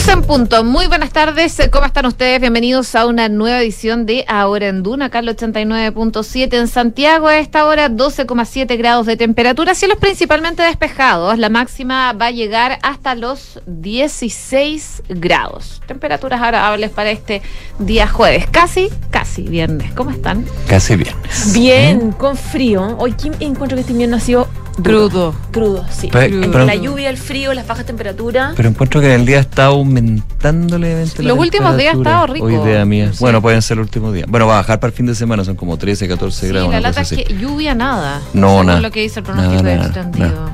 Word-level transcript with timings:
12 0.00 0.12
en 0.12 0.22
punto. 0.22 0.64
Muy 0.64 0.86
buenas 0.86 1.10
tardes. 1.10 1.60
¿Cómo 1.70 1.84
están 1.84 2.06
ustedes? 2.06 2.40
Bienvenidos 2.40 2.94
a 2.94 3.04
una 3.04 3.28
nueva 3.28 3.60
edición 3.60 4.06
de 4.06 4.24
Ahora 4.28 4.68
en 4.68 4.82
Duna, 4.82 5.10
Carlos 5.10 5.36
89.7 5.36 6.54
en 6.54 6.68
Santiago. 6.68 7.28
A 7.28 7.36
esta 7.36 7.66
hora 7.66 7.90
12,7 7.90 8.78
grados 8.78 9.04
de 9.04 9.18
temperatura. 9.18 9.74
Cielos 9.74 9.98
principalmente 9.98 10.62
despejados. 10.62 11.38
La 11.38 11.50
máxima 11.50 12.14
va 12.14 12.26
a 12.26 12.30
llegar 12.30 12.78
hasta 12.82 13.14
los 13.14 13.60
16 13.66 15.02
grados. 15.10 15.82
Temperaturas 15.86 16.40
agradables 16.40 16.88
para 16.88 17.10
este 17.10 17.42
día 17.78 18.08
jueves. 18.08 18.46
Casi, 18.50 18.88
casi 19.10 19.42
viernes. 19.42 19.92
¿Cómo 19.92 20.12
están? 20.12 20.46
Casi 20.66 20.96
viernes. 20.96 21.52
Bien, 21.52 22.12
con 22.12 22.38
frío. 22.38 22.96
Hoy 22.98 23.14
encuentro 23.40 23.76
que 23.76 23.82
este 23.82 23.92
invierno 23.92 24.16
ha 24.16 24.20
sido 24.20 24.48
Crudo. 24.82 25.34
Crudo, 25.52 25.84
sí. 25.90 26.08
Pero- 26.12 26.34
Entre 26.36 26.50
pero- 26.50 26.64
la 26.66 26.74
lluvia, 26.74 27.10
el 27.10 27.16
frío, 27.16 27.52
las 27.54 27.66
bajas 27.66 27.86
temperaturas. 27.86 28.54
Pero 28.56 28.68
encuentro 28.68 29.00
que 29.00 29.06
en 29.14 29.20
el 29.20 29.26
día 29.26 29.40
está 29.40 29.66
aumentando 29.66 30.78
levemente 30.78 31.22
la 31.22 31.30
Los 31.30 31.38
últimos 31.38 31.76
días 31.76 31.94
ha 31.94 31.98
estado 31.98 32.26
rico. 32.26 32.46
Hoy 32.46 32.54
idea 32.54 32.84
mía. 32.84 33.10
Sí. 33.12 33.18
Bueno, 33.20 33.40
pueden 33.42 33.62
ser 33.62 33.76
el 33.76 33.82
último 33.82 34.12
día. 34.12 34.24
Bueno, 34.28 34.46
va 34.46 34.54
a 34.54 34.56
bajar 34.58 34.80
para 34.80 34.90
el 34.90 34.96
fin 34.96 35.06
de 35.06 35.14
semana, 35.14 35.44
son 35.44 35.56
como 35.56 35.76
13, 35.76 36.08
14 36.08 36.46
Sí, 36.46 36.52
grados. 36.52 36.70
la 36.70 36.80
lata 36.80 37.00
es 37.02 37.12
así. 37.12 37.22
que 37.24 37.34
lluvia 37.34 37.74
nada. 37.74 38.20
No, 38.32 38.62
nada. 38.64 38.80
lo 38.80 38.90
que 38.90 39.00
dice 39.00 39.20
el 39.20 39.24
pronóstico 39.26 39.62
Nada, 39.62 39.76
nada, 39.76 39.86
extendido. 39.86 40.50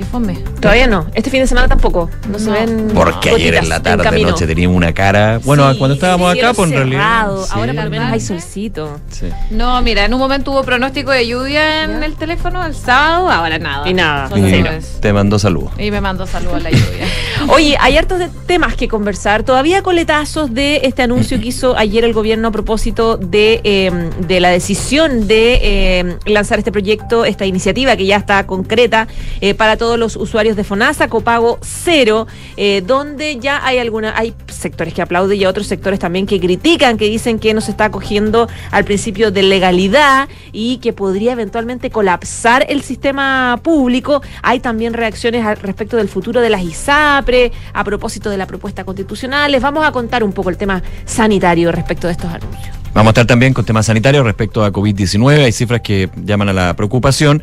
Qué 0.00 0.06
fome. 0.06 0.32
Todavía 0.62 0.86
no. 0.86 1.04
Este 1.12 1.28
fin 1.28 1.40
de 1.40 1.46
semana 1.46 1.68
tampoco. 1.68 2.08
No, 2.26 2.38
se 2.38 2.50
ven. 2.50 2.88
Porque 2.94 3.28
ayer 3.28 3.56
en 3.56 3.68
la 3.68 3.82
tarde, 3.82 4.02
camino. 4.02 4.30
noche 4.30 4.46
teníamos 4.46 4.74
una 4.74 4.94
cara. 4.94 5.38
Bueno, 5.44 5.70
Sí, 5.70 5.78
cuando 5.78 5.92
estábamos 5.94 6.34
acá, 6.34 6.54
pues 6.54 6.70
en 6.70 6.76
realidad. 6.78 7.28
sí. 7.44 7.50
Ahora 7.52 7.74
por 7.74 7.84
lo 7.84 7.90
menos 7.90 8.10
hay 8.10 8.20
solcito. 8.20 8.98
Sí. 9.10 9.26
No, 9.50 9.82
mira, 9.82 10.06
en 10.06 10.14
un 10.14 10.20
momento 10.20 10.52
hubo 10.52 10.62
pronóstico 10.62 11.10
de 11.10 11.26
lluvia 11.26 11.84
en 11.84 12.00
Ya. 12.00 12.06
el 12.06 12.14
teléfono 12.16 12.64
el 12.64 12.74
sábado, 12.74 13.30
ahora 13.30 13.58
nada. 13.58 13.86
Y 13.86 13.92
nada. 13.92 14.30
Y 14.38 14.64
te 15.02 15.12
mando 15.12 15.38
saludos. 15.38 15.70
Y 15.78 15.90
me 15.90 16.00
mandó 16.00 16.26
saludos 16.26 16.54
a 16.54 16.60
la 16.60 16.70
lluvia. 16.70 17.04
Oye, 17.48 17.76
hay 17.78 17.98
hartos 17.98 18.20
de 18.20 18.30
temas 18.46 18.76
que 18.76 18.88
conversar. 18.88 19.42
Todavía 19.42 19.82
coletazos 19.82 20.54
de 20.54 20.80
este 20.84 21.02
anuncio 21.02 21.38
que 21.42 21.48
hizo 21.48 21.76
ayer 21.76 22.04
el 22.04 22.14
gobierno 22.14 22.48
a 22.48 22.52
propósito 22.52 23.18
de, 23.18 23.60
eh, 23.64 24.10
de 24.26 24.40
la 24.40 24.48
decisión 24.48 25.26
de 25.28 25.58
eh, 25.62 26.16
lanzar 26.24 26.58
este 26.58 26.72
proyecto, 26.72 27.26
esta 27.26 27.44
iniciativa 27.44 27.96
que 27.96 28.06
ya 28.06 28.16
está 28.16 28.46
concreta 28.46 29.06
eh, 29.42 29.52
para 29.52 29.76
todos 29.76 29.89
los 29.98 30.16
usuarios 30.16 30.56
de 30.56 30.64
FONASA, 30.64 31.08
copago 31.08 31.58
cero, 31.62 32.26
eh, 32.56 32.82
donde 32.86 33.38
ya 33.38 33.64
hay 33.64 33.78
alguna, 33.78 34.16
hay 34.16 34.34
sectores 34.48 34.94
que 34.94 35.02
aplauden 35.02 35.40
y 35.40 35.46
otros 35.46 35.66
sectores 35.66 35.98
también 35.98 36.26
que 36.26 36.40
critican, 36.40 36.96
que 36.96 37.06
dicen 37.06 37.38
que 37.38 37.54
no 37.54 37.60
se 37.60 37.70
está 37.70 37.86
acogiendo 37.86 38.48
al 38.70 38.84
principio 38.84 39.30
de 39.30 39.42
legalidad 39.42 40.28
y 40.52 40.78
que 40.78 40.92
podría 40.92 41.32
eventualmente 41.32 41.90
colapsar 41.90 42.66
el 42.68 42.82
sistema 42.82 43.60
público. 43.62 44.22
Hay 44.42 44.60
también 44.60 44.92
reacciones 44.94 45.44
al 45.44 45.56
respecto 45.56 45.96
del 45.96 46.08
futuro 46.08 46.40
de 46.40 46.50
las 46.50 46.62
ISAPRE, 46.62 47.52
a 47.72 47.84
propósito 47.84 48.30
de 48.30 48.36
la 48.36 48.46
propuesta 48.46 48.84
constitucional. 48.84 49.50
Les 49.52 49.62
vamos 49.62 49.84
a 49.84 49.92
contar 49.92 50.24
un 50.24 50.32
poco 50.32 50.50
el 50.50 50.56
tema 50.56 50.82
sanitario 51.04 51.72
respecto 51.72 52.06
de 52.06 52.12
estos 52.12 52.32
anuncios. 52.32 52.80
Vamos 52.92 53.10
a 53.10 53.12
estar 53.12 53.26
también 53.26 53.54
con 53.54 53.64
temas 53.64 53.86
sanitarios 53.86 54.24
respecto 54.24 54.64
a 54.64 54.72
COVID-19. 54.72 55.44
Hay 55.44 55.52
cifras 55.52 55.80
que 55.80 56.10
llaman 56.24 56.48
a 56.48 56.52
la 56.52 56.74
preocupación. 56.74 57.40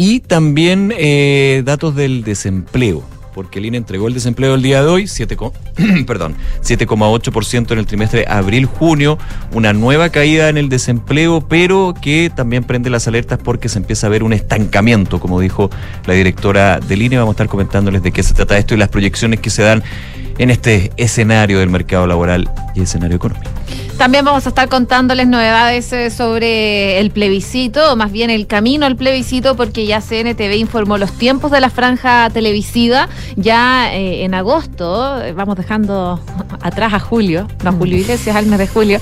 Y 0.00 0.20
también 0.20 0.94
eh, 0.96 1.62
datos 1.64 1.96
del 1.96 2.22
desempleo. 2.22 3.02
Porque 3.34 3.58
el 3.58 3.66
INE 3.66 3.78
entregó 3.78 4.06
el 4.06 4.14
desempleo 4.14 4.54
el 4.54 4.62
día 4.62 4.80
de 4.82 4.88
hoy, 4.88 5.06
7, 5.08 5.36
co- 5.36 5.52
perdón, 6.06 6.36
7,8% 6.62 7.72
en 7.72 7.78
el 7.80 7.86
trimestre 7.86 8.24
abril-junio, 8.28 9.18
una 9.52 9.72
nueva 9.72 10.08
caída 10.10 10.48
en 10.48 10.56
el 10.56 10.68
desempleo, 10.68 11.40
pero 11.48 11.94
que 12.00 12.30
también 12.34 12.62
prende 12.62 12.90
las 12.90 13.08
alertas 13.08 13.40
porque 13.42 13.68
se 13.68 13.78
empieza 13.78 14.06
a 14.06 14.10
ver 14.10 14.22
un 14.22 14.32
estancamiento, 14.32 15.18
como 15.20 15.40
dijo 15.40 15.68
la 16.06 16.14
directora 16.14 16.78
del 16.78 17.02
INE. 17.02 17.18
Vamos 17.18 17.32
a 17.32 17.34
estar 17.34 17.48
comentándoles 17.48 18.02
de 18.02 18.12
qué 18.12 18.22
se 18.22 18.34
trata 18.34 18.56
esto 18.56 18.74
y 18.74 18.78
las 18.78 18.88
proyecciones 18.88 19.40
que 19.40 19.50
se 19.50 19.62
dan 19.62 19.82
en 20.38 20.50
este 20.50 20.92
escenario 20.96 21.58
del 21.58 21.68
mercado 21.68 22.06
laboral 22.06 22.50
y 22.74 22.82
escenario 22.82 23.16
económico. 23.16 23.50
También 23.98 24.24
vamos 24.24 24.46
a 24.46 24.50
estar 24.50 24.68
contándoles 24.68 25.26
novedades 25.26 25.92
eh, 25.92 26.10
sobre 26.10 27.00
el 27.00 27.10
plebiscito, 27.10 27.92
o 27.92 27.96
más 27.96 28.12
bien 28.12 28.30
el 28.30 28.46
camino 28.46 28.86
al 28.86 28.94
plebiscito, 28.94 29.56
porque 29.56 29.86
ya 29.86 30.00
CNTV 30.00 30.54
informó 30.54 30.98
los 30.98 31.10
tiempos 31.10 31.50
de 31.50 31.60
la 31.60 31.68
franja 31.68 32.30
televisiva. 32.30 33.08
Ya 33.34 33.92
eh, 33.92 34.22
en 34.22 34.34
agosto, 34.34 35.20
eh, 35.20 35.32
vamos 35.32 35.56
dejando 35.56 36.20
atrás 36.62 36.94
a 36.94 37.00
julio, 37.00 37.48
no 37.62 37.70
a 37.70 37.72
Julio 37.72 37.98
Iglesias, 37.98 38.36
al 38.36 38.46
mes 38.46 38.58
de 38.58 38.66
julio, 38.66 39.00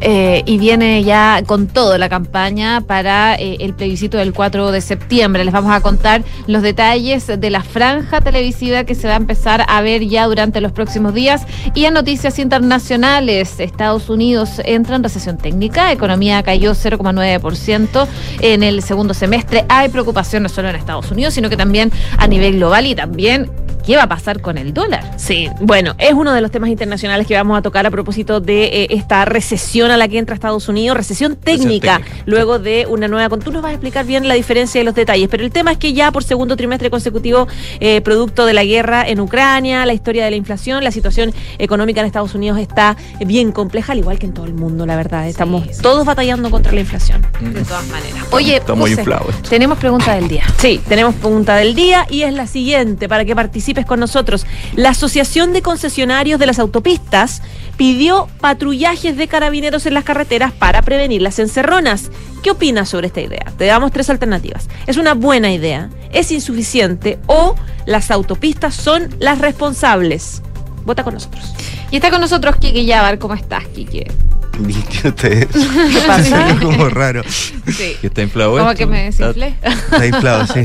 eh, 0.00 0.42
y 0.46 0.58
viene 0.58 1.04
ya 1.04 1.42
con 1.46 1.68
todo 1.68 1.96
la 1.98 2.08
campaña 2.08 2.80
para 2.80 3.34
eh, 3.36 3.58
el 3.60 3.74
plebiscito 3.74 4.18
del 4.18 4.32
4 4.32 4.72
de 4.72 4.80
septiembre. 4.80 5.44
Les 5.44 5.54
vamos 5.54 5.72
a 5.72 5.80
contar 5.80 6.24
los 6.46 6.62
detalles 6.62 7.26
de 7.26 7.50
la 7.50 7.62
franja 7.62 8.20
televisiva 8.20 8.84
que 8.84 8.94
se 8.94 9.06
va 9.06 9.14
a 9.14 9.16
empezar 9.16 9.64
a 9.68 9.80
ver 9.80 10.06
ya 10.06 10.26
durante 10.26 10.60
los 10.60 10.72
próximos 10.72 11.14
días. 11.14 11.46
Y 11.74 11.84
en 11.84 11.94
noticias 11.94 12.38
internacionales, 12.38 13.60
Estados 13.60 14.10
Unidos 14.10 14.60
entra 14.64 14.96
en 14.96 15.02
recesión 15.02 15.38
técnica, 15.38 15.92
economía 15.92 16.42
cayó 16.42 16.72
0,9% 16.72 18.06
en 18.40 18.62
el 18.62 18.82
segundo 18.82 19.14
semestre. 19.14 19.64
Hay 19.68 19.88
preocupación 19.88 20.42
no 20.42 20.48
solo 20.48 20.68
en 20.68 20.76
Estados 20.76 21.10
Unidos, 21.10 21.34
sino 21.34 21.48
que 21.48 21.56
también 21.56 21.92
a 22.18 22.26
nivel 22.26 22.56
global 22.56 22.86
y 22.86 22.94
también 22.94 23.50
qué 23.84 23.96
va 23.96 24.04
a 24.04 24.08
pasar 24.08 24.40
con 24.40 24.58
el 24.58 24.72
dólar. 24.74 25.14
Sí, 25.16 25.48
bueno, 25.60 25.94
es 25.98 26.12
uno 26.12 26.32
de 26.32 26.40
los 26.40 26.50
temas 26.50 26.70
internacionales 26.70 27.26
que 27.26 27.34
vamos 27.34 27.58
a 27.58 27.62
tocar 27.62 27.86
a 27.86 27.90
propósito 27.90 28.40
de 28.40 28.64
eh, 28.64 28.86
esta 28.90 29.24
recesión 29.24 29.90
a 29.90 29.96
la 29.96 30.08
que 30.08 30.18
entra 30.18 30.34
Estados 30.34 30.68
Unidos, 30.68 30.96
recesión 30.96 31.36
técnica, 31.36 31.98
técnica, 31.98 32.22
luego 32.26 32.58
de 32.58 32.86
una 32.88 33.08
nueva... 33.08 33.28
con- 33.28 33.40
Tú 33.40 33.50
nos 33.52 33.62
vas 33.62 33.70
a 33.70 33.74
explicar 33.74 34.04
bien 34.06 34.28
la 34.28 34.34
diferencia 34.34 34.80
y 34.80 34.84
los 34.84 34.94
detalles, 34.94 35.28
pero 35.28 35.42
el 35.44 35.50
tema 35.50 35.72
es 35.72 35.78
que 35.78 35.92
ya 35.92 36.12
por 36.12 36.22
segundo 36.24 36.56
trimestre 36.56 36.90
consecutivo, 36.90 37.48
eh, 37.80 38.00
producto 38.02 38.46
de 38.46 38.52
la 38.52 38.64
guerra 38.64 39.06
en 39.08 39.20
Ucrania, 39.20 39.84
la 39.86 39.92
historia 39.94 40.24
de 40.24 40.30
la 40.30 40.36
inflación, 40.36 40.82
la 40.84 40.90
situación 40.92 41.32
económica 41.58 42.00
en 42.00 42.06
Estados 42.06 42.34
Unidos 42.34 42.58
está 42.58 42.96
bien 43.26 43.52
compleja, 43.52 43.92
al 43.92 43.98
igual 43.98 44.18
que 44.18 44.26
en 44.26 44.34
todo 44.34 44.46
el 44.46 44.54
mundo, 44.54 44.86
la 44.86 44.96
verdad. 44.96 45.28
Estamos 45.28 45.64
sí. 45.70 45.82
todos 45.82 46.04
batallando 46.04 46.50
contra 46.50 46.72
la 46.72 46.80
inflación. 46.80 47.22
De 47.40 47.62
todas 47.64 47.86
maneras. 47.88 48.24
Oye, 48.30 48.56
Está 48.56 48.74
muy 48.74 48.90
José, 48.94 49.04
tenemos 49.48 49.78
pregunta 49.78 50.14
del 50.14 50.28
día. 50.28 50.44
Sí, 50.58 50.80
tenemos 50.88 51.14
pregunta 51.16 51.56
del 51.56 51.74
día 51.74 52.06
y 52.08 52.22
es 52.22 52.32
la 52.32 52.46
siguiente 52.46 53.08
para 53.08 53.24
que 53.24 53.34
con 53.80 54.00
nosotros. 54.00 54.46
La 54.76 54.90
Asociación 54.90 55.52
de 55.52 55.62
Concesionarios 55.62 56.38
de 56.38 56.46
las 56.46 56.58
Autopistas 56.58 57.42
pidió 57.76 58.28
patrullajes 58.40 59.16
de 59.16 59.28
carabineros 59.28 59.86
en 59.86 59.94
las 59.94 60.04
carreteras 60.04 60.52
para 60.52 60.82
prevenir 60.82 61.22
las 61.22 61.38
encerronas. 61.38 62.10
¿Qué 62.42 62.50
opinas 62.50 62.88
sobre 62.88 63.06
esta 63.06 63.20
idea? 63.20 63.52
Te 63.56 63.66
damos 63.66 63.92
tres 63.92 64.10
alternativas. 64.10 64.68
¿Es 64.86 64.96
una 64.96 65.14
buena 65.14 65.52
idea? 65.52 65.90
¿Es 66.12 66.30
insuficiente? 66.32 67.18
¿O 67.26 67.54
las 67.86 68.10
autopistas 68.10 68.74
son 68.74 69.14
las 69.18 69.38
responsables? 69.38 70.42
Vota 70.84 71.04
con 71.04 71.14
nosotros. 71.14 71.54
Y 71.92 71.96
está 71.96 72.10
con 72.10 72.20
nosotros 72.20 72.56
Kike 72.56 72.84
Yabar. 72.84 73.18
¿Cómo 73.18 73.34
estás, 73.34 73.64
Kike? 73.68 74.10
¿Viste 74.58 75.08
ustedes? 75.08 75.46
¿Qué 75.46 76.00
pasa? 76.06 76.50
Es 76.50 76.60
como 76.60 76.88
raro. 76.88 77.22
Sí. 77.24 77.96
¿Que 78.00 78.06
está 78.08 78.22
inflado 78.22 78.58
esto? 78.58 78.74
que 78.76 78.86
me 78.86 79.04
desinflé. 79.04 79.54
Está 79.62 80.06
inflado, 80.06 80.46
sí. 80.46 80.60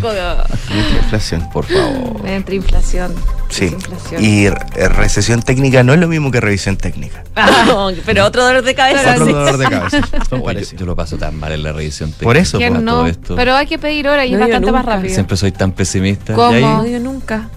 Inflación. 1.03 1.49
Por 1.51 1.65
favor. 1.65 2.21
Me 2.23 2.35
entra 2.35 2.55
inflación. 2.55 3.13
Sí. 3.49 3.75
Y 4.19 4.49
recesión 4.49 5.41
técnica 5.41 5.83
no 5.83 5.93
es 5.93 5.99
lo 5.99 6.07
mismo 6.07 6.31
que 6.31 6.41
revisión 6.41 6.75
técnica. 6.77 7.23
pero 8.05 8.25
otro 8.25 8.43
dolor 8.45 8.63
de 8.63 8.75
cabeza. 8.75 9.11
Otro 9.13 9.25
dolor 9.25 9.57
de 9.57 9.65
cabeza. 9.67 10.01
Yo, 10.77 10.85
lo 10.85 10.95
paso 10.95 11.17
tan 11.17 11.37
mal 11.39 11.51
en 11.53 11.63
la 11.63 11.71
revisión 11.71 12.09
técnica. 12.11 12.25
Por 12.25 12.37
eso, 12.37 12.57
¿Quién 12.57 12.73
por 12.73 12.83
no? 12.83 12.91
todo 12.93 13.07
esto. 13.07 13.35
Pero 13.35 13.55
hay 13.55 13.67
que 13.67 13.77
pedir 13.79 14.07
hora 14.07 14.25
y 14.25 14.31
No 14.31 14.37
es 14.37 14.41
bastante 14.41 14.71
más 14.71 14.85
rápido. 14.85 15.13
Siempre 15.13 15.35
soy 15.37 15.51
tan 15.51 15.71
pesimista. 15.71 16.33
¿Cómo? 16.33 16.59
No 16.59 16.83
digo 16.83 16.99
nunca. 16.99 17.49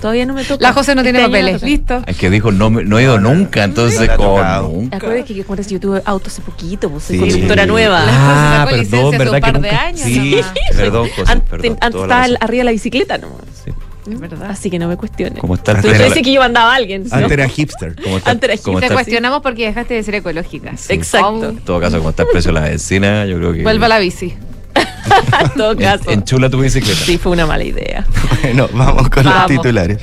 Todavía 0.00 0.26
no 0.26 0.34
me 0.34 0.44
toca. 0.44 0.62
La 0.62 0.72
José 0.72 0.94
no 0.94 1.02
tiene 1.02 1.18
Este 1.18 1.28
papeles. 1.28 1.60
no. 1.62 1.66
Listo. 1.68 2.02
es 2.06 2.16
que 2.16 2.30
dijo, 2.30 2.52
no, 2.52 2.70
no 2.70 2.98
he 2.98 3.02
ido 3.02 3.17
Nunca, 3.20 3.64
entonces, 3.64 4.08
no 4.08 4.16
como 4.16 4.34
tocado. 4.36 4.68
nunca. 4.68 4.96
Acuérdate 4.96 5.24
que 5.24 5.34
yo 5.34 5.80
tuve 5.80 6.02
auto 6.04 6.28
hace 6.28 6.42
poquito, 6.42 6.90
pues 6.90 7.04
soy 7.04 7.16
Sí. 7.18 7.20
conductora 7.30 7.66
nueva. 7.66 8.02
Ah, 8.06 8.66
perdón, 8.70 9.10
¿verdad 9.12 9.28
un 9.28 9.34
que 9.34 9.40
par 9.40 9.52
de 9.60 9.68
nunca? 9.70 9.82
años 9.86 10.00
Sí, 10.00 10.30
nomás. 10.30 10.52
perdón, 10.76 11.08
José, 11.16 11.32
Antes, 11.32 11.48
perdón. 11.50 11.78
antes 11.80 12.00
estaba 12.02 12.24
arriba 12.24 12.60
de 12.60 12.64
la 12.64 12.70
bicicleta, 12.72 13.18
¿no? 13.18 13.28
Sí. 13.64 13.72
Es 14.10 14.18
verdad. 14.20 14.50
Así 14.50 14.70
que 14.70 14.78
no 14.78 14.88
me 14.88 14.96
cuestiones. 14.96 15.38
Como 15.38 15.56
Tú 15.58 15.72
pensé 15.82 16.22
que 16.22 16.32
yo 16.32 16.40
mandaba 16.40 16.72
a 16.72 16.76
alguien. 16.76 17.04
¿sí? 17.04 17.10
Antes 17.12 17.30
era 17.30 17.46
hipster. 17.48 17.94
la- 17.96 18.02
como 18.02 18.16
está- 18.16 18.30
antes 18.30 18.50
era 18.50 18.62
como 18.62 18.78
Te 18.80 18.86
está- 18.86 18.94
cuestionamos 18.94 19.42
porque 19.42 19.66
dejaste 19.66 19.94
de 19.94 20.02
ser 20.02 20.14
ecológica. 20.14 20.76
Sí. 20.78 20.94
Exacto. 20.94 21.50
En 21.50 21.58
todo 21.58 21.78
caso, 21.78 21.98
como 21.98 22.10
está 22.10 22.22
el 22.22 22.28
precio 22.30 22.52
de 22.54 22.60
la 22.60 22.68
benzina, 22.68 23.26
yo 23.26 23.36
creo 23.36 23.52
que. 23.52 23.62
Vuelve 23.62 23.84
a 23.84 23.88
la 23.88 23.98
bici. 23.98 24.34
en 25.44 25.50
todo 25.56 25.72
En- 25.72 25.78
caso. 25.78 26.10
Enchula 26.10 26.48
tu 26.48 26.58
bicicleta. 26.60 26.98
Sí, 27.04 27.18
fue 27.18 27.32
una 27.32 27.44
mala 27.46 27.64
idea. 27.64 28.06
Bueno, 28.42 28.68
vamos 28.72 29.10
con 29.10 29.24
Vamos. 29.24 29.50
los 29.50 29.60
titulares. 29.60 29.98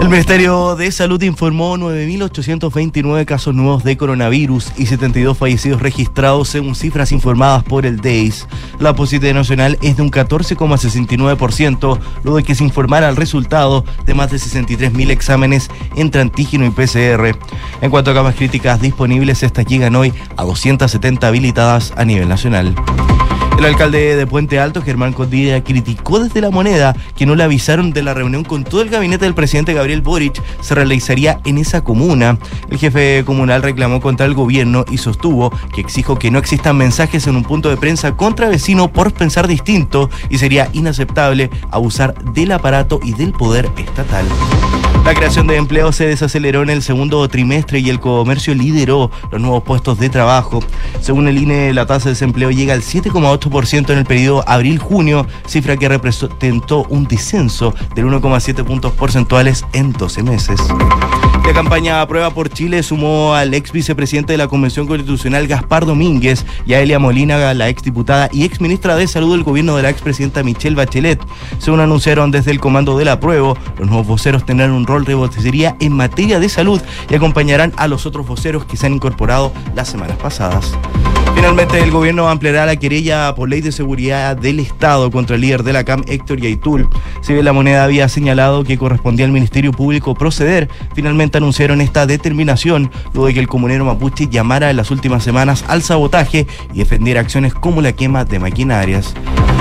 El 0.00 0.10
Ministerio 0.10 0.76
de 0.76 0.92
Salud 0.92 1.20
informó 1.22 1.76
9.829 1.78 3.24
casos 3.24 3.54
nuevos 3.54 3.82
de 3.82 3.96
coronavirus 3.96 4.72
y 4.76 4.86
72 4.86 5.36
fallecidos 5.36 5.80
registrados 5.80 6.48
según 6.48 6.74
cifras 6.74 7.12
informadas 7.12 7.64
por 7.64 7.86
el 7.86 8.00
DEIS. 8.00 8.46
La 8.78 8.94
positividad 8.94 9.34
nacional 9.34 9.78
es 9.80 9.96
de 9.96 10.02
un 10.02 10.10
14,69%, 10.10 11.98
luego 12.22 12.36
de 12.36 12.44
que 12.44 12.54
se 12.54 12.62
informara 12.62 13.08
el 13.08 13.16
resultado 13.16 13.84
de 14.04 14.14
más 14.14 14.30
de 14.30 14.36
63.000 14.36 15.10
exámenes 15.10 15.70
entre 15.96 16.20
antígeno 16.20 16.66
y 16.66 16.70
PCR. 16.70 17.36
En 17.80 17.90
cuanto 17.90 18.10
a 18.10 18.14
camas 18.14 18.34
críticas 18.34 18.80
disponibles, 18.80 19.42
estas 19.42 19.66
llegan 19.66 19.96
hoy 19.96 20.12
a 20.36 20.44
270 20.44 21.26
habilitadas 21.26 21.92
a 21.96 22.04
nivel 22.04 22.28
nacional. 22.28 22.74
El 23.58 23.64
alcalde 23.64 24.16
de 24.16 24.26
Puente 24.26 24.60
Alto, 24.60 24.82
Germán 24.82 25.14
Cordilla, 25.14 25.64
criticó 25.64 26.18
desde 26.18 26.42
la 26.42 26.50
moneda 26.50 26.94
que 27.16 27.24
no 27.24 27.34
le 27.34 27.42
avisaron 27.42 27.90
de 27.90 28.02
la 28.02 28.12
reunión 28.12 28.44
con 28.44 28.64
todo 28.64 28.82
el 28.82 28.90
gabinete 28.90 29.24
del 29.24 29.34
presidente 29.34 29.72
Gabriel 29.72 30.02
Boric 30.02 30.42
se 30.60 30.74
realizaría 30.74 31.40
en 31.46 31.56
esa 31.56 31.82
comuna. 31.82 32.38
El 32.70 32.76
jefe 32.76 33.24
comunal 33.24 33.62
reclamó 33.62 34.02
contra 34.02 34.26
el 34.26 34.34
gobierno 34.34 34.84
y 34.90 34.98
sostuvo 34.98 35.50
que 35.74 35.80
exijo 35.80 36.18
que 36.18 36.30
no 36.30 36.38
existan 36.38 36.76
mensajes 36.76 37.26
en 37.26 37.36
un 37.36 37.44
punto 37.44 37.70
de 37.70 37.78
prensa 37.78 38.14
contra 38.14 38.50
vecino 38.50 38.92
por 38.92 39.14
pensar 39.14 39.48
distinto 39.48 40.10
y 40.28 40.36
sería 40.36 40.68
inaceptable 40.74 41.48
abusar 41.70 42.14
del 42.34 42.52
aparato 42.52 43.00
y 43.02 43.14
del 43.14 43.32
poder 43.32 43.70
estatal. 43.78 44.26
La 45.06 45.14
creación 45.14 45.46
de 45.46 45.54
empleo 45.54 45.92
se 45.92 46.04
desaceleró 46.04 46.64
en 46.64 46.68
el 46.68 46.82
segundo 46.82 47.28
trimestre 47.28 47.78
y 47.78 47.90
el 47.90 48.00
comercio 48.00 48.56
lideró 48.56 49.12
los 49.30 49.40
nuevos 49.40 49.62
puestos 49.62 50.00
de 50.00 50.08
trabajo. 50.08 50.58
Según 51.00 51.28
el 51.28 51.38
INE, 51.38 51.72
la 51.72 51.86
tasa 51.86 52.06
de 52.06 52.14
desempleo 52.14 52.50
llega 52.50 52.74
al 52.74 52.82
7,8% 52.82 53.45
en 53.92 53.98
el 53.98 54.04
periodo 54.04 54.44
abril-junio, 54.46 55.26
cifra 55.46 55.76
que 55.76 55.88
representó 55.88 56.84
un 56.88 57.06
descenso 57.06 57.74
del 57.94 58.06
1,7 58.06 58.64
puntos 58.64 58.92
porcentuales 58.92 59.64
en 59.72 59.92
12 59.92 60.22
meses. 60.22 60.60
La 61.46 61.52
campaña 61.52 62.06
Prueba 62.08 62.30
por 62.30 62.50
Chile 62.50 62.82
sumó 62.82 63.34
al 63.34 63.54
ex 63.54 63.70
vicepresidente 63.70 64.32
de 64.32 64.36
la 64.36 64.48
Convención 64.48 64.88
Constitucional 64.88 65.46
Gaspar 65.46 65.86
Domínguez 65.86 66.44
y 66.66 66.74
a 66.74 66.80
Elia 66.80 66.98
Molina, 66.98 67.54
la 67.54 67.68
ex 67.68 67.84
diputada 67.84 68.28
y 68.32 68.44
ex 68.44 68.60
ministra 68.60 68.96
de 68.96 69.06
Salud 69.06 69.30
del 69.30 69.44
gobierno 69.44 69.76
de 69.76 69.84
la 69.84 69.90
expresidenta 69.90 70.42
Michelle 70.42 70.74
Bachelet. 70.74 71.20
Según 71.58 71.78
anunciaron 71.78 72.32
desde 72.32 72.50
el 72.50 72.58
comando 72.58 72.98
de 72.98 73.04
la 73.04 73.20
prueba, 73.20 73.54
los 73.78 73.88
nuevos 73.88 74.08
voceros 74.08 74.44
tendrán 74.44 74.72
un 74.72 74.88
rol 74.88 75.04
de 75.04 75.14
vocería 75.14 75.76
en 75.78 75.92
materia 75.92 76.40
de 76.40 76.48
salud 76.48 76.82
y 77.08 77.14
acompañarán 77.14 77.72
a 77.76 77.86
los 77.86 78.06
otros 78.06 78.26
voceros 78.26 78.64
que 78.64 78.76
se 78.76 78.86
han 78.86 78.94
incorporado 78.94 79.52
las 79.76 79.88
semanas 79.88 80.16
pasadas. 80.16 80.76
Finalmente, 81.36 81.78
el 81.78 81.90
gobierno 81.90 82.30
ampliará 82.30 82.64
la 82.64 82.76
querella 82.76 83.34
por 83.34 83.50
ley 83.50 83.60
de 83.60 83.70
seguridad 83.70 84.36
del 84.36 84.58
Estado 84.58 85.10
contra 85.10 85.36
el 85.36 85.42
líder 85.42 85.64
de 85.64 85.74
la 85.74 85.84
CAM, 85.84 86.02
Héctor 86.08 86.40
Yaitul. 86.40 86.88
Si 87.20 87.34
bien 87.34 87.44
la 87.44 87.52
moneda 87.52 87.84
había 87.84 88.08
señalado 88.08 88.64
que 88.64 88.78
correspondía 88.78 89.26
al 89.26 89.32
Ministerio 89.32 89.70
Público 89.70 90.14
proceder, 90.14 90.70
finalmente 90.94 91.35
anunciaron 91.36 91.80
esta 91.80 92.06
determinación 92.06 92.90
luego 93.12 93.26
de 93.26 93.34
que 93.34 93.40
el 93.40 93.48
comunero 93.48 93.84
mapuche 93.84 94.28
llamara 94.28 94.70
en 94.70 94.76
las 94.76 94.90
últimas 94.90 95.24
semanas 95.24 95.64
al 95.68 95.82
sabotaje 95.82 96.46
y 96.72 96.78
defendiera 96.78 97.20
acciones 97.20 97.54
como 97.54 97.82
la 97.82 97.92
quema 97.92 98.24
de 98.24 98.38
maquinarias. 98.38 99.14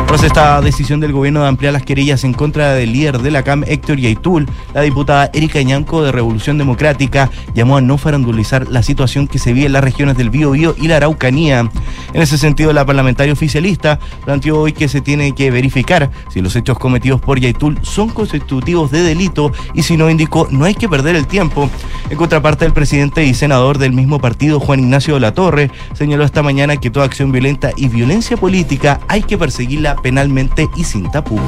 Tras 0.08 0.24
esta 0.24 0.62
decisión 0.62 1.00
del 1.00 1.12
gobierno 1.12 1.42
de 1.42 1.48
ampliar 1.48 1.74
las 1.74 1.84
querellas 1.84 2.24
en 2.24 2.34
contra 2.34 2.74
del 2.74 2.94
líder 2.94 3.20
de 3.20 3.32
la 3.32 3.44
CAM, 3.44 3.64
Héctor 3.68 3.98
Yaitul, 3.98 4.48
la 4.74 4.82
diputada 4.82 5.30
Erika 5.34 5.62
Ñanco 5.62 6.04
de 6.04 6.12
Revolución 6.12 6.58
Democrática 6.58 7.30
llamó 7.56 7.78
a 7.78 7.82
no 7.82 7.98
farandulizar 7.98 8.70
la 8.70 8.84
situación 8.84 9.28
que 9.28 9.40
se 9.40 9.52
vive 9.52 9.66
en 9.66 9.74
las 9.74 9.84
regiones 9.84 10.16
del 10.16 10.30
Biobío 10.30 10.76
y 10.78 10.88
la 10.88 10.98
Araucanía. 10.98 11.70
En 12.14 12.22
ese 12.22 12.38
sentido, 12.38 12.72
la 12.72 12.86
parlamentaria 12.86 13.34
oficialista 13.34 14.00
planteó 14.24 14.62
hoy 14.62 14.74
que 14.74 14.88
se 14.88 15.02
tiene 15.02 15.34
que 15.34 15.50
verificar 15.52 16.12
si 16.30 16.40
los 16.40 16.56
hechos 16.56 16.78
cometidos 16.78 17.20
por 17.20 17.40
Yaitul 17.40 17.80
son 17.82 18.10
constitutivos 18.10 18.92
de 18.92 19.02
delito 19.02 19.52
y 19.74 19.84
si 19.84 19.98
no 19.98 20.10
indicó 20.10 20.48
no 20.52 20.66
hay 20.66 20.76
que 20.76 20.88
perder 20.88 21.16
el 21.16 21.28
tiempo. 21.28 21.65
En 22.10 22.18
contraparte, 22.18 22.66
el 22.66 22.74
presidente 22.74 23.26
y 23.26 23.34
senador 23.34 23.78
del 23.78 23.94
mismo 23.94 24.20
partido, 24.20 24.60
Juan 24.60 24.80
Ignacio 24.80 25.20
Torre, 25.34 25.72
señaló 25.94 26.24
esta 26.24 26.44
mañana 26.44 26.78
que 26.78 26.90
toda 26.90 27.06
acción 27.06 27.32
violenta 27.32 27.72
y 27.76 27.88
violencia 27.88 28.38
política 28.38 29.00
hay 29.08 29.24
que 29.24 29.38
perseguirla 29.38 29.96
penalmente 29.96 30.68
y 30.76 30.84
sin 30.84 31.10
tapujos. 31.12 31.46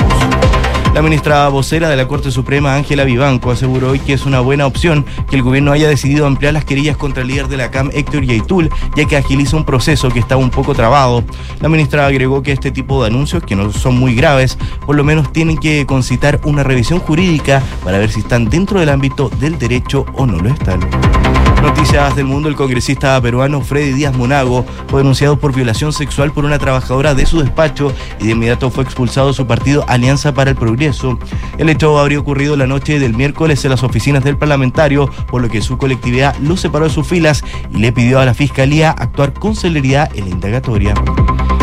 La 0.97 1.03
ministra 1.03 1.47
vocera 1.49 1.89
de 1.89 1.95
la 1.95 2.07
Corte 2.07 2.31
Suprema, 2.31 2.73
Ángela 2.73 3.03
Vivanco, 3.03 3.51
aseguró 3.51 3.91
hoy 3.91 3.99
que 3.99 4.13
es 4.13 4.25
una 4.25 4.39
buena 4.39 4.65
opción 4.65 5.05
que 5.29 5.35
el 5.35 5.43
gobierno 5.43 5.71
haya 5.71 5.87
decidido 5.87 6.25
ampliar 6.25 6.55
las 6.55 6.65
querellas 6.65 6.97
contra 6.97 7.21
el 7.21 7.27
líder 7.27 7.49
de 7.49 7.55
la 7.55 7.69
CAM, 7.69 7.91
Héctor 7.93 8.23
Yaitul, 8.23 8.71
ya 8.95 9.05
que 9.05 9.15
agiliza 9.15 9.57
un 9.57 9.63
proceso 9.63 10.09
que 10.09 10.17
estaba 10.17 10.41
un 10.41 10.49
poco 10.49 10.73
trabado. 10.73 11.23
La 11.59 11.69
ministra 11.69 12.07
agregó 12.07 12.41
que 12.41 12.51
este 12.51 12.71
tipo 12.71 13.03
de 13.03 13.09
anuncios, 13.09 13.43
que 13.43 13.55
no 13.55 13.71
son 13.71 13.99
muy 13.99 14.15
graves, 14.15 14.57
por 14.87 14.95
lo 14.95 15.03
menos 15.03 15.31
tienen 15.31 15.59
que 15.59 15.85
concitar 15.85 16.41
una 16.45 16.63
revisión 16.63 16.97
jurídica 16.97 17.61
para 17.83 17.99
ver 17.99 18.09
si 18.09 18.21
están 18.21 18.49
dentro 18.49 18.79
del 18.79 18.89
ámbito 18.89 19.29
del 19.39 19.59
derecho 19.59 20.03
o 20.15 20.25
no 20.25 20.39
lo 20.39 20.49
están. 20.49 20.79
Noticias 21.61 22.15
del 22.15 22.25
mundo, 22.25 22.49
el 22.49 22.55
congresista 22.55 23.19
peruano 23.21 23.61
Freddy 23.61 23.91
Díaz 23.91 24.15
Monago 24.15 24.63
fue 24.87 25.01
denunciado 25.01 25.37
por 25.37 25.53
violación 25.53 25.91
sexual 25.91 26.31
por 26.31 26.45
una 26.45 26.59
trabajadora 26.59 27.13
de 27.13 27.25
su 27.25 27.41
despacho 27.41 27.93
y 28.19 28.25
de 28.25 28.31
inmediato 28.31 28.69
fue 28.69 28.83
expulsado 28.83 29.27
de 29.27 29.33
su 29.33 29.45
partido 29.45 29.83
Alianza 29.87 30.33
para 30.33 30.51
el 30.51 30.55
Progreso. 30.55 30.86
El 31.57 31.69
hecho 31.69 31.99
habría 31.99 32.19
ocurrido 32.19 32.55
la 32.55 32.67
noche 32.67 32.99
del 32.99 33.13
miércoles 33.13 33.63
en 33.65 33.71
las 33.71 33.83
oficinas 33.83 34.23
del 34.23 34.37
parlamentario, 34.37 35.09
por 35.29 35.41
lo 35.41 35.49
que 35.49 35.61
su 35.61 35.77
colectividad 35.77 36.35
lo 36.37 36.55
separó 36.57 36.85
de 36.85 36.91
sus 36.91 37.07
filas 37.07 37.43
y 37.73 37.79
le 37.79 37.91
pidió 37.91 38.19
a 38.19 38.25
la 38.25 38.33
fiscalía 38.33 38.91
actuar 38.91 39.33
con 39.33 39.55
celeridad 39.55 40.09
en 40.15 40.25
la 40.25 40.31
indagatoria. 40.31 40.93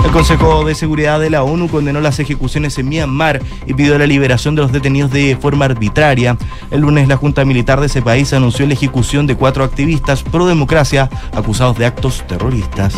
El 0.05 0.11
Consejo 0.11 0.65
de 0.65 0.75
Seguridad 0.75 1.19
de 1.19 1.31
la 1.31 1.43
ONU 1.43 1.69
condenó 1.69 2.00
las 2.00 2.21
ejecuciones 2.21 2.79
en 2.79 2.88
Myanmar 2.88 3.43
y 3.67 3.75
pidió 3.75 3.99
la 3.99 4.06
liberación 4.06 4.55
de 4.55 4.62
los 4.62 4.71
detenidos 4.71 5.11
de 5.11 5.37
forma 5.41 5.65
arbitraria. 5.65 6.37
El 6.70 6.82
lunes 6.82 7.09
la 7.09 7.17
Junta 7.17 7.44
Militar 7.44 7.81
de 7.81 7.87
ese 7.87 8.03
país 8.03 8.32
anunció 8.32 8.67
la 8.67 8.75
ejecución 8.75 9.27
de 9.27 9.35
cuatro 9.35 9.65
activistas 9.65 10.23
pro 10.23 10.47
democracia 10.47 11.09
acusados 11.32 11.79
de 11.79 11.87
actos 11.87 12.23
terroristas. 12.29 12.94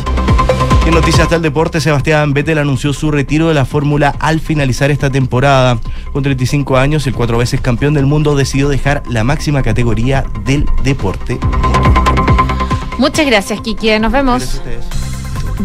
En 0.87 0.95
noticias 0.95 1.29
del 1.29 1.43
deporte, 1.43 1.81
Sebastián 1.81 2.33
Vettel 2.33 2.59
anunció 2.59 2.93
su 2.93 3.11
retiro 3.11 3.49
de 3.49 3.55
la 3.55 3.65
Fórmula 3.65 4.15
al 4.21 4.39
finalizar 4.39 4.93
esta 4.93 5.11
temporada. 5.11 5.81
Con 6.13 6.23
35 6.23 6.77
años, 6.77 7.05
el 7.09 7.13
cuatro 7.13 7.39
veces 7.39 7.61
campeón 7.61 7.93
del 7.93 8.07
mundo 8.07 8.37
decidió 8.37 8.69
dejar 8.69 9.03
la 9.11 9.25
máxima 9.25 9.65
categoría 9.65 10.25
del 10.45 10.65
deporte. 10.85 11.41
Muchas 12.99 13.27
gracias, 13.27 13.61
Kiki. 13.63 13.99
Nos 13.99 14.13
vemos. 14.13 14.43
Gracias 14.43 14.55
a 14.55 14.59
ustedes. 14.59 15.07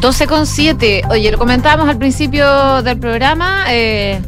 12 0.02 0.28
con 0.28 0.48
7. 0.48 1.04
Oye, 1.10 1.32
lo 1.32 1.38
comentábamos 1.38 1.88
al 1.88 2.00
principio 2.00 2.82
del 2.82 2.98
programa. 2.98 3.66
Eh, 3.70 4.20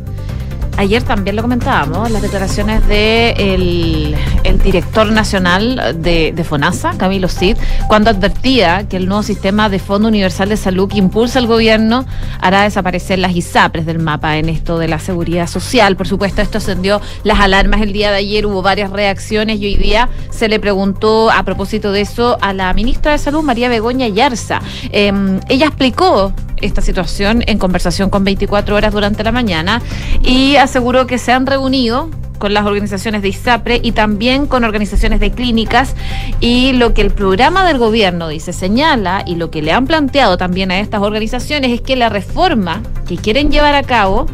ayer 0.77 1.03
también 1.03 1.35
lo 1.35 1.41
comentábamos, 1.41 2.09
las 2.11 2.21
declaraciones 2.21 2.81
del 2.87 4.11
de 4.13 4.17
el 4.43 4.59
director 4.59 5.11
nacional 5.11 5.97
de, 5.97 6.31
de, 6.35 6.43
FONASA, 6.43 6.93
Camilo 6.97 7.27
Cid, 7.27 7.57
cuando 7.87 8.09
advertía 8.09 8.87
que 8.87 8.97
el 8.97 9.07
nuevo 9.07 9.23
sistema 9.23 9.69
de 9.69 9.79
Fondo 9.79 10.07
Universal 10.07 10.49
de 10.49 10.57
Salud 10.57 10.89
que 10.89 10.97
impulsa 10.97 11.39
el 11.39 11.47
gobierno 11.47 12.05
hará 12.39 12.63
desaparecer 12.63 13.19
las 13.19 13.35
ISAPRES 13.35 13.85
del 13.85 13.99
mapa 13.99 14.37
en 14.37 14.49
esto 14.49 14.77
de 14.77 14.87
la 14.87 14.99
seguridad 14.99 15.47
social. 15.47 15.95
Por 15.95 16.07
supuesto, 16.07 16.41
esto 16.41 16.57
encendió 16.57 17.01
las 17.23 17.39
alarmas 17.39 17.81
el 17.81 17.93
día 17.93 18.11
de 18.11 18.17
ayer, 18.17 18.45
hubo 18.45 18.61
varias 18.61 18.91
reacciones 18.91 19.59
y 19.59 19.65
hoy 19.65 19.75
día 19.75 20.09
se 20.29 20.49
le 20.49 20.59
preguntó 20.59 21.31
a 21.31 21.43
propósito 21.43 21.91
de 21.91 22.01
eso 22.01 22.37
a 22.41 22.53
la 22.53 22.73
ministra 22.73 23.13
de 23.13 23.17
Salud, 23.17 23.43
María 23.43 23.69
Begoña 23.69 24.07
Yarza. 24.07 24.61
Eh, 24.91 25.39
ella 25.49 25.67
explicó 25.67 26.33
esta 26.63 26.81
situación 26.81 27.43
en 27.47 27.57
conversación 27.57 28.09
con 28.09 28.23
24 28.23 28.75
horas 28.75 28.93
durante 28.93 29.23
la 29.23 29.31
mañana 29.31 29.81
y 30.23 30.55
aseguró 30.63 31.07
que 31.07 31.17
se 31.17 31.31
han 31.31 31.45
reunido 31.45 32.09
con 32.37 32.53
las 32.53 32.65
organizaciones 32.65 33.21
de 33.21 33.29
ISAPRE 33.29 33.79
y 33.81 33.93
también 33.93 34.47
con 34.47 34.63
organizaciones 34.63 35.19
de 35.21 35.31
clínicas 35.31 35.95
y 36.41 36.73
lo 36.73 36.93
que 36.93 37.01
el 37.01 37.11
programa 37.11 37.65
del 37.65 37.77
gobierno 37.77 38.27
dice 38.27 38.51
señala 38.51 39.23
y 39.25 39.35
lo 39.35 39.49
que 39.49 39.61
le 39.61 39.71
han 39.71 39.87
planteado 39.87 40.35
también 40.35 40.71
a 40.71 40.79
estas 40.79 41.01
organizaciones 41.01 41.71
es 41.71 41.79
que 41.79 41.95
la 41.95 42.09
reforma 42.09 42.83
que 43.07 43.15
quieren 43.15 43.49
llevar 43.49 43.75
a 43.75 43.83
cabo 43.83 44.25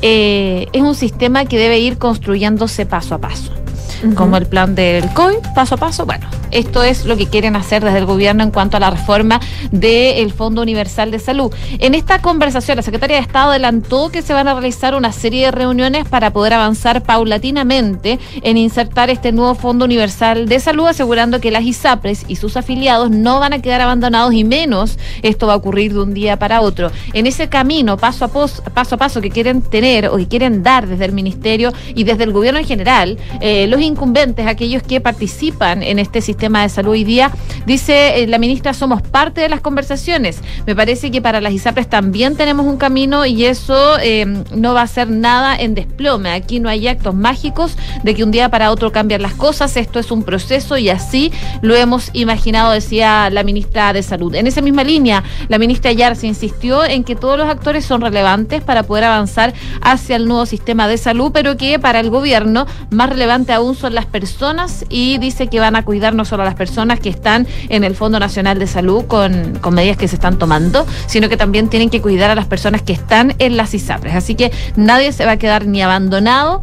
eh, 0.00 0.66
es 0.72 0.82
un 0.82 0.96
sistema 0.96 1.44
que 1.44 1.58
debe 1.58 1.78
ir 1.78 1.98
construyéndose 1.98 2.84
paso 2.84 3.14
a 3.14 3.18
paso 3.18 3.61
como 4.14 4.36
el 4.36 4.46
plan 4.46 4.74
del 4.74 5.12
COVID, 5.12 5.38
paso 5.54 5.76
a 5.76 5.78
paso. 5.78 6.06
Bueno, 6.06 6.26
esto 6.50 6.82
es 6.82 7.04
lo 7.04 7.16
que 7.16 7.26
quieren 7.26 7.56
hacer 7.56 7.84
desde 7.84 7.98
el 7.98 8.06
gobierno 8.06 8.42
en 8.42 8.50
cuanto 8.50 8.76
a 8.76 8.80
la 8.80 8.90
reforma 8.90 9.40
del 9.70 10.32
Fondo 10.32 10.62
Universal 10.62 11.10
de 11.10 11.18
Salud. 11.18 11.52
En 11.78 11.94
esta 11.94 12.20
conversación, 12.20 12.76
la 12.76 12.82
Secretaría 12.82 13.16
de 13.16 13.22
Estado 13.22 13.50
adelantó 13.50 14.10
que 14.10 14.22
se 14.22 14.32
van 14.32 14.48
a 14.48 14.52
realizar 14.52 14.94
una 14.94 15.12
serie 15.12 15.46
de 15.46 15.50
reuniones 15.50 16.06
para 16.08 16.32
poder 16.32 16.54
avanzar 16.54 17.02
paulatinamente 17.02 18.18
en 18.42 18.56
insertar 18.56 19.10
este 19.10 19.32
nuevo 19.32 19.54
Fondo 19.54 19.84
Universal 19.84 20.48
de 20.48 20.60
Salud, 20.60 20.86
asegurando 20.86 21.40
que 21.40 21.50
las 21.50 21.64
ISAPRES 21.64 22.24
y 22.28 22.36
sus 22.36 22.56
afiliados 22.56 23.10
no 23.10 23.40
van 23.40 23.52
a 23.52 23.62
quedar 23.62 23.80
abandonados 23.80 24.34
y 24.34 24.44
menos 24.44 24.98
esto 25.22 25.46
va 25.46 25.54
a 25.54 25.56
ocurrir 25.56 25.92
de 25.92 26.00
un 26.00 26.14
día 26.14 26.38
para 26.38 26.60
otro. 26.60 26.90
En 27.12 27.26
ese 27.26 27.48
camino, 27.48 27.96
paso 27.96 28.24
a 28.24 28.28
paso, 28.28 28.62
paso, 28.74 28.94
a 28.94 28.98
paso 28.98 29.20
que 29.20 29.30
quieren 29.30 29.62
tener 29.62 30.06
o 30.06 30.16
que 30.16 30.28
quieren 30.28 30.62
dar 30.62 30.86
desde 30.86 31.04
el 31.04 31.12
Ministerio 31.12 31.72
y 31.94 32.04
desde 32.04 32.24
el 32.24 32.32
gobierno 32.32 32.60
en 32.60 32.66
general, 32.66 33.18
eh, 33.40 33.66
los 33.72 33.80
incumbentes, 33.80 34.46
aquellos 34.46 34.82
que 34.82 35.00
participan 35.00 35.82
en 35.82 35.98
este 35.98 36.20
sistema 36.20 36.60
de 36.60 36.68
salud 36.68 36.90
hoy 36.90 37.04
día, 37.04 37.30
dice 37.64 38.22
eh, 38.22 38.26
la 38.26 38.36
ministra, 38.36 38.74
somos 38.74 39.00
parte 39.00 39.40
de 39.40 39.48
las 39.48 39.62
conversaciones. 39.62 40.42
Me 40.66 40.76
parece 40.76 41.10
que 41.10 41.22
para 41.22 41.40
las 41.40 41.54
ISAPRES 41.54 41.88
también 41.88 42.36
tenemos 42.36 42.66
un 42.66 42.76
camino 42.76 43.24
y 43.24 43.46
eso 43.46 43.98
eh, 43.98 44.26
no 44.54 44.74
va 44.74 44.82
a 44.82 44.86
ser 44.86 45.08
nada 45.08 45.56
en 45.56 45.74
desplome. 45.74 46.32
Aquí 46.32 46.60
no 46.60 46.68
hay 46.68 46.86
actos 46.86 47.14
mágicos 47.14 47.78
de 48.02 48.14
que 48.14 48.22
un 48.22 48.30
día 48.30 48.50
para 48.50 48.70
otro 48.70 48.92
cambian 48.92 49.22
las 49.22 49.32
cosas. 49.32 49.74
Esto 49.78 49.98
es 49.98 50.10
un 50.10 50.22
proceso 50.22 50.76
y 50.76 50.90
así 50.90 51.32
lo 51.62 51.74
hemos 51.74 52.10
imaginado, 52.12 52.72
decía 52.72 53.30
la 53.30 53.42
ministra 53.42 53.94
de 53.94 54.02
Salud. 54.02 54.34
En 54.34 54.46
esa 54.46 54.60
misma 54.60 54.84
línea, 54.84 55.24
la 55.48 55.58
ministra 55.58 55.92
Yarse 55.92 56.26
insistió 56.26 56.84
en 56.84 57.04
que 57.04 57.16
todos 57.16 57.38
los 57.38 57.48
actores 57.48 57.86
son 57.86 58.02
relevantes 58.02 58.62
para 58.62 58.82
poder 58.82 59.04
avanzar 59.04 59.54
hacia 59.80 60.16
el 60.16 60.28
nuevo 60.28 60.44
sistema 60.44 60.88
de 60.88 60.98
salud, 60.98 61.32
pero 61.32 61.56
que 61.56 61.78
para 61.78 62.00
el 62.00 62.10
gobierno 62.10 62.66
más 62.90 63.08
relevante 63.08 63.54
son 63.74 63.94
las 63.94 64.06
personas 64.06 64.84
y 64.88 65.18
dice 65.18 65.46
que 65.46 65.60
van 65.60 65.76
a 65.76 65.84
cuidar 65.84 66.14
no 66.14 66.24
solo 66.24 66.42
a 66.42 66.46
las 66.46 66.54
personas 66.54 67.00
que 67.00 67.08
están 67.08 67.46
en 67.68 67.84
el 67.84 67.94
Fondo 67.94 68.18
Nacional 68.18 68.58
de 68.58 68.66
Salud 68.66 69.04
con, 69.06 69.58
con 69.60 69.74
medidas 69.74 69.96
que 69.96 70.08
se 70.08 70.16
están 70.16 70.38
tomando, 70.38 70.86
sino 71.06 71.28
que 71.28 71.36
también 71.36 71.68
tienen 71.68 71.90
que 71.90 72.02
cuidar 72.02 72.30
a 72.30 72.34
las 72.34 72.46
personas 72.46 72.82
que 72.82 72.92
están 72.92 73.34
en 73.38 73.56
las 73.56 73.74
ISAPRES. 73.74 74.14
Así 74.14 74.34
que 74.34 74.52
nadie 74.76 75.12
se 75.12 75.24
va 75.24 75.32
a 75.32 75.36
quedar 75.36 75.66
ni 75.66 75.82
abandonado 75.82 76.60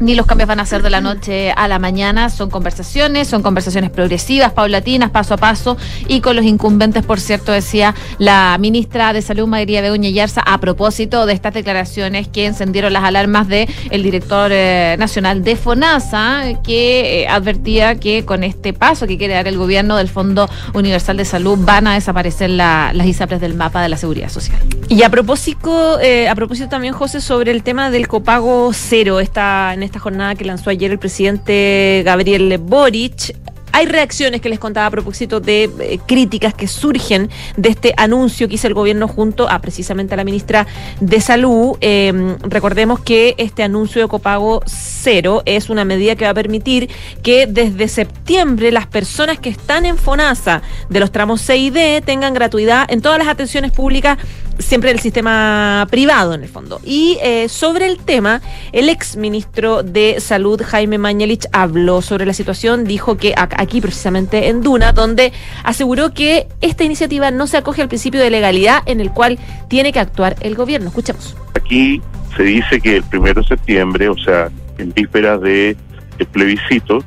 ni 0.00 0.14
los 0.14 0.26
cambios 0.26 0.48
van 0.48 0.60
a 0.60 0.66
ser 0.66 0.82
de 0.82 0.90
la 0.90 1.00
noche 1.00 1.52
a 1.52 1.68
la 1.68 1.78
mañana, 1.78 2.30
son 2.30 2.50
conversaciones, 2.50 3.28
son 3.28 3.42
conversaciones 3.42 3.90
progresivas, 3.90 4.52
paulatinas, 4.52 5.10
paso 5.10 5.34
a 5.34 5.36
paso, 5.36 5.76
y 6.06 6.20
con 6.20 6.36
los 6.36 6.44
incumbentes, 6.44 7.04
por 7.04 7.20
cierto, 7.20 7.52
decía 7.52 7.94
la 8.18 8.56
ministra 8.58 9.12
de 9.12 9.22
Salud, 9.22 9.46
María 9.46 9.80
Begoña 9.80 10.10
Yarza, 10.10 10.42
a 10.42 10.58
propósito 10.58 11.26
de 11.26 11.32
estas 11.32 11.54
declaraciones 11.54 12.28
que 12.28 12.46
encendieron 12.46 12.92
las 12.92 13.04
alarmas 13.04 13.48
de 13.48 13.68
el 13.90 14.02
director 14.02 14.50
eh, 14.52 14.96
nacional 14.98 15.42
de 15.42 15.56
FONASA, 15.56 16.62
que 16.62 17.22
eh, 17.22 17.28
advertía 17.28 17.96
que 17.96 18.24
con 18.24 18.44
este 18.44 18.72
paso 18.72 19.06
que 19.06 19.18
quiere 19.18 19.34
dar 19.34 19.48
el 19.48 19.58
gobierno 19.58 19.96
del 19.96 20.08
Fondo 20.08 20.48
Universal 20.74 21.16
de 21.16 21.24
Salud 21.24 21.58
van 21.60 21.86
a 21.86 21.94
desaparecer 21.94 22.50
las 22.50 23.06
ISAPRES 23.06 23.40
del 23.40 23.54
mapa 23.54 23.82
de 23.82 23.88
la 23.88 23.96
seguridad 23.96 24.28
social. 24.28 24.60
Y 24.88 25.02
a 25.02 25.10
propósito, 25.10 26.00
eh, 26.00 26.28
a 26.28 26.34
propósito 26.34 26.68
también, 26.68 26.94
José, 26.94 27.20
sobre 27.20 27.50
el 27.50 27.62
tema 27.62 27.90
del 27.90 28.08
copago 28.08 28.70
cero, 28.72 29.20
esta, 29.20 29.74
en 29.74 29.82
esta 29.88 29.98
jornada 29.98 30.34
que 30.34 30.44
lanzó 30.44 30.70
ayer 30.70 30.90
el 30.90 30.98
presidente 30.98 32.02
Gabriel 32.04 32.58
Boric, 32.58 33.34
hay 33.72 33.86
reacciones 33.86 34.40
que 34.40 34.48
les 34.48 34.58
contaba 34.58 34.86
a 34.86 34.90
propósito 34.90 35.40
de 35.40 35.70
eh, 35.78 36.00
críticas 36.04 36.54
que 36.54 36.66
surgen 36.66 37.30
de 37.56 37.68
este 37.68 37.94
anuncio 37.96 38.48
que 38.48 38.56
hizo 38.56 38.66
el 38.66 38.74
gobierno 38.74 39.06
junto 39.08 39.48
a 39.48 39.60
precisamente 39.60 40.14
a 40.14 40.16
la 40.16 40.24
ministra 40.24 40.66
de 41.00 41.20
Salud. 41.20 41.76
Eh, 41.80 42.36
recordemos 42.42 43.00
que 43.00 43.34
este 43.38 43.62
anuncio 43.62 44.02
de 44.02 44.08
copago 44.08 44.62
cero 44.66 45.42
es 45.44 45.70
una 45.70 45.84
medida 45.84 46.16
que 46.16 46.24
va 46.24 46.30
a 46.30 46.34
permitir 46.34 46.90
que 47.22 47.46
desde 47.46 47.88
septiembre 47.88 48.72
las 48.72 48.86
personas 48.86 49.38
que 49.38 49.50
están 49.50 49.86
en 49.86 49.96
FONASA 49.96 50.62
de 50.88 51.00
los 51.00 51.12
tramos 51.12 51.40
C 51.40 51.56
y 51.56 51.70
D 51.70 52.02
tengan 52.04 52.34
gratuidad 52.34 52.90
en 52.90 53.00
todas 53.00 53.18
las 53.18 53.28
atenciones 53.28 53.72
públicas 53.72 54.18
siempre 54.58 54.90
del 54.90 55.00
sistema 55.00 55.86
privado 55.90 56.34
en 56.34 56.42
el 56.42 56.48
fondo. 56.48 56.80
Y 56.84 57.18
eh, 57.22 57.48
sobre 57.48 57.86
el 57.86 57.98
tema, 57.98 58.40
el 58.72 58.88
ex 58.88 59.16
ministro 59.16 59.82
de 59.82 60.20
Salud, 60.20 60.60
Jaime 60.64 60.98
Mañalich, 60.98 61.46
habló 61.52 62.02
sobre 62.02 62.26
la 62.26 62.32
situación, 62.32 62.84
dijo 62.84 63.16
que 63.16 63.34
aquí 63.36 63.80
precisamente 63.80 64.48
en 64.48 64.62
Duna, 64.62 64.92
donde 64.92 65.32
aseguró 65.64 66.12
que 66.12 66.48
esta 66.60 66.84
iniciativa 66.84 67.30
no 67.30 67.46
se 67.46 67.56
acoge 67.56 67.82
al 67.82 67.88
principio 67.88 68.20
de 68.20 68.30
legalidad 68.30 68.82
en 68.86 69.00
el 69.00 69.10
cual 69.12 69.38
tiene 69.68 69.92
que 69.92 70.00
actuar 70.00 70.36
el 70.40 70.54
gobierno. 70.54 70.88
Escuchemos. 70.88 71.36
Aquí 71.54 72.00
se 72.36 72.42
dice 72.42 72.80
que 72.80 72.96
el 72.96 73.02
primero 73.04 73.42
de 73.42 73.48
septiembre, 73.48 74.08
o 74.08 74.18
sea, 74.18 74.50
en 74.78 74.92
vísperas 74.92 75.40
de 75.40 75.76
el 76.18 76.26
plebiscito, 76.26 77.04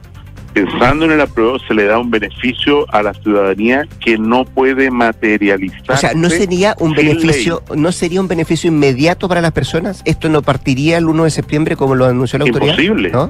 pensando 0.53 1.05
en 1.05 1.11
el 1.11 1.21
apruebo, 1.21 1.59
se 1.59 1.73
le 1.73 1.85
da 1.85 1.99
un 1.99 2.11
beneficio 2.11 2.85
a 2.93 3.01
la 3.03 3.13
ciudadanía 3.13 3.87
que 3.99 4.17
no 4.17 4.45
puede 4.45 4.91
materializar. 4.91 5.95
O 5.95 5.97
sea, 5.97 6.13
no 6.13 6.29
sería 6.29 6.75
un 6.79 6.93
beneficio, 6.93 7.63
no 7.75 7.91
sería 7.91 8.21
un 8.21 8.27
beneficio 8.27 8.69
inmediato 8.69 9.27
para 9.27 9.41
las 9.41 9.51
personas. 9.51 10.01
Esto 10.05 10.29
no 10.29 10.41
partiría 10.41 10.97
el 10.97 11.07
1 11.07 11.23
de 11.23 11.29
septiembre 11.31 11.75
como 11.75 11.95
lo 11.95 12.05
anunció 12.05 12.39
la 12.39 12.45
autoridad. 12.45 12.73
Imposible. 12.73 13.11
¿no? 13.11 13.29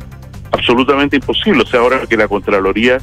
Absolutamente 0.51 1.15
imposible. 1.15 1.63
O 1.63 1.65
sea, 1.65 1.79
ahora 1.79 2.01
que 2.07 2.17
la 2.17 2.27
Contraloría 2.27 2.97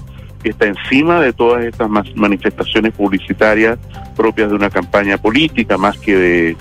está 0.44 0.66
encima 0.66 1.20
de 1.20 1.32
todas 1.32 1.64
estas 1.64 1.88
manifestaciones 2.14 2.92
publicitarias 2.94 3.78
propias 4.16 4.50
de 4.50 4.54
una 4.54 4.70
campaña 4.70 5.18
política 5.18 5.76
más 5.78 5.98
que 5.98 6.16
de, 6.16 6.56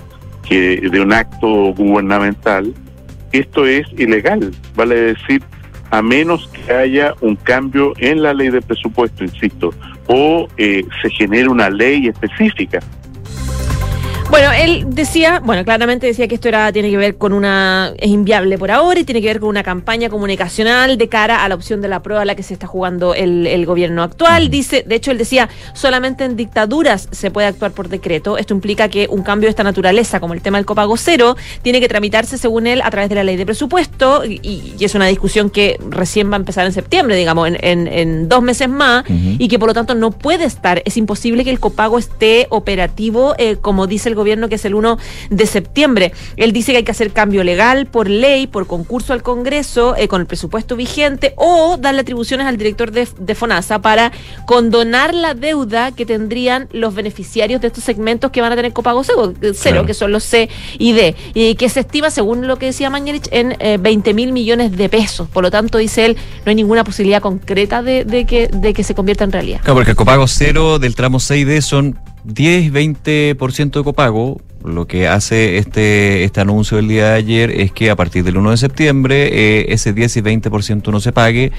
que 0.48 0.88
de 0.90 1.00
un 1.00 1.12
acto 1.12 1.72
gubernamental, 1.74 2.72
esto 3.32 3.66
es 3.66 3.86
ilegal. 3.96 4.52
Vale 4.74 4.94
decir, 5.14 5.42
a 5.90 6.02
menos 6.02 6.48
que 6.48 6.72
haya 6.72 7.14
un 7.20 7.36
cambio 7.36 7.92
en 7.98 8.22
la 8.22 8.34
ley 8.34 8.50
de 8.50 8.60
presupuesto, 8.60 9.24
insisto, 9.24 9.72
o 10.06 10.48
eh, 10.56 10.84
se 11.02 11.10
genere 11.10 11.48
una 11.48 11.70
ley 11.70 12.08
específica. 12.08 12.80
Bueno, 14.30 14.52
él 14.52 14.84
decía, 14.88 15.40
bueno, 15.42 15.64
claramente 15.64 16.06
decía 16.06 16.28
que 16.28 16.34
esto 16.34 16.48
era 16.48 16.70
tiene 16.70 16.90
que 16.90 16.98
ver 16.98 17.16
con 17.16 17.32
una 17.32 17.94
es 17.96 18.10
inviable 18.10 18.58
por 18.58 18.70
ahora 18.70 19.00
y 19.00 19.04
tiene 19.04 19.22
que 19.22 19.28
ver 19.28 19.40
con 19.40 19.48
una 19.48 19.62
campaña 19.62 20.10
comunicacional 20.10 20.98
de 20.98 21.08
cara 21.08 21.44
a 21.44 21.48
la 21.48 21.54
opción 21.54 21.80
de 21.80 21.88
la 21.88 22.02
prueba 22.02 22.22
a 22.22 22.24
la 22.26 22.34
que 22.34 22.42
se 22.42 22.52
está 22.52 22.66
jugando 22.66 23.14
el, 23.14 23.46
el 23.46 23.64
gobierno 23.64 24.02
actual. 24.02 24.50
Dice, 24.50 24.84
de 24.86 24.96
hecho, 24.96 25.12
él 25.12 25.18
decía, 25.18 25.48
solamente 25.72 26.24
en 26.24 26.36
dictaduras 26.36 27.08
se 27.10 27.30
puede 27.30 27.46
actuar 27.46 27.72
por 27.72 27.88
decreto. 27.88 28.36
Esto 28.36 28.52
implica 28.52 28.90
que 28.90 29.06
un 29.10 29.22
cambio 29.22 29.46
de 29.46 29.50
esta 29.50 29.64
naturaleza, 29.64 30.20
como 30.20 30.34
el 30.34 30.42
tema 30.42 30.58
del 30.58 30.66
copago 30.66 30.98
cero, 30.98 31.34
tiene 31.62 31.80
que 31.80 31.88
tramitarse, 31.88 32.36
según 32.36 32.66
él, 32.66 32.82
a 32.82 32.90
través 32.90 33.08
de 33.08 33.14
la 33.14 33.24
ley 33.24 33.36
de 33.36 33.46
presupuesto 33.46 34.26
y, 34.26 34.74
y 34.78 34.84
es 34.84 34.94
una 34.94 35.06
discusión 35.06 35.48
que 35.48 35.80
recién 35.88 36.30
va 36.30 36.34
a 36.34 36.40
empezar 36.40 36.66
en 36.66 36.72
septiembre, 36.72 37.16
digamos, 37.16 37.48
en, 37.48 37.56
en, 37.62 37.86
en 37.88 38.28
dos 38.28 38.42
meses 38.42 38.68
más 38.68 39.04
y 39.08 39.48
que 39.48 39.58
por 39.58 39.68
lo 39.68 39.74
tanto 39.74 39.94
no 39.94 40.10
puede 40.10 40.44
estar. 40.44 40.82
Es 40.84 40.98
imposible 40.98 41.44
que 41.44 41.50
el 41.50 41.60
copago 41.60 41.98
esté 41.98 42.46
operativo, 42.50 43.34
eh, 43.38 43.56
como 43.56 43.86
dice 43.86 44.10
el 44.10 44.17
gobierno 44.18 44.48
que 44.48 44.56
es 44.56 44.64
el 44.64 44.74
1 44.74 44.98
de 45.30 45.46
septiembre. 45.46 46.12
Él 46.36 46.52
dice 46.52 46.72
que 46.72 46.78
hay 46.78 46.84
que 46.84 46.90
hacer 46.90 47.12
cambio 47.12 47.42
legal 47.44 47.86
por 47.86 48.10
ley, 48.10 48.46
por 48.46 48.66
concurso 48.66 49.12
al 49.14 49.22
Congreso, 49.22 49.96
eh, 49.96 50.08
con 50.08 50.20
el 50.20 50.26
presupuesto 50.26 50.76
vigente 50.76 51.32
o 51.36 51.78
darle 51.78 52.02
atribuciones 52.02 52.46
al 52.46 52.58
director 52.58 52.90
de, 52.90 53.08
de, 53.18 53.34
FONASA 53.34 53.80
para 53.80 54.12
condonar 54.46 55.14
la 55.14 55.34
deuda 55.34 55.92
que 55.92 56.04
tendrían 56.04 56.68
los 56.72 56.94
beneficiarios 56.94 57.60
de 57.60 57.68
estos 57.68 57.84
segmentos 57.84 58.30
que 58.30 58.40
van 58.40 58.52
a 58.52 58.56
tener 58.56 58.72
copago 58.72 59.02
cero, 59.04 59.32
cero 59.40 59.54
claro. 59.62 59.86
que 59.86 59.94
son 59.94 60.12
los 60.12 60.24
C 60.24 60.48
y 60.78 60.92
D, 60.92 61.14
y 61.34 61.54
que 61.54 61.68
se 61.68 61.80
estima, 61.80 62.10
según 62.10 62.46
lo 62.46 62.56
que 62.56 62.66
decía 62.66 62.90
Mañerich, 62.90 63.28
en 63.30 63.56
eh, 63.60 63.78
20 63.80 64.14
mil 64.14 64.32
millones 64.32 64.76
de 64.76 64.88
pesos. 64.88 65.28
Por 65.28 65.42
lo 65.42 65.50
tanto, 65.50 65.78
dice 65.78 66.04
él, 66.04 66.16
no 66.44 66.50
hay 66.50 66.56
ninguna 66.56 66.84
posibilidad 66.84 67.22
concreta 67.22 67.82
de, 67.82 68.04
de, 68.04 68.26
que, 68.26 68.48
de 68.48 68.74
que 68.74 68.82
se 68.82 68.94
convierta 68.94 69.24
en 69.24 69.32
realidad. 69.32 69.60
Claro, 69.60 69.76
porque 69.76 69.92
el 69.92 69.96
copago 69.96 70.26
cero 70.26 70.78
del 70.78 70.94
tramo 70.94 71.18
6D 71.18 71.60
son 71.60 71.98
10-20% 72.26 73.70
de 73.70 73.84
copago, 73.84 74.40
lo 74.64 74.86
que 74.86 75.08
hace 75.08 75.58
este, 75.58 76.24
este 76.24 76.40
anuncio 76.40 76.76
del 76.76 76.88
día 76.88 77.10
de 77.10 77.14
ayer 77.14 77.50
es 77.50 77.72
que 77.72 77.90
a 77.90 77.96
partir 77.96 78.24
del 78.24 78.36
1 78.36 78.50
de 78.50 78.56
septiembre 78.56 79.28
eh, 79.32 79.66
ese 79.72 79.92
10 79.92 80.16
y 80.16 80.20
20% 80.22 80.90
no 80.90 81.00
se 81.00 81.12
pague, 81.12 81.52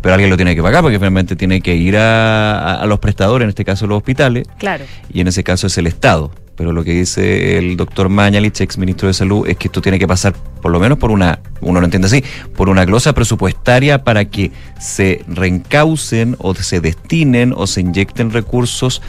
pero 0.00 0.14
alguien 0.14 0.30
lo 0.30 0.36
tiene 0.36 0.54
que 0.54 0.62
pagar 0.62 0.82
porque 0.82 0.98
finalmente 0.98 1.36
tiene 1.36 1.60
que 1.60 1.76
ir 1.76 1.96
a, 1.96 2.58
a, 2.58 2.82
a, 2.82 2.86
los 2.86 2.98
prestadores, 2.98 3.44
en 3.44 3.50
este 3.50 3.64
caso 3.64 3.86
los 3.86 3.98
hospitales. 3.98 4.46
Claro. 4.58 4.84
Y 5.12 5.20
en 5.20 5.28
ese 5.28 5.44
caso 5.44 5.66
es 5.66 5.78
el 5.78 5.86
Estado. 5.86 6.30
Pero 6.56 6.72
lo 6.72 6.84
que 6.84 6.92
dice 6.92 7.58
el 7.58 7.76
doctor 7.76 8.08
Mañalich, 8.08 8.60
ex 8.60 8.76
ministro 8.76 9.08
de 9.08 9.14
Salud, 9.14 9.48
es 9.48 9.56
que 9.56 9.68
esto 9.68 9.80
tiene 9.80 9.98
que 9.98 10.06
pasar 10.06 10.34
por 10.60 10.70
lo 10.70 10.78
menos 10.78 10.98
por 10.98 11.10
una, 11.10 11.40
uno 11.60 11.80
lo 11.80 11.86
entiende 11.86 12.06
así, 12.06 12.22
por 12.54 12.68
una 12.68 12.84
glosa 12.84 13.14
presupuestaria 13.14 14.04
para 14.04 14.26
que 14.26 14.52
se 14.78 15.24
reencaucen 15.26 16.36
o 16.38 16.54
se 16.54 16.80
destinen 16.80 17.54
o 17.56 17.66
se 17.66 17.80
inyecten 17.80 18.30
recursos 18.30 19.00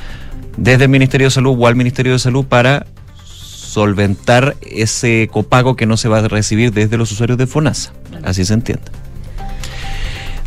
desde 0.58 0.86
el 0.86 0.90
Ministerio 0.90 1.28
de 1.28 1.32
Salud 1.32 1.56
o 1.58 1.68
al 1.68 1.76
Ministerio 1.76 2.14
de 2.14 2.20
Salud 2.20 2.46
para 2.46 2.86
solventar 3.24 4.56
ese 4.62 5.28
copago 5.32 5.76
que 5.76 5.86
no 5.86 5.98
se 5.98 6.08
va 6.08 6.20
a 6.20 6.28
recibir 6.28 6.72
desde 6.72 6.98
los 6.98 7.12
usuarios 7.12 7.38
de 7.38 7.48
FONASA. 7.48 7.94
Así 8.24 8.46
se 8.46 8.54
entiende. 8.54 8.84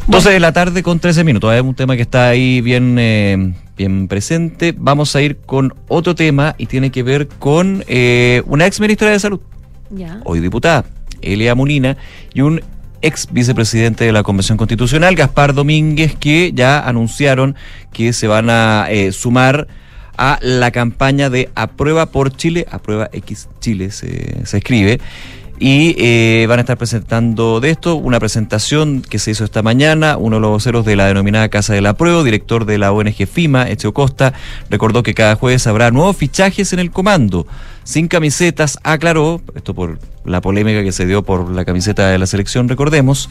12 0.07 0.31
de 0.31 0.41
la 0.41 0.53
tarde 0.53 0.85
con 0.85 1.01
13 1.01 1.25
minutos. 1.25 1.53
Es 1.53 1.63
un 1.63 1.75
tema 1.75 1.97
que 1.97 2.03
está 2.03 2.29
ahí 2.29 2.61
bien, 2.61 2.97
eh, 2.99 3.55
bien 3.77 4.07
presente. 4.07 4.73
Vamos 4.77 5.17
a 5.17 5.23
ir 5.23 5.39
con 5.39 5.75
otro 5.89 6.15
tema 6.15 6.55
y 6.59 6.67
tiene 6.67 6.91
que 6.93 7.03
ver 7.03 7.27
con 7.27 7.83
eh, 7.89 8.43
una 8.47 8.67
ex 8.67 8.79
ministra 8.79 9.11
de 9.11 9.19
Salud, 9.19 9.41
ya. 9.91 10.21
hoy 10.25 10.39
diputada, 10.39 10.85
Elia 11.21 11.57
Molina, 11.57 11.97
y 12.33 12.43
un 12.43 12.61
ex 13.03 13.29
vicepresidente 13.33 14.05
de 14.05 14.13
la 14.13 14.23
Convención 14.23 14.57
Constitucional, 14.57 15.17
Gaspar 15.17 15.53
Domínguez, 15.53 16.15
que 16.15 16.53
ya 16.55 16.79
anunciaron 16.79 17.57
que 17.93 18.13
se 18.13 18.29
van 18.29 18.49
a 18.49 18.87
eh, 18.89 19.11
sumar 19.11 19.67
a 20.17 20.39
la 20.43 20.71
campaña 20.71 21.31
de 21.31 21.51
Aprueba 21.55 22.07
por 22.07 22.35
Chile, 22.35 22.67
Aprueba 22.71 23.09
X 23.13 23.49
Chile 23.61 23.91
se, 23.91 24.43
escribe, 24.57 25.01
y 25.59 25.95
eh, 25.99 26.47
van 26.49 26.59
a 26.59 26.63
estar 26.63 26.77
presentando 26.77 27.61
de 27.61 27.71
esto 27.71 27.97
una 27.97 28.19
presentación 28.19 29.01
que 29.01 29.19
se 29.19 29.31
hizo 29.31 29.45
esta 29.45 29.63
mañana. 29.63 30.19
Uno 30.19 30.37
de 30.37 30.41
los 30.41 30.51
voceros 30.51 30.85
de 30.85 30.97
la 30.97 31.07
denominada 31.07 31.49
Casa 31.49 31.73
de 31.73 31.81
la 31.81 31.95
Prueba, 31.95 32.23
director 32.23 32.67
de 32.67 32.77
la 32.77 32.93
ONG 32.93 33.27
FIMA, 33.27 33.69
Ezio 33.71 33.95
Costa, 33.95 34.35
recordó 34.69 35.03
que 35.03 35.15
cada 35.15 35.37
jueves 35.37 35.67
habrá 35.67 35.91
nuevos 35.91 36.17
fichajes 36.17 36.73
en 36.75 36.79
el 36.79 36.91
comando. 36.91 37.47
Sin 37.87 38.09
camisetas, 38.09 38.81
aclaró, 38.83 39.41
esto 39.55 39.73
por 39.73 40.01
la 40.25 40.41
polémica 40.41 40.83
que 40.83 40.91
se 40.91 41.07
dio 41.07 41.23
por 41.23 41.49
la 41.53 41.65
camiseta 41.65 42.09
de 42.09 42.19
la 42.19 42.27
selección, 42.27 42.69
recordemos. 42.69 43.31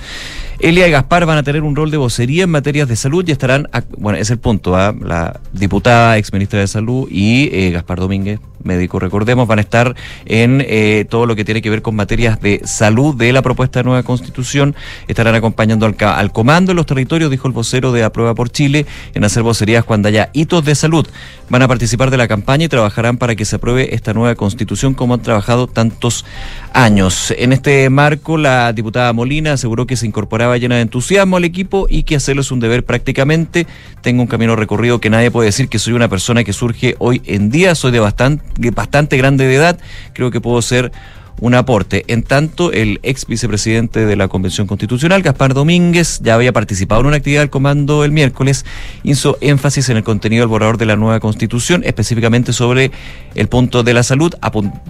Elia 0.59 0.87
y 0.87 0.91
Gaspar 0.91 1.25
van 1.25 1.37
a 1.37 1.43
tener 1.43 1.61
un 1.63 1.75
rol 1.75 1.91
de 1.91 1.97
vocería 1.97 2.45
en 2.45 2.51
materias 2.51 2.87
de 2.87 2.95
salud 2.95 3.27
y 3.27 3.33
estarán, 3.33 3.67
bueno, 3.97 4.17
es 4.17 4.29
el 4.29 4.37
punto, 4.37 4.77
¿ah? 4.77 4.95
la 4.97 5.41
diputada, 5.51 6.17
ex 6.17 6.31
ministra 6.31 6.61
de 6.61 6.67
Salud 6.67 7.09
y 7.11 7.49
eh, 7.51 7.71
Gaspar 7.71 7.99
Domínguez, 7.99 8.39
médico, 8.63 8.97
recordemos, 8.99 9.47
van 9.47 9.59
a 9.59 9.61
estar 9.61 9.95
en 10.25 10.63
eh, 10.65 11.05
todo 11.09 11.25
lo 11.25 11.35
que 11.35 11.45
tiene 11.45 11.61
que 11.61 11.69
ver 11.69 11.81
con 11.81 11.95
materias 11.95 12.41
de 12.41 12.61
salud 12.63 13.13
de 13.13 13.31
la 13.33 13.41
propuesta 13.41 13.79
de 13.79 13.83
nueva 13.83 14.03
constitución. 14.03 14.73
Estarán 15.07 15.35
acompañando 15.35 15.85
al, 15.85 15.95
al 15.99 16.31
comando 16.31 16.71
en 16.71 16.77
los 16.77 16.85
territorios, 16.85 17.29
dijo 17.29 17.47
el 17.47 17.53
vocero 17.53 17.91
de 17.91 18.03
Aprueba 18.03 18.33
por 18.33 18.49
Chile, 18.49 18.85
en 19.13 19.23
hacer 19.23 19.43
vocerías 19.43 19.83
cuando 19.83 20.07
haya 20.07 20.29
hitos 20.33 20.63
de 20.65 20.75
salud. 20.75 21.05
Van 21.49 21.61
a 21.61 21.67
participar 21.67 22.09
de 22.09 22.17
la 22.17 22.27
campaña 22.27 22.65
y 22.65 22.69
trabajarán 22.69 23.17
para 23.17 23.35
que 23.35 23.45
se 23.45 23.57
apruebe 23.57 23.93
esta 23.93 24.13
nueva 24.13 24.33
constitución 24.45 24.93
como 24.93 25.15
han 25.15 25.21
trabajado 25.21 25.65
tantos 25.65 26.23
años. 26.71 27.33
En 27.35 27.51
este 27.51 27.89
marco, 27.89 28.37
la 28.37 28.71
diputada 28.73 29.11
Molina 29.11 29.53
aseguró 29.53 29.87
que 29.87 29.97
se 29.97 30.05
incorporaba 30.05 30.57
llena 30.57 30.75
de 30.75 30.81
entusiasmo 30.81 31.37
al 31.37 31.45
equipo 31.45 31.87
y 31.89 32.03
que 32.03 32.15
hacerlo 32.15 32.41
es 32.41 32.51
un 32.51 32.59
deber 32.59 32.85
prácticamente. 32.85 33.65
Tengo 34.01 34.21
un 34.21 34.27
camino 34.27 34.55
recorrido 34.55 35.01
que 35.01 35.09
nadie 35.09 35.31
puede 35.31 35.47
decir 35.47 35.67
que 35.67 35.79
soy 35.79 35.93
una 35.93 36.09
persona 36.09 36.43
que 36.43 36.53
surge 36.53 36.95
hoy 36.99 37.23
en 37.25 37.49
día. 37.49 37.73
Soy 37.73 37.91
de 37.91 37.99
bastante, 37.99 38.69
bastante 38.69 39.17
grande 39.17 39.47
de 39.47 39.55
edad. 39.55 39.79
Creo 40.13 40.29
que 40.29 40.39
puedo 40.39 40.61
ser 40.61 40.91
un 41.39 41.53
aporte. 41.53 42.03
En 42.07 42.23
tanto, 42.23 42.71
el 42.71 42.99
ex 43.03 43.25
vicepresidente 43.25 44.05
de 44.05 44.15
la 44.15 44.27
Convención 44.27 44.67
Constitucional, 44.67 45.21
Gaspar 45.21 45.53
Domínguez, 45.53 46.19
ya 46.23 46.35
había 46.35 46.53
participado 46.53 47.01
en 47.01 47.07
una 47.07 47.17
actividad 47.17 47.41
del 47.41 47.49
comando 47.49 48.03
el 48.03 48.11
miércoles, 48.11 48.65
hizo 49.03 49.37
énfasis 49.41 49.89
en 49.89 49.97
el 49.97 50.03
contenido 50.03 50.41
del 50.41 50.49
borrador 50.49 50.77
de 50.77 50.85
la 50.85 50.95
nueva 50.95 51.19
Constitución, 51.19 51.83
específicamente 51.85 52.53
sobre 52.53 52.91
el 53.35 53.47
punto 53.47 53.83
de 53.83 53.93
la 53.93 54.03
salud, 54.03 54.33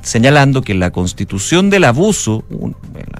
señalando 0.01 0.61
que 0.61 0.73
la 0.73 0.91
Constitución 0.91 1.69
del 1.69 1.83
abuso, 1.83 2.43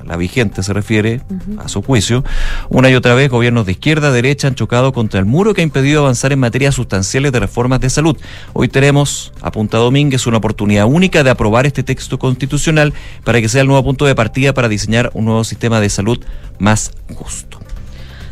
la 0.05 0.17
vigente 0.17 0.62
se 0.63 0.74
refiere 0.74 1.22
a 1.58 1.67
su 1.67 1.82
juicio, 1.82 2.24
una 2.70 2.89
y 2.89 2.96
otra 2.96 3.15
vez 3.15 3.29
gobiernos 3.29 3.65
de 3.65 3.74
izquierda, 3.74 4.12
derecha 4.12 4.48
han 4.48 4.55
chocado 4.55 4.94
contra 4.94 5.20
el 5.20 5.25
muro 5.25 5.53
que 5.53 5.62
ha 5.62 5.63
impedido 5.63 6.01
avanzar 6.01 6.32
en 6.32 6.39
materias 6.39 6.75
sustanciales 6.75 7.32
de 7.32 7.39
reformas 7.39 7.79
de 7.79 7.89
salud. 7.89 8.17
Hoy 8.53 8.67
tenemos, 8.67 9.34
apunta 9.41 9.77
Domínguez, 9.77 10.27
una 10.27 10.38
oportunidad 10.38 10.86
única 10.86 11.24
de 11.24 11.29
aprobar 11.29 11.65
este 11.65 11.84
texto 11.84 12.20
constitucional 12.20 12.94
para 13.24 13.41
que 13.41 13.50
sea 13.50 13.62
el 13.62 13.67
nuevo 13.67 13.84
punto 13.84 14.05
de 14.05 14.15
partida 14.15 14.53
para 14.53 14.69
diseñar 14.69 15.12
un 15.13 15.25
nuevo 15.25 15.43
sistema 15.43 15.79
de 15.79 15.89
salud 15.89 16.19
más 16.60 16.91
justo. 17.13 17.60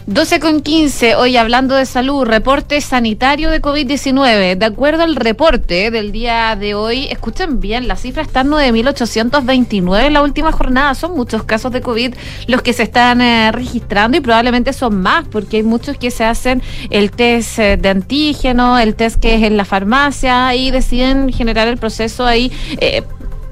12 0.05 0.41
con 0.41 0.59
15, 0.59 1.15
hoy 1.15 1.37
hablando 1.37 1.75
de 1.75 1.85
salud, 1.85 2.25
reporte 2.25 2.81
sanitario 2.81 3.49
de 3.49 3.61
COVID-19. 3.61 4.57
De 4.57 4.65
acuerdo 4.65 5.03
al 5.03 5.15
reporte 5.15 5.91
del 5.91 6.11
día 6.11 6.57
de 6.57 6.75
hoy, 6.75 7.05
escuchen 7.05 7.61
bien, 7.61 7.87
la 7.87 7.95
cifra 7.95 8.21
está 8.21 8.41
en 8.41 8.49
9.829 8.49 10.07
en 10.07 10.13
la 10.13 10.21
última 10.21 10.51
jornada. 10.51 10.93
Son 10.95 11.15
muchos 11.15 11.43
casos 11.43 11.71
de 11.71 11.79
COVID 11.79 12.15
los 12.47 12.61
que 12.61 12.73
se 12.73 12.83
están 12.83 13.21
eh, 13.21 13.53
registrando 13.53 14.17
y 14.17 14.19
probablemente 14.19 14.73
son 14.73 15.01
más 15.01 15.25
porque 15.29 15.57
hay 15.57 15.63
muchos 15.63 15.97
que 15.97 16.11
se 16.11 16.25
hacen 16.25 16.61
el 16.89 17.11
test 17.11 17.59
eh, 17.59 17.77
de 17.77 17.87
antígeno, 17.87 18.77
el 18.79 18.95
test 18.95 19.21
que 19.21 19.35
es 19.35 19.43
en 19.43 19.55
la 19.55 19.63
farmacia 19.63 20.53
y 20.53 20.69
deciden 20.69 21.31
generar 21.31 21.69
el 21.69 21.77
proceso 21.77 22.25
ahí. 22.25 22.51
Eh, 22.81 23.03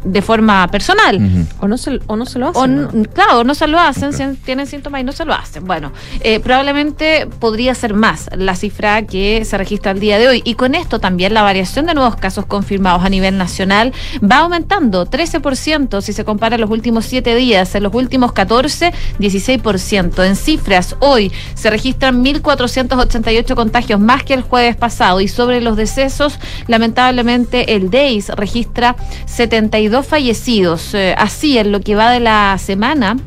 de 0.04 0.22
forma 0.22 0.68
personal. 0.70 1.20
o, 1.60 1.68
no 1.68 1.78
se, 1.78 2.00
o 2.08 2.16
no 2.16 2.26
se 2.26 2.40
lo 2.40 2.50
hacen. 2.50 3.08
Claro, 3.14 3.44
no 3.44 3.56
se 3.56 3.68
lo 3.68 3.80
hacen, 3.80 4.36
tienen 4.38 4.68
síntomas 4.68 5.02
y 5.02 5.04
no 5.04 5.12
se 5.12 5.26
lo 5.26 5.34
hacen. 5.34 5.66
Bueno, 5.66 5.92
eh, 6.22 6.40
probablemente 6.40 7.28
podría 7.40 7.76
ser 7.76 7.94
más 7.94 8.30
la 8.36 8.56
cifra 8.56 9.04
que 9.04 9.46
se 9.46 9.58
registra 9.58 9.92
el 9.92 10.00
día 10.00 10.18
de 10.18 10.28
hoy. 10.28 10.42
Y 10.46 10.56
con 10.56 10.76
esto 10.76 11.00
también 11.00 11.34
la 11.34 11.44
variación 11.44 11.86
de 11.86 11.94
nuevos 11.94 12.16
casos 12.16 12.46
confirmados 12.46 13.04
a 13.04 13.10
nivel 13.10 13.38
nacional 13.38 13.94
va 14.24 14.38
aumentando 14.38 15.06
13% 15.06 16.02
si 16.02 16.14
se 16.14 16.26
compara 16.26 16.58
los 16.58 16.70
últimos 16.70 17.06
7 17.06 17.36
días. 17.36 17.76
En 17.76 17.84
los 17.84 17.94
últimos 17.94 18.32
14, 18.34 18.94
16%. 19.20 20.26
En 20.26 20.36
cifras, 20.36 20.96
hoy 21.00 21.32
se 21.54 21.70
registran 21.70 22.24
1.488 22.24 23.56
contagios 23.56 24.00
más 24.00 24.24
que 24.24 24.34
el 24.34 24.42
jueves 24.42 24.76
pasado. 24.76 25.22
Y 25.22 25.28
sobre 25.28 25.62
los 25.62 25.78
decesos, 25.78 26.40
lamentablemente 26.68 27.76
el 27.76 27.90
DEIS 27.90 28.30
registra 28.30 28.96
72 29.26 29.91
dos 29.92 30.08
fallecidos. 30.08 30.94
Eh, 30.94 31.14
así, 31.18 31.58
en 31.58 31.72
lo 31.72 31.82
que 31.82 31.96
va 31.96 32.10
de 32.10 32.20
la 32.20 32.58
semana, 32.58 33.18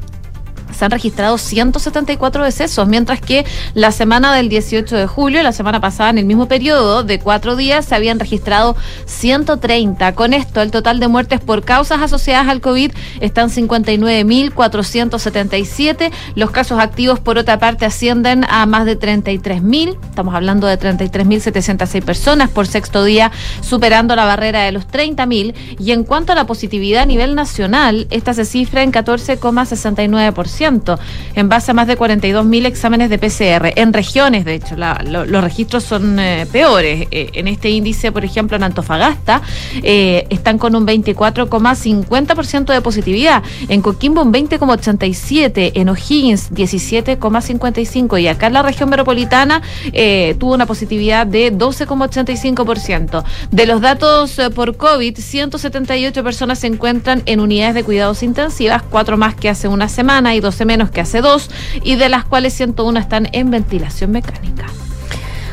se 0.75 0.85
han 0.85 0.91
registrado 0.91 1.39
174 1.39 2.45
decesos, 2.45 2.87
mientras 2.87 3.21
que 3.21 3.47
la 3.75 3.93
semana 3.93 4.35
del 4.35 4.49
18 4.49 4.97
de 4.97 5.07
julio, 5.07 5.41
la 5.43 5.53
semana 5.53 5.81
pasada, 5.81 6.11
en 6.11 6.19
el 6.19 6.25
mismo 6.25 6.47
periodo 6.47 7.05
de 7.05 7.19
cuatro 7.19 7.57
días, 7.57 7.85
se 7.85 7.95
habían 7.95 8.19
registrado 8.19 8.75
130. 9.07 10.15
Con 10.15 10.33
esto, 10.35 10.63
el 10.63 10.71
total 10.71 11.01
de 11.01 11.09
muertes 11.09 11.41
por 11.41 11.65
causas 11.65 12.01
asociadas 12.03 12.49
al 12.49 12.61
COVID 12.61 12.93
están 13.21 13.51
59.477. 13.51 16.13
Los 16.35 16.51
casos 16.51 16.79
activos, 16.79 17.21
por 17.21 17.39
otra 17.39 17.59
parte, 17.59 17.87
ascienden 17.87 18.45
a 18.49 18.67
más 18.67 18.85
de 18.85 18.99
33.000. 18.99 19.97
Estamos 20.09 20.35
hablando 20.35 20.67
de 20.67 20.79
33.706 20.79 22.05
personas 22.05 22.51
por 22.51 22.67
sexto 22.67 23.05
día, 23.05 23.31
superando 23.61 24.17
la 24.17 24.25
barrera 24.25 24.63
de 24.63 24.73
los 24.73 24.89
30.000. 24.89 25.55
Y 25.79 25.93
en 25.93 26.03
cuanto 26.05 26.33
a 26.33 26.35
la 26.35 26.47
positividad 26.47 27.03
a 27.03 27.07
nivel 27.07 27.35
nacional, 27.35 28.07
esta 28.11 28.33
se 28.35 28.45
cifra 28.45 28.83
en 28.83 28.93
14,69% 28.93 30.64
en 31.35 31.49
base 31.49 31.71
a 31.71 31.75
más 31.75 31.87
de 31.87 31.99
42.000 31.99 32.67
exámenes 32.67 33.11
de 33.11 33.19
PCR. 33.19 33.73
En 33.77 33.93
regiones, 33.93 34.45
de 34.45 34.55
hecho, 34.55 34.77
los 34.77 35.45
registros 35.45 35.85
son 35.85 36.19
eh, 36.19 36.47
peores. 36.51 37.07
Eh, 37.11 37.31
en 37.35 37.49
este 37.49 37.71
índice, 37.71 38.13
por 38.13 38.25
ejemplo, 38.25 38.57
en 38.57 38.63
Antofagasta, 38.63 39.43
eh, 39.83 40.27
están 40.31 40.59
con 40.59 40.75
un 40.75 40.87
24,50% 40.87 42.73
de 42.73 42.81
positividad. 42.81 43.43
En 43.69 43.83
Coquimbo, 43.83 44.23
un 44.23 44.33
20,87%. 44.33 45.73
En 45.75 45.89
O'Higgins, 45.89 46.51
17,55%. 46.53 48.19
Y 48.19 48.29
acá 48.29 48.47
en 48.47 48.53
la 48.55 48.63
región 48.63 48.89
metropolitana, 48.89 49.63
tuvo 50.39 50.55
una 50.55 50.67
positividad 50.67 51.27
de 51.27 51.53
12,85%. 51.53 53.25
De 53.51 53.67
los 53.67 53.81
datos 53.81 54.41
por 54.55 54.77
COVID, 54.77 55.19
178 55.19 56.25
personas 56.25 56.59
se 56.59 56.67
encuentran 56.67 57.23
en 57.27 57.41
unidades 57.41 57.75
de 57.75 57.85
cuidados 57.85 58.23
intensivas, 58.23 58.83
cuatro 58.83 59.17
más 59.17 59.35
que 59.35 59.49
hace 59.49 59.69
una 59.69 59.89
semana 59.89 60.35
y 60.35 60.41
dos 60.41 60.54
menos 60.65 60.91
que 60.91 61.01
hace 61.01 61.21
dos, 61.21 61.51
y 61.83 61.97
de 61.97 62.09
las 62.09 62.25
cuales 62.25 62.55
101 62.55 63.01
están 63.01 63.29
en 63.33 63.51
ventilación 63.51 64.11
mecánica. 64.13 64.67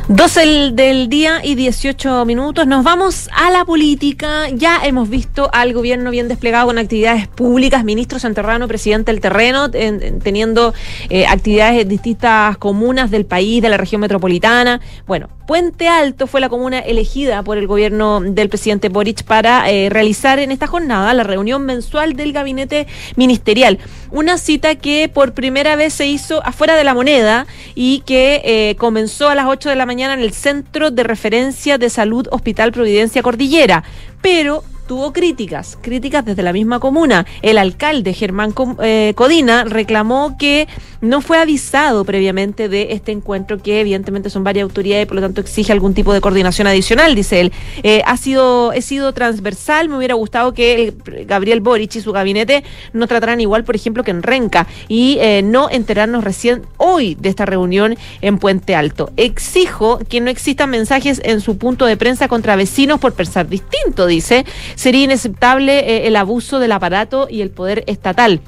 12 0.08 0.72
del 0.74 1.08
día 1.08 1.40
y 1.42 1.56
18 1.56 2.26
minutos. 2.26 2.68
Nos 2.68 2.84
vamos 2.84 3.30
a 3.34 3.50
la 3.50 3.64
política. 3.64 4.50
Ya 4.50 4.82
hemos 4.84 5.10
visto 5.10 5.50
al 5.54 5.74
gobierno 5.74 6.12
bien 6.12 6.28
desplegado 6.28 6.68
con 6.68 6.78
actividades 6.78 7.30
públicas, 7.30 7.86
ministro 7.86 8.20
Santerrano, 8.20 8.68
presidente 8.68 9.12
del 9.12 9.22
terreno, 9.22 9.72
teniendo 9.72 10.74
eh, 11.10 11.26
actividades 11.28 11.84
en 11.84 11.88
distintas 11.88 12.58
comunas 12.58 13.10
del 13.10 13.26
país, 13.26 13.62
de 13.62 13.70
la 13.70 13.78
región 13.78 14.02
metropolitana. 14.02 14.82
Bueno, 15.08 15.30
Puente 15.48 15.88
Alto 15.88 16.28
fue 16.28 16.42
la 16.42 16.50
comuna 16.50 16.80
elegida 16.80 17.44
por 17.44 17.58
el 17.58 17.68
gobierno 17.68 18.22
del 18.22 18.50
presidente 18.50 18.90
Boric 18.90 19.24
para 19.24 19.70
eh, 19.70 19.90
realizar 19.90 20.40
en 20.40 20.52
esta 20.52 20.68
jornada 20.68 21.14
la 21.14 21.24
reunión 21.24 21.66
mensual 21.66 22.16
del 22.16 22.34
gabinete 22.34 22.88
ministerial. 23.16 23.80
Una 24.12 24.38
cita 24.38 24.76
que 24.76 25.10
por 25.10 25.34
primera 25.34 25.76
vez 25.78 25.94
se 25.94 26.06
hizo 26.06 26.46
afuera 26.46 26.76
de 26.76 26.84
la 26.84 26.94
moneda 26.94 27.48
y 27.76 28.02
que 28.02 28.42
eh, 28.44 28.76
comenzó 28.76 29.30
a 29.30 29.36
las 29.36 29.46
8 29.48 29.70
de 29.70 29.76
la 29.76 29.86
mañana 29.86 30.14
en 30.14 30.20
el 30.20 30.34
Centro 30.34 30.92
de 30.92 31.04
Referencia 31.04 31.78
de 31.78 31.90
Salud 31.90 32.28
Hospital 32.32 32.74
Providencia 32.74 33.24
Cordillera. 33.24 33.84
Pero 34.22 34.64
tuvo 34.92 35.14
críticas, 35.14 35.78
críticas 35.82 36.26
desde 36.26 36.44
la 36.44 36.52
misma 36.52 36.82
comuna. 36.82 37.26
El 37.42 37.58
alcalde 37.58 38.14
Germán 38.14 38.54
eh, 38.84 39.14
Codina 39.16 39.64
reclamó 39.64 40.36
que 40.38 40.68
no 41.00 41.22
fue 41.22 41.38
avisado 41.38 42.04
previamente 42.04 42.68
de 42.68 42.92
este 42.92 43.14
encuentro, 43.14 43.58
que 43.58 43.80
evidentemente 43.80 44.30
son 44.30 44.44
varias 44.44 44.64
autoridades 44.64 45.04
y 45.04 45.08
por 45.08 45.16
lo 45.16 45.22
tanto 45.22 45.40
exige 45.40 45.72
algún 45.72 45.94
tipo 45.94 46.14
de 46.14 46.20
coordinación 46.20 46.68
adicional, 46.68 47.16
dice 47.16 47.40
él. 47.40 47.54
Eh, 47.84 48.02
ha 48.06 48.18
sido, 48.18 48.74
he 48.74 48.82
sido 48.82 49.14
transversal, 49.14 49.88
me 49.88 49.96
hubiera 49.96 50.16
gustado 50.16 50.54
que 50.54 50.94
Gabriel 51.26 51.62
Boric 51.62 51.96
y 51.96 52.02
su 52.02 52.12
gabinete 52.12 52.66
no 52.92 53.08
trataran 53.08 53.40
igual, 53.40 53.64
por 53.64 53.78
ejemplo, 53.78 54.04
que 54.04 54.12
en 54.12 54.22
Renca 54.22 54.68
y 54.90 55.18
eh, 55.22 55.42
no 55.42 55.70
enterarnos 55.70 56.26
recién 56.26 56.64
hoy 56.76 57.16
de 57.16 57.30
esta 57.30 57.46
reunión 57.46 57.96
en 58.20 58.40
Puente 58.40 58.76
Alto. 58.76 59.10
Exijo 59.16 60.00
que 60.10 60.20
no 60.20 60.30
existan 60.30 60.70
mensajes 60.70 61.22
en 61.24 61.40
su 61.40 61.58
punto 61.58 61.86
de 61.86 61.96
prensa 61.96 62.28
contra 62.28 62.58
vecinos 62.58 63.00
por 63.00 63.14
pensar 63.14 63.48
distinto, 63.48 64.06
dice 64.06 64.46
sería 64.82 65.04
inaceptable 65.04 65.80
eh, 65.80 66.08
el 66.08 66.16
abuso 66.16 66.58
del 66.58 66.72
aparato 66.72 67.28
y 67.30 67.42
el 67.42 67.52
poder 67.52 67.84
estatal. 67.86 68.42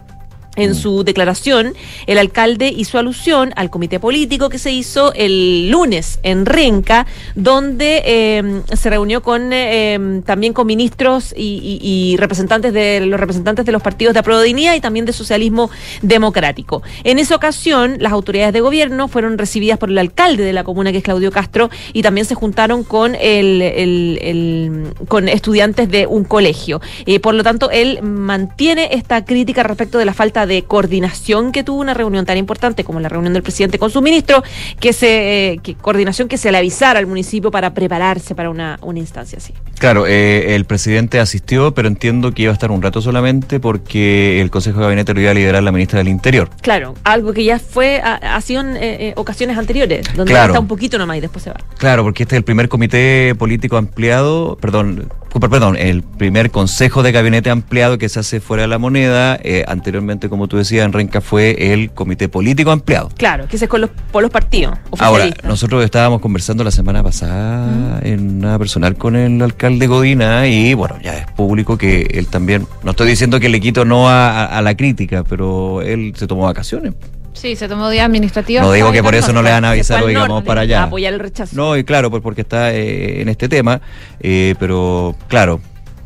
En 0.55 0.71
Mm. 0.71 0.75
su 0.75 1.03
declaración, 1.03 1.73
el 2.05 2.17
alcalde 2.19 2.67
hizo 2.67 2.99
alusión 2.99 3.53
al 3.55 3.69
comité 3.71 3.99
político 3.99 4.49
que 4.49 4.59
se 4.59 4.71
hizo 4.71 5.11
el 5.13 5.69
lunes 5.71 6.19
en 6.21 6.45
Renca, 6.45 7.07
donde 7.33 8.03
eh, 8.05 8.61
se 8.75 8.89
reunió 8.91 9.23
con 9.23 9.51
eh, 9.51 10.21
también 10.25 10.53
con 10.53 10.67
ministros 10.67 11.33
y, 11.35 11.79
y- 11.81 12.11
y 12.13 12.17
representantes 12.17 12.71
de 12.71 13.01
los 13.05 13.19
representantes 13.19 13.65
de 13.65 13.71
los 13.71 13.81
partidos 13.81 14.13
de 14.13 14.19
Aprodinía 14.19 14.75
y 14.75 14.81
también 14.81 15.05
de 15.05 15.13
Socialismo 15.13 15.71
Democrático. 16.03 16.83
En 17.03 17.17
esa 17.17 17.35
ocasión, 17.35 17.97
las 17.99 18.11
autoridades 18.13 18.53
de 18.53 18.61
gobierno 18.61 19.07
fueron 19.07 19.37
recibidas 19.37 19.79
por 19.79 19.89
el 19.89 19.97
alcalde 19.97 20.43
de 20.43 20.53
la 20.53 20.63
comuna, 20.63 20.91
que 20.91 20.99
es 20.99 21.03
Claudio 21.03 21.31
Castro, 21.31 21.69
y 21.93 22.03
también 22.03 22.25
se 22.25 22.35
juntaron 22.35 22.83
con 22.83 23.15
el, 23.15 23.61
el- 23.61 24.19
el- 24.21 24.93
con 25.07 25.27
estudiantes 25.29 25.89
de 25.89 26.05
un 26.05 26.23
colegio. 26.25 26.79
Eh, 27.05 27.19
por 27.19 27.33
lo 27.33 27.43
tanto, 27.43 27.71
él 27.71 28.01
mantiene 28.03 28.89
esta 28.91 29.25
crítica 29.25 29.63
respecto 29.63 29.97
de 29.97 30.05
la 30.05 30.13
falta 30.13 30.42
de 30.45 30.63
coordinación 30.63 31.51
que 31.51 31.63
tuvo 31.63 31.79
una 31.81 31.93
reunión 31.93 32.25
tan 32.25 32.37
importante 32.37 32.83
como 32.83 32.99
la 32.99 33.09
reunión 33.09 33.33
del 33.33 33.43
presidente 33.43 33.79
con 33.79 33.89
su 33.89 34.01
ministro, 34.01 34.43
que 34.79 34.93
se 34.93 35.53
eh, 35.53 35.59
que 35.61 35.75
coordinación 35.75 36.27
que 36.27 36.37
se 36.37 36.51
le 36.51 36.57
avisara 36.57 36.99
al 36.99 37.07
municipio 37.07 37.51
para 37.51 37.73
prepararse 37.73 38.35
para 38.35 38.49
una, 38.49 38.77
una 38.81 38.99
instancia 38.99 39.37
así. 39.37 39.53
Claro, 39.79 40.05
eh, 40.07 40.55
el 40.55 40.65
presidente 40.65 41.19
asistió, 41.19 41.73
pero 41.73 41.87
entiendo 41.87 42.33
que 42.33 42.43
iba 42.43 42.51
a 42.51 42.53
estar 42.53 42.71
un 42.71 42.81
rato 42.81 43.01
solamente 43.01 43.59
porque 43.59 44.41
el 44.41 44.49
Consejo 44.49 44.79
de 44.79 44.85
Gabinete 44.85 45.13
lo 45.13 45.21
iba 45.21 45.31
a 45.31 45.33
liderar 45.33 45.63
la 45.63 45.71
ministra 45.71 45.99
del 45.99 46.07
Interior. 46.07 46.49
Claro, 46.61 46.93
algo 47.03 47.33
que 47.33 47.43
ya 47.43 47.59
fue, 47.59 48.01
ha, 48.01 48.39
sido 48.41 48.61
en 48.61 48.77
eh, 48.77 49.13
ocasiones 49.15 49.57
anteriores, 49.57 50.05
donde 50.15 50.31
Claro. 50.31 50.53
está 50.53 50.59
un 50.59 50.67
poquito 50.67 50.97
nomás 50.97 51.17
y 51.17 51.21
después 51.21 51.43
se 51.43 51.49
va. 51.49 51.57
Claro, 51.77 52.03
porque 52.03 52.23
este 52.23 52.35
es 52.35 52.37
el 52.37 52.43
primer 52.43 52.69
comité 52.69 53.35
político 53.37 53.77
ampliado, 53.77 54.57
perdón, 54.61 55.09
perdón, 55.41 55.75
el 55.77 56.03
primer 56.03 56.51
consejo 56.51 57.03
de 57.03 57.11
gabinete 57.11 57.49
ampliado 57.49 57.97
que 57.97 58.07
se 58.09 58.19
hace 58.19 58.39
fuera 58.39 58.63
de 58.63 58.67
la 58.67 58.77
moneda. 58.77 59.37
Eh, 59.43 59.63
anteriormente, 59.67 60.29
como 60.29 60.47
tú 60.47 60.57
decías, 60.57 60.85
en 60.85 60.93
Renca 60.93 61.21
fue 61.21 61.73
el 61.73 61.91
comité 61.91 62.29
político 62.29 62.71
ampliado. 62.71 63.09
Claro, 63.17 63.47
que 63.47 63.55
ese 63.55 63.65
es 63.65 63.69
con 63.69 63.81
los, 63.81 63.89
por 64.11 64.21
los 64.21 64.31
partidos 64.31 64.77
Ahora, 64.99 65.25
nosotros 65.43 65.83
estábamos 65.83 66.21
conversando 66.21 66.63
la 66.63 66.71
semana 66.71 67.01
pasada 67.03 67.99
en 68.03 68.39
nada 68.39 68.59
personal 68.59 68.95
con 68.95 69.15
el 69.15 69.41
alcalde 69.41 69.87
Godina 69.87 70.47
y 70.47 70.73
bueno, 70.73 70.95
ya 71.03 71.17
es 71.17 71.25
público 71.31 71.77
que 71.77 72.03
él 72.13 72.27
también, 72.27 72.67
no 72.83 72.91
estoy 72.91 73.07
diciendo 73.07 73.39
que 73.39 73.49
le 73.49 73.59
quito 73.59 73.85
no 73.85 74.09
a, 74.09 74.29
a- 74.45 74.57
a 74.57 74.61
la 74.61 74.75
crítica, 74.75 75.23
pero 75.23 75.81
él 75.81 76.13
se 76.15 76.27
tomó 76.27 76.43
vacaciones. 76.43 76.93
Sí, 77.33 77.55
se 77.55 77.67
tomó 77.67 77.89
días 77.89 78.05
administrativos. 78.05 78.63
No 78.65 78.71
digo 78.71 78.91
que 78.91 79.03
por 79.03 79.15
eso 79.15 79.33
no 79.33 79.41
le 79.41 79.51
van 79.51 79.65
a 79.65 79.71
avisar, 79.71 79.99
norte 80.01 80.15
vamos 80.15 80.43
para 80.43 80.61
allá. 80.61 80.83
Apoyar 80.83 81.13
el 81.13 81.19
rechazo. 81.19 81.55
No, 81.55 81.75
y 81.77 81.83
claro, 81.83 82.09
pues 82.09 82.21
porque 82.23 82.41
está 82.41 82.73
eh, 82.73 83.21
en 83.21 83.29
este 83.29 83.49
tema, 83.49 83.81
eh, 84.19 84.55
pero 84.59 85.15
claro, 85.27 85.59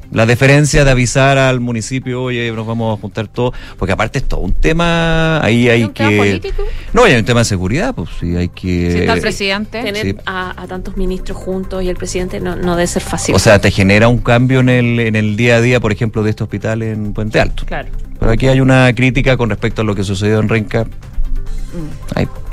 la 0.09 0.25
deferencia 0.25 0.85
de 0.85 0.91
avisar 0.91 1.37
al 1.37 1.59
municipio, 1.59 2.23
oye, 2.23 2.49
nos 2.53 2.65
vamos 2.65 2.97
a 2.97 3.01
juntar 3.01 3.27
todos, 3.27 3.53
porque 3.77 3.91
aparte 3.91 4.19
es 4.19 4.25
todo 4.25 4.39
un 4.39 4.53
tema, 4.53 5.43
ahí 5.43 5.67
hay 5.67 5.83
un 5.83 5.93
tema 5.93 6.09
que... 6.09 6.17
político? 6.17 6.63
No, 6.93 7.03
hay 7.03 7.15
un 7.15 7.25
tema 7.25 7.41
de 7.41 7.45
seguridad, 7.45 7.93
pues 7.93 8.09
sí, 8.19 8.33
hay 8.35 8.47
que... 8.47 8.91
Si 8.91 8.97
está 8.99 9.13
el 9.15 9.19
presidente. 9.21 9.83
Tener 9.83 10.05
Sí. 10.05 10.15
a, 10.25 10.61
a 10.61 10.65
tantos 10.67 10.95
ministros 10.95 11.37
juntos 11.37 11.83
y 11.83 11.89
el 11.89 11.97
presidente 11.97 12.39
no, 12.39 12.55
no 12.55 12.77
debe 12.77 12.87
ser 12.87 13.01
fácil. 13.03 13.35
O 13.35 13.39
sea, 13.39 13.59
te 13.59 13.69
genera 13.69 14.07
un 14.07 14.19
cambio 14.19 14.61
en 14.61 14.69
el, 14.69 14.99
en 15.01 15.17
el 15.17 15.35
día 15.35 15.57
a 15.57 15.61
día, 15.61 15.81
por 15.81 15.91
ejemplo, 15.91 16.23
de 16.23 16.29
este 16.29 16.43
hospital 16.43 16.83
en 16.83 17.11
Puente 17.13 17.39
Alto. 17.41 17.65
claro. 17.65 17.89
Pero 18.19 18.31
aquí 18.31 18.47
hay 18.47 18.61
una 18.61 18.91
crítica 18.95 19.37
con 19.37 19.49
respecto 19.51 19.83
a 19.83 19.85
lo 19.85 19.93
que 19.93 20.03
sucedió 20.03 20.39
en 20.39 20.49
Renca. 20.49 20.87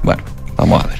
Bueno, 0.02 0.22
vamos 0.56 0.84
a 0.84 0.86
ver. 0.88 0.98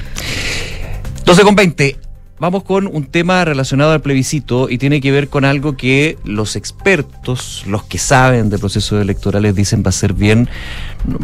12 1.25 1.41
con 1.43 1.55
20. 1.55 1.97
Vamos 2.37 2.63
con 2.63 2.87
un 2.87 3.05
tema 3.05 3.45
relacionado 3.45 3.93
al 3.93 4.01
plebiscito 4.01 4.69
y 4.69 4.77
tiene 4.77 4.99
que 4.99 5.09
ver 5.09 5.29
con 5.29 5.45
algo 5.45 5.77
que 5.77 6.17
los 6.25 6.57
expertos, 6.57 7.63
los 7.65 7.83
que 7.85 7.97
saben 7.97 8.49
de 8.49 8.57
procesos 8.59 9.01
electorales, 9.01 9.55
dicen 9.55 9.83
va 9.85 9.89
a 9.89 9.93
ser 9.93 10.11
bien, 10.13 10.49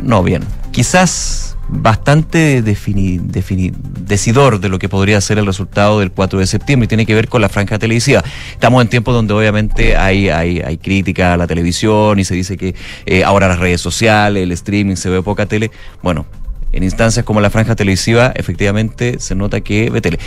no, 0.01 0.23
bien, 0.23 0.41
quizás 0.71 1.57
bastante 1.67 2.63
defini- 2.63 3.19
decidor 3.21 4.61
de 4.61 4.69
lo 4.69 4.79
que 4.79 4.87
podría 4.87 5.19
ser 5.19 5.37
el 5.37 5.45
resultado 5.45 5.99
del 5.99 6.11
4 6.11 6.39
de 6.39 6.47
septiembre 6.47 6.85
y 6.85 6.87
tiene 6.87 7.05
que 7.05 7.13
ver 7.13 7.27
con 7.27 7.41
la 7.41 7.49
franja 7.49 7.77
televisiva. 7.77 8.23
Estamos 8.53 8.81
en 8.81 8.87
tiempos 8.87 9.13
donde 9.13 9.33
obviamente 9.33 9.97
hay, 9.97 10.29
hay, 10.29 10.61
hay 10.61 10.77
crítica 10.77 11.33
a 11.33 11.37
la 11.37 11.45
televisión 11.45 12.19
y 12.19 12.23
se 12.23 12.35
dice 12.35 12.55
que 12.55 12.73
eh, 13.05 13.25
ahora 13.25 13.49
las 13.49 13.59
redes 13.59 13.81
sociales, 13.81 14.43
el 14.43 14.51
streaming, 14.53 14.95
se 14.95 15.09
ve 15.09 15.21
poca 15.21 15.45
tele. 15.45 15.71
Bueno, 16.01 16.25
en 16.71 16.83
instancias 16.83 17.25
como 17.25 17.41
la 17.41 17.49
franja 17.49 17.75
televisiva, 17.75 18.31
efectivamente 18.35 19.19
se 19.19 19.35
nota 19.35 19.61
que 19.61 19.89
ve 19.89 20.01
tele. 20.01 20.19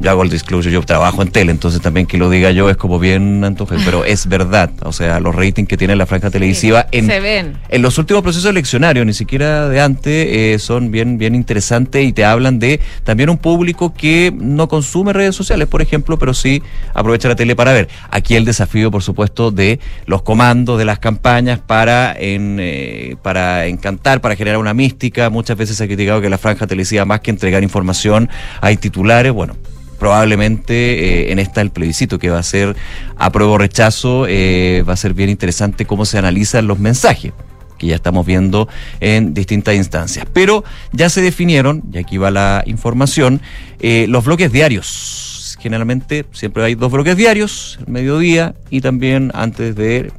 Yo 0.00 0.10
hago 0.10 0.22
el 0.22 0.30
disclosure, 0.30 0.72
yo 0.72 0.80
trabajo 0.82 1.22
en 1.22 1.30
tele, 1.32 1.50
entonces 1.50 1.80
también 1.80 2.06
que 2.06 2.18
lo 2.18 2.30
diga 2.30 2.52
yo 2.52 2.70
es 2.70 2.76
como 2.76 3.00
bien 3.00 3.42
antoje, 3.42 3.76
pero 3.84 4.04
es 4.04 4.28
verdad. 4.28 4.70
O 4.84 4.92
sea, 4.92 5.18
los 5.18 5.34
ratings 5.34 5.68
que 5.68 5.76
tiene 5.76 5.96
la 5.96 6.06
franja 6.06 6.30
televisiva 6.30 6.86
en, 6.92 7.06
Se 7.06 7.18
ven. 7.18 7.56
en 7.68 7.82
los 7.82 7.98
últimos 7.98 8.22
procesos 8.22 8.48
eleccionarios, 8.48 9.04
ni 9.04 9.12
siquiera 9.12 9.68
de 9.68 9.80
antes, 9.80 10.28
eh, 10.30 10.58
son 10.60 10.92
bien, 10.92 11.18
bien 11.18 11.34
interesantes 11.34 12.06
y 12.06 12.12
te 12.12 12.24
hablan 12.24 12.60
de 12.60 12.80
también 13.02 13.28
un 13.28 13.38
público 13.38 13.92
que 13.92 14.32
no 14.34 14.68
consume 14.68 15.12
redes 15.12 15.34
sociales, 15.34 15.66
por 15.66 15.82
ejemplo, 15.82 16.16
pero 16.16 16.32
sí 16.32 16.62
aprovecha 16.94 17.28
la 17.28 17.34
tele 17.34 17.56
para 17.56 17.72
ver. 17.72 17.88
Aquí 18.10 18.36
el 18.36 18.44
desafío, 18.44 18.92
por 18.92 19.02
supuesto, 19.02 19.50
de 19.50 19.80
los 20.06 20.22
comandos, 20.22 20.78
de 20.78 20.84
las 20.84 21.00
campañas 21.00 21.58
para, 21.58 22.14
en, 22.16 22.58
eh, 22.60 23.16
para 23.22 23.66
encantar, 23.66 24.20
para 24.20 24.36
generar 24.36 24.58
una 24.60 24.74
mística. 24.74 25.28
Muchas 25.28 25.56
veces 25.56 25.80
criticado 25.88 26.20
que 26.20 26.30
la 26.30 26.38
franja 26.38 26.66
televisiva, 26.66 27.04
más 27.04 27.20
que 27.20 27.30
entregar 27.30 27.62
información, 27.62 28.28
hay 28.60 28.76
titulares. 28.76 29.32
Bueno, 29.32 29.56
probablemente 29.98 30.74
eh, 30.74 31.32
en 31.32 31.38
esta 31.38 31.60
el 31.60 31.70
plebiscito 31.70 32.18
que 32.18 32.30
va 32.30 32.38
a 32.38 32.42
ser 32.42 32.76
apruebo 33.16 33.52
o 33.52 33.58
rechazo, 33.58 34.26
eh, 34.28 34.84
va 34.88 34.92
a 34.92 34.96
ser 34.96 35.14
bien 35.14 35.28
interesante 35.28 35.84
cómo 35.84 36.04
se 36.04 36.18
analizan 36.18 36.66
los 36.66 36.78
mensajes 36.78 37.32
que 37.78 37.86
ya 37.86 37.94
estamos 37.94 38.26
viendo 38.26 38.68
en 39.00 39.34
distintas 39.34 39.76
instancias. 39.76 40.26
Pero 40.32 40.64
ya 40.92 41.08
se 41.08 41.22
definieron, 41.22 41.82
y 41.92 41.98
aquí 41.98 42.18
va 42.18 42.30
la 42.30 42.62
información, 42.66 43.40
eh, 43.78 44.06
los 44.08 44.24
bloques 44.24 44.52
diarios. 44.52 45.56
Generalmente 45.60 46.24
siempre 46.32 46.64
hay 46.64 46.74
dos 46.74 46.92
bloques 46.92 47.16
diarios, 47.16 47.78
el 47.86 47.92
mediodía 47.92 48.54
y 48.70 48.80
también 48.80 49.30
antes 49.34 49.74
de 49.74 50.12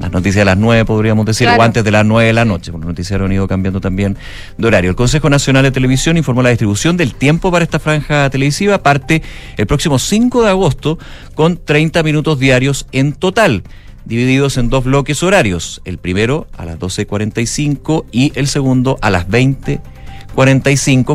las 0.00 0.12
noticias 0.12 0.36
de 0.42 0.44
las 0.44 0.56
9, 0.56 0.84
podríamos 0.84 1.26
decir, 1.26 1.46
Claro. 1.46 1.60
o 1.60 1.64
antes 1.64 1.82
de 1.84 1.90
las 1.90 2.04
9 2.04 2.26
de 2.28 2.32
la 2.32 2.44
noche, 2.44 2.70
porque 2.70 2.86
los 2.86 2.92
noticiarios 2.94 3.26
han 3.26 3.32
ido 3.32 3.48
cambiando 3.48 3.80
también 3.80 4.16
de 4.56 4.66
horario. 4.66 4.90
El 4.90 4.96
Consejo 4.96 5.28
Nacional 5.28 5.62
de 5.64 5.70
Televisión 5.70 6.16
informó 6.16 6.42
la 6.42 6.50
distribución 6.50 6.96
del 6.96 7.14
tiempo 7.14 7.50
para 7.50 7.64
esta 7.64 7.78
franja 7.78 8.30
televisiva. 8.30 8.82
Parte 8.82 9.22
el 9.56 9.66
próximo 9.66 9.98
5 9.98 10.42
de 10.42 10.50
agosto 10.50 10.98
con 11.34 11.56
30 11.56 12.02
minutos 12.02 12.38
diarios 12.38 12.86
en 12.92 13.12
total 13.12 13.62
divididos 14.04 14.56
en 14.56 14.70
dos 14.70 14.84
bloques 14.84 15.22
horarios. 15.22 15.82
El 15.84 15.98
primero 15.98 16.46
a 16.56 16.64
las 16.64 16.78
12.45 16.78 18.06
y 18.10 18.32
el 18.36 18.46
segundo 18.46 18.98
a 19.02 19.10
las 19.10 19.28
20.45 19.28 19.80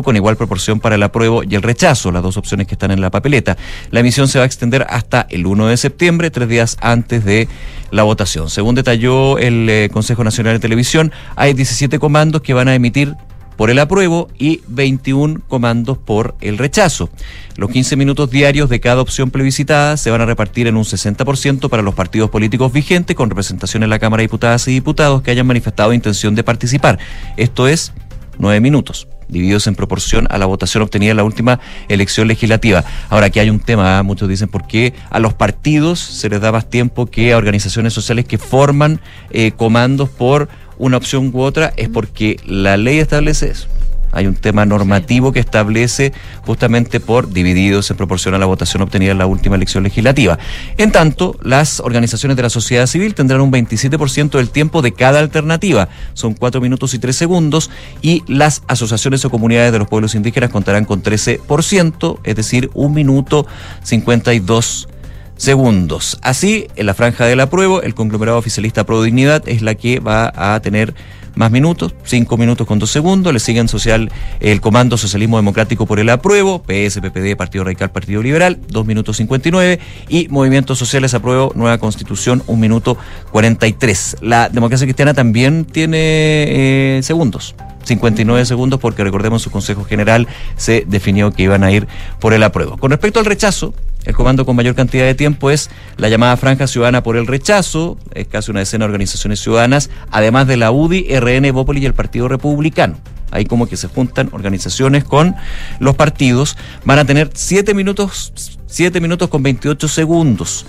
con 0.02 0.16
igual 0.16 0.36
proporción 0.36 0.80
para 0.80 0.96
el 0.96 1.02
apruebo 1.02 1.42
y 1.44 1.54
el 1.54 1.62
rechazo, 1.62 2.12
las 2.12 2.22
dos 2.22 2.36
opciones 2.36 2.66
que 2.66 2.74
están 2.74 2.90
en 2.90 3.00
la 3.00 3.10
papeleta. 3.10 3.56
La 3.90 4.00
emisión 4.00 4.28
se 4.28 4.38
va 4.38 4.44
a 4.44 4.46
extender 4.46 4.86
hasta 4.90 5.26
el 5.30 5.46
1 5.46 5.68
de 5.68 5.76
septiembre, 5.78 6.30
tres 6.30 6.46
días 6.46 6.76
antes 6.82 7.24
de 7.24 7.48
la 7.90 8.02
votación. 8.02 8.50
Según 8.50 8.74
detalló 8.74 9.38
el 9.38 9.66
eh, 9.70 9.88
Consejo 9.90 10.24
Nacional 10.24 10.54
de 10.54 10.58
Televisión, 10.58 11.10
hay 11.36 11.54
17 11.54 11.98
comandos 11.98 12.42
que 12.42 12.52
van 12.52 12.68
a 12.68 12.74
emitir 12.74 13.14
por 13.56 13.70
el 13.70 13.78
apruebo 13.78 14.28
y 14.38 14.60
21 14.68 15.40
comandos 15.48 15.96
por 15.96 16.34
el 16.42 16.58
rechazo. 16.58 17.08
Los 17.56 17.70
15 17.70 17.96
minutos 17.96 18.30
diarios 18.30 18.68
de 18.68 18.80
cada 18.80 19.00
opción 19.00 19.30
plebiscitada 19.30 19.96
se 19.96 20.10
van 20.10 20.20
a 20.20 20.26
repartir 20.26 20.66
en 20.66 20.76
un 20.76 20.84
60% 20.84 21.70
para 21.70 21.82
los 21.82 21.94
partidos 21.94 22.28
políticos 22.28 22.72
vigentes 22.72 23.16
con 23.16 23.30
representación 23.30 23.84
en 23.84 23.90
la 23.90 23.98
Cámara 23.98 24.20
de 24.20 24.26
Diputadas 24.26 24.68
y 24.68 24.72
Diputados 24.72 25.22
que 25.22 25.30
hayan 25.30 25.46
manifestado 25.46 25.94
intención 25.94 26.34
de 26.34 26.44
participar. 26.44 26.98
Esto 27.38 27.68
es 27.68 27.92
9 28.38 28.60
minutos 28.60 29.06
divididos 29.28 29.66
en 29.66 29.74
proporción 29.74 30.26
a 30.30 30.38
la 30.38 30.46
votación 30.46 30.82
obtenida 30.82 31.12
en 31.12 31.16
la 31.16 31.24
última 31.24 31.60
elección 31.88 32.28
legislativa. 32.28 32.84
Ahora, 33.10 33.26
aquí 33.26 33.40
hay 33.40 33.50
un 33.50 33.60
tema, 33.60 33.98
¿eh? 33.98 34.02
muchos 34.02 34.28
dicen, 34.28 34.48
¿por 34.48 34.66
qué 34.66 34.94
a 35.10 35.18
los 35.18 35.34
partidos 35.34 36.00
se 36.00 36.28
les 36.28 36.40
da 36.40 36.52
más 36.52 36.68
tiempo 36.68 37.06
que 37.06 37.32
a 37.32 37.36
organizaciones 37.36 37.92
sociales 37.92 38.24
que 38.24 38.38
forman 38.38 39.00
eh, 39.30 39.52
comandos 39.52 40.08
por 40.08 40.48
una 40.78 40.96
opción 40.96 41.30
u 41.32 41.40
otra? 41.40 41.72
Es 41.76 41.88
porque 41.88 42.38
la 42.46 42.76
ley 42.76 42.98
establece 42.98 43.50
eso. 43.50 43.68
Hay 44.14 44.26
un 44.26 44.34
tema 44.34 44.64
normativo 44.64 45.32
que 45.32 45.40
establece 45.40 46.12
justamente 46.42 47.00
por 47.00 47.30
divididos 47.30 47.90
en 47.90 47.96
proporción 47.96 48.34
a 48.34 48.38
la 48.38 48.46
votación 48.46 48.82
obtenida 48.82 49.12
en 49.12 49.18
la 49.18 49.26
última 49.26 49.56
elección 49.56 49.84
legislativa. 49.84 50.38
En 50.78 50.92
tanto, 50.92 51.36
las 51.42 51.80
organizaciones 51.80 52.36
de 52.36 52.42
la 52.42 52.50
sociedad 52.50 52.86
civil 52.86 53.14
tendrán 53.14 53.40
un 53.40 53.52
27% 53.52 54.30
del 54.30 54.50
tiempo 54.50 54.82
de 54.82 54.92
cada 54.92 55.20
alternativa. 55.20 55.88
Son 56.14 56.34
4 56.34 56.60
minutos 56.60 56.94
y 56.94 56.98
3 56.98 57.14
segundos. 57.14 57.70
Y 58.02 58.22
las 58.26 58.62
asociaciones 58.66 59.24
o 59.24 59.30
comunidades 59.30 59.72
de 59.72 59.78
los 59.78 59.88
pueblos 59.88 60.14
indígenas 60.14 60.50
contarán 60.50 60.84
con 60.84 61.02
13%, 61.02 62.18
es 62.24 62.36
decir, 62.36 62.70
1 62.74 62.94
minuto 62.94 63.46
52 63.82 64.88
segundos. 65.36 66.18
Así, 66.22 66.68
en 66.76 66.86
la 66.86 66.94
franja 66.94 67.26
del 67.26 67.40
apruebo, 67.40 67.82
el 67.82 67.94
conglomerado 67.94 68.38
oficialista 68.38 68.84
Pro 68.84 69.02
Dignidad 69.02 69.48
es 69.48 69.62
la 69.62 69.74
que 69.74 70.00
va 70.00 70.32
a 70.34 70.60
tener 70.60 70.94
más 71.34 71.50
minutos, 71.50 71.94
5 72.04 72.36
minutos 72.36 72.66
con 72.66 72.78
2 72.78 72.90
segundos. 72.90 73.32
Le 73.32 73.40
siguen 73.40 73.68
social, 73.68 74.10
el 74.40 74.60
Comando 74.60 74.96
Socialismo 74.96 75.36
Democrático 75.36 75.86
por 75.86 76.00
el 76.00 76.10
Apruebo, 76.10 76.62
PS, 76.62 77.00
PPD, 77.00 77.36
Partido 77.36 77.64
Radical, 77.64 77.90
Partido 77.90 78.22
Liberal, 78.22 78.58
2 78.68 78.86
minutos 78.86 79.16
59. 79.16 79.78
Y 80.08 80.28
Movimientos 80.28 80.78
Sociales 80.78 81.14
Apruebo, 81.14 81.52
Nueva 81.54 81.78
Constitución, 81.78 82.42
1 82.46 82.60
minuto 82.60 82.96
43. 83.32 84.18
La 84.20 84.48
democracia 84.48 84.86
cristiana 84.86 85.14
también 85.14 85.64
tiene 85.64 85.98
eh, 85.98 87.00
segundos. 87.02 87.54
59 87.84 88.44
segundos 88.46 88.80
porque 88.80 89.04
recordemos 89.04 89.42
su 89.42 89.50
Consejo 89.50 89.84
General 89.84 90.26
se 90.56 90.84
definió 90.86 91.30
que 91.32 91.44
iban 91.44 91.64
a 91.64 91.70
ir 91.70 91.86
por 92.20 92.32
el 92.32 92.42
apruebo. 92.42 92.76
Con 92.76 92.90
respecto 92.90 93.20
al 93.20 93.26
rechazo, 93.26 93.74
el 94.04 94.14
comando 94.14 94.44
con 94.44 94.54
mayor 94.56 94.74
cantidad 94.74 95.06
de 95.06 95.14
tiempo 95.14 95.50
es 95.50 95.70
la 95.96 96.08
llamada 96.08 96.36
Franja 96.36 96.66
Ciudadana 96.66 97.02
por 97.02 97.16
el 97.16 97.26
Rechazo, 97.26 97.98
es 98.12 98.26
casi 98.28 98.50
una 98.50 98.60
decena 98.60 98.84
de 98.84 98.90
organizaciones 98.90 99.40
ciudadanas, 99.40 99.88
además 100.10 100.46
de 100.46 100.58
la 100.58 100.70
UDI, 100.70 101.08
RN, 101.18 101.50
Bópoli 101.52 101.80
y 101.80 101.86
el 101.86 101.94
Partido 101.94 102.28
Republicano. 102.28 102.98
Ahí 103.30 103.46
como 103.46 103.66
que 103.66 103.76
se 103.76 103.88
juntan 103.88 104.28
organizaciones 104.32 105.04
con 105.04 105.34
los 105.80 105.96
partidos. 105.96 106.56
Van 106.84 106.98
a 106.98 107.04
tener 107.04 107.30
7 107.32 107.74
minutos, 107.74 108.32
7 108.66 109.00
minutos 109.00 109.28
con 109.28 109.42
28 109.42 109.88
segundos. 109.88 110.66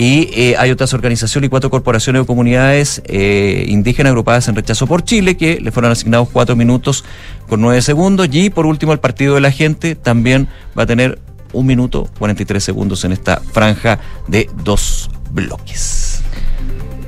Y 0.00 0.30
eh, 0.32 0.54
hay 0.56 0.70
otras 0.70 0.94
organizaciones 0.94 1.48
y 1.48 1.50
cuatro 1.50 1.70
corporaciones 1.70 2.22
o 2.22 2.26
comunidades 2.26 3.02
eh, 3.06 3.64
indígenas 3.66 4.10
agrupadas 4.10 4.46
en 4.46 4.54
rechazo 4.54 4.86
por 4.86 5.02
Chile 5.02 5.36
que 5.36 5.58
le 5.60 5.72
fueron 5.72 5.90
asignados 5.90 6.28
cuatro 6.32 6.54
minutos 6.54 7.04
con 7.48 7.60
nueve 7.60 7.82
segundos. 7.82 8.28
Y 8.30 8.48
por 8.50 8.64
último, 8.64 8.92
el 8.92 9.00
Partido 9.00 9.34
de 9.34 9.40
la 9.40 9.50
Gente 9.50 9.96
también 9.96 10.46
va 10.78 10.84
a 10.84 10.86
tener 10.86 11.18
un 11.52 11.66
minuto 11.66 12.08
43 12.20 12.62
segundos 12.62 13.04
en 13.04 13.10
esta 13.10 13.40
franja 13.40 13.98
de 14.28 14.48
dos 14.62 15.10
bloques. 15.32 16.22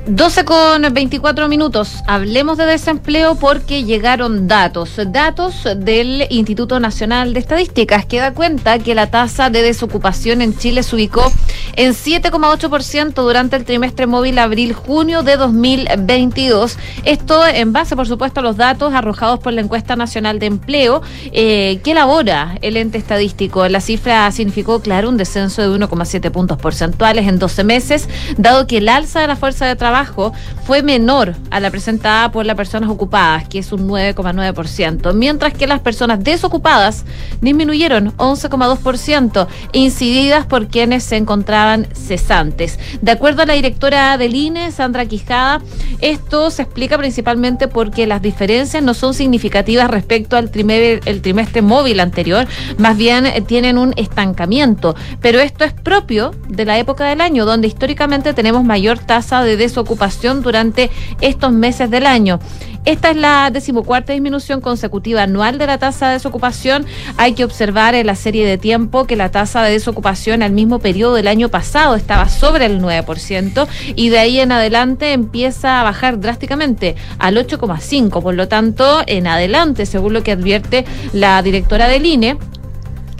12 0.07 0.45
con 0.45 0.93
24 0.93 1.47
minutos. 1.47 1.97
Hablemos 2.07 2.57
de 2.57 2.65
desempleo 2.65 3.35
porque 3.35 3.83
llegaron 3.83 4.47
datos. 4.47 4.99
Datos 5.07 5.67
del 5.77 6.25
Instituto 6.31 6.79
Nacional 6.79 7.33
de 7.33 7.39
Estadísticas 7.39 8.05
que 8.05 8.19
da 8.19 8.33
cuenta 8.33 8.79
que 8.79 8.95
la 8.95 9.11
tasa 9.11 9.51
de 9.51 9.61
desocupación 9.61 10.41
en 10.41 10.57
Chile 10.57 10.81
se 10.81 10.95
ubicó 10.95 11.31
en 11.75 11.93
7,8% 11.93 13.13
durante 13.13 13.55
el 13.55 13.65
trimestre 13.65 14.07
móvil 14.07 14.39
abril-junio 14.39 15.23
de 15.23 15.37
2022. 15.37 16.77
Esto 17.05 17.45
en 17.45 17.73
base, 17.73 17.95
por 17.95 18.07
supuesto, 18.07 18.39
a 18.39 18.43
los 18.43 18.57
datos 18.57 18.93
arrojados 18.93 19.39
por 19.39 19.53
la 19.53 19.61
encuesta 19.61 19.95
nacional 19.95 20.39
de 20.39 20.47
empleo 20.47 21.01
eh, 21.31 21.79
que 21.83 21.91
elabora 21.91 22.57
el 22.61 22.77
ente 22.77 22.97
estadístico. 22.97 23.67
La 23.67 23.81
cifra 23.81 24.31
significó, 24.31 24.81
claro, 24.81 25.09
un 25.09 25.17
descenso 25.17 25.61
de 25.61 25.69
1,7 25.69 26.31
puntos 26.31 26.57
porcentuales 26.57 27.27
en 27.27 27.39
12 27.39 27.63
meses, 27.63 28.09
dado 28.37 28.67
que 28.67 28.77
el 28.77 28.89
alza 28.89 29.21
de 29.21 29.27
la 29.27 29.35
fuerza 29.35 29.65
de 29.65 29.75
trabajo 29.75 30.33
fue 30.65 30.83
menor 30.83 31.35
a 31.49 31.59
la 31.59 31.71
presentada 31.71 32.31
por 32.31 32.45
las 32.45 32.55
personas 32.55 32.89
ocupadas, 32.89 33.47
que 33.47 33.59
es 33.59 33.71
un 33.71 33.87
9,9%, 33.87 35.13
mientras 35.13 35.53
que 35.53 35.67
las 35.67 35.79
personas 35.79 36.23
desocupadas 36.23 37.05
disminuyeron 37.41 38.15
11,2%, 38.17 39.47
incididas 39.73 40.45
por 40.45 40.67
quienes 40.67 41.03
se 41.03 41.17
encontraban 41.17 41.50
cesantes. 41.93 42.79
De 43.01 43.11
acuerdo 43.11 43.43
a 43.43 43.45
la 43.45 43.53
directora 43.53 44.17
del 44.17 44.35
INE, 44.35 44.71
Sandra 44.71 45.05
Quijada, 45.05 45.61
esto 45.99 46.49
se 46.49 46.63
explica 46.63 46.97
principalmente 46.97 47.67
porque 47.67 48.07
las 48.07 48.21
diferencias 48.21 48.81
no 48.81 48.93
son 48.93 49.13
significativas 49.13 49.89
respecto 49.89 50.37
al 50.37 50.49
trimestre, 50.49 51.61
móvil 51.61 51.99
anterior, 51.99 52.47
más 52.77 52.97
bien 52.97 53.25
eh, 53.25 53.41
tienen 53.41 53.77
un 53.77 53.93
estancamiento, 53.97 54.95
pero 55.21 55.39
esto 55.39 55.63
es 55.63 55.73
propio 55.73 56.31
de 56.47 56.65
la 56.65 56.79
época 56.79 57.05
del 57.05 57.21
año, 57.21 57.45
donde 57.45 57.67
históricamente 57.67 58.33
tenemos 58.33 58.63
mayor 58.63 58.97
tasa 58.97 59.43
de 59.43 59.57
desocupación 59.57 59.91
ocupación 59.91 60.41
durante 60.41 60.89
estos 61.19 61.51
meses 61.51 61.89
del 61.91 62.05
año. 62.05 62.39
Esta 62.83 63.11
es 63.11 63.17
la 63.17 63.51
decimocuarta 63.51 64.11
disminución 64.13 64.59
consecutiva 64.59 65.21
anual 65.23 65.59
de 65.59 65.67
la 65.67 65.77
tasa 65.77 66.07
de 66.07 66.13
desocupación. 66.13 66.87
Hay 67.17 67.33
que 67.33 67.43
observar 67.43 67.93
en 67.93 68.07
la 68.07 68.15
serie 68.15 68.45
de 68.45 68.57
tiempo 68.57 69.05
que 69.05 69.15
la 69.15 69.29
tasa 69.29 69.61
de 69.61 69.73
desocupación 69.73 70.41
al 70.41 70.51
mismo 70.51 70.79
periodo 70.79 71.13
del 71.13 71.27
año 71.27 71.49
pasado 71.49 71.95
estaba 71.95 72.27
sobre 72.27 72.65
el 72.65 72.81
9% 72.81 73.67
y 73.95 74.09
de 74.09 74.17
ahí 74.17 74.39
en 74.39 74.51
adelante 74.51 75.13
empieza 75.13 75.79
a 75.79 75.83
bajar 75.83 76.19
drásticamente 76.19 76.95
al 77.19 77.37
8,5%. 77.37 78.21
Por 78.21 78.33
lo 78.33 78.47
tanto, 78.47 79.01
en 79.05 79.27
adelante, 79.27 79.85
según 79.85 80.13
lo 80.13 80.23
que 80.23 80.31
advierte 80.31 80.85
la 81.13 81.41
directora 81.43 81.87
del 81.87 82.05
INE, 82.07 82.37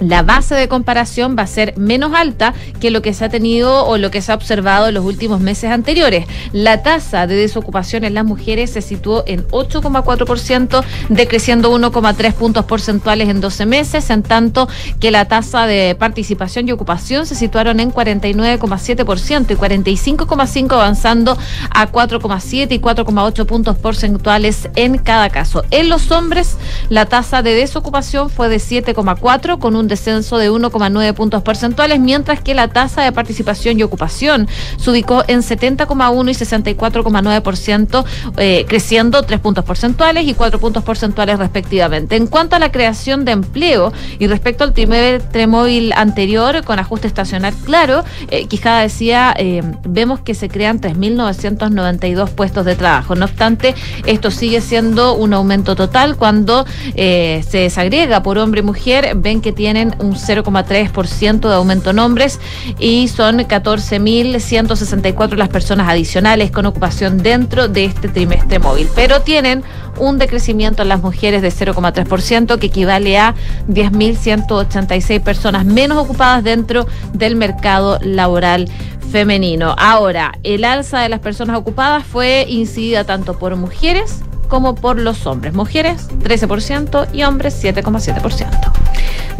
la 0.01 0.23
base 0.23 0.55
de 0.55 0.67
comparación 0.67 1.35
va 1.37 1.43
a 1.43 1.47
ser 1.47 1.77
menos 1.77 2.13
alta 2.13 2.53
que 2.79 2.91
lo 2.91 3.01
que 3.01 3.13
se 3.13 3.23
ha 3.23 3.29
tenido 3.29 3.85
o 3.85 3.97
lo 3.97 4.11
que 4.11 4.21
se 4.21 4.31
ha 4.31 4.35
observado 4.35 4.87
en 4.87 4.95
los 4.95 5.05
últimos 5.05 5.39
meses 5.39 5.71
anteriores. 5.71 6.25
La 6.51 6.81
tasa 6.81 7.27
de 7.27 7.35
desocupación 7.35 8.03
en 8.03 8.15
las 8.15 8.25
mujeres 8.25 8.71
se 8.71 8.81
situó 8.81 9.23
en 9.27 9.47
8,4%, 9.49 10.83
decreciendo 11.09 11.71
1,3 11.73 12.33
puntos 12.33 12.65
porcentuales 12.65 13.29
en 13.29 13.41
12 13.41 13.65
meses, 13.65 14.09
en 14.09 14.23
tanto 14.23 14.67
que 14.99 15.11
la 15.11 15.25
tasa 15.25 15.67
de 15.67 15.95
participación 15.95 16.67
y 16.67 16.71
ocupación 16.71 17.25
se 17.25 17.35
situaron 17.35 17.79
en 17.79 17.93
49,7% 17.93 19.51
y 19.51 19.55
45,5% 19.55 20.73
avanzando 20.73 21.37
a 21.69 21.91
4,7 21.91 22.71
y 22.71 22.79
4,8 22.79 23.45
puntos 23.45 23.77
porcentuales 23.77 24.69
en 24.75 24.97
cada 24.97 25.29
caso. 25.29 25.63
En 25.69 25.89
los 25.89 26.09
hombres, 26.11 26.57
la 26.89 27.05
tasa 27.05 27.43
de 27.43 27.53
desocupación 27.53 28.29
fue 28.29 28.49
de 28.49 28.57
7,4 28.57 29.59
con 29.59 29.75
un 29.75 29.90
descenso 29.91 30.37
de 30.37 30.49
1,9 30.49 31.13
puntos 31.13 31.43
porcentuales, 31.43 31.99
mientras 31.99 32.41
que 32.41 32.55
la 32.55 32.67
tasa 32.69 33.03
de 33.03 33.11
participación 33.11 33.79
y 33.79 33.83
ocupación 33.83 34.47
se 34.77 34.89
ubicó 34.89 35.23
en 35.27 35.41
70,1 35.41 36.31
y 36.31 36.33
64,9%, 36.33 38.05
eh, 38.37 38.65
creciendo 38.67 39.21
3 39.23 39.39
puntos 39.39 39.65
porcentuales 39.65 40.27
y 40.27 40.33
4 40.33 40.59
puntos 40.59 40.83
porcentuales 40.83 41.37
respectivamente. 41.37 42.15
En 42.15 42.27
cuanto 42.27 42.55
a 42.55 42.59
la 42.59 42.71
creación 42.71 43.25
de 43.25 43.33
empleo 43.33 43.91
y 44.17 44.27
respecto 44.27 44.63
al 44.63 44.73
trimestre 44.73 45.45
móvil 45.45 45.93
anterior, 45.93 46.63
con 46.63 46.79
ajuste 46.79 47.07
estacional 47.07 47.53
claro, 47.65 48.03
eh, 48.29 48.47
Quijada 48.47 48.81
decía, 48.81 49.33
eh, 49.37 49.61
vemos 49.83 50.21
que 50.21 50.33
se 50.33 50.47
crean 50.49 50.79
3.992 50.79 52.29
puestos 52.29 52.65
de 52.65 52.75
trabajo. 52.75 53.15
No 53.15 53.25
obstante, 53.25 53.75
esto 54.05 54.31
sigue 54.31 54.61
siendo 54.61 55.15
un 55.15 55.33
aumento 55.33 55.75
total 55.75 56.15
cuando 56.15 56.65
eh, 56.95 57.43
se 57.47 57.59
desagrega 57.59 58.23
por 58.23 58.37
hombre 58.37 58.61
y 58.61 58.63
mujer, 58.63 59.13
ven 59.15 59.41
que 59.41 59.51
tiene 59.51 59.80
un 59.99 60.15
0,3% 60.15 61.39
de 61.39 61.53
aumento 61.53 61.89
en 61.89 61.99
hombres 61.99 62.39
y 62.79 63.07
son 63.07 63.39
14.164 63.39 65.35
las 65.35 65.49
personas 65.49 65.89
adicionales 65.89 66.51
con 66.51 66.65
ocupación 66.65 67.17
dentro 67.17 67.67
de 67.67 67.85
este 67.85 68.07
trimestre 68.09 68.59
móvil. 68.59 68.87
Pero 68.95 69.21
tienen 69.21 69.63
un 69.97 70.17
decrecimiento 70.17 70.81
en 70.83 70.89
las 70.89 71.01
mujeres 71.01 71.41
de 71.41 71.49
0,3% 71.49 72.59
que 72.59 72.67
equivale 72.67 73.17
a 73.17 73.35
10.186 73.67 75.21
personas 75.21 75.65
menos 75.65 75.97
ocupadas 75.97 76.43
dentro 76.43 76.87
del 77.13 77.35
mercado 77.35 77.99
laboral 78.01 78.69
femenino. 79.11 79.75
Ahora, 79.77 80.33
el 80.43 80.63
alza 80.63 80.99
de 80.99 81.09
las 81.09 81.19
personas 81.19 81.57
ocupadas 81.57 82.05
fue 82.05 82.45
incidida 82.47 83.03
tanto 83.03 83.37
por 83.37 83.55
mujeres 83.55 84.21
como 84.47 84.75
por 84.75 84.99
los 84.99 85.25
hombres. 85.25 85.53
Mujeres 85.53 86.09
13% 86.19 87.07
y 87.13 87.23
hombres 87.23 87.63
7,7%. 87.63 88.71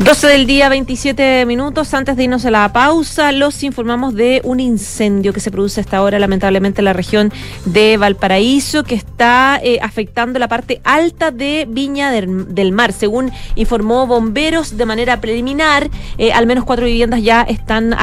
12 0.03 0.27
del 0.27 0.47
día, 0.47 0.67
27 0.67 1.45
minutos. 1.45 1.93
Antes 1.93 2.15
de 2.15 2.23
irnos 2.23 2.43
a 2.45 2.51
la 2.51 2.73
pausa, 2.73 3.31
los 3.31 3.61
informamos 3.61 4.15
de 4.15 4.41
un 4.43 4.59
incendio 4.59 5.31
que 5.31 5.39
se 5.39 5.51
produce 5.51 5.79
a 5.79 5.83
esta 5.83 6.01
hora, 6.01 6.17
lamentablemente, 6.17 6.81
en 6.81 6.85
la 6.85 6.93
región 6.93 7.31
de 7.65 7.97
Valparaíso, 7.97 8.83
que 8.83 8.95
está 8.95 9.59
eh, 9.61 9.77
afectando 9.79 10.39
la 10.39 10.47
parte 10.47 10.81
alta 10.83 11.29
de 11.29 11.67
Viña 11.69 12.09
del, 12.09 12.71
Mar. 12.71 12.93
Según 12.93 13.31
informó 13.53 14.07
Bomberos 14.07 14.75
de 14.75 14.87
manera 14.87 15.21
preliminar, 15.21 15.87
eh, 16.17 16.33
al 16.33 16.47
menos 16.47 16.65
cuatro 16.65 16.87
viviendas 16.87 17.21
ya 17.21 17.43
están 17.43 17.95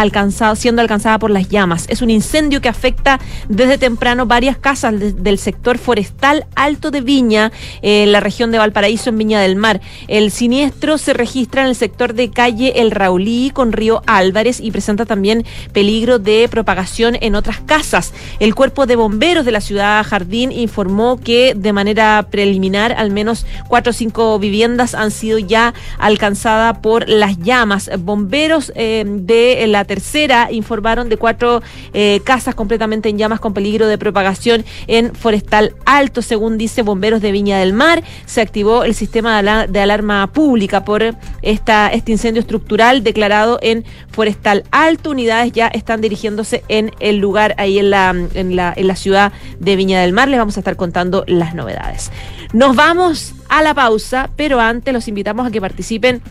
siendo 0.54 0.80
alcanzadas 0.80 1.18
por 1.18 1.32
las 1.32 1.48
llamas. 1.48 1.86
Es 1.88 2.00
un 2.00 2.10
incendio 2.10 2.60
que 2.60 2.68
afecta 2.68 3.18
desde 3.48 3.76
temprano 3.76 4.24
varias 4.24 4.56
casas 4.56 4.94
del 4.98 5.38
sector 5.38 5.78
forestal 5.78 6.46
alto 6.54 6.92
de 6.92 7.00
Viña, 7.00 7.50
eh, 7.82 8.04
en 8.04 8.12
la 8.12 8.20
región 8.20 8.52
de 8.52 8.58
Valparaíso, 8.58 9.10
en 9.10 9.18
Viña 9.18 9.40
del 9.40 9.56
Mar. 9.56 9.80
El 10.06 10.30
siniestro 10.30 10.96
se 10.96 11.12
registra 11.12 11.62
en 11.62 11.68
el 11.68 11.74
sector 11.74 11.87
de 11.88 12.30
calle 12.30 12.74
El 12.76 12.90
Raulí 12.90 13.50
con 13.50 13.72
Río 13.72 14.02
Álvarez 14.06 14.60
y 14.60 14.70
presenta 14.70 15.06
también 15.06 15.44
peligro 15.72 16.18
de 16.18 16.48
propagación 16.48 17.16
en 17.20 17.34
otras 17.34 17.60
casas. 17.60 18.12
El 18.40 18.54
cuerpo 18.54 18.86
de 18.86 18.96
bomberos 18.96 19.44
de 19.44 19.52
la 19.52 19.60
ciudad 19.60 20.04
Jardín 20.04 20.52
informó 20.52 21.18
que 21.18 21.54
de 21.56 21.72
manera 21.72 22.26
preliminar 22.30 22.92
al 22.92 23.10
menos 23.10 23.46
cuatro 23.68 23.90
o 23.90 23.94
cinco 23.94 24.38
viviendas 24.38 24.94
han 24.94 25.10
sido 25.10 25.38
ya 25.38 25.74
alcanzadas 25.98 26.78
por 26.78 27.08
las 27.08 27.38
llamas. 27.38 27.90
Bomberos 27.98 28.72
eh, 28.74 29.04
de 29.06 29.66
la 29.66 29.84
tercera 29.84 30.52
informaron 30.52 31.08
de 31.08 31.16
cuatro 31.16 31.62
eh, 31.94 32.20
casas 32.24 32.54
completamente 32.54 33.08
en 33.08 33.18
llamas 33.18 33.40
con 33.40 33.54
peligro 33.54 33.86
de 33.86 33.98
propagación 33.98 34.64
en 34.86 35.14
Forestal 35.14 35.74
Alto, 35.84 36.22
según 36.22 36.58
dice 36.58 36.82
Bomberos 36.82 37.20
de 37.20 37.32
Viña 37.32 37.58
del 37.58 37.72
Mar. 37.72 38.02
Se 38.26 38.40
activó 38.40 38.84
el 38.84 38.94
sistema 38.94 39.42
de, 39.42 39.80
alarma 39.80 40.26
pública 40.32 40.84
por 40.84 41.16
este 41.42 41.67
este 41.68 42.12
incendio 42.12 42.40
estructural 42.40 43.04
declarado 43.04 43.58
en 43.60 43.84
Forestal 44.10 44.64
Alto. 44.70 45.10
Unidades 45.10 45.52
ya 45.52 45.68
están 45.68 46.00
dirigiéndose 46.00 46.64
en 46.68 46.92
el 47.00 47.18
lugar 47.18 47.54
ahí 47.58 47.78
en 47.78 47.90
la, 47.90 48.14
en 48.34 48.56
la, 48.56 48.72
en 48.74 48.86
la 48.86 48.96
ciudad 48.96 49.32
de 49.58 49.76
Viña 49.76 50.00
del 50.00 50.12
Mar. 50.12 50.28
Les 50.28 50.38
vamos 50.38 50.56
a 50.56 50.60
estar 50.60 50.76
contando 50.76 51.24
las 51.26 51.54
novedades. 51.54 52.10
Nos 52.52 52.74
vamos 52.74 53.34
a 53.48 53.62
la 53.62 53.74
pausa, 53.74 54.30
pero 54.36 54.60
antes 54.60 54.94
los 54.94 55.08
invitamos 55.08 55.46
a 55.46 55.50
que 55.50 55.60
participen 55.60 56.22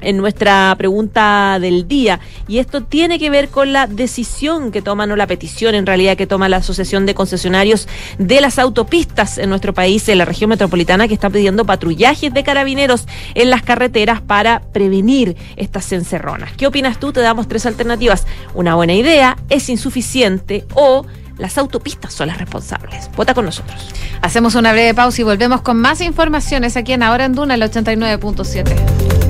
en 0.00 0.16
nuestra 0.16 0.74
pregunta 0.78 1.58
del 1.60 1.88
día. 1.88 2.20
Y 2.48 2.58
esto 2.58 2.82
tiene 2.82 3.18
que 3.18 3.30
ver 3.30 3.48
con 3.48 3.72
la 3.72 3.86
decisión 3.86 4.72
que 4.72 4.82
toman 4.82 5.10
o 5.10 5.16
la 5.16 5.26
petición 5.26 5.74
en 5.74 5.86
realidad 5.86 6.16
que 6.16 6.26
toma 6.26 6.48
la 6.48 6.58
Asociación 6.58 7.06
de 7.06 7.14
Concesionarios 7.14 7.88
de 8.18 8.40
las 8.40 8.58
Autopistas 8.58 9.38
en 9.38 9.50
nuestro 9.50 9.74
país, 9.74 10.08
en 10.08 10.18
la 10.18 10.24
región 10.24 10.50
metropolitana, 10.50 11.08
que 11.08 11.14
está 11.14 11.30
pidiendo 11.30 11.64
patrullajes 11.64 12.32
de 12.32 12.42
carabineros 12.42 13.06
en 13.34 13.50
las 13.50 13.62
carreteras 13.62 14.20
para 14.20 14.60
prevenir 14.72 15.36
estas 15.56 15.92
encerronas. 15.92 16.52
¿Qué 16.56 16.66
opinas 16.66 16.98
tú? 16.98 17.12
Te 17.12 17.20
damos 17.20 17.48
tres 17.48 17.66
alternativas. 17.66 18.26
Una 18.54 18.74
buena 18.74 18.94
idea, 18.94 19.36
es 19.48 19.68
insuficiente 19.68 20.64
o 20.74 21.04
las 21.40 21.56
autopistas 21.58 22.12
son 22.12 22.28
las 22.28 22.38
responsables. 22.38 23.10
Vota 23.16 23.34
con 23.34 23.46
nosotros. 23.46 23.88
Hacemos 24.20 24.54
una 24.54 24.72
breve 24.72 24.94
pausa 24.94 25.22
y 25.22 25.24
volvemos 25.24 25.62
con 25.62 25.78
más 25.78 26.00
informaciones 26.02 26.76
aquí 26.76 26.92
en 26.92 27.02
Ahora 27.02 27.24
en 27.24 27.34
Duna, 27.34 27.54
el 27.54 27.62
89.7. 27.62 29.29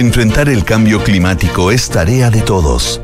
Enfrentar 0.00 0.48
el 0.48 0.64
cambio 0.64 1.04
climático 1.04 1.70
es 1.70 1.90
tarea 1.90 2.30
de 2.30 2.40
todos. 2.40 3.02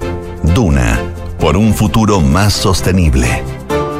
Duna, 0.54 0.98
por 1.38 1.59
un 1.59 1.74
futuro 1.74 2.22
más 2.22 2.54
sostenible. 2.54 3.42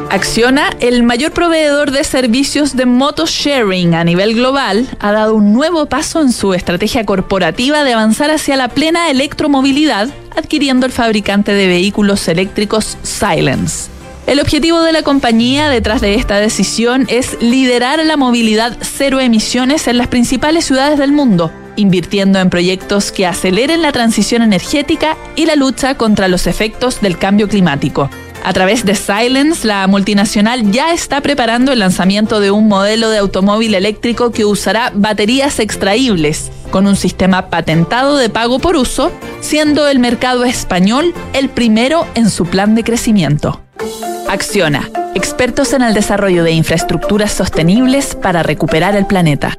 Acciona, 0.09 0.71
el 0.81 1.03
mayor 1.03 1.33
proveedor 1.33 1.91
de 1.91 2.05
servicios 2.05 2.75
de 2.75 2.87
moto 2.87 3.27
sharing 3.27 3.95
a 3.95 4.03
nivel 4.03 4.35
global, 4.35 4.89
ha 4.99 5.13
dado 5.13 5.35
un 5.35 5.53
nuevo 5.53 5.85
paso 5.85 6.23
en 6.23 6.33
su 6.33 6.55
estrategia 6.55 7.05
corporativa 7.05 7.85
de 7.85 7.93
avanzar 7.93 8.31
hacia 8.31 8.57
la 8.57 8.69
plena 8.69 9.11
electromovilidad, 9.11 10.09
adquiriendo 10.35 10.87
el 10.87 10.93
fabricante 10.93 11.53
de 11.53 11.67
vehículos 11.67 12.27
eléctricos 12.29 12.97
Silence. 13.03 13.91
El 14.27 14.41
objetivo 14.41 14.81
de 14.81 14.93
la 14.93 15.03
compañía 15.03 15.69
detrás 15.69 16.01
de 16.01 16.15
esta 16.15 16.39
decisión 16.39 17.05
es 17.11 17.37
liderar 17.43 18.03
la 18.03 18.17
movilidad 18.17 18.75
cero 18.81 19.21
emisiones 19.21 19.87
en 19.87 19.99
las 19.99 20.09
principales 20.09 20.65
ciudades 20.65 20.99
del 20.99 21.13
mundo, 21.13 21.53
invirtiendo 21.77 22.39
en 22.39 22.51
proyectos 22.51 23.13
que 23.13 23.27
aceleren 23.27 23.83
la 23.83 23.93
transición 23.93 24.43
energética 24.43 25.17
y 25.37 25.47
la 25.47 25.57
lucha 25.57 25.97
contra 25.97 26.29
los 26.29 26.47
efectos 26.47 27.01
del 27.01 27.19
cambio 27.19 27.49
climático. 27.49 28.11
A 28.45 28.53
través 28.53 28.85
de 28.85 28.95
Silence, 28.95 29.67
la 29.67 29.87
multinacional 29.89 30.71
ya 30.71 30.93
está 30.93 31.21
preparando 31.21 31.73
el 31.73 31.81
lanzamiento 31.81 32.39
de 32.39 32.53
un 32.53 32.69
modelo 32.69 33.11
de 33.11 33.19
automóvil 33.19 33.75
eléctrico 33.75 34.31
que 34.31 34.45
usará 34.45 34.93
baterías 34.95 35.59
extraíbles, 35.59 36.53
con 36.71 36.87
un 36.87 36.95
sistema 36.95 37.51
patentado 37.51 38.17
de 38.17 38.29
pago 38.29 38.61
por 38.61 38.77
uso, 38.77 39.11
siendo 39.41 39.89
el 39.89 39.99
mercado 39.99 40.45
español 40.45 41.13
el 41.33 41.49
primero 41.49 42.07
en 42.15 42.31
su 42.31 42.47
plan 42.47 42.77
de 42.77 42.85
crecimiento. 42.85 43.61
Acciona, 44.29 44.91
expertos 45.15 45.73
en 45.73 45.83
el 45.83 45.95
desarrollo 45.95 46.45
de 46.45 46.53
infraestructuras 46.53 47.33
sostenibles 47.33 48.15
para 48.15 48.45
recuperar 48.45 48.95
el 48.95 49.07
planeta. 49.07 49.59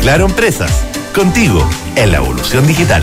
Claro 0.00 0.26
Empresas, 0.26 0.84
contigo 1.14 1.68
en 1.96 2.12
la 2.12 2.18
evolución 2.18 2.66
digital. 2.66 3.02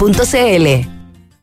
www.exacon.cl. 0.01 1.00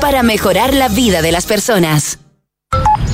para 0.00 0.22
mejorar 0.22 0.74
la 0.74 0.88
vida 0.88 1.22
de 1.22 1.32
las 1.32 1.46
personas. 1.46 2.18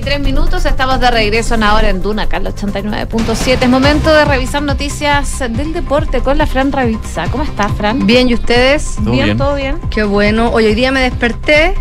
33 0.00 0.20
minutos, 0.20 0.64
estamos 0.64 1.00
de 1.00 1.10
regreso 1.10 1.56
en 1.56 1.64
ahora 1.64 1.88
en 1.88 2.00
Duna, 2.00 2.28
Carlos 2.28 2.54
89.7. 2.54 3.62
Es 3.62 3.68
momento 3.68 4.14
de 4.14 4.24
revisar 4.24 4.62
noticias 4.62 5.40
del 5.40 5.72
deporte 5.72 6.20
con 6.20 6.38
la 6.38 6.46
Fran 6.46 6.70
Ravizza. 6.70 7.26
¿Cómo 7.32 7.42
está, 7.42 7.68
Fran? 7.68 8.06
Bien, 8.06 8.28
¿y 8.28 8.34
ustedes? 8.34 8.94
Todo 9.02 9.10
bien. 9.10 9.36
¿Todo 9.36 9.54
bien? 9.56 9.78
Qué 9.90 10.04
bueno. 10.04 10.50
Hoy, 10.50 10.66
hoy 10.66 10.74
día 10.76 10.92
me 10.92 11.00
desperté 11.00 11.74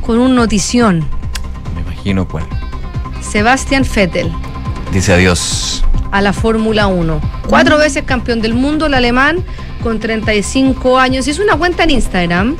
con 0.00 0.18
un 0.18 0.34
notición. 0.34 1.04
Me 1.74 1.82
imagino 1.82 2.26
cuál. 2.26 2.44
Sebastián 3.20 3.84
Vettel 3.94 4.32
Dice 4.90 5.12
adiós. 5.12 5.84
a 6.10 6.22
la 6.22 6.32
Fórmula 6.32 6.86
1. 6.86 7.20
Cuatro 7.48 7.76
veces 7.76 8.04
campeón 8.04 8.40
del 8.40 8.54
mundo, 8.54 8.86
el 8.86 8.94
alemán, 8.94 9.44
con 9.82 10.00
35 10.00 10.98
años. 10.98 11.28
Hizo 11.28 11.42
una 11.42 11.56
cuenta 11.56 11.84
en 11.84 11.90
Instagram. 11.90 12.56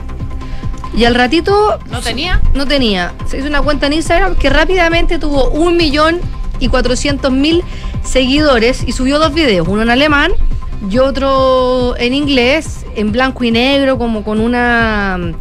Y 0.95 1.05
al 1.05 1.15
ratito 1.15 1.79
¿No 1.91 2.01
tenía? 2.01 2.41
no 2.55 2.67
tenía. 2.67 3.13
Se 3.27 3.39
hizo 3.39 3.47
una 3.47 3.63
cuenta 3.63 3.87
en 3.87 3.95
Instagram 3.95 4.37
que 4.37 4.51
rápidamente 4.51 5.19
tuvo 5.19 5.51
un 5.51 5.77
millón 5.77 6.21
y 6.59 6.69
cuatrocientos 6.69 7.33
mil 7.33 7.65
seguidores 8.05 8.85
y 8.87 8.93
subió 8.93 9.19
dos 9.19 9.33
videos, 9.35 9.67
uno 9.69 9.83
en 9.83 9.91
alemán 9.91 10.33
y 10.91 10.99
otro 10.99 11.95
en 11.97 12.15
inglés, 12.15 12.85
en 12.95 13.13
blanco 13.13 13.45
y 13.45 13.51
negro, 13.51 13.99
como 13.99 14.23
con 14.25 14.41
una 14.41 15.33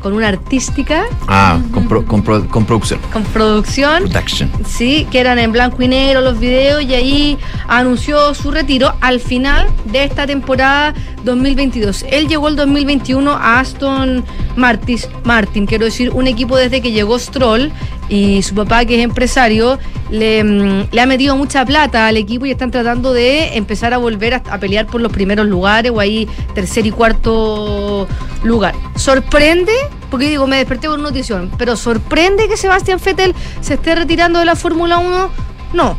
con 0.00 0.12
una 0.12 0.28
artística, 0.28 1.04
Ah, 1.28 1.58
con, 1.72 1.88
pro- 1.88 2.04
con 2.04 2.22
pro- 2.22 2.46
con 2.48 2.64
producción. 2.64 3.00
con 3.12 3.22
producción. 3.24 4.04
Production. 4.08 4.50
Sí, 4.66 5.06
que 5.10 5.18
eran 5.20 5.38
en 5.38 5.52
blanco 5.52 5.82
y 5.82 5.88
negro 5.88 6.20
los 6.20 6.38
videos 6.38 6.82
y 6.82 6.94
ahí 6.94 7.38
anunció 7.68 8.34
su 8.34 8.50
retiro 8.50 8.94
al 9.00 9.20
final 9.20 9.66
de 9.86 10.04
esta 10.04 10.26
temporada 10.26 10.94
2022. 11.24 12.04
Él 12.10 12.28
llegó 12.28 12.48
el 12.48 12.56
2021 12.56 13.30
a 13.32 13.60
Aston 13.60 14.24
Martin, 14.56 14.98
Martin, 15.24 15.66
quiero 15.66 15.84
decir, 15.84 16.10
un 16.10 16.26
equipo 16.26 16.56
desde 16.56 16.80
que 16.80 16.92
llegó 16.92 17.18
Stroll 17.18 17.72
y 18.08 18.42
su 18.42 18.54
papá 18.54 18.84
que 18.84 18.96
es 18.98 19.04
empresario 19.04 19.78
le, 20.10 20.44
mm, 20.44 20.88
le 20.92 21.00
ha 21.00 21.06
metido 21.06 21.36
mucha 21.36 21.64
plata 21.64 22.06
al 22.06 22.16
equipo 22.16 22.46
y 22.46 22.50
están 22.52 22.70
tratando 22.70 23.12
de 23.12 23.56
empezar 23.56 23.92
a 23.94 23.98
volver 23.98 24.34
a, 24.34 24.42
pelear 24.60 24.86
por 24.86 25.00
los 25.00 25.12
primeros 25.12 25.46
lugares 25.46 25.90
o 25.94 26.00
ahí 26.00 26.28
tercer 26.54 26.86
y 26.86 26.90
cuarto 26.92 28.06
lugar. 28.44 28.74
Sorprende, 28.94 29.72
porque 30.10 30.28
digo, 30.28 30.46
me 30.46 30.56
desperté 30.56 30.86
con 30.88 31.02
notición, 31.02 31.50
pero 31.58 31.76
sorprende 31.76 32.48
que 32.48 32.56
Sebastián 32.56 33.00
Vettel 33.04 33.34
se 33.60 33.74
esté 33.74 33.94
retirando 33.94 34.38
de 34.38 34.44
la 34.44 34.56
Fórmula 34.56 34.98
1. 34.98 35.30
No, 35.72 35.98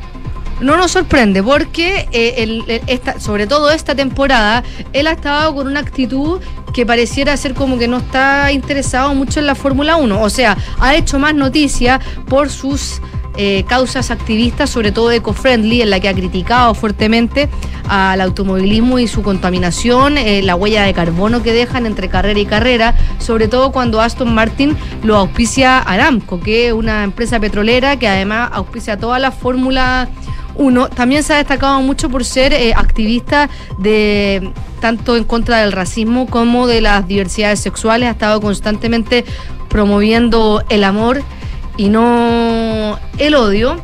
no 0.62 0.78
nos 0.78 0.92
sorprende 0.92 1.44
porque 1.44 2.08
eh, 2.12 2.36
el- 2.38 2.82
esta, 2.88 3.20
sobre 3.20 3.46
todo 3.48 3.70
esta 3.70 3.94
temporada 3.96 4.64
él 4.94 5.08
ha 5.08 5.12
estado 5.12 5.54
con 5.54 5.68
una 5.68 5.82
actitud 5.82 6.40
que 6.74 6.86
pareciera 6.86 7.36
ser 7.38 7.54
como 7.54 7.78
que 7.78 7.88
no 7.88 7.98
está 7.98 8.52
interesado 8.52 9.14
mucho 9.16 9.40
en 9.40 9.48
la 9.48 9.56
Fórmula 9.56 9.96
1. 9.96 10.22
O 10.22 10.30
sea, 10.30 10.58
ha 10.80 10.96
hecho 10.96 11.20
más 11.20 11.34
noticia 11.34 12.00
por 12.28 12.50
sus 12.50 13.02
eh, 13.40 13.66
causas 13.68 14.10
activistas, 14.10 14.72
sobre 14.72 14.92
todo 14.92 15.12
eco-friendly, 15.12 15.84
en 15.84 15.92
la 15.92 16.00
que 16.00 16.10
ha 16.10 16.14
criticado 16.14 16.74
fuertemente 16.74 17.50
al 17.88 18.20
automovilismo 18.20 18.98
y 18.98 19.08
su 19.08 19.22
contaminación, 19.22 20.18
eh, 20.18 20.42
la 20.42 20.56
huella 20.56 20.84
de 20.84 20.94
carbono 20.96 21.44
que 21.44 21.54
dejan 21.54 21.86
entre 21.86 22.10
carrera 22.10 22.40
y 22.40 22.48
carrera, 22.48 22.96
sobre 23.20 23.48
todo 23.48 23.72
cuando 23.72 24.02
Aston 24.02 24.34
Martin 24.34 24.76
lo 25.04 25.16
auspicia 25.18 25.78
Aramco, 25.78 26.40
que 26.40 26.68
es 26.68 26.74
una 26.74 27.04
empresa 27.04 27.40
petrolera 27.40 27.98
que 27.98 28.08
además 28.08 28.50
auspicia 28.54 28.98
toda 28.98 29.20
la 29.20 29.30
Fórmula 29.30 30.10
1. 30.58 30.90
También 30.90 31.24
se 31.24 31.34
ha 31.34 31.38
destacado 31.38 31.82
mucho 31.82 32.10
por 32.10 32.26
ser 32.26 32.54
eh, 32.54 32.74
activista 32.76 33.50
de 33.78 34.52
tanto 34.80 35.16
en 35.16 35.24
contra 35.24 35.60
del 35.60 35.72
racismo 35.72 36.28
como 36.28 36.68
de 36.68 36.82
las 36.82 37.08
diversidades 37.08 37.60
sexuales, 37.60 38.08
ha 38.08 38.12
estado 38.12 38.42
constantemente 38.42 39.26
promoviendo 39.70 40.64
el 40.70 40.84
amor 40.84 41.24
y 41.78 41.90
no 41.90 43.00
el 43.18 43.36
odio. 43.36 43.78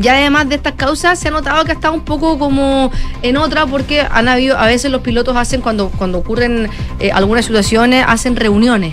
Y 0.00 0.06
además 0.06 0.50
de 0.50 0.56
estas 0.56 0.74
causas 0.74 1.18
se 1.18 1.28
ha 1.28 1.30
notado 1.30 1.64
que 1.64 1.72
ha 1.72 1.74
estado 1.74 1.94
un 1.94 2.04
poco 2.04 2.38
como 2.38 2.92
en 3.22 3.38
otra 3.38 3.66
porque 3.66 4.02
han 4.02 4.28
habido, 4.28 4.58
a 4.58 4.66
veces 4.66 4.90
los 4.90 5.00
pilotos 5.00 5.34
hacen 5.34 5.62
cuando, 5.62 5.88
cuando 5.88 6.18
ocurren 6.18 6.68
eh, 7.00 7.10
algunas 7.10 7.46
situaciones, 7.46 8.04
hacen 8.06 8.36
reuniones 8.36 8.92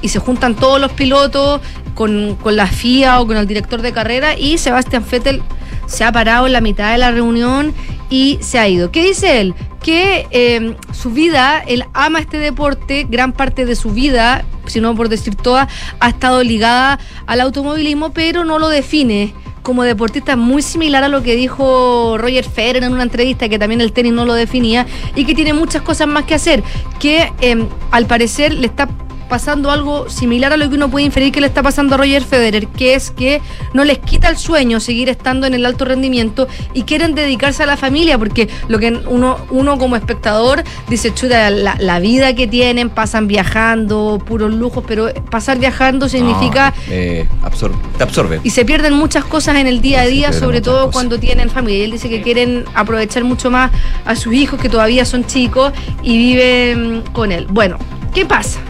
y 0.00 0.08
se 0.08 0.18
juntan 0.18 0.54
todos 0.54 0.80
los 0.80 0.92
pilotos 0.92 1.60
con, 1.94 2.36
con 2.36 2.56
la 2.56 2.66
FIA 2.66 3.20
o 3.20 3.26
con 3.26 3.36
el 3.36 3.46
director 3.46 3.82
de 3.82 3.92
carrera 3.92 4.36
y 4.36 4.56
Sebastián 4.56 5.04
Vettel 5.08 5.42
se 5.86 6.04
ha 6.04 6.12
parado 6.12 6.46
en 6.46 6.52
la 6.52 6.60
mitad 6.60 6.92
de 6.92 6.98
la 6.98 7.10
reunión 7.10 7.74
y 8.10 8.38
se 8.40 8.58
ha 8.58 8.68
ido. 8.68 8.90
¿Qué 8.90 9.02
dice 9.02 9.40
él? 9.40 9.54
Que 9.82 10.26
eh, 10.30 10.76
su 10.92 11.10
vida, 11.10 11.62
él 11.66 11.84
ama 11.92 12.20
este 12.20 12.38
deporte, 12.38 13.06
gran 13.08 13.32
parte 13.32 13.66
de 13.66 13.76
su 13.76 13.90
vida, 13.90 14.44
si 14.66 14.80
no 14.80 14.94
por 14.94 15.08
decir 15.08 15.34
toda, 15.34 15.68
ha 16.00 16.08
estado 16.08 16.42
ligada 16.42 16.98
al 17.26 17.40
automovilismo, 17.40 18.12
pero 18.12 18.44
no 18.44 18.58
lo 18.58 18.68
define 18.68 19.34
como 19.64 19.82
deportista 19.82 20.36
muy 20.36 20.60
similar 20.60 21.04
a 21.04 21.08
lo 21.08 21.22
que 21.22 21.34
dijo 21.36 22.16
Roger 22.18 22.44
Federer 22.44 22.84
en 22.84 22.92
una 22.92 23.02
entrevista 23.02 23.48
que 23.48 23.58
también 23.58 23.80
el 23.80 23.92
tenis 23.92 24.12
no 24.12 24.26
lo 24.26 24.34
definía 24.34 24.86
y 25.16 25.24
que 25.24 25.34
tiene 25.34 25.54
muchas 25.54 25.80
cosas 25.80 26.06
más 26.06 26.24
que 26.24 26.34
hacer 26.34 26.62
que 27.00 27.32
eh, 27.40 27.66
al 27.90 28.06
parecer 28.06 28.52
le 28.52 28.66
está 28.66 28.88
pasando 29.28 29.70
algo 29.70 30.08
similar 30.08 30.52
a 30.52 30.56
lo 30.56 30.68
que 30.68 30.76
uno 30.76 30.90
puede 30.90 31.04
inferir 31.06 31.32
que 31.32 31.40
le 31.40 31.46
está 31.46 31.62
pasando 31.62 31.94
a 31.94 31.98
Roger 31.98 32.22
Federer, 32.22 32.66
que 32.68 32.94
es 32.94 33.10
que 33.10 33.40
no 33.72 33.84
les 33.84 33.98
quita 33.98 34.28
el 34.28 34.36
sueño 34.36 34.80
seguir 34.80 35.08
estando 35.08 35.46
en 35.46 35.54
el 35.54 35.64
alto 35.66 35.84
rendimiento 35.84 36.46
y 36.72 36.82
quieren 36.82 37.14
dedicarse 37.14 37.62
a 37.62 37.66
la 37.66 37.76
familia, 37.76 38.18
porque 38.18 38.48
lo 38.68 38.78
que 38.78 38.92
uno, 39.08 39.38
uno 39.50 39.78
como 39.78 39.96
espectador 39.96 40.62
dice, 40.88 41.12
chuta, 41.14 41.50
la, 41.50 41.76
la 41.78 41.98
vida 42.00 42.34
que 42.34 42.46
tienen, 42.46 42.90
pasan 42.90 43.26
viajando, 43.26 44.22
puros 44.24 44.52
lujos, 44.52 44.84
pero 44.86 45.12
pasar 45.30 45.58
viajando 45.58 46.08
significa 46.08 46.70
No, 46.76 46.82
eh, 46.92 47.28
absor- 47.42 47.72
te 47.96 48.02
absorbe. 48.04 48.40
y 48.44 48.50
se 48.50 48.64
pierden 48.64 48.94
muchas 48.94 49.24
cosas 49.24 49.56
en 49.56 49.66
el 49.66 49.80
día 49.80 50.02
a 50.02 50.06
día, 50.06 50.32
sobre 50.32 50.60
todo 50.60 50.86
cosas. 50.86 50.92
cuando 50.92 51.18
tienen 51.18 51.50
familia. 51.50 51.80
Y 51.80 51.82
él 51.84 51.90
dice 51.92 52.08
que 52.08 52.22
quieren 52.22 52.64
aprovechar 52.74 53.24
mucho 53.24 53.50
más 53.50 53.70
a 54.04 54.14
sus 54.16 54.34
hijos 54.34 54.60
que 54.60 54.68
todavía 54.68 55.04
son 55.04 55.24
chicos 55.24 55.72
y 56.02 56.16
viven 56.16 57.02
con 57.12 57.32
él. 57.32 57.46
Bueno, 57.50 57.78
¿qué 58.14 58.24
pasa? 58.26 58.60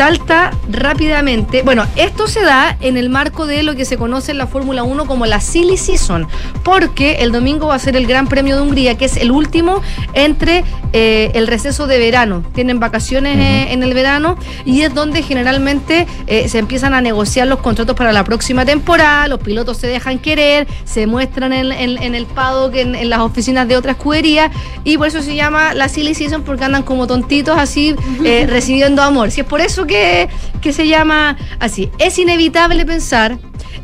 Salta 0.00 0.52
rápidamente. 0.70 1.60
Bueno, 1.62 1.84
esto 1.94 2.26
se 2.26 2.40
da 2.40 2.74
en 2.80 2.96
el 2.96 3.10
marco 3.10 3.44
de 3.46 3.62
lo 3.62 3.76
que 3.76 3.84
se 3.84 3.98
conoce 3.98 4.32
en 4.32 4.38
la 4.38 4.46
Fórmula 4.46 4.82
1 4.82 5.04
como 5.04 5.26
la 5.26 5.40
Silly 5.42 5.76
Season, 5.76 6.26
porque 6.64 7.16
el 7.16 7.32
domingo 7.32 7.66
va 7.66 7.74
a 7.74 7.78
ser 7.78 7.96
el 7.96 8.06
Gran 8.06 8.26
Premio 8.26 8.56
de 8.56 8.62
Hungría, 8.62 8.96
que 8.96 9.04
es 9.04 9.18
el 9.18 9.30
último 9.30 9.82
entre 10.14 10.64
eh, 10.94 11.32
el 11.34 11.46
receso 11.46 11.86
de 11.86 11.98
verano. 11.98 12.42
Tienen 12.54 12.80
vacaciones 12.80 13.36
eh, 13.36 13.74
en 13.74 13.82
el 13.82 13.92
verano 13.92 14.38
y 14.64 14.80
es 14.80 14.94
donde 14.94 15.22
generalmente 15.22 16.06
eh, 16.26 16.48
se 16.48 16.56
empiezan 16.60 16.94
a 16.94 17.02
negociar 17.02 17.46
los 17.46 17.58
contratos 17.58 17.94
para 17.94 18.14
la 18.14 18.24
próxima 18.24 18.64
temporada, 18.64 19.28
los 19.28 19.40
pilotos 19.40 19.76
se 19.76 19.86
dejan 19.86 20.18
querer, 20.18 20.66
se 20.86 21.06
muestran 21.06 21.52
en, 21.52 21.72
en- 21.72 22.02
en 22.02 22.14
el 22.14 22.24
paddock, 22.24 22.74
en, 22.76 22.94
en 22.94 23.10
las 23.10 23.18
oficinas 23.18 23.68
de 23.68 23.76
otras 23.76 23.96
escuderías 23.96 24.50
y 24.82 24.96
por 24.96 25.08
eso 25.08 25.20
se 25.20 25.34
llama 25.34 25.74
la 25.74 25.90
Silly 25.90 26.14
Season 26.14 26.40
porque 26.42 26.64
andan 26.64 26.84
como 26.84 27.06
tontitos 27.06 27.58
así 27.58 27.94
eh, 28.24 28.46
recibiendo 28.48 29.02
amor. 29.02 29.30
Si 29.30 29.42
es 29.42 29.46
por 29.46 29.60
eso 29.60 29.86
que, 29.86 29.89
que 29.90 30.72
se 30.72 30.86
llama 30.86 31.36
así. 31.58 31.90
Es 31.98 32.18
inevitable 32.18 32.86
pensar 32.86 33.38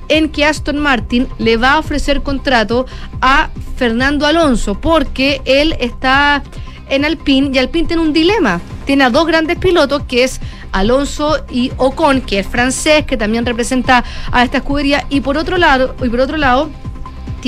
en 0.08 0.28
que 0.28 0.44
Aston 0.44 0.78
Martin 0.78 1.28
le 1.38 1.56
va 1.56 1.72
a 1.72 1.78
ofrecer 1.78 2.22
contrato 2.22 2.86
a 3.20 3.50
Fernando 3.76 4.26
Alonso 4.26 4.80
porque 4.80 5.40
él 5.44 5.76
está 5.80 6.42
en 6.88 7.04
Alpine 7.04 7.50
y 7.52 7.58
Alpine 7.58 7.88
tiene 7.88 8.02
un 8.02 8.12
dilema. 8.12 8.60
Tiene 8.84 9.04
a 9.04 9.10
dos 9.10 9.26
grandes 9.26 9.58
pilotos 9.58 10.02
que 10.04 10.24
es 10.24 10.40
Alonso 10.72 11.44
y 11.50 11.72
Ocon, 11.76 12.20
que 12.20 12.38
es 12.38 12.46
francés, 12.46 13.04
que 13.04 13.16
también 13.16 13.44
representa 13.44 14.04
a 14.30 14.44
esta 14.44 14.58
escudería 14.58 15.04
y 15.08 15.20
por 15.20 15.36
otro 15.36 15.58
lado, 15.58 15.96
y 16.02 16.08
por 16.08 16.20
otro 16.20 16.36
lado 16.36 16.70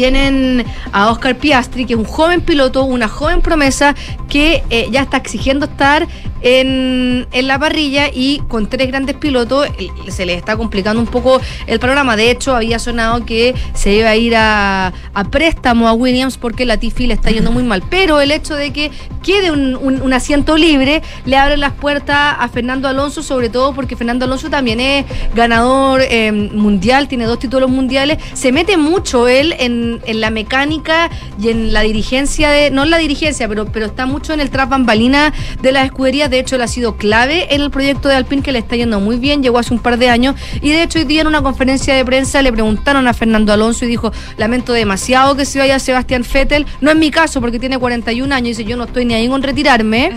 tienen 0.03 0.65
a 0.93 1.11
Oscar 1.11 1.37
Piastri, 1.37 1.85
que 1.85 1.95
es 1.95 1.99
un 1.99 2.05
joven 2.05 2.41
piloto, 2.41 2.85
una 2.85 3.09
joven 3.09 3.43
promesa 3.43 3.97
que 4.29 4.63
eh, 4.71 4.87
ya 4.93 5.03
está 5.03 5.17
exigiendo 5.17 5.67
estar 5.67 6.07
en, 6.41 7.27
en 7.33 7.47
la 7.49 7.59
parrilla 7.59 8.07
y 8.15 8.41
con 8.47 8.69
tres 8.69 8.87
grandes 8.87 9.17
pilotos 9.17 9.67
se 10.09 10.25
les 10.25 10.37
está 10.37 10.57
complicando 10.57 11.01
un 11.01 11.09
poco 11.09 11.41
el 11.67 11.81
panorama. 11.81 12.15
De 12.15 12.31
hecho, 12.31 12.55
había 12.55 12.79
sonado 12.79 13.27
que 13.27 13.57
se 13.75 13.93
iba 13.95 14.11
a 14.11 14.15
ir 14.15 14.35
a, 14.37 14.93
préstamo 15.33 15.89
a 15.89 15.95
Williams 15.95 16.39
porque 16.39 16.65
la 16.65 16.77
Tiffy 16.77 17.09
le 17.09 17.15
está 17.15 17.33
yendo 17.33 17.51
muy 17.51 17.65
mal. 17.65 17.83
Pero 17.91 18.21
el 18.21 18.31
hecho 18.31 18.55
de 18.55 18.73
que 18.73 18.93
quede 19.25 19.51
un, 19.51 19.75
un- 19.75 20.01
un 20.01 20.13
asiento 20.13 20.57
libre 20.57 21.03
le 21.27 21.37
abre 21.37 21.57
las 21.57 21.73
puertas 21.73 22.37
a 22.39 22.49
Fernando 22.49 22.87
Alonso, 22.87 23.21
sobre 23.25 23.49
todo 23.49 23.75
porque 23.75 23.97
Fernando 23.97 24.25
Alonso 24.27 24.49
también 24.49 24.79
es 24.79 25.07
ganador 25.35 26.03
eh, 26.09 26.31
mundial, 26.31 27.09
tiene 27.09 27.25
dos 27.25 27.41
títulos 27.41 27.69
mundiales. 27.69 28.19
Se 28.35 28.53
mete 28.53 28.77
mucho 28.77 29.27
él 29.27 29.57
en, 29.59 29.88
en 30.05 30.21
la 30.21 30.31
mecánica 30.31 31.11
y 31.41 31.49
en 31.49 31.73
la 31.73 31.83
dirigencia 31.83 32.51
de, 32.51 32.71
no 32.71 32.85
en 32.85 32.91
la 32.91 32.99
dirigencia, 32.99 33.49
pero, 33.49 33.67
pero 33.67 33.87
está 33.87 34.07
mucho 34.07 34.33
en 34.33 34.41
el 34.41 34.51
tras 34.51 34.69
bambalina 34.69 35.33
de 35.63 35.73
las 35.73 35.87
escuderías. 35.87 36.31
De 36.31 36.39
hecho, 36.39 36.57
él 36.57 36.63
ha 36.63 36.69
sido 36.69 36.97
clave 36.97 37.55
en 37.55 37.61
el 37.61 37.71
proyecto 37.71 38.09
de 38.09 38.17
Alpine 38.17 38.43
que 38.43 38.53
le 38.53 38.59
está 38.59 38.77
yendo 38.77 39.01
muy 39.01 39.17
bien. 39.17 39.43
Llegó 39.43 39.59
hace 39.59 39.73
un 39.73 39.81
par 39.81 39.99
de 39.99 40.09
años 40.09 40.35
y 40.61 40.71
de 40.71 40.83
hecho 40.83 40.99
hoy 40.99 41.05
día 41.05 41.23
en 41.23 41.27
una 41.27 41.43
conferencia 41.43 41.95
de 41.95 42.05
prensa 42.05 42.43
le 42.43 42.53
preguntaron 42.53 43.07
a 43.07 43.15
Fernando 43.15 43.53
Alonso 43.53 43.85
y 43.85 43.89
dijo, 43.89 44.13
lamento 44.37 44.73
demasiado 44.73 45.37
que 45.37 45.45
se 45.45 45.59
vaya 45.59 45.79
Sebastián 45.79 46.25
Vettel. 46.33 46.67
No 46.81 46.91
es 46.91 46.97
mi 46.97 47.11
caso 47.11 47.41
porque 47.41 47.59
tiene 47.59 47.79
41 47.79 48.35
años 48.35 48.47
y 48.47 48.51
dice, 48.51 48.65
yo 48.65 48.77
no 48.77 48.85
estoy 48.85 49.05
ni 49.05 49.15
ahí 49.15 49.29
con 49.29 49.43
retirarme. 49.43 50.13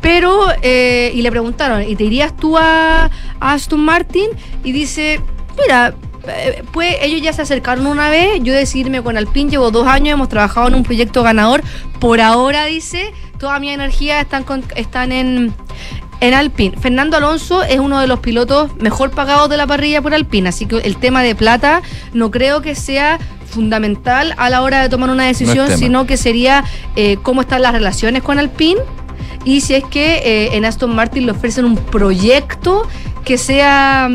Pero, 0.00 0.46
eh, 0.62 1.12
y 1.14 1.20
le 1.20 1.30
preguntaron, 1.30 1.82
¿y 1.82 1.94
te 1.94 2.04
irías 2.04 2.34
tú 2.34 2.56
a, 2.56 3.04
a 3.04 3.52
Aston 3.52 3.80
Martin? 3.80 4.30
Y 4.64 4.72
dice, 4.72 5.20
Mira, 5.58 5.94
pues 6.72 6.96
ellos 7.02 7.20
ya 7.22 7.32
se 7.32 7.42
acercaron 7.42 7.86
una 7.86 8.08
vez, 8.10 8.40
yo 8.42 8.52
decidí 8.52 8.80
irme 8.82 9.02
con 9.02 9.16
Alpine, 9.16 9.50
llevo 9.50 9.70
dos 9.70 9.86
años, 9.86 10.14
hemos 10.14 10.28
trabajado 10.28 10.68
en 10.68 10.74
un 10.74 10.82
proyecto 10.82 11.22
ganador, 11.22 11.62
por 11.98 12.20
ahora 12.20 12.64
dice, 12.66 13.12
toda 13.38 13.58
mi 13.58 13.70
energía 13.70 14.20
están, 14.20 14.44
con- 14.44 14.64
están 14.76 15.12
en, 15.12 15.52
en 16.20 16.34
Alpine. 16.34 16.76
Fernando 16.78 17.16
Alonso 17.16 17.62
es 17.62 17.78
uno 17.78 17.98
de 18.00 18.06
los 18.06 18.20
pilotos 18.20 18.74
mejor 18.76 19.10
pagados 19.10 19.48
de 19.48 19.56
la 19.56 19.66
parrilla 19.66 20.02
por 20.02 20.14
Alpine, 20.14 20.48
así 20.48 20.66
que 20.66 20.76
el 20.78 20.96
tema 20.96 21.22
de 21.22 21.34
plata 21.34 21.82
no 22.12 22.30
creo 22.30 22.60
que 22.62 22.74
sea 22.74 23.18
fundamental 23.46 24.34
a 24.36 24.48
la 24.48 24.62
hora 24.62 24.80
de 24.82 24.88
tomar 24.88 25.10
una 25.10 25.24
decisión, 25.24 25.66
sino 25.78 26.06
que 26.06 26.16
sería 26.16 26.64
eh, 26.96 27.16
cómo 27.22 27.40
están 27.40 27.62
las 27.62 27.72
relaciones 27.72 28.22
con 28.22 28.38
Alpine. 28.38 28.80
Y 29.44 29.62
si 29.62 29.74
es 29.74 29.82
que 29.84 30.18
eh, 30.18 30.50
en 30.56 30.64
Aston 30.66 30.94
Martin 30.94 31.24
le 31.26 31.32
ofrecen 31.32 31.64
un 31.64 31.76
proyecto 31.76 32.86
que 33.24 33.38
sea 33.38 34.08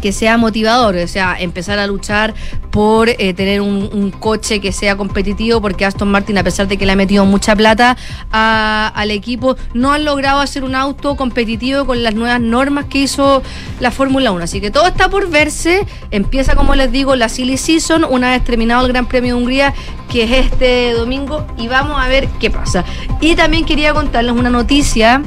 que 0.00 0.12
sea 0.12 0.36
motivador, 0.36 0.96
o 0.96 1.08
sea, 1.08 1.36
empezar 1.38 1.78
a 1.78 1.86
luchar 1.86 2.34
por 2.70 3.08
eh, 3.08 3.34
tener 3.34 3.60
un, 3.60 3.88
coche 4.18 4.60
que 4.60 4.72
sea 4.72 4.96
competitivo, 4.96 5.60
porque 5.60 5.84
Aston 5.84 6.10
Martin, 6.10 6.38
a 6.38 6.44
pesar 6.44 6.66
de 6.66 6.76
que 6.76 6.86
le 6.86 6.92
ha 6.92 6.96
metido 6.96 7.24
mucha 7.24 7.54
plata 7.54 7.96
al 8.30 9.10
equipo, 9.10 9.56
no 9.74 9.92
han 9.92 10.04
logrado 10.04 10.40
hacer 10.40 10.64
un 10.64 10.74
auto 10.74 11.16
competitivo 11.16 11.84
con 11.86 12.02
las 12.02 12.14
nuevas 12.14 12.40
normas 12.40 12.86
que 12.86 12.98
hizo 12.98 13.42
la 13.80 13.90
Fórmula 13.90 14.32
1. 14.32 14.44
Así 14.44 14.60
que 14.60 14.70
todo 14.70 14.86
está 14.86 15.08
por 15.08 15.28
verse. 15.28 15.86
Empieza, 16.10 16.54
como 16.54 16.74
les 16.74 16.90
digo, 16.90 17.16
la 17.16 17.28
Silly 17.28 17.56
Season, 17.56 18.04
una 18.04 18.30
vez 18.30 18.44
terminado 18.44 18.86
el 18.86 18.92
Gran 18.92 19.06
Premio 19.06 19.34
de 19.34 19.40
Hungría, 19.40 19.74
que 20.10 20.24
es 20.24 20.46
este 20.46 20.92
domingo, 20.92 21.46
y 21.58 21.68
vamos 21.68 22.00
a 22.00 22.08
ver 22.08 22.28
qué 22.40 22.50
pasa. 22.50 22.84
Y 23.20 23.34
también 23.34 23.64
quería 23.64 23.92
contarles 23.92 24.32
una 24.32 24.50
noticia 24.50 25.22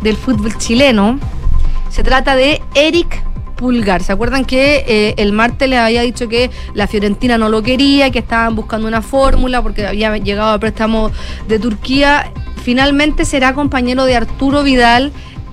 del 0.00 0.16
fútbol 0.16 0.56
chileno. 0.58 1.18
Se 1.90 2.02
trata 2.02 2.34
de 2.34 2.62
Eric 2.74 3.22
Pulgar. 3.56 4.02
¿Se 4.02 4.12
acuerdan 4.12 4.44
que 4.44 4.84
eh, 4.86 5.14
el 5.16 5.32
martes 5.32 5.68
les 5.68 5.78
había 5.78 6.02
dicho 6.02 6.28
que 6.28 6.50
la 6.74 6.86
Fiorentina 6.86 7.38
no 7.38 7.48
lo 7.48 7.62
quería, 7.62 8.10
que 8.10 8.18
estaban 8.18 8.54
buscando 8.54 8.88
una 8.88 9.02
fórmula 9.02 9.62
porque 9.62 9.86
había 9.86 10.16
llegado 10.18 10.50
a 10.50 10.58
préstamo 10.58 11.10
de 11.48 11.58
Turquía? 11.58 12.32
Finalmente 12.62 13.24
será 13.24 13.54
compañero 13.54 14.04
de 14.04 14.16
Arturo 14.16 14.62
Vidal 14.62 15.12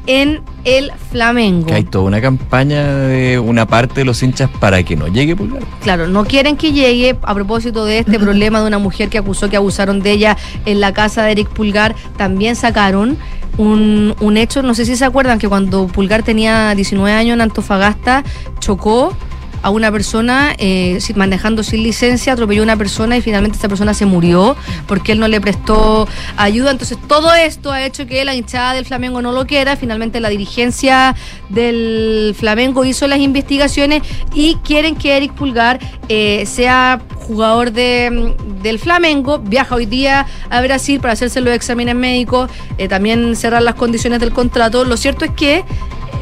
en 0.09 0.41
el 0.65 0.91
Flamengo. 1.11 1.67
Que 1.67 1.75
hay 1.75 1.83
toda 1.83 2.05
una 2.05 2.19
campaña 2.19 2.83
de 2.95 3.37
una 3.37 3.67
parte 3.67 4.01
de 4.01 4.05
los 4.05 4.21
hinchas 4.23 4.49
para 4.59 4.81
que 4.81 4.95
no 4.95 5.07
llegue 5.07 5.35
Pulgar. 5.35 5.61
Claro, 5.83 6.07
no 6.07 6.25
quieren 6.25 6.57
que 6.57 6.71
llegue 6.71 7.15
a 7.21 7.33
propósito 7.33 7.85
de 7.85 7.99
este 7.99 8.19
problema 8.19 8.59
de 8.61 8.67
una 8.67 8.79
mujer 8.79 9.09
que 9.09 9.19
acusó 9.19 9.49
que 9.49 9.57
abusaron 9.57 10.01
de 10.01 10.11
ella 10.11 10.37
en 10.65 10.79
la 10.79 10.93
casa 10.93 11.23
de 11.23 11.33
Eric 11.33 11.49
Pulgar. 11.49 11.95
También 12.17 12.55
sacaron 12.55 13.17
un, 13.57 14.15
un 14.19 14.37
hecho, 14.37 14.61
no 14.61 14.73
sé 14.73 14.85
si 14.85 14.95
se 14.95 15.05
acuerdan, 15.05 15.39
que 15.39 15.49
cuando 15.49 15.87
Pulgar 15.87 16.23
tenía 16.23 16.73
19 16.75 17.11
años 17.11 17.33
en 17.33 17.41
Antofagasta, 17.41 18.23
chocó 18.59 19.15
a 19.61 19.69
una 19.69 19.91
persona 19.91 20.53
eh, 20.57 20.99
manejando 21.15 21.63
sin 21.63 21.83
licencia, 21.83 22.33
atropelló 22.33 22.61
a 22.61 22.63
una 22.63 22.77
persona 22.77 23.17
y 23.17 23.21
finalmente 23.21 23.55
esta 23.57 23.67
persona 23.67 23.93
se 23.93 24.05
murió 24.05 24.55
porque 24.87 25.11
él 25.11 25.19
no 25.19 25.27
le 25.27 25.41
prestó 25.41 26.07
ayuda. 26.37 26.71
Entonces 26.71 26.97
todo 27.07 27.33
esto 27.33 27.71
ha 27.71 27.83
hecho 27.83 28.05
que 28.05 28.23
la 28.25 28.35
hinchada 28.35 28.73
del 28.73 28.85
Flamengo 28.85 29.21
no 29.21 29.31
lo 29.31 29.45
quiera. 29.45 29.75
Finalmente 29.75 30.19
la 30.19 30.29
dirigencia 30.29 31.15
del 31.49 32.35
Flamengo 32.37 32.85
hizo 32.85 33.07
las 33.07 33.19
investigaciones 33.19 34.03
y 34.33 34.55
quieren 34.63 34.95
que 34.95 35.17
Eric 35.17 35.33
Pulgar 35.33 35.79
eh, 36.07 36.45
sea 36.45 37.01
jugador 37.29 37.71
de, 37.71 38.09
mm, 38.11 38.63
del 38.63 38.79
Flamengo, 38.79 39.37
viaja 39.37 39.75
hoy 39.75 39.85
día 39.85 40.25
a 40.49 40.61
Brasil 40.61 40.99
para 40.99 41.13
hacerse 41.13 41.41
los 41.41 41.53
exámenes 41.53 41.93
médicos, 41.93 42.49
eh, 42.79 42.87
también 42.87 43.35
cerrar 43.35 43.61
las 43.61 43.75
condiciones 43.75 44.19
del 44.19 44.33
contrato. 44.33 44.83
Lo 44.83 44.97
cierto 44.97 45.25
es 45.25 45.31
que 45.31 45.63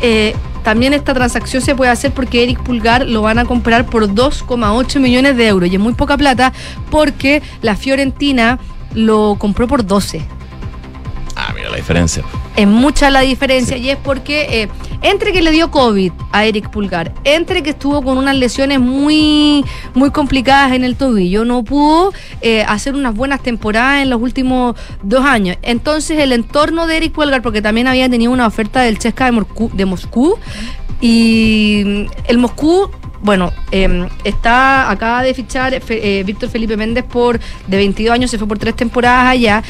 eh, 0.02 0.36
también 0.64 0.94
esta 0.94 1.14
transacción 1.14 1.62
se 1.62 1.76
puede 1.76 1.92
hacer 1.92 2.12
porque 2.12 2.44
Eric 2.44 2.62
Pulgar 2.62 3.06
lo 3.08 3.22
van 3.22 3.40
a 3.40 3.46
comprar 3.46 3.86
por 3.86 4.10
2,8 4.10 5.00
millones 5.00 5.38
de 5.38 5.48
euros 5.48 5.70
y 5.70 5.76
es 5.76 5.80
muy 5.80 5.94
poca 5.94 6.18
plata 6.18 6.52
porque 6.92 7.42
la 7.62 7.78
Fiorentina 7.78 8.60
lo 8.94 9.38
compró 9.40 9.66
por 9.66 9.86
12. 9.86 10.22
Ah, 11.38 11.54
mira 11.56 11.70
la 11.70 11.78
diferencia. 11.78 12.22
Es 12.58 12.68
mucha 12.68 13.10
la 13.12 13.22
diferencia 13.22 13.78
y 13.78 13.92
es 13.92 13.98
porque 13.98 14.64
eh, 14.64 14.68
entre 15.02 15.32
que 15.32 15.42
le 15.42 15.52
dio 15.52 15.72
COVID 15.72 16.12
a 16.32 16.46
Eric 16.46 16.70
Pulgar, 16.70 17.14
entre 17.24 17.64
que 17.64 17.72
estuvo 17.72 18.02
con 18.02 18.18
unas 18.18 18.36
lesiones 18.36 18.80
muy, 18.80 19.64
muy 19.94 20.12
complicadas 20.12 20.74
en 20.74 20.84
el 20.84 20.96
tobillo, 20.96 21.46
no 21.46 21.64
pudo 21.64 22.14
eh, 22.42 22.64
hacer 22.64 22.96
unas 22.96 23.16
buenas 23.16 23.42
temporadas 23.42 24.04
en 24.04 24.10
los 24.10 24.22
últimos 24.22 24.76
dos 25.04 25.26
años. 25.26 25.58
Entonces 25.62 26.20
el 26.20 26.32
entorno 26.32 26.88
de 26.88 26.98
Eric 26.98 27.14
Pulgar, 27.14 27.42
porque 27.42 27.62
también 27.62 27.88
había 27.88 28.10
tenido 28.10 28.32
una 28.32 28.48
oferta 28.48 28.82
del 28.82 29.00
Chesca 29.00 29.26
de, 29.26 29.86
Moscú, 29.86 30.38
y 31.00 31.84
mm, 31.86 32.06
el 32.28 32.38
Moscú 32.38 32.90
bueno, 33.22 33.52
eh, 33.72 34.08
está 34.24 34.90
acaba 34.92 35.24
de 35.24 35.34
fichar 35.34 35.74
eh, 35.74 36.24
Víctor 36.26 36.50
Felipe 36.50 36.78
Méndez 36.78 37.04
por 37.04 37.40
de 37.68 37.78
22 37.78 38.14
años, 38.14 38.32
se 38.32 38.38
fue 38.38 38.48
por 38.48 38.60
tres 38.60 38.76
temporadas 38.76 39.28
allá. 39.28 39.64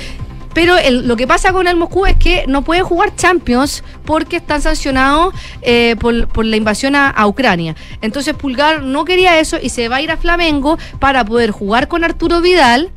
Pero 0.58 0.76
lo 0.90 1.16
que 1.16 1.28
pasa 1.28 1.54
con 1.54 1.68
el 1.68 1.76
Moscú 1.76 2.08
es 2.08 2.16
que 2.16 2.46
no 2.48 2.64
puede 2.64 2.82
jugar 2.82 3.16
Champions 3.16 3.84
porque 4.06 4.38
están 4.38 4.60
sancionados 4.60 5.36
eh, 5.62 5.96
por, 6.00 6.28
por 6.30 6.46
la 6.46 6.56
invasión 6.56 6.96
a 6.96 7.28
Ucrania. 7.28 7.76
Entonces 8.02 8.34
Pulgar 8.34 8.82
no 8.82 9.06
quería 9.06 9.40
eso 9.40 9.60
y 9.62 9.70
se 9.70 9.88
va 9.88 9.98
a 9.98 10.02
ir 10.02 10.10
a 10.10 10.18
Flamengo 10.18 10.80
para 10.98 11.24
poder 11.24 11.52
jugar 11.52 11.88
con 11.88 12.04
Arturo 12.04 12.42
Vidal 12.42 12.92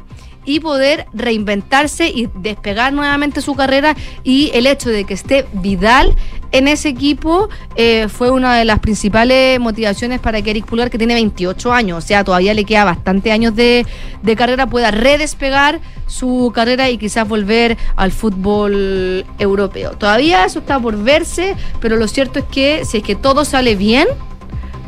y 0.46 0.61
poder 0.61 1.04
reinventarse 1.12 2.08
y 2.08 2.30
despegar 2.34 2.94
nuevamente 2.94 3.42
su 3.42 3.54
carrera 3.54 3.94
y 4.24 4.50
el 4.54 4.66
hecho 4.66 4.88
de 4.88 5.04
que 5.04 5.12
esté 5.12 5.44
Vidal 5.52 6.16
en 6.53 6.68
ese 6.68 6.88
equipo 6.88 7.48
eh, 7.76 8.09
fue 8.09 8.30
una 8.30 8.57
de 8.57 8.64
las 8.64 8.78
principales 8.80 9.59
motivaciones 9.61 10.20
para 10.20 10.42
que 10.42 10.51
Eric 10.51 10.66
Pulgar, 10.66 10.90
que 10.90 10.98
tiene 10.98 11.14
28 11.14 11.72
años, 11.72 12.05
o 12.05 12.07
sea, 12.07 12.24
todavía 12.24 12.55
le 12.55 12.64
queda 12.64 12.84
bastante 12.84 13.32
años 13.32 13.55
de, 13.55 13.86
de 14.22 14.36
carrera, 14.36 14.66
pueda 14.66 14.90
redespegar 14.90 15.80
su 16.07 16.51
carrera 16.55 16.90
y 16.90 16.98
quizás 16.98 17.28
volver 17.28 17.78
al 17.96 18.11
fútbol 18.11 19.24
europeo. 19.38 19.92
Todavía 19.92 20.44
eso 20.44 20.59
está 20.59 20.80
por 20.80 21.01
verse, 21.03 21.55
pero 21.80 21.96
lo 21.96 22.09
cierto 22.09 22.40
es 22.40 22.44
que 22.46 22.84
si 22.84 22.98
es 22.98 23.03
que 23.03 23.14
todo 23.14 23.44
sale 23.44 23.76
bien, 23.76 24.09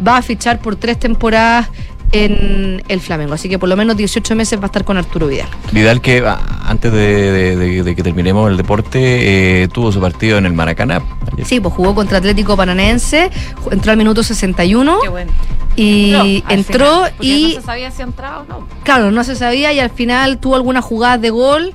va 0.07 0.17
a 0.17 0.23
fichar 0.23 0.61
por 0.61 0.77
tres 0.77 0.99
temporadas 0.99 1.69
en 2.13 2.83
el 2.89 3.01
Flamengo. 3.01 3.35
Así 3.35 3.49
que 3.49 3.59
por 3.59 3.69
lo 3.69 3.77
menos 3.77 3.97
18 3.97 4.37
meses 4.37 4.59
va 4.59 4.65
a 4.65 4.67
estar 4.67 4.85
con 4.85 4.97
Arturo 4.99 5.27
Vidal. 5.27 5.49
Vidal 5.73 6.01
que 6.01 6.23
ah, 6.27 6.39
antes 6.67 6.93
de, 6.93 7.33
de- 7.33 7.57
de- 7.57 7.83
de 7.83 7.97
que 7.97 8.03
terminemos 8.03 8.51
el 8.51 8.57
deporte 8.57 9.63
eh, 9.63 9.69
tuvo 9.69 9.91
su 9.93 10.01
partido 10.01 10.39
en 10.39 10.47
el 10.47 10.53
Maracaná. 10.53 11.03
ayer. 11.33 11.47
Sí, 11.47 11.61
pues 11.61 11.75
jugó 11.75 11.95
contra 11.95 12.19
Atlético 12.19 12.57
Paranaense, 12.57 13.31
entró 13.71 13.91
al 13.93 13.97
minuto 13.99 14.23
61 14.23 14.99
Qué 15.03 15.09
bueno. 15.09 15.33
y 15.77 16.43
entró 16.49 17.05
final, 17.07 17.13
y 17.21 17.55
No 17.55 17.61
se 17.61 17.67
sabía 17.67 17.91
si 17.91 18.03
entraba 18.03 18.41
o 18.41 18.45
no. 18.45 18.69
claro, 18.85 19.11
no 19.11 19.25
se 19.25 19.35
sabía 19.35 19.73
y 19.73 19.81
al 19.81 19.91
final 19.91 20.39
tuvo 20.39 20.57
algunas 20.57 20.85
jugadas 20.85 21.21
de 21.21 21.31
gol 21.31 21.73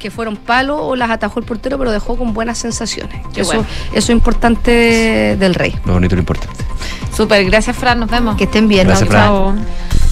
que 0.00 0.10
fueron 0.10 0.36
palo 0.36 0.84
o 0.84 0.96
las 0.96 1.10
atajó 1.10 1.38
el 1.38 1.46
portero, 1.46 1.78
pero 1.78 1.92
dejó 1.92 2.16
con 2.16 2.34
buenas 2.34 2.58
sensaciones. 2.58 3.24
Qué 3.32 3.42
eso, 3.42 3.52
bueno. 3.52 3.66
eso 3.92 3.98
es 3.98 4.10
importante 4.10 5.36
del 5.38 5.54
Rey. 5.54 5.76
Lo 5.84 5.92
bonito 5.92 6.14
y 6.14 6.16
lo 6.16 6.22
importante. 6.22 6.64
Súper, 7.16 7.44
gracias 7.44 7.76
Fran, 7.76 8.00
nos 8.00 8.10
vemos. 8.10 8.36
Que 8.36 8.44
estén 8.44 8.66
bien. 8.66 8.86
Gracias. 8.88 9.08
Fran. 9.08 9.22
Chao. 9.26 9.54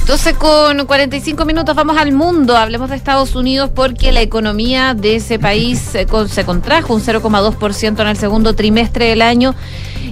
12 0.06 0.34
con 0.34 0.86
45 0.86 1.44
minutos, 1.44 1.74
vamos 1.74 1.98
al 1.98 2.12
mundo. 2.12 2.56
Hablemos 2.56 2.88
de 2.88 2.96
Estados 2.96 3.34
Unidos 3.34 3.70
porque 3.74 4.10
la 4.10 4.22
economía 4.22 4.94
de 4.94 5.16
ese 5.16 5.38
país 5.38 5.78
se, 5.80 6.06
con- 6.06 6.28
se 6.30 6.44
contrajo 6.44 6.94
un 6.94 7.02
0,2% 7.02 8.00
en 8.00 8.08
el 8.08 8.16
segundo 8.16 8.54
trimestre 8.54 9.06
del 9.06 9.20
año 9.20 9.54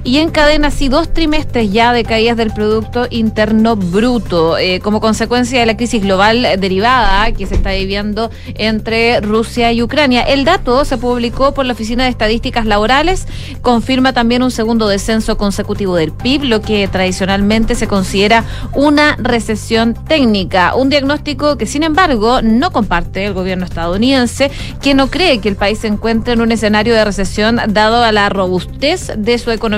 y 0.04 0.18
encadena 0.18 0.68
así 0.68 0.88
dos 0.88 1.12
trimestres 1.12 1.72
ya 1.72 1.92
de 1.92 2.04
caídas 2.04 2.36
del 2.36 2.52
Producto 2.52 3.06
Interno 3.10 3.76
Bruto 3.76 4.58
eh, 4.58 4.80
como 4.80 5.00
consecuencia 5.00 5.60
de 5.60 5.66
la 5.66 5.76
crisis 5.76 6.02
global 6.02 6.46
derivada 6.58 7.32
que 7.32 7.46
se 7.46 7.56
está 7.56 7.72
viviendo 7.72 8.30
entre 8.54 9.20
Rusia 9.20 9.72
y 9.72 9.82
Ucrania. 9.82 10.22
El 10.22 10.44
dato 10.44 10.84
se 10.84 10.98
publicó 10.98 11.52
por 11.54 11.66
la 11.66 11.72
Oficina 11.72 12.04
de 12.04 12.10
Estadísticas 12.10 12.66
Laborales, 12.66 13.26
confirma 13.62 14.12
también 14.12 14.42
un 14.42 14.50
segundo 14.50 14.88
descenso 14.88 15.36
consecutivo 15.36 15.96
del 15.96 16.12
PIB, 16.12 16.44
lo 16.44 16.60
que 16.62 16.88
tradicionalmente 16.88 17.74
se 17.74 17.88
considera 17.88 18.44
una 18.74 19.16
recesión 19.16 19.94
técnica, 19.94 20.74
un 20.74 20.88
diagnóstico 20.88 21.56
que 21.56 21.66
sin 21.66 21.82
embargo 21.82 22.42
no 22.42 22.70
comparte 22.72 23.26
el 23.26 23.34
gobierno 23.34 23.64
estadounidense, 23.64 24.50
que 24.82 24.94
no 24.94 25.08
cree 25.08 25.40
que 25.40 25.48
el 25.48 25.56
país 25.56 25.78
se 25.78 25.88
encuentre 25.88 26.34
en 26.34 26.40
un 26.40 26.52
escenario 26.52 26.94
de 26.94 27.04
recesión 27.04 27.60
dado 27.68 28.02
a 28.02 28.12
la 28.12 28.28
robustez 28.28 29.12
de 29.16 29.38
su 29.38 29.50
economía. 29.50 29.75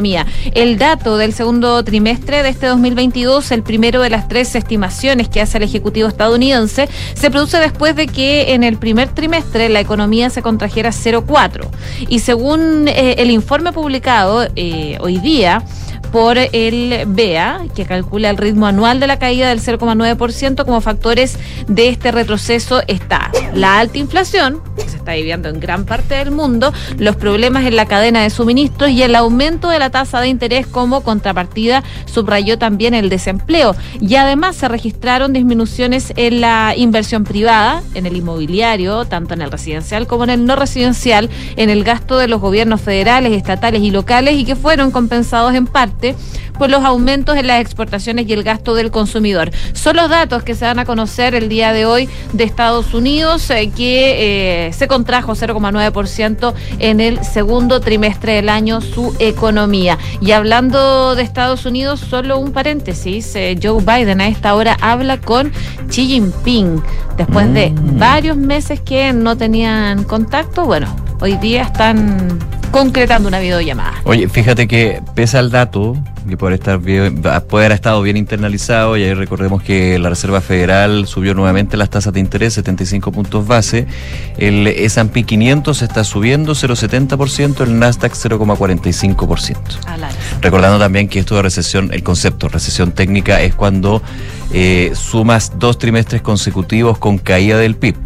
El 0.55 0.79
dato 0.79 1.17
del 1.17 1.33
segundo 1.33 1.83
trimestre 1.83 2.45
de 2.45 2.51
este 2.51 2.67
2022, 2.67 3.51
el 3.51 3.65
primero 3.65 4.01
de 4.01 4.11
las 4.11 4.29
tres 4.29 4.55
estimaciones 4.55 5.29
que 5.29 5.41
hace 5.41 5.59
el 5.59 5.65
Ejecutivo 5.65 6.07
estadounidense, 6.07 6.89
se 7.15 7.31
produce 7.31 7.59
después 7.59 7.97
de 7.97 8.07
que 8.07 8.55
en 8.55 8.63
el 8.63 8.79
primer 8.79 9.09
trimestre 9.09 9.69
la 9.69 9.81
economía 9.81 10.31
se 10.31 10.41
contrajera 10.41 10.91
0,4. 10.91 11.67
Y 12.09 12.21
según 12.21 12.87
eh, 12.87 13.17
el 13.19 13.31
informe 13.33 13.73
publicado 13.73 14.47
eh, 14.55 14.99
hoy 15.01 15.19
día, 15.19 15.65
por 16.13 16.39
el 16.39 17.05
BEA, 17.07 17.67
que 17.75 17.85
calcula 17.85 18.31
el 18.31 18.37
ritmo 18.37 18.67
anual 18.67 19.01
de 19.01 19.07
la 19.07 19.19
caída 19.19 19.49
del 19.49 19.61
0,9%, 19.61 20.65
como 20.65 20.81
factores 20.81 21.39
de 21.67 21.89
este 21.89 22.13
retroceso 22.13 22.83
está 22.87 23.31
la 23.55 23.79
alta 23.79 23.99
inflación, 23.99 24.61
que 24.77 24.89
se 24.89 24.97
está 24.97 25.15
viviendo 25.15 25.49
en 25.49 25.61
gran 25.61 25.85
parte 25.85 26.15
del 26.15 26.31
mundo, 26.31 26.73
los 26.99 27.17
problemas 27.17 27.65
en 27.67 27.77
la 27.77 27.87
cadena 27.87 28.23
de 28.23 28.31
suministros 28.31 28.91
y 28.91 29.03
el 29.03 29.15
aumento 29.15 29.69
de 29.69 29.79
la 29.79 29.91
tasa 29.91 30.21
de 30.21 30.29
interés 30.29 30.67
como 30.67 31.03
contrapartida 31.03 31.83
subrayó 32.07 32.59
también 32.59 32.95
el 32.95 33.09
desempleo. 33.09 33.75
Y 34.01 34.17
además 34.17 34.57
se 34.57 34.69
registraron 34.69 35.33
disminuciones 35.33 36.13
en 36.17 36.41
la 36.41 36.75
inversión 36.77 37.25
privada, 37.25 37.83
en 37.95 38.07
el 38.07 38.17
inmobiliario, 38.17 39.05
tanto 39.05 39.35
en 39.35 39.43
el 39.43 39.51
residencial 39.51 40.07
como 40.07 40.25
en 40.25 40.31
el 40.31 40.47
no 40.47 40.57
residencial, 40.57 41.31
en 41.57 41.71
el 41.71 41.85
gasto 41.85 42.19
de 42.19 42.29
los 42.29 42.41
gobiernos 42.41 42.81
federales, 42.81 43.33
estatales 43.33 43.83
y 43.83 43.91
locales 43.91 44.37
y 44.37 44.45
que 44.45 44.57
fueron 44.57 44.91
compensados 44.91 45.55
en 45.55 45.67
parte 45.67 45.88
por 46.59 46.71
los 46.71 46.85
aumentos 46.85 47.37
en 47.37 47.47
las 47.47 47.61
exportaciones 47.61 48.29
y 48.29 48.33
el 48.33 48.43
gasto 48.43 48.75
del 48.75 48.91
consumidor. 48.91 49.51
Son 49.73 49.97
los 49.97 50.09
datos 50.09 50.43
que 50.43 50.55
se 50.55 50.65
van 50.65 50.79
a 50.79 50.85
conocer 50.85 51.35
el 51.35 51.49
día 51.49 51.73
de 51.73 51.87
hoy 51.87 52.09
de 52.33 52.45
Estados 52.45 52.95
Unidos, 52.95 53.49
eh, 53.51 53.71
que 53.75 54.67
eh, 54.69 54.73
se 54.73 54.89
contrajo 54.89 55.35
0,9% 55.35 56.55
en 56.79 57.01
el 57.01 57.25
segundo 57.25 57.81
trimestre 57.81 58.35
del 58.35 58.49
año 58.49 58.81
su 58.81 59.15
economía. 59.19 59.99
Y 60.21 60.33
hablando 60.33 61.15
de 61.15 61.23
Estados 61.23 61.67
Unidos, 61.67 62.01
solo 62.01 62.39
un 62.39 62.53
paréntesis, 62.53 63.35
eh, 63.35 63.59
Joe 63.63 63.83
Biden 63.83 64.21
a 64.21 64.29
esta 64.29 64.55
hora 64.55 64.77
habla 64.81 65.21
con 65.21 65.53
Xi 65.89 66.07
Jinping, 66.07 66.83
después 67.17 67.53
de 67.55 67.71
Mm. 67.71 67.99
varios 67.99 68.37
meses 68.37 68.81
que 68.81 69.13
no 69.13 69.37
tenían 69.37 70.05
contacto, 70.05 70.65
bueno, 70.65 70.95
hoy 71.21 71.37
día 71.37 71.63
están 71.63 72.39
concretando 72.71 73.29
una 73.29 73.39
videollamada. 73.39 73.95
Oye, 74.05 74.29
fíjate 74.29 74.69
que 74.69 75.03
pese 75.15 75.39
al 75.39 75.51
dato, 75.51 75.97
que 76.29 76.37
puede, 76.37 76.57
estar 76.57 76.79
bien, 76.79 77.23
puede 77.23 77.67
haber 77.67 77.73
estado 77.73 78.03
bien 78.03 78.17
internalizado, 78.17 78.97
y 78.97 79.05
ahí 79.05 79.15
recordemos 79.15 79.63
que 79.63 79.99
la 79.99 80.11
Reserva 80.11 80.41
Federal 80.41 81.07
subió 81.07 81.35
nuevamente 81.35 81.77
las 81.77 81.91
tasas 81.91 82.13
de 82.13 82.21
interés, 82.21 82.55
75 82.55 83.13
puntos 83.13 83.47
base, 83.47 83.87
el 84.37 84.67
S&P 84.67 85.23
500 85.25 85.83
está 85.83 86.05
subiendo 86.05 86.53
0,70%, 86.53 87.63
el 87.63 87.79
Nasdaq 87.79 88.13
0,45%. 88.13 89.57
Recordando 90.41 90.79
también 90.79 91.09
que 91.09 91.19
esto 91.19 91.37
de 91.37 91.43
recesión, 91.43 91.91
el 91.93 92.03
concepto 92.03 92.49
recesión 92.49 92.93
técnica 92.93 93.41
es 93.41 93.55
cuando 93.55 94.03
eh, 94.53 94.93
sumas 94.95 95.59
dos 95.59 95.79
trimestres 95.79 96.23
consecutivos 96.23 96.99
con 96.99 97.19
caída 97.19 97.59
del 97.59 97.77
PIB, 97.77 97.97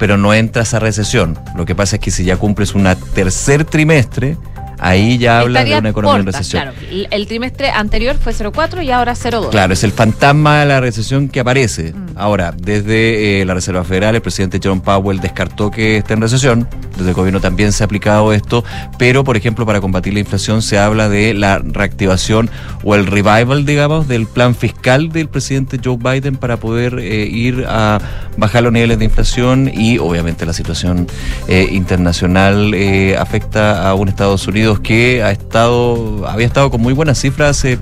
pero 0.00 0.16
no 0.16 0.32
entras 0.32 0.72
a 0.72 0.80
recesión. 0.80 1.38
Lo 1.54 1.66
que 1.66 1.74
pasa 1.74 1.96
es 1.96 2.02
que 2.02 2.10
si 2.10 2.24
ya 2.24 2.38
cumples 2.38 2.74
un 2.74 2.88
tercer 3.14 3.64
trimestre, 3.64 4.38
ahí 4.80 5.18
ya 5.18 5.40
hablas 5.40 5.64
de 5.64 5.78
una 5.78 5.90
economía 5.90 6.20
en 6.20 6.26
recesión. 6.26 6.62
Claro, 6.62 6.76
el- 7.10 7.26
trimestre 7.26 7.70
anterior 7.70 8.16
fue 8.16 8.32
0,4 8.32 8.82
y 8.82 8.90
ahora 8.90 9.14
0,2. 9.14 9.50
Claro, 9.50 9.72
es 9.72 9.84
el 9.84 9.92
fantasma 9.92 10.60
de 10.60 10.66
la 10.66 10.80
recesión 10.80 11.28
que 11.28 11.40
aparece. 11.40 11.94
Ahora, 12.16 12.52
desde 12.56 13.40
eh, 13.40 13.44
la 13.44 13.54
Reserva 13.54 13.84
Federal, 13.84 14.14
el 14.16 14.20
presidente 14.22 14.58
John 14.62 14.80
Powell 14.80 15.20
descartó 15.20 15.70
que 15.70 15.98
esté 15.98 16.14
en 16.14 16.20
recesión. 16.22 16.68
Desde 16.96 17.10
el 17.10 17.14
gobierno 17.14 17.40
también 17.40 17.72
se 17.72 17.82
ha 17.82 17.86
aplicado 17.86 18.32
esto. 18.32 18.64
Pero, 18.98 19.22
por 19.24 19.36
ejemplo, 19.36 19.64
para 19.64 19.80
combatir 19.80 20.12
la 20.14 20.20
inflación 20.20 20.60
se 20.62 20.78
habla 20.78 21.08
de 21.08 21.34
la 21.34 21.58
reactivación 21.58 22.50
o 22.82 22.94
el 22.94 23.06
revival, 23.06 23.64
digamos, 23.64 24.08
del 24.08 24.26
plan 24.26 24.54
fiscal 24.54 25.10
del 25.10 25.28
presidente 25.28 25.78
Joe 25.82 25.96
Biden 25.96 26.36
para 26.36 26.58
poder 26.58 26.98
eh, 26.98 27.26
ir 27.26 27.64
a 27.68 28.00
bajar 28.36 28.62
los 28.64 28.72
niveles 28.72 28.98
de 28.98 29.04
inflación 29.04 29.70
y, 29.72 29.98
obviamente, 29.98 30.44
la 30.46 30.52
situación 30.52 31.06
eh, 31.48 31.68
internacional 31.70 32.72
eh, 32.74 33.16
afecta 33.16 33.88
a 33.88 33.94
un 33.94 34.08
Estados 34.08 34.46
Unidos 34.46 34.69
que 34.78 35.22
ha 35.24 35.32
estado, 35.32 36.28
había 36.28 36.46
estado 36.46 36.70
con 36.70 36.80
muy 36.80 36.92
buenas 36.92 37.18
cifras 37.18 37.50
hace 37.58 37.78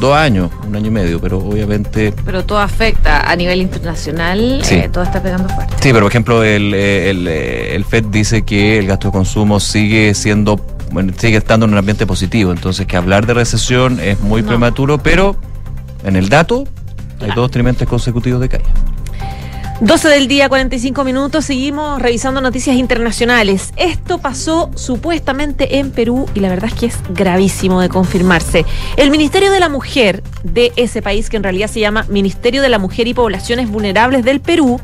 dos 0.00 0.14
años, 0.14 0.50
un 0.66 0.76
año 0.76 0.88
y 0.88 0.90
medio, 0.90 1.20
pero 1.20 1.38
obviamente... 1.38 2.12
Pero 2.24 2.44
todo 2.44 2.58
afecta 2.58 3.28
a 3.30 3.34
nivel 3.34 3.60
internacional, 3.62 4.60
Sí. 4.62 4.74
eh, 4.74 4.90
todo 4.92 5.02
está 5.04 5.22
pegando 5.22 5.48
fuerte. 5.48 5.74
Sí, 5.80 5.88
pero 5.92 6.00
por 6.02 6.12
ejemplo 6.12 6.44
el, 6.44 6.74
el, 6.74 7.26
el 7.26 7.84
FED 7.84 8.04
dice 8.06 8.42
que 8.42 8.78
el 8.78 8.86
gasto 8.86 9.08
de 9.08 9.12
consumo 9.12 9.58
sigue 9.58 10.12
siendo, 10.14 10.60
bueno, 10.92 11.12
sigue 11.16 11.38
estando 11.38 11.64
en 11.66 11.72
un 11.72 11.78
ambiente 11.78 12.06
positivo, 12.06 12.52
entonces 12.52 12.86
que 12.86 12.96
hablar 12.96 13.26
de 13.26 13.34
recesión 13.34 13.98
es 13.98 14.20
muy 14.20 14.42
prematuro, 14.42 14.98
pero 14.98 15.34
en 16.04 16.14
el 16.14 16.28
dato 16.28 16.64
hay 17.20 17.32
dos 17.34 17.50
trimestres 17.50 17.88
consecutivos 17.88 18.40
de 18.40 18.48
caída. 18.50 18.68
12 19.80 20.08
del 20.08 20.26
día, 20.26 20.48
45 20.48 21.04
minutos, 21.04 21.44
seguimos 21.44 22.02
revisando 22.02 22.40
noticias 22.40 22.74
internacionales. 22.74 23.72
Esto 23.76 24.18
pasó 24.18 24.72
supuestamente 24.74 25.78
en 25.78 25.92
Perú 25.92 26.26
y 26.34 26.40
la 26.40 26.48
verdad 26.48 26.70
es 26.72 26.74
que 26.74 26.86
es 26.86 26.98
gravísimo 27.10 27.80
de 27.80 27.88
confirmarse. 27.88 28.64
El 28.96 29.12
Ministerio 29.12 29.52
de 29.52 29.60
la 29.60 29.68
Mujer 29.68 30.24
de 30.42 30.72
ese 30.74 31.00
país, 31.00 31.30
que 31.30 31.36
en 31.36 31.44
realidad 31.44 31.68
se 31.68 31.78
llama 31.78 32.04
Ministerio 32.08 32.60
de 32.60 32.68
la 32.68 32.80
Mujer 32.80 33.06
y 33.06 33.14
Poblaciones 33.14 33.70
Vulnerables 33.70 34.24
del 34.24 34.40
Perú, 34.40 34.80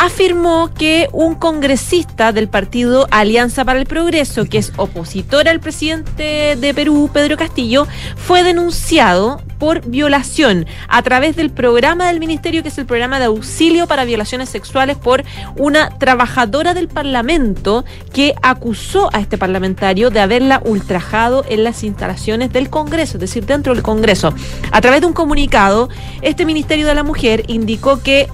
afirmó 0.00 0.70
que 0.72 1.08
un 1.12 1.34
congresista 1.34 2.32
del 2.32 2.48
partido 2.48 3.06
Alianza 3.10 3.66
para 3.66 3.78
el 3.78 3.84
Progreso, 3.84 4.46
que 4.46 4.56
es 4.56 4.72
opositor 4.78 5.46
al 5.46 5.60
presidente 5.60 6.56
de 6.56 6.72
Perú, 6.72 7.10
Pedro 7.12 7.36
Castillo, 7.36 7.86
fue 8.16 8.42
denunciado 8.42 9.42
por 9.58 9.86
violación 9.86 10.64
a 10.88 11.02
través 11.02 11.36
del 11.36 11.50
programa 11.50 12.08
del 12.08 12.18
ministerio, 12.18 12.62
que 12.62 12.70
es 12.70 12.78
el 12.78 12.86
programa 12.86 13.18
de 13.18 13.26
auxilio 13.26 13.86
para 13.86 14.06
violaciones 14.06 14.48
sexuales, 14.48 14.96
por 14.96 15.22
una 15.58 15.90
trabajadora 15.98 16.72
del 16.72 16.88
Parlamento 16.88 17.84
que 18.14 18.34
acusó 18.40 19.10
a 19.12 19.20
este 19.20 19.36
parlamentario 19.36 20.08
de 20.08 20.20
haberla 20.20 20.62
ultrajado 20.64 21.44
en 21.46 21.62
las 21.62 21.84
instalaciones 21.84 22.50
del 22.54 22.70
Congreso, 22.70 23.18
es 23.18 23.20
decir, 23.20 23.44
dentro 23.44 23.74
del 23.74 23.82
Congreso. 23.82 24.32
A 24.72 24.80
través 24.80 25.02
de 25.02 25.08
un 25.08 25.12
comunicado, 25.12 25.90
este 26.22 26.46
Ministerio 26.46 26.86
de 26.86 26.94
la 26.94 27.02
Mujer 27.02 27.44
indicó 27.48 28.02
que 28.02 28.30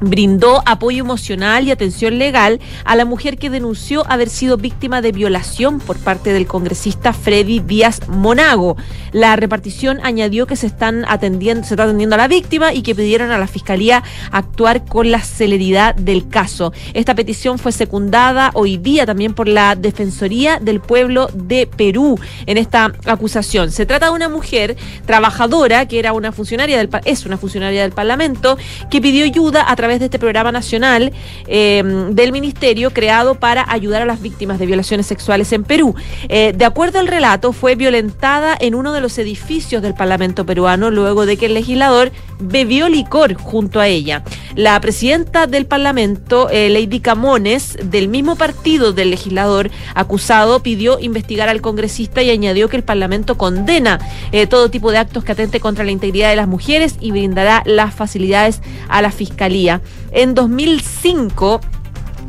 brindó 0.00 0.62
apoyo 0.66 1.02
emocional 1.04 1.66
y 1.66 1.70
atención 1.70 2.18
legal 2.18 2.60
a 2.84 2.96
la 2.96 3.04
mujer 3.04 3.38
que 3.38 3.50
denunció 3.50 4.04
haber 4.10 4.28
sido 4.28 4.56
víctima 4.56 5.02
de 5.02 5.12
violación 5.12 5.78
por 5.78 5.98
parte 5.98 6.32
del 6.32 6.46
congresista 6.46 7.12
Freddy 7.12 7.60
Díaz 7.60 8.08
Monago. 8.08 8.76
La 9.12 9.36
repartición 9.36 9.98
añadió 10.02 10.46
que 10.46 10.56
se 10.56 10.66
están 10.66 11.04
atendiendo, 11.08 11.64
se 11.64 11.74
está 11.74 11.84
atendiendo 11.84 12.14
a 12.14 12.18
la 12.18 12.28
víctima 12.28 12.72
y 12.72 12.82
que 12.82 12.94
pidieron 12.94 13.30
a 13.30 13.38
la 13.38 13.46
fiscalía 13.46 14.02
actuar 14.30 14.84
con 14.84 15.10
la 15.10 15.20
celeridad 15.20 15.94
del 15.94 16.28
caso. 16.28 16.72
Esta 16.94 17.14
petición 17.14 17.58
fue 17.58 17.72
secundada 17.72 18.50
hoy 18.54 18.76
día 18.76 19.06
también 19.06 19.34
por 19.34 19.48
la 19.48 19.74
Defensoría 19.74 20.58
del 20.60 20.80
Pueblo 20.80 21.28
de 21.34 21.66
Perú 21.66 22.18
en 22.46 22.58
esta 22.58 22.92
acusación. 23.06 23.70
Se 23.70 23.86
trata 23.86 24.06
de 24.06 24.12
una 24.12 24.28
mujer 24.28 24.76
trabajadora 25.06 25.86
que 25.86 25.98
era 25.98 26.12
una 26.12 26.32
funcionaria 26.32 26.78
del 26.78 26.88
es 27.04 27.24
una 27.26 27.36
funcionaria 27.36 27.82
del 27.82 27.92
Parlamento 27.92 28.58
que 28.90 29.00
pidió 29.00 29.24
ayuda 29.24 29.70
a 29.70 29.76
través 29.76 29.89
de 29.98 30.04
este 30.04 30.18
programa 30.18 30.52
nacional 30.52 31.12
eh, 31.46 31.82
del 32.10 32.32
ministerio 32.32 32.90
creado 32.92 33.34
para 33.34 33.64
ayudar 33.70 34.02
a 34.02 34.04
las 34.04 34.20
víctimas 34.22 34.58
de 34.58 34.66
violaciones 34.66 35.06
sexuales 35.06 35.52
en 35.52 35.64
Perú. 35.64 35.94
Eh, 36.28 36.52
de 36.54 36.64
acuerdo 36.64 37.00
al 37.00 37.08
relato, 37.08 37.52
fue 37.52 37.74
violentada 37.74 38.56
en 38.60 38.74
uno 38.74 38.92
de 38.92 39.00
los 39.00 39.18
edificios 39.18 39.82
del 39.82 39.94
Parlamento 39.94 40.46
peruano 40.46 40.90
luego 40.90 41.26
de 41.26 41.36
que 41.36 41.46
el 41.46 41.54
legislador 41.54 42.12
bebió 42.38 42.88
licor 42.88 43.34
junto 43.34 43.80
a 43.80 43.88
ella. 43.88 44.22
La 44.54 44.80
presidenta 44.80 45.46
del 45.46 45.66
Parlamento, 45.66 46.48
eh, 46.50 46.68
Lady 46.68 47.00
Camones, 47.00 47.76
del 47.82 48.08
mismo 48.08 48.36
partido 48.36 48.92
del 48.92 49.10
legislador 49.10 49.70
acusado, 49.94 50.62
pidió 50.62 50.98
investigar 51.00 51.48
al 51.48 51.60
congresista 51.60 52.22
y 52.22 52.30
añadió 52.30 52.68
que 52.68 52.76
el 52.76 52.84
Parlamento 52.84 53.36
condena 53.36 53.98
todo 54.48 54.70
tipo 54.70 54.90
de 54.92 54.98
actos 54.98 55.24
que 55.24 55.32
atente 55.32 55.60
contra 55.60 55.84
la 55.84 55.90
integridad 55.90 56.30
de 56.30 56.36
las 56.36 56.48
mujeres 56.48 56.96
y 57.00 57.10
brindará 57.10 57.62
las 57.66 57.94
facilidades 57.94 58.60
a 58.88 59.02
la 59.02 59.10
Fiscalía. 59.10 59.79
En 60.12 60.34
2005 60.34 61.60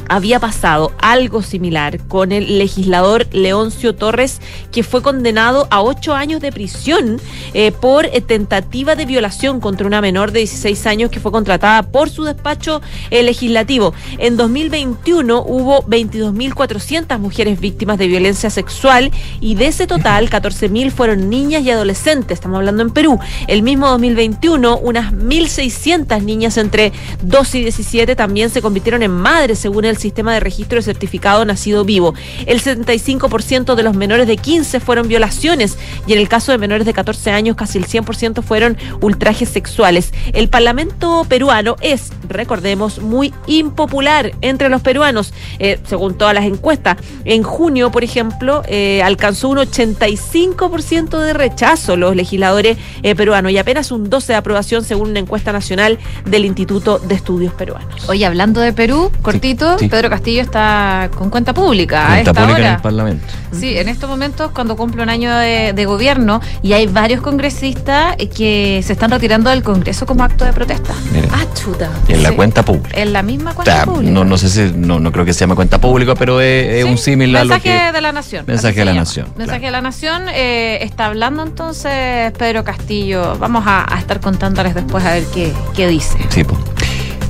había 0.09 0.39
pasado 0.39 0.91
algo 0.99 1.41
similar 1.41 1.99
con 2.07 2.31
el 2.31 2.57
legislador 2.57 3.27
Leoncio 3.31 3.95
Torres, 3.95 4.41
que 4.71 4.83
fue 4.83 5.01
condenado 5.01 5.67
a 5.69 5.81
ocho 5.81 6.13
años 6.13 6.41
de 6.41 6.51
prisión 6.51 7.19
eh, 7.53 7.71
por 7.71 8.05
eh, 8.05 8.21
tentativa 8.21 8.95
de 8.95 9.05
violación 9.05 9.59
contra 9.59 9.87
una 9.87 10.01
menor 10.01 10.31
de 10.31 10.39
16 10.39 10.85
años 10.87 11.11
que 11.11 11.19
fue 11.19 11.31
contratada 11.31 11.83
por 11.83 12.09
su 12.09 12.23
despacho 12.23 12.81
eh, 13.09 13.23
legislativo. 13.23 13.93
En 14.17 14.37
2021 14.37 15.43
hubo 15.45 15.83
22.400 15.83 17.19
mujeres 17.19 17.59
víctimas 17.59 17.97
de 17.97 18.07
violencia 18.07 18.49
sexual 18.49 19.11
y 19.39 19.55
de 19.55 19.67
ese 19.67 19.87
total 19.87 20.29
14.000 20.29 20.91
fueron 20.91 21.29
niñas 21.29 21.63
y 21.63 21.71
adolescentes. 21.71 22.35
Estamos 22.35 22.57
hablando 22.57 22.83
en 22.83 22.91
Perú. 22.91 23.19
El 23.47 23.63
mismo 23.63 23.87
2021 23.87 24.77
unas 24.77 25.13
1.600 25.13 26.21
niñas 26.21 26.57
entre 26.57 26.91
12 27.21 27.59
y 27.59 27.61
17 27.63 28.15
también 28.15 28.49
se 28.49 28.61
convirtieron 28.61 29.03
en 29.03 29.11
madres 29.11 29.59
según 29.59 29.85
el 29.85 29.90
sistema 29.97 30.33
de 30.33 30.39
registro 30.39 30.77
de 30.77 30.83
certificado 30.83 31.45
nacido 31.45 31.85
vivo. 31.85 32.13
El 32.45 32.61
75% 32.61 33.75
de 33.75 33.83
los 33.83 33.95
menores 33.95 34.27
de 34.27 34.37
15 34.37 34.79
fueron 34.79 35.07
violaciones 35.07 35.77
y 36.07 36.13
en 36.13 36.19
el 36.19 36.29
caso 36.29 36.51
de 36.51 36.57
menores 36.57 36.85
de 36.85 36.93
14 36.93 37.31
años 37.31 37.55
casi 37.55 37.77
el 37.77 37.87
100% 37.87 38.43
fueron 38.43 38.77
ultrajes 39.01 39.49
sexuales. 39.49 40.13
El 40.33 40.49
Parlamento 40.49 41.25
peruano 41.27 41.75
es 41.81 42.11
recordemos, 42.31 42.99
muy 43.01 43.33
impopular 43.47 44.31
entre 44.41 44.69
los 44.69 44.81
peruanos, 44.81 45.33
eh, 45.59 45.79
según 45.87 46.17
todas 46.17 46.33
las 46.33 46.45
encuestas. 46.45 46.97
En 47.25 47.43
junio, 47.43 47.91
por 47.91 48.03
ejemplo, 48.03 48.63
eh, 48.67 49.01
alcanzó 49.03 49.49
un 49.49 49.57
85% 49.57 51.19
de 51.19 51.33
rechazo 51.33 51.95
los 51.95 52.15
legisladores 52.15 52.77
eh, 53.03 53.15
peruanos 53.15 53.51
y 53.51 53.57
apenas 53.57 53.91
un 53.91 54.09
12% 54.09 54.31
de 54.31 54.35
aprobación 54.35 54.83
según 54.83 55.09
una 55.09 55.19
encuesta 55.19 55.51
nacional 55.51 55.99
del 56.25 56.45
Instituto 56.45 56.99
de 56.99 57.15
Estudios 57.15 57.53
Peruanos. 57.53 58.07
Oye, 58.09 58.25
hablando 58.25 58.61
de 58.61 58.73
Perú, 58.73 59.11
cortito, 59.21 59.77
Pedro 59.89 60.09
Castillo 60.09 60.41
está 60.41 61.09
con 61.17 61.29
cuenta 61.29 61.53
pública 61.53 62.03
a 62.03 62.07
Cuenta 62.07 62.31
esta 62.31 62.41
pública 62.41 62.67
en 62.67 62.73
el 62.75 62.81
Parlamento. 62.81 63.25
Sí, 63.51 63.77
en 63.77 63.89
estos 63.89 64.09
momentos, 64.09 64.51
cuando 64.51 64.75
cumple 64.77 65.03
un 65.03 65.09
año 65.09 65.35
de, 65.35 65.73
de 65.73 65.85
gobierno, 65.85 66.39
y 66.61 66.73
hay 66.73 66.87
varios 66.87 67.21
congresistas 67.21 68.15
que 68.35 68.81
se 68.85 68.93
están 68.93 69.11
retirando 69.11 69.49
del 69.49 69.61
Congreso 69.63 70.05
como 70.05 70.23
acto 70.23 70.45
de 70.45 70.53
protesta. 70.53 70.93
Ah, 71.33 71.43
chuta. 71.53 71.89
en 72.07 72.23
la 72.23 72.31
cuenta 72.33 72.63
pública. 72.63 72.89
En 72.99 73.13
la 73.13 73.21
misma 73.23 73.51
O 73.51 73.55
cuenta 73.55 73.73
sea, 73.75 73.85
pública. 73.85 74.11
no, 74.11 74.23
no 74.23 74.37
sé 74.37 74.49
si, 74.49 74.71
no, 74.75 74.99
no 74.99 75.11
creo 75.11 75.25
que 75.25 75.33
se 75.33 75.41
llame 75.41 75.55
cuenta 75.55 75.79
pública, 75.79 76.15
pero 76.15 76.39
es, 76.41 76.67
es 76.75 76.85
Sí, 76.85 76.91
un 76.91 76.97
símil 76.97 77.35
a 77.35 77.43
lo 77.43 77.49
Mensaje 77.49 77.77
que... 77.87 77.91
de 77.91 78.01
la 78.01 78.11
Nación. 78.11 78.45
Mensaje 78.47 78.79
de 78.79 78.85
la. 78.85 78.93
Nación, 78.93 79.27
Mensaje 79.37 79.65
de 79.65 79.71
la 79.71 79.81
Nación. 79.81 80.23
eh, 80.33 80.79
está 80.83 81.07
hablando 81.07 81.43
entonces 81.43 82.31
Pedro 82.37 82.63
Castillo. 82.63 83.35
Vamos 83.39 83.63
a, 83.67 83.93
a 83.93 83.99
estar 83.99 84.19
contándoles 84.19 84.73
después 84.75 85.03
a 85.05 85.13
ver 85.13 85.23
qué, 85.33 85.51
qué 85.75 85.87
dice. 85.87 86.17
Sí, 86.29 86.43
po. 86.43 86.57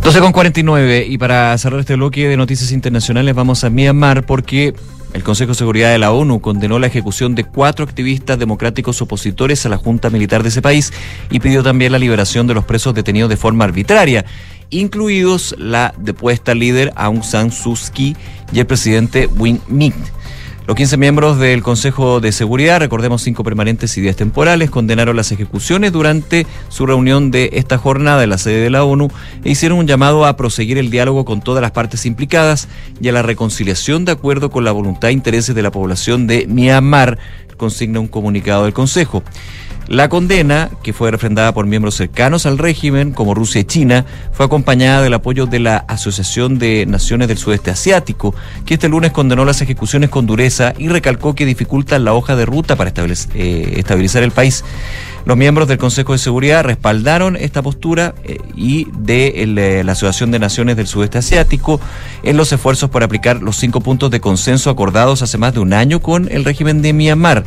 12 0.04 0.20
con 0.20 0.32
49 0.32 1.06
y 1.08 1.18
para 1.20 1.56
cerrar 1.60 1.80
este 1.80 1.96
bloque 1.96 2.28
de 2.28 2.36
noticias 2.36 2.72
internacionales 2.72 3.36
vamos 3.36 3.64
a 3.64 3.70
Myanmar 3.70 4.26
porque 4.26 4.74
el 5.14 5.24
Consejo 5.24 5.50
de 5.50 5.56
Seguridad 5.56 5.92
de 5.92 6.00
la 6.00 6.12
ONU 6.12 6.42
condenó 6.42 6.80
la 6.80 6.88
ejecución 6.88 7.36
de 7.36 7.44
cuatro 7.44 7.86
activistas 7.86 8.40
democráticos 8.40 9.00
opositores 9.04 9.64
a 9.66 9.70
la 9.70 9.78
Junta 9.78 10.10
Militar 10.10 10.42
de 10.42 10.50
ese 10.50 10.64
país 10.64 10.92
y 11.30 11.40
pidió 11.40 11.62
también 11.62 11.92
la 11.92 12.00
liberación 12.00 12.48
de 12.48 12.56
los 12.56 12.66
presos 12.66 12.96
detenidos 12.96 13.30
de 13.30 13.38
forma 13.38 13.64
arbitraria, 13.64 14.26
incluidos 14.72 15.56
la 15.60 15.94
depuesta 16.00 16.56
líder 16.56 16.92
Aung 16.96 17.24
San 17.24 17.52
Suu 17.52 17.78
Kyi 17.94 18.16
y 18.52 18.60
el 18.60 18.66
presidente 18.66 19.28
Win 19.28 19.62
Myint. 19.68 20.21
Los 20.72 20.78
15 20.78 20.96
miembros 20.96 21.38
del 21.38 21.64
Consejo 21.64 22.22
de 22.22 22.32
Seguridad, 22.32 22.80
recordemos 22.80 23.22
cinco 23.22 23.44
permanentes 23.44 23.98
y 23.98 24.02
10 24.02 24.16
temporales, 24.16 24.70
condenaron 24.70 25.18
las 25.18 25.34
ejecuciones 25.34 25.92
durante 25.92 26.48
su 26.70 26.86
reunión 26.86 27.30
de 27.30 27.50
esta 27.56 27.78
jornada 27.78 28.24
en 28.24 28.30
la 28.30 28.38
sede 28.38 28.62
de 28.62 28.70
la 28.70 28.86
ONU 28.86 29.10
e 29.44 29.50
hicieron 29.50 29.80
un 29.80 29.86
llamado 29.88 30.26
a 30.26 30.38
proseguir 30.38 30.78
el 30.78 30.90
diálogo 30.90 31.26
con 31.26 31.42
todas 31.42 31.62
las 31.62 31.72
partes 31.72 32.06
implicadas 32.06 32.70
y 33.02 33.10
a 33.10 33.12
la 33.12 33.22
reconciliación 33.22 34.06
de 34.06 34.14
acuerdo 34.14 34.50
con 34.50 34.64
la 34.64 34.72
voluntad 34.72 35.10
e 35.10 35.12
intereses 35.12 35.54
de 35.54 35.62
la 35.62 35.72
población 35.72 36.26
de 36.26 36.48
Myanmar, 36.48 37.18
consigna 37.58 38.00
un 38.00 38.08
comunicado 38.08 38.64
del 38.64 38.72
Consejo. 38.72 39.24
La 39.88 40.08
condena, 40.08 40.70
que 40.84 40.94
fue 40.94 41.12
refrendada 41.12 41.54
por 41.54 41.66
miembros 41.66 41.96
cercanos 41.96 42.46
al 42.46 42.58
régimen, 42.58 43.12
como 43.12 43.34
Rusia 43.34 43.62
y 43.62 43.66
China, 43.66 44.06
fue 44.32 44.46
acompañada 44.46 45.02
del 45.02 45.14
apoyo 45.14 45.48
de 45.48 45.60
la 45.60 45.78
Asociación 45.78 46.60
de 46.60 46.86
Naciones 46.86 47.28
del 47.28 47.38
Sudeste 47.38 47.72
Asiático, 47.72 48.34
que 48.66 48.76
este 48.76 48.88
lunes 48.88 49.12
condenó 49.12 49.44
las 49.44 49.62
ejecuciones 49.62 50.10
con 50.10 50.28
dureza 50.28 50.74
y 50.78 50.88
recalcó 50.88 51.36
que 51.36 51.46
dificultan 51.46 52.06
la 52.06 52.14
hoja 52.14 52.36
de 52.36 52.46
ruta 52.46 52.76
para 52.76 52.94
eh, 52.96 53.74
estabilizar 53.76 54.24
el 54.24 54.32
país. 54.32 54.64
Los 55.26 55.38
miembros 55.38 55.68
del 55.68 55.78
Consejo 55.78 56.14
de 56.14 56.20
Seguridad 56.20 56.64
respaldaron 56.64 57.36
esta 57.36 57.62
postura 57.62 58.16
eh, 58.24 58.38
y 58.56 58.88
de 58.98 59.44
eh, 59.44 59.84
la 59.84 59.92
Asociación 59.92 60.32
de 60.32 60.40
Naciones 60.40 60.78
del 60.78 60.88
Sudeste 60.88 61.18
Asiático 61.18 61.82
en 62.24 62.38
los 62.38 62.52
esfuerzos 62.54 62.90
por 62.90 63.04
aplicar 63.04 63.42
los 63.42 63.58
cinco 63.58 63.82
puntos 63.82 64.10
de 64.10 64.22
consenso 64.22 64.70
acordados 64.70 65.22
hace 65.22 65.38
más 65.38 65.54
de 65.54 65.60
un 65.60 65.74
año 65.74 66.02
con 66.02 66.28
el 66.32 66.46
régimen 66.46 66.82
de 66.82 66.94
Myanmar 66.94 67.44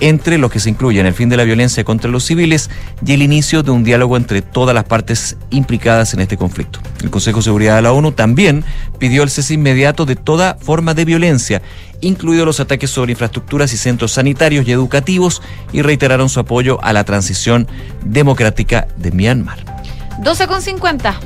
entre 0.00 0.38
los 0.38 0.50
que 0.50 0.60
se 0.60 0.70
incluyen 0.70 1.06
el 1.06 1.14
fin 1.14 1.28
de 1.28 1.36
la 1.36 1.44
violencia 1.44 1.84
contra 1.84 2.10
los 2.10 2.24
civiles 2.24 2.70
y 3.04 3.12
el 3.12 3.22
inicio 3.22 3.62
de 3.62 3.70
un 3.70 3.84
diálogo 3.84 4.16
entre 4.16 4.42
todas 4.42 4.74
las 4.74 4.84
partes 4.84 5.36
implicadas 5.50 6.14
en 6.14 6.20
este 6.20 6.36
conflicto. 6.36 6.80
El 7.02 7.10
Consejo 7.10 7.38
de 7.38 7.44
Seguridad 7.44 7.76
de 7.76 7.82
la 7.82 7.92
ONU 7.92 8.12
también 8.12 8.64
pidió 8.98 9.22
el 9.22 9.30
cese 9.30 9.54
inmediato 9.54 10.06
de 10.06 10.16
toda 10.16 10.56
forma 10.60 10.94
de 10.94 11.04
violencia, 11.04 11.62
incluidos 12.00 12.46
los 12.46 12.60
ataques 12.60 12.90
sobre 12.90 13.12
infraestructuras 13.12 13.72
y 13.72 13.76
centros 13.76 14.12
sanitarios 14.12 14.66
y 14.66 14.72
educativos, 14.72 15.42
y 15.72 15.82
reiteraron 15.82 16.28
su 16.28 16.40
apoyo 16.40 16.82
a 16.82 16.92
la 16.92 17.04
transición 17.04 17.66
democrática 18.04 18.88
de 18.96 19.10
Myanmar. 19.10 19.58
12 20.20 20.46
con 20.46 20.62
50. 20.62 21.20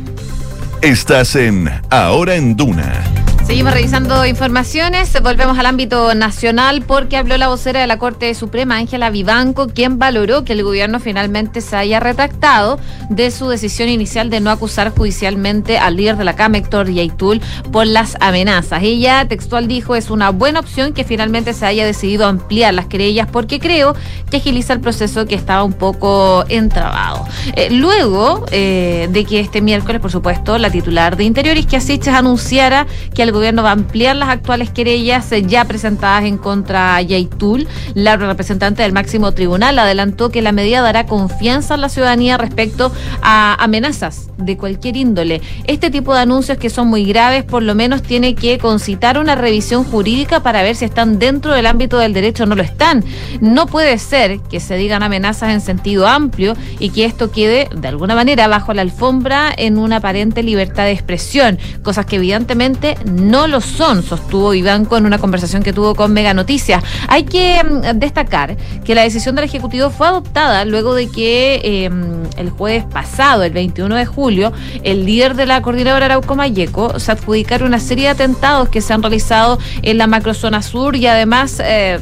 Estás 0.83 1.37
en 1.37 1.71
Ahora 1.91 2.35
en 2.35 2.57
Duna. 2.57 3.32
Seguimos 3.45 3.75
revisando 3.75 4.25
informaciones, 4.25 5.21
volvemos 5.21 5.59
al 5.59 5.67
ámbito 5.67 6.15
nacional 6.15 6.83
porque 6.87 7.17
habló 7.17 7.37
la 7.37 7.49
vocera 7.49 7.81
de 7.81 7.87
la 7.87 7.99
Corte 7.99 8.35
Suprema, 8.35 8.77
Ángela 8.77 9.11
Vivanco, 9.11 9.67
quien 9.67 9.99
valoró 9.99 10.45
que 10.45 10.53
el 10.55 10.63
gobierno 10.63 11.01
finalmente 11.01 11.61
se 11.61 11.77
haya 11.77 12.01
retractado 12.01 12.79
de 13.11 13.31
su 13.31 13.49
decisión 13.49 13.89
inicial 13.89 14.31
de 14.31 14.41
no 14.41 14.51
acusar 14.51 14.91
judicialmente 14.97 15.77
al 15.79 15.97
líder 15.97 16.17
de 16.17 16.25
la 16.25 16.37
CAM, 16.37 16.55
Héctor 16.55 16.89
Yaitul, 16.91 17.43
por 17.73 17.87
las 17.87 18.17
amenazas. 18.21 18.83
Ella, 18.83 19.27
textual, 19.29 19.67
dijo, 19.69 19.97
es 19.97 20.09
una 20.09 20.31
buena 20.31 20.61
opción 20.61 20.93
que 20.95 21.05
finalmente 21.05 21.53
se 21.53 21.67
haya 21.67 21.85
decidido 21.85 22.27
ampliar 22.27 22.73
las 22.73 22.87
querellas 22.87 23.29
porque 23.31 23.59
creo 23.59 23.95
que 24.31 24.39
agiliza 24.39 24.73
el 24.73 24.81
proceso 24.81 25.27
que 25.27 25.35
estaba 25.35 25.65
un 25.65 25.75
poco 25.75 26.45
entrabado. 26.49 27.27
Eh, 27.57 27.69
luego 27.71 28.47
eh, 28.51 29.09
de 29.11 29.25
que 29.25 29.41
este 29.41 29.61
miércoles, 29.61 30.01
por 30.01 30.13
supuesto, 30.13 30.57
la 30.59 30.71
titular 30.71 31.17
de 31.17 31.25
Interior, 31.25 31.57
Isquia 31.57 31.81
Siches, 31.81 32.15
anunciara 32.15 32.87
que 33.15 33.23
el 33.23 33.32
gobierno 33.33 33.63
va 33.63 33.71
a 33.71 33.73
ampliar 33.73 34.17
las 34.17 34.29
actuales 34.29 34.71
querellas 34.71 35.31
ya 35.47 35.65
presentadas 35.65 36.25
en 36.25 36.39
contra 36.39 36.97
de 36.99 37.07
Yaitul. 37.07 37.67
La 37.95 38.17
representante 38.17 38.83
del 38.83 38.93
máximo 38.93 39.33
tribunal 39.33 39.79
adelantó 39.79 40.31
que 40.31 40.43
la 40.43 40.53
medida 40.53 40.83
dará 40.83 41.07
confianza 41.07 41.75
a 41.75 41.77
la 41.77 41.89
ciudadanía 41.89 42.39
respecto 42.39 42.93
a 43.23 43.57
amenazas 43.63 44.29
de 44.39 44.57
cualquier 44.57 44.97
índole. 44.97 45.41
Este 45.65 45.91
tipo 45.91 46.15
de 46.15 46.21
anuncios 46.21 46.59
que 46.59 46.71
son 46.71 46.89
muy 46.89 47.05
graves, 47.05 47.45
por 47.45 47.63
lo 47.63 47.75
menos 47.75 48.03
tiene 48.03 48.35
que 48.35 48.59
concitar 48.59 49.19
una 49.19 49.35
revisión 49.35 49.85
jurídica 49.85 50.43
para 50.43 50.63
ver 50.63 50.77
si 50.77 50.85
están 50.85 51.19
dentro 51.19 51.55
del 51.55 51.67
ámbito 51.67 51.99
del 51.99 52.13
derecho 52.13 52.45
o 52.45 52.47
no 52.47 52.55
lo 52.55 52.63
están. 52.63 53.05
No 53.41 53.67
puede 53.67 53.99
ser 53.99 54.41
que 54.41 54.61
se 54.61 54.77
digan 54.77 55.03
amenazas 55.03 55.51
en 55.51 55.61
sentido 55.61 56.07
amplio 56.07 56.55
y 56.79 56.91
que 56.91 57.05
esto 57.05 57.31
quede 57.31 57.69
de 57.75 57.89
alguna 57.89 58.15
manera 58.15 58.49
bajo 58.49 58.75
la 58.75 58.83
alfombra 58.83 59.53
en 59.57 59.79
una 59.79 59.97
aparente 59.97 60.43
libertad 60.43 60.85
de 60.85 60.93
expresión, 60.93 61.59
cosas 61.83 62.07
que 62.07 62.17
evidentemente 62.17 62.97
no 63.05 63.22
lo 63.31 63.61
son, 63.61 64.03
sostuvo 64.03 64.55
Ibanco 64.55 64.97
en 64.97 65.07
una 65.07 65.19
conversación 65.19 65.63
que 65.63 65.73
tuvo 65.73 65.95
con 65.95 66.13
Mega 66.13 66.35
Noticias. 66.35 66.83
Hay 67.09 67.25
que 67.25 67.63
mm, 67.63 67.99
destacar 67.99 68.57
que 68.85 68.95
la 68.95 69.03
decisión 69.03 69.35
del 69.35 69.45
Ejecutivo 69.45 69.91
fue 69.91 70.09
adoptada 70.09 70.65
luego 70.65 70.95
de 70.95 71.09
que 71.09 71.61
eh, 71.63 71.91
el 72.37 72.51
jueves 72.51 72.85
pasado, 72.85 73.43
el 73.43 73.53
21 73.53 73.95
de 73.95 74.07
julio, 74.07 74.53
el 74.83 75.07
líder 75.07 75.35
de 75.35 75.47
la 75.47 75.63
coordinadora 75.63 76.07
Arauco 76.07 76.35
Mayeco 76.35 76.99
se 76.99 77.13
adjudicaron 77.13 77.69
una 77.69 77.81
serie 77.81 78.05
de 78.05 78.11
atentados 78.11 78.69
que 78.69 78.81
se 78.81 78.93
han 78.93 79.03
realizado 79.03 79.59
en 79.83 79.99
la 79.99 80.07
macrozona 80.07 80.63
sur 80.63 80.97
y 80.97 81.07
además... 81.07 81.61
eh, 81.65 82.01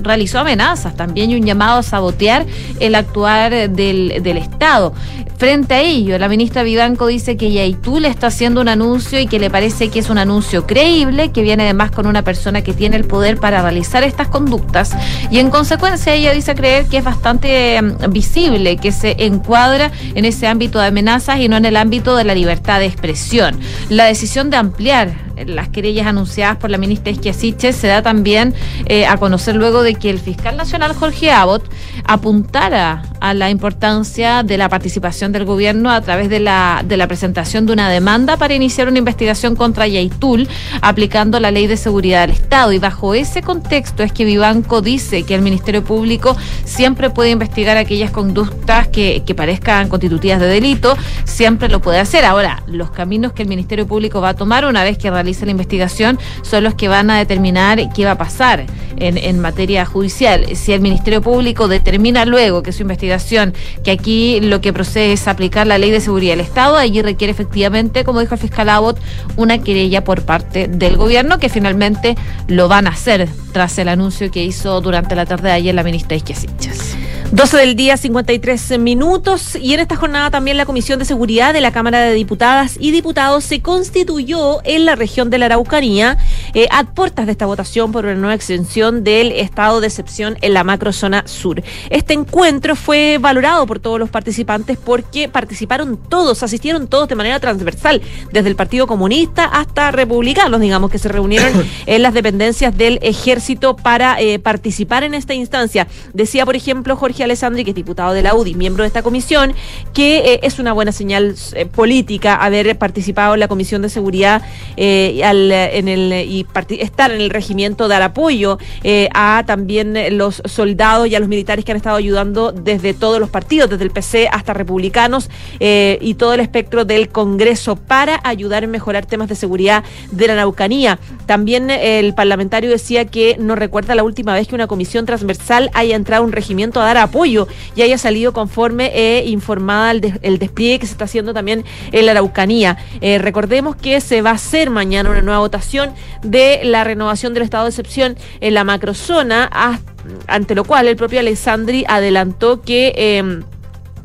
realizó 0.00 0.40
amenazas 0.40 0.96
también 0.96 1.30
y 1.30 1.36
un 1.36 1.44
llamado 1.44 1.78
a 1.78 1.82
sabotear 1.82 2.46
el 2.80 2.94
actuar 2.94 3.70
del, 3.70 4.22
del 4.22 4.36
Estado. 4.36 4.92
Frente 5.38 5.74
a 5.74 5.80
ello, 5.82 6.18
la 6.18 6.28
ministra 6.28 6.64
Vivanco 6.64 7.06
dice 7.06 7.36
que 7.36 7.52
Yaitul 7.52 8.04
está 8.06 8.26
haciendo 8.26 8.60
un 8.60 8.68
anuncio 8.68 9.20
y 9.20 9.28
que 9.28 9.38
le 9.38 9.50
parece 9.50 9.88
que 9.88 10.00
es 10.00 10.10
un 10.10 10.18
anuncio 10.18 10.66
creíble, 10.66 11.30
que 11.30 11.42
viene 11.42 11.62
además 11.62 11.92
con 11.92 12.08
una 12.08 12.22
persona 12.22 12.62
que 12.62 12.72
tiene 12.72 12.96
el 12.96 13.04
poder 13.04 13.38
para 13.38 13.62
realizar 13.62 14.02
estas 14.02 14.26
conductas 14.26 14.96
y 15.30 15.38
en 15.38 15.50
consecuencia 15.50 16.12
ella 16.14 16.32
dice 16.32 16.56
creer 16.56 16.86
que 16.86 16.98
es 16.98 17.04
bastante 17.04 17.80
mm, 17.80 18.10
visible, 18.10 18.76
que 18.78 18.90
se 18.90 19.24
encuadra 19.24 19.92
en 20.14 20.24
ese 20.24 20.48
ámbito 20.48 20.80
de 20.80 20.86
amenazas 20.86 21.38
y 21.38 21.48
no 21.48 21.56
en 21.56 21.66
el 21.66 21.76
ámbito 21.76 22.16
de 22.16 22.24
la 22.24 22.34
libertad 22.34 22.80
de 22.80 22.86
expresión. 22.86 23.58
La 23.88 24.06
decisión 24.06 24.50
de 24.50 24.56
ampliar 24.56 25.28
las 25.46 25.68
querellas 25.68 26.06
anunciadas 26.06 26.56
por 26.56 26.70
la 26.70 26.78
ministra 26.78 27.12
Esquiasiche 27.12 27.72
se 27.72 27.86
da 27.86 28.02
también 28.02 28.54
eh, 28.86 29.06
a 29.06 29.16
conocer 29.18 29.56
luego 29.56 29.82
de 29.82 29.87
que 29.94 30.10
el 30.10 30.18
fiscal 30.18 30.56
nacional 30.56 30.94
Jorge 30.94 31.30
Abbott 31.30 31.64
apuntara 32.04 33.02
a 33.20 33.34
la 33.34 33.50
importancia 33.50 34.42
de 34.42 34.58
la 34.58 34.68
participación 34.68 35.32
del 35.32 35.44
gobierno 35.44 35.90
a 35.90 36.00
través 36.00 36.28
de 36.28 36.40
la, 36.40 36.82
de 36.86 36.96
la 36.96 37.06
presentación 37.06 37.66
de 37.66 37.72
una 37.72 37.88
demanda 37.90 38.36
para 38.36 38.54
iniciar 38.54 38.88
una 38.88 38.98
investigación 38.98 39.56
contra 39.56 39.86
Yaitul 39.86 40.48
aplicando 40.80 41.40
la 41.40 41.50
ley 41.50 41.66
de 41.66 41.76
seguridad 41.76 42.22
del 42.22 42.30
Estado. 42.30 42.72
Y 42.72 42.78
bajo 42.78 43.14
ese 43.14 43.42
contexto 43.42 44.02
es 44.02 44.12
que 44.12 44.24
Vivanco 44.24 44.80
dice 44.82 45.24
que 45.24 45.34
el 45.34 45.42
Ministerio 45.42 45.84
Público 45.84 46.36
siempre 46.64 47.10
puede 47.10 47.30
investigar 47.30 47.76
aquellas 47.76 48.10
conductas 48.10 48.88
que, 48.88 49.22
que 49.26 49.34
parezcan 49.34 49.88
constitutivas 49.88 50.40
de 50.40 50.46
delito, 50.46 50.96
siempre 51.24 51.68
lo 51.68 51.80
puede 51.80 51.98
hacer. 51.98 52.24
Ahora, 52.24 52.62
los 52.66 52.90
caminos 52.90 53.32
que 53.32 53.42
el 53.42 53.48
Ministerio 53.48 53.86
Público 53.86 54.20
va 54.20 54.30
a 54.30 54.34
tomar 54.34 54.64
una 54.64 54.82
vez 54.84 54.98
que 54.98 55.10
realice 55.10 55.44
la 55.44 55.52
investigación 55.52 56.18
son 56.42 56.64
los 56.64 56.74
que 56.74 56.88
van 56.88 57.10
a 57.10 57.18
determinar 57.18 57.92
qué 57.92 58.04
va 58.04 58.12
a 58.12 58.18
pasar 58.18 58.66
en, 58.96 59.18
en 59.18 59.40
materia 59.40 59.77
judicial. 59.84 60.44
Si 60.56 60.72
el 60.72 60.80
Ministerio 60.80 61.22
Público 61.22 61.68
determina 61.68 62.24
luego 62.24 62.62
que 62.62 62.72
su 62.72 62.82
investigación, 62.82 63.54
que 63.84 63.90
aquí 63.90 64.40
lo 64.40 64.60
que 64.60 64.72
procede 64.72 65.12
es 65.12 65.28
aplicar 65.28 65.66
la 65.66 65.78
ley 65.78 65.90
de 65.90 66.00
seguridad 66.00 66.32
del 66.32 66.40
Estado, 66.40 66.76
allí 66.76 67.02
requiere 67.02 67.30
efectivamente, 67.30 68.04
como 68.04 68.20
dijo 68.20 68.34
el 68.34 68.40
fiscal 68.40 68.68
Abbott, 68.68 68.98
una 69.36 69.58
querella 69.58 70.04
por 70.04 70.22
parte 70.22 70.68
del 70.68 70.96
gobierno, 70.96 71.38
que 71.38 71.48
finalmente 71.48 72.16
lo 72.46 72.68
van 72.68 72.86
a 72.86 72.90
hacer 72.90 73.28
tras 73.52 73.78
el 73.78 73.88
anuncio 73.88 74.30
que 74.30 74.44
hizo 74.44 74.80
durante 74.80 75.14
la 75.14 75.26
tarde 75.26 75.48
de 75.48 75.54
ayer 75.54 75.74
la 75.74 75.82
ministra 75.82 76.16
Isquiasichas. 76.16 76.96
12 77.30 77.58
del 77.58 77.76
día, 77.76 77.98
53 77.98 78.78
minutos. 78.78 79.54
Y 79.60 79.74
en 79.74 79.80
esta 79.80 79.96
jornada 79.96 80.30
también 80.30 80.56
la 80.56 80.64
Comisión 80.64 80.98
de 80.98 81.04
Seguridad 81.04 81.52
de 81.52 81.60
la 81.60 81.72
Cámara 81.72 82.00
de 82.00 82.14
Diputadas 82.14 82.76
y 82.80 82.90
Diputados 82.90 83.44
se 83.44 83.60
constituyó 83.60 84.60
en 84.64 84.86
la 84.86 84.94
región 84.94 85.28
de 85.28 85.36
la 85.36 85.46
Araucanía 85.46 86.16
eh, 86.54 86.66
a 86.70 86.84
puertas 86.84 87.26
de 87.26 87.32
esta 87.32 87.46
votación 87.46 87.92
por 87.92 88.04
una 88.04 88.14
nueva 88.14 88.34
extensión 88.34 89.04
del 89.04 89.32
estado 89.32 89.80
de 89.80 89.86
excepción 89.86 90.36
en 90.40 90.54
la 90.54 90.64
macrozona 90.64 91.26
sur. 91.26 91.62
Este 91.90 92.14
encuentro 92.14 92.76
fue 92.76 93.18
valorado 93.20 93.66
por 93.66 93.78
todos 93.80 93.98
los 93.98 94.10
participantes 94.10 94.78
porque 94.78 95.28
participaron 95.28 95.96
todos, 95.96 96.42
asistieron 96.42 96.88
todos 96.88 97.08
de 97.08 97.14
manera 97.14 97.40
transversal, 97.40 98.02
desde 98.32 98.48
el 98.48 98.56
Partido 98.56 98.86
Comunista 98.86 99.44
hasta 99.44 99.90
republicanos, 99.90 100.60
digamos, 100.60 100.90
que 100.90 100.98
se 100.98 101.08
reunieron 101.08 101.52
en 101.86 102.02
las 102.02 102.14
dependencias 102.14 102.76
del 102.76 102.98
ejército 103.02 103.76
para 103.76 104.20
eh, 104.20 104.38
participar 104.38 105.04
en 105.04 105.14
esta 105.14 105.34
instancia. 105.34 105.86
Decía, 106.12 106.44
por 106.44 106.56
ejemplo, 106.56 106.96
Jorge 106.96 107.24
Alessandri, 107.24 107.64
que 107.64 107.70
es 107.70 107.76
diputado 107.76 108.12
de 108.12 108.22
la 108.22 108.34
UDI, 108.34 108.54
miembro 108.54 108.82
de 108.82 108.88
esta 108.88 109.02
comisión, 109.02 109.54
que 109.92 110.18
eh, 110.18 110.40
es 110.42 110.58
una 110.58 110.72
buena 110.72 110.92
señal 110.92 111.34
eh, 111.54 111.66
política 111.66 112.36
haber 112.36 112.76
participado 112.78 113.34
en 113.34 113.40
la 113.40 113.48
Comisión 113.48 113.82
de 113.82 113.88
Seguridad 113.88 114.42
al, 114.76 115.52
en 115.52 115.88
el, 115.88 116.12
y 116.28 116.37
estar 116.80 117.10
en 117.10 117.20
el 117.20 117.30
regimiento, 117.30 117.88
dar 117.88 118.02
apoyo 118.02 118.58
eh, 118.84 119.08
a 119.14 119.44
también 119.46 119.94
los 120.16 120.42
soldados 120.44 121.06
y 121.08 121.14
a 121.14 121.20
los 121.20 121.28
militares 121.28 121.64
que 121.64 121.72
han 121.72 121.76
estado 121.76 121.96
ayudando 121.96 122.52
desde 122.52 122.94
todos 122.94 123.18
los 123.20 123.30
partidos, 123.30 123.70
desde 123.70 123.84
el 123.84 123.90
PC 123.90 124.28
hasta 124.30 124.52
republicanos 124.54 125.30
eh, 125.60 125.98
y 126.00 126.14
todo 126.14 126.34
el 126.34 126.40
espectro 126.40 126.84
del 126.84 127.08
Congreso 127.08 127.76
para 127.76 128.20
ayudar 128.24 128.64
en 128.64 128.70
mejorar 128.70 129.06
temas 129.06 129.28
de 129.28 129.34
seguridad 129.34 129.84
de 130.10 130.26
la 130.26 130.34
Araucanía. 130.34 130.98
También 131.26 131.70
eh, 131.70 131.98
el 132.00 132.14
parlamentario 132.14 132.70
decía 132.70 133.04
que 133.06 133.36
no 133.38 133.54
recuerda 133.54 133.94
la 133.94 134.04
última 134.04 134.34
vez 134.34 134.48
que 134.48 134.54
una 134.54 134.66
comisión 134.66 135.06
transversal 135.06 135.70
haya 135.74 135.96
entrado 135.96 136.22
a 136.22 136.26
un 136.26 136.32
regimiento 136.32 136.80
a 136.80 136.84
dar 136.84 136.98
apoyo 136.98 137.48
y 137.76 137.82
haya 137.82 137.98
salido 137.98 138.32
conforme 138.32 138.90
e 138.94 139.24
informada 139.28 139.90
el, 139.90 140.00
des- 140.00 140.18
el 140.22 140.38
despliegue 140.38 140.78
que 140.80 140.86
se 140.86 140.92
está 140.92 141.04
haciendo 141.04 141.32
también 141.34 141.64
en 141.92 142.06
la 142.06 142.12
Araucanía. 142.12 142.76
Recordemos 143.18 143.76
que 143.76 144.00
se 144.00 144.22
va 144.22 144.30
a 144.30 144.34
hacer 144.34 144.70
mañana 144.70 145.10
una 145.10 145.22
nueva 145.22 145.40
votación 145.40 145.90
de 146.30 146.60
la 146.64 146.84
renovación 146.84 147.34
del 147.34 147.42
estado 147.42 147.64
de 147.64 147.70
excepción 147.70 148.16
en 148.40 148.54
la 148.54 148.64
macrozona, 148.64 149.48
a- 149.52 149.78
ante 150.26 150.54
lo 150.54 150.64
cual 150.64 150.88
el 150.88 150.96
propio 150.96 151.20
Alessandri 151.20 151.84
adelantó 151.88 152.62
que... 152.62 152.92
em, 152.96 153.42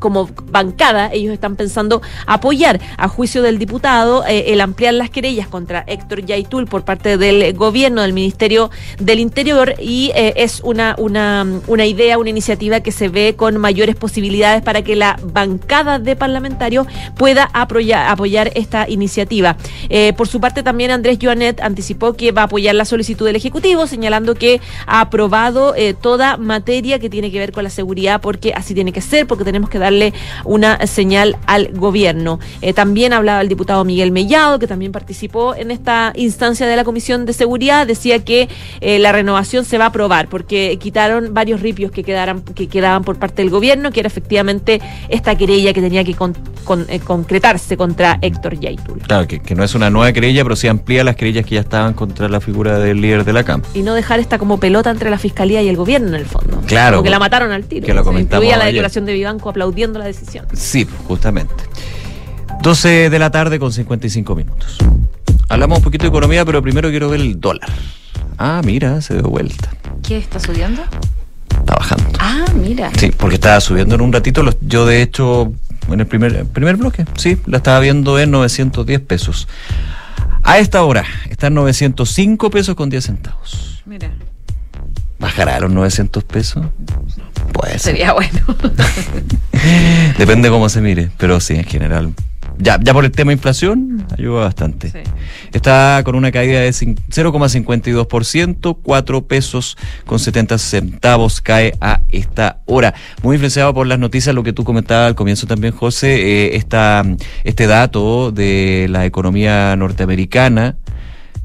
como 0.04 0.28
bancada, 0.50 1.10
ellos 1.14 1.32
están 1.32 1.56
pensando 1.56 2.02
apoyar 2.26 2.78
a 2.98 3.08
juicio 3.08 3.40
del 3.40 3.58
diputado 3.58 4.22
eh, 4.26 4.52
el 4.52 4.60
ampliar 4.60 4.92
las 4.92 5.08
querellas 5.08 5.48
contra 5.48 5.82
Héctor 5.86 6.26
Yaitul 6.26 6.66
por 6.66 6.84
parte 6.84 7.16
del 7.16 7.54
gobierno, 7.54 8.02
del 8.02 8.12
Ministerio 8.12 8.70
del 8.98 9.18
Interior, 9.18 9.76
y 9.80 10.12
eh, 10.14 10.34
es 10.36 10.60
una, 10.62 10.94
una, 10.98 11.46
una 11.68 11.86
idea, 11.86 12.18
una 12.18 12.28
iniciativa 12.28 12.80
que 12.80 12.92
se 12.92 13.08
ve 13.08 13.34
con 13.34 13.56
mayores 13.56 13.96
posibilidades 13.96 14.60
para 14.60 14.82
que 14.82 14.94
la 14.94 15.18
bancada 15.22 15.98
de 15.98 16.16
parlamentarios 16.16 16.86
pueda 17.16 17.48
apoyar, 17.54 18.06
apoyar 18.10 18.50
esta 18.54 18.86
iniciativa. 18.86 19.56
Eh, 19.88 20.12
por 20.18 20.28
su 20.28 20.38
parte, 20.38 20.62
también 20.62 20.90
Andrés 20.90 21.16
Joanet 21.18 21.62
anticipó 21.62 22.12
que 22.12 22.30
va 22.30 22.42
a 22.42 22.44
apoyar 22.44 22.74
la 22.74 22.84
solicitud 22.84 23.24
del 23.24 23.36
Ejecutivo, 23.36 23.86
señalando 23.86 24.34
que 24.34 24.60
ha 24.86 25.00
aprobado 25.00 25.74
toda 26.02 26.36
materia 26.36 26.98
que 26.98 27.08
tiene 27.08 27.30
que 27.30 27.38
ver 27.38 27.52
con 27.52 27.64
la 27.64 27.70
seguridad, 27.70 28.20
porque 28.20 28.52
así 28.52 28.74
tiene 28.74 28.92
que 28.92 29.00
ser, 29.00 29.26
porque 29.26 29.44
tenemos 29.44 29.70
que 29.70 29.78
darle 29.78 29.93
una 30.44 30.86
señal 30.86 31.36
al 31.46 31.68
gobierno. 31.72 32.38
Eh, 32.62 32.72
también 32.72 33.12
hablaba 33.12 33.40
el 33.40 33.48
diputado 33.48 33.84
Miguel 33.84 34.10
Mellado, 34.12 34.58
que 34.58 34.66
también 34.66 34.92
participó 34.92 35.54
en 35.54 35.70
esta 35.70 36.12
instancia 36.16 36.66
de 36.66 36.76
la 36.76 36.84
Comisión 36.84 37.24
de 37.26 37.32
Seguridad, 37.32 37.86
decía 37.86 38.24
que 38.24 38.48
eh, 38.80 38.98
la 38.98 39.12
renovación 39.12 39.64
se 39.64 39.78
va 39.78 39.84
a 39.86 39.88
aprobar, 39.88 40.28
porque 40.28 40.78
quitaron 40.80 41.34
varios 41.34 41.60
ripios 41.60 41.90
que, 41.90 42.02
quedaran, 42.04 42.42
que 42.42 42.68
quedaban 42.68 43.04
por 43.04 43.18
parte 43.18 43.42
del 43.42 43.50
gobierno, 43.50 43.90
que 43.92 44.00
era 44.00 44.06
efectivamente 44.06 44.80
esta 45.08 45.36
querella 45.36 45.72
que 45.72 45.80
tenía 45.80 46.04
que 46.04 46.14
con- 46.14 46.34
con- 46.64 46.86
eh, 46.88 47.00
concretarse 47.00 47.76
contra 47.76 48.18
Héctor 48.22 48.58
Yaitul. 48.58 48.98
Claro, 49.00 49.26
que, 49.26 49.40
que 49.40 49.54
no 49.54 49.64
es 49.64 49.74
una 49.74 49.90
nueva 49.90 50.12
querella, 50.12 50.42
pero 50.42 50.56
sí 50.56 50.68
amplía 50.68 51.04
las 51.04 51.16
querellas 51.16 51.44
que 51.46 51.54
ya 51.56 51.60
estaban 51.60 51.94
contra 51.94 52.28
la 52.28 52.40
figura 52.40 52.78
del 52.78 53.00
líder 53.00 53.24
de 53.24 53.32
la 53.32 53.44
CAM. 53.44 53.62
Y 53.74 53.82
no 53.82 53.94
dejar 53.94 54.20
esta 54.20 54.38
como 54.38 54.58
pelota 54.58 54.90
entre 54.90 55.10
la 55.10 55.18
fiscalía 55.18 55.62
y 55.62 55.68
el 55.68 55.76
gobierno, 55.76 56.08
en 56.08 56.14
el 56.14 56.26
fondo. 56.26 56.60
Claro, 56.66 56.96
Como 56.98 57.04
que 57.04 57.10
la 57.10 57.16
porque- 57.18 57.24
mataron 57.30 57.52
al 57.52 57.64
tiro. 57.64 57.86
que 57.86 57.94
lo 57.94 58.04
comentamos 58.04 58.44
incluía 58.44 58.56
la 58.56 58.64
ayer. 58.64 58.74
declaración 58.74 59.04
de 59.06 59.12
Vivanco 59.12 59.52
aplaudiendo 59.74 59.98
la 59.98 60.04
decisión. 60.06 60.46
Sí, 60.52 60.86
justamente. 61.08 61.52
12 62.62 63.10
de 63.10 63.18
la 63.18 63.30
tarde 63.30 63.58
con 63.58 63.72
55 63.72 64.34
minutos. 64.36 64.78
Hablamos 65.48 65.78
un 65.78 65.84
poquito 65.84 66.04
de 66.04 66.08
economía, 66.08 66.44
pero 66.44 66.62
primero 66.62 66.88
quiero 66.90 67.08
ver 67.10 67.20
el 67.20 67.40
dólar. 67.40 67.68
Ah, 68.38 68.62
mira, 68.64 69.00
se 69.02 69.14
dio 69.14 69.24
vuelta. 69.24 69.70
¿Qué 70.06 70.16
está 70.18 70.38
subiendo? 70.38 70.82
Está 71.58 71.74
bajando. 71.74 72.04
Ah, 72.20 72.44
mira. 72.54 72.90
Sí, 72.96 73.10
porque 73.16 73.34
estaba 73.34 73.60
subiendo 73.60 73.94
en 73.96 74.00
un 74.00 74.12
ratito. 74.12 74.42
los- 74.42 74.56
Yo, 74.60 74.86
de 74.86 75.02
hecho, 75.02 75.52
en 75.90 76.00
el 76.00 76.06
primer, 76.06 76.44
primer 76.46 76.76
bloque, 76.76 77.04
sí, 77.16 77.36
la 77.46 77.56
estaba 77.58 77.80
viendo 77.80 78.18
en 78.18 78.30
910 78.30 79.00
pesos. 79.00 79.48
A 80.44 80.58
esta 80.58 80.82
hora 80.84 81.04
está 81.30 81.48
en 81.48 81.54
905 81.54 82.50
pesos 82.50 82.74
con 82.76 82.90
10 82.90 83.04
centavos. 83.04 83.82
Mira. 83.86 84.10
¿Bajará 85.18 85.56
a 85.56 85.60
los 85.60 85.70
900 85.70 86.22
pesos? 86.24 86.64
Sería 87.78 88.12
bueno. 88.12 88.40
Depende 90.18 90.48
cómo 90.50 90.68
se 90.68 90.80
mire, 90.80 91.10
pero 91.18 91.40
sí, 91.40 91.54
en 91.54 91.64
general. 91.64 92.12
Ya, 92.56 92.78
ya 92.80 92.92
por 92.92 93.04
el 93.04 93.10
tema 93.10 93.32
inflación, 93.32 94.06
ayuda 94.16 94.44
bastante. 94.44 94.92
Está 95.52 96.02
con 96.04 96.14
una 96.14 96.30
caída 96.30 96.60
de 96.60 96.68
cin- 96.70 96.96
0,52%, 97.10 98.78
4 98.80 99.26
pesos 99.26 99.76
con 100.06 100.20
70 100.20 100.58
centavos 100.58 101.40
cae 101.40 101.74
a 101.80 102.02
esta 102.10 102.60
hora. 102.66 102.94
Muy 103.24 103.34
influenciado 103.36 103.74
por 103.74 103.88
las 103.88 103.98
noticias, 103.98 104.34
lo 104.36 104.44
que 104.44 104.52
tú 104.52 104.62
comentabas 104.62 105.08
al 105.08 105.14
comienzo 105.16 105.48
también, 105.48 105.72
José, 105.74 106.14
eh, 106.14 106.56
esta, 106.56 107.02
este 107.42 107.66
dato 107.66 108.30
de 108.30 108.86
la 108.88 109.04
economía 109.04 109.74
norteamericana. 109.74 110.76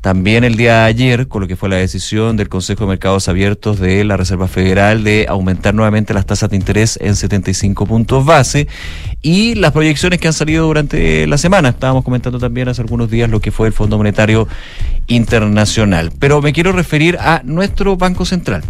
También 0.02 0.46
el 0.46 0.56
día 0.56 0.76
de 0.76 0.86
ayer, 0.86 1.28
con 1.28 1.42
lo 1.42 1.48
que 1.48 1.58
fue 1.58 1.68
la 1.68 1.76
decisión 1.76 2.38
del 2.38 2.48
Consejo 2.48 2.86
de 2.86 2.92
Mercados 2.92 3.28
Abiertos 3.28 3.80
de 3.80 4.06
la 4.06 4.16
Reserva 4.16 4.48
Federal 4.48 5.04
de 5.04 5.26
aumentar 5.28 5.74
nuevamente 5.74 6.14
las 6.14 6.26
tasas 6.26 6.50
de 6.50 6.56
interés 6.56 6.98
en 7.02 7.18
75 7.18 7.86
puntos 7.86 8.24
base 8.24 8.70
y 9.22 9.56
las 9.56 9.74
proyecciones 9.74 10.20
que 10.20 10.28
han 10.28 10.34
salido 10.34 10.66
durante 10.66 11.28
la 11.28 11.38
semana. 11.38 11.70
Estábamos 11.70 12.06
comentando 12.06 12.40
también 12.40 12.70
hace 12.70 12.82
algunos 12.82 13.12
días 13.12 13.30
lo 13.30 13.42
que 13.42 13.52
fue 13.52 13.68
el 13.68 13.74
Fondo 13.74 13.98
Monetario 13.98 14.48
Internacional. 15.08 16.14
Pero 16.18 16.42
me 16.42 16.54
quiero 16.54 16.72
referir 16.72 17.18
a 17.20 17.42
nuestro 17.44 17.98
Banco 17.98 18.24
Central 18.24 18.64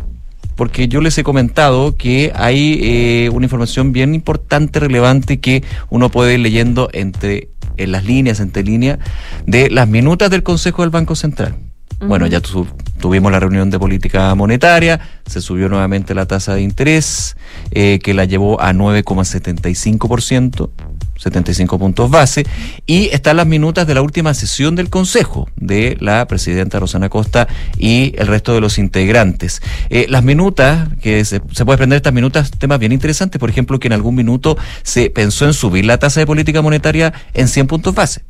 porque 0.56 0.90
yo 0.90 1.00
les 1.00 1.18
he 1.18 1.24
comentado 1.24 1.96
que 1.96 2.34
hay 2.36 2.80
eh, 2.82 3.30
una 3.32 3.46
información 3.46 3.94
bien 3.94 4.14
importante, 4.14 4.82
relevante, 4.82 5.40
que 5.40 5.64
uno 5.90 6.10
puede 6.10 6.34
ir 6.34 6.42
leyendo 6.42 6.90
entre 6.92 7.48
en 7.84 7.92
las 7.92 8.06
líneas, 8.06 8.40
entre 8.40 8.64
líneas, 8.64 9.00
de 9.46 9.70
las 9.70 9.88
minutas 9.88 10.30
del 10.30 10.44
Consejo 10.44 10.84
del 10.84 10.92
Banco 10.92 11.16
Central. 11.16 11.56
Bueno, 12.02 12.28
ya 12.28 12.40
tu- 12.40 12.66
tuvimos 13.02 13.30
la 13.30 13.42
reunión 13.42 13.70
de 13.70 13.78
política 13.78 14.34
monetaria, 14.34 15.02
se 15.26 15.42
subió 15.42 15.68
nuevamente 15.68 16.16
la 16.16 16.28
tasa 16.28 16.56
de 16.56 16.62
interés, 16.62 17.36
eh, 17.72 18.00
que 18.02 18.14
la 18.14 18.24
llevó 18.24 18.62
a 18.62 18.72
9,75%. 18.72 20.72
75 21.20 21.78
puntos 21.78 22.10
base, 22.10 22.46
y 22.86 23.10
están 23.10 23.38
las 23.38 23.46
minutas 23.46 23.86
de 23.86 23.94
la 23.94 24.02
última 24.02 24.34
sesión 24.34 24.76
del 24.76 24.90
Consejo 24.90 25.48
de 25.56 25.98
la 26.00 26.28
presidenta 26.28 26.80
Rosana 26.80 27.10
Costa 27.10 27.48
y 27.78 28.14
el 28.18 28.28
resto 28.28 28.54
de 28.54 28.62
los 28.62 28.80
integrantes. 28.80 29.62
Eh, 29.90 30.08
las 30.10 30.24
minutas, 30.24 30.90
que 31.02 31.24
se, 31.26 31.42
se 31.52 31.66
puede 31.66 31.76
aprender 31.76 31.98
estas 31.98 32.14
minutas, 32.14 32.52
temas 32.52 32.80
bien 32.80 32.92
interesantes, 32.92 33.40
por 33.40 33.50
ejemplo, 33.50 33.80
que 33.80 33.88
en 33.88 33.94
algún 33.94 34.16
minuto 34.16 34.58
se 34.84 35.10
pensó 35.10 35.46
en 35.46 35.54
subir 35.54 35.86
la 35.86 36.00
tasa 36.00 36.20
de 36.20 36.26
política 36.26 36.62
monetaria 36.62 37.14
en 37.34 37.48
100 37.48 37.68
puntos 37.68 37.94
base. 37.94 38.24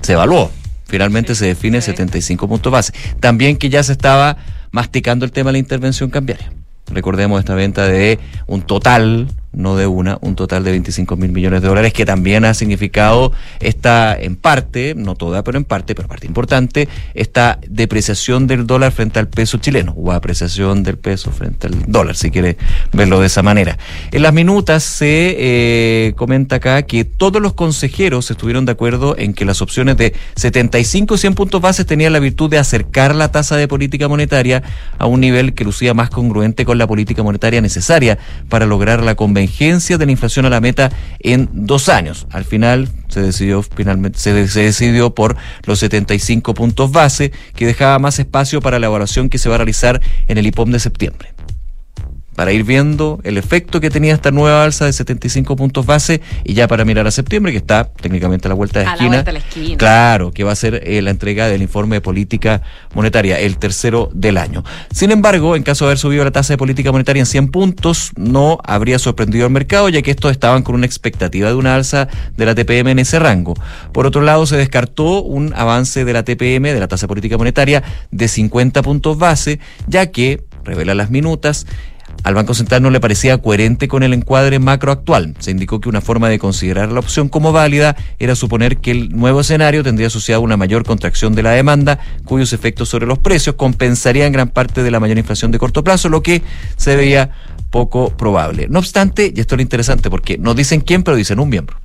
Se 0.00 0.14
evaluó. 0.14 0.50
Finalmente 0.86 1.34
se 1.34 1.46
define 1.46 1.82
75 1.82 2.48
puntos 2.48 2.72
base. 2.72 2.92
También 3.20 3.56
que 3.56 3.68
ya 3.68 3.82
se 3.82 3.92
estaba 3.92 4.38
masticando 4.70 5.24
el 5.24 5.32
tema 5.32 5.48
de 5.48 5.52
la 5.52 5.58
intervención 5.58 6.08
cambiaria. 6.08 6.50
Recordemos 6.86 7.38
esta 7.38 7.54
venta 7.54 7.86
de 7.86 8.18
un 8.46 8.62
total, 8.62 9.28
no 9.52 9.76
de 9.76 9.86
una, 9.86 10.18
un 10.20 10.36
total 10.36 10.64
de 10.64 10.72
25 10.72 11.16
mil 11.16 11.32
millones 11.32 11.62
de 11.62 11.68
dólares, 11.68 11.92
que 11.92 12.04
también 12.04 12.44
ha 12.44 12.54
significado 12.54 13.32
esta, 13.60 14.16
en 14.18 14.36
parte, 14.36 14.94
no 14.94 15.14
toda, 15.14 15.42
pero 15.42 15.58
en 15.58 15.64
parte, 15.64 15.94
pero 15.94 16.08
parte 16.08 16.26
importante, 16.26 16.88
esta 17.14 17.58
depreciación 17.68 18.46
del 18.46 18.66
dólar 18.66 18.92
frente 18.92 19.18
al 19.18 19.28
peso 19.28 19.58
chileno, 19.58 19.94
o 19.96 20.12
apreciación 20.12 20.82
del 20.82 20.98
peso 20.98 21.30
frente 21.30 21.66
al 21.66 21.84
dólar, 21.86 22.16
si 22.16 22.30
quiere 22.30 22.56
verlo 22.92 23.20
de 23.20 23.26
esa 23.26 23.42
manera. 23.42 23.78
En 24.12 24.22
las 24.22 24.32
minutas 24.32 24.84
se 24.84 25.36
eh, 25.38 26.12
comenta 26.16 26.56
acá 26.56 26.82
que 26.82 27.04
todos 27.04 27.40
los 27.40 27.54
consejeros 27.54 28.30
estuvieron 28.30 28.64
de 28.66 28.72
acuerdo 28.72 29.16
en 29.18 29.34
que 29.34 29.44
las 29.44 29.62
opciones 29.62 29.96
de 29.96 30.14
75 30.36 31.14
y 31.14 31.18
100 31.18 31.34
puntos 31.34 31.60
bases 31.60 31.86
tenían 31.86 32.12
la 32.12 32.20
virtud 32.20 32.50
de 32.50 32.58
acercar 32.58 33.14
la 33.14 33.30
tasa 33.32 33.56
de 33.56 33.68
política 33.68 34.08
monetaria 34.08 34.62
a 34.98 35.06
un 35.06 35.20
nivel 35.20 35.54
que 35.54 35.64
lucía 35.64 35.94
más 35.94 36.10
congruente 36.10 36.64
con 36.64 36.78
la 36.78 36.86
política 36.86 37.22
monetaria 37.22 37.60
necesaria 37.60 38.18
para 38.48 38.66
lograr 38.66 39.02
la 39.02 39.14
convergencia 39.38 39.98
de 39.98 40.06
la 40.06 40.12
inflación 40.12 40.46
a 40.46 40.50
la 40.50 40.60
meta 40.60 40.90
en 41.20 41.48
dos 41.52 41.88
años. 41.88 42.26
Al 42.30 42.44
final 42.44 42.88
se 43.08 43.22
decidió 43.22 43.62
finalmente 43.62 44.18
se, 44.18 44.48
se 44.48 44.62
decidió 44.62 45.14
por 45.14 45.36
los 45.64 45.78
75 45.78 46.54
puntos 46.54 46.90
base 46.90 47.32
que 47.54 47.66
dejaba 47.66 47.98
más 47.98 48.18
espacio 48.18 48.60
para 48.60 48.78
la 48.78 48.86
evaluación 48.86 49.28
que 49.28 49.38
se 49.38 49.48
va 49.48 49.54
a 49.54 49.58
realizar 49.58 50.00
en 50.26 50.38
el 50.38 50.46
IPOM 50.46 50.70
de 50.70 50.80
septiembre. 50.80 51.37
Para 52.38 52.52
ir 52.52 52.62
viendo 52.62 53.18
el 53.24 53.36
efecto 53.36 53.80
que 53.80 53.90
tenía 53.90 54.14
esta 54.14 54.30
nueva 54.30 54.62
alza 54.62 54.84
de 54.84 54.92
75 54.92 55.56
puntos 55.56 55.86
base 55.86 56.20
y 56.44 56.54
ya 56.54 56.68
para 56.68 56.84
mirar 56.84 57.04
a 57.08 57.10
septiembre, 57.10 57.50
que 57.50 57.58
está 57.58 57.90
técnicamente 57.90 58.46
a 58.46 58.50
la 58.50 58.54
vuelta 58.54 58.78
de 58.78 58.86
A 58.86 58.90
la 58.90 58.94
esquina. 58.94 59.08
vuelta 59.08 59.24
de 59.24 59.32
la 59.32 59.38
esquina. 59.40 59.76
Claro, 59.76 60.30
que 60.30 60.44
va 60.44 60.52
a 60.52 60.54
ser 60.54 60.80
eh, 60.84 61.02
la 61.02 61.10
entrega 61.10 61.48
del 61.48 61.62
informe 61.62 61.96
de 61.96 62.00
política 62.00 62.62
monetaria, 62.94 63.40
el 63.40 63.58
tercero 63.58 64.08
del 64.14 64.38
año. 64.38 64.62
Sin 64.92 65.10
embargo, 65.10 65.56
en 65.56 65.64
caso 65.64 65.84
de 65.84 65.88
haber 65.88 65.98
subido 65.98 66.22
la 66.22 66.30
tasa 66.30 66.52
de 66.52 66.58
política 66.58 66.92
monetaria 66.92 67.18
en 67.18 67.26
100 67.26 67.48
puntos, 67.48 68.12
no 68.14 68.60
habría 68.62 69.00
sorprendido 69.00 69.44
al 69.44 69.50
mercado, 69.50 69.88
ya 69.88 70.00
que 70.02 70.12
estos 70.12 70.30
estaban 70.30 70.62
con 70.62 70.76
una 70.76 70.86
expectativa 70.86 71.48
de 71.48 71.56
una 71.56 71.74
alza 71.74 72.06
de 72.36 72.46
la 72.46 72.54
TPM 72.54 72.92
en 72.92 73.00
ese 73.00 73.18
rango. 73.18 73.54
Por 73.92 74.06
otro 74.06 74.20
lado, 74.20 74.46
se 74.46 74.56
descartó 74.56 75.24
un 75.24 75.52
avance 75.56 76.04
de 76.04 76.12
la 76.12 76.22
TPM, 76.22 76.72
de 76.72 76.78
la 76.78 76.86
tasa 76.86 77.06
de 77.06 77.08
política 77.08 77.36
monetaria, 77.36 77.82
de 78.12 78.28
50 78.28 78.80
puntos 78.82 79.18
base, 79.18 79.58
ya 79.88 80.12
que, 80.12 80.44
revela 80.64 80.94
las 80.94 81.10
minutas, 81.10 81.66
al 82.24 82.34
Banco 82.34 82.54
Central 82.54 82.82
no 82.82 82.90
le 82.90 83.00
parecía 83.00 83.38
coherente 83.38 83.88
con 83.88 84.02
el 84.02 84.12
encuadre 84.12 84.58
macro 84.58 84.92
actual. 84.92 85.34
Se 85.38 85.50
indicó 85.50 85.80
que 85.80 85.88
una 85.88 86.00
forma 86.00 86.28
de 86.28 86.38
considerar 86.38 86.92
la 86.92 87.00
opción 87.00 87.28
como 87.28 87.52
válida 87.52 87.96
era 88.18 88.34
suponer 88.34 88.78
que 88.78 88.90
el 88.90 89.10
nuevo 89.10 89.40
escenario 89.40 89.82
tendría 89.82 90.08
asociado 90.08 90.40
una 90.40 90.56
mayor 90.56 90.84
contracción 90.84 91.34
de 91.34 91.42
la 91.42 91.52
demanda, 91.52 91.98
cuyos 92.24 92.52
efectos 92.52 92.88
sobre 92.88 93.06
los 93.06 93.18
precios 93.18 93.56
compensarían 93.56 94.32
gran 94.32 94.48
parte 94.48 94.82
de 94.82 94.90
la 94.90 95.00
mayor 95.00 95.18
inflación 95.18 95.50
de 95.50 95.58
corto 95.58 95.84
plazo, 95.84 96.08
lo 96.08 96.22
que 96.22 96.42
se 96.76 96.96
veía 96.96 97.30
poco 97.70 98.10
probable. 98.10 98.66
No 98.68 98.78
obstante, 98.78 99.32
y 99.34 99.40
esto 99.40 99.54
es 99.54 99.58
lo 99.58 99.62
interesante 99.62 100.10
porque 100.10 100.38
no 100.38 100.54
dicen 100.54 100.80
quién, 100.80 101.02
pero 101.02 101.16
dicen 101.16 101.38
un 101.40 101.48
miembro. 101.48 101.78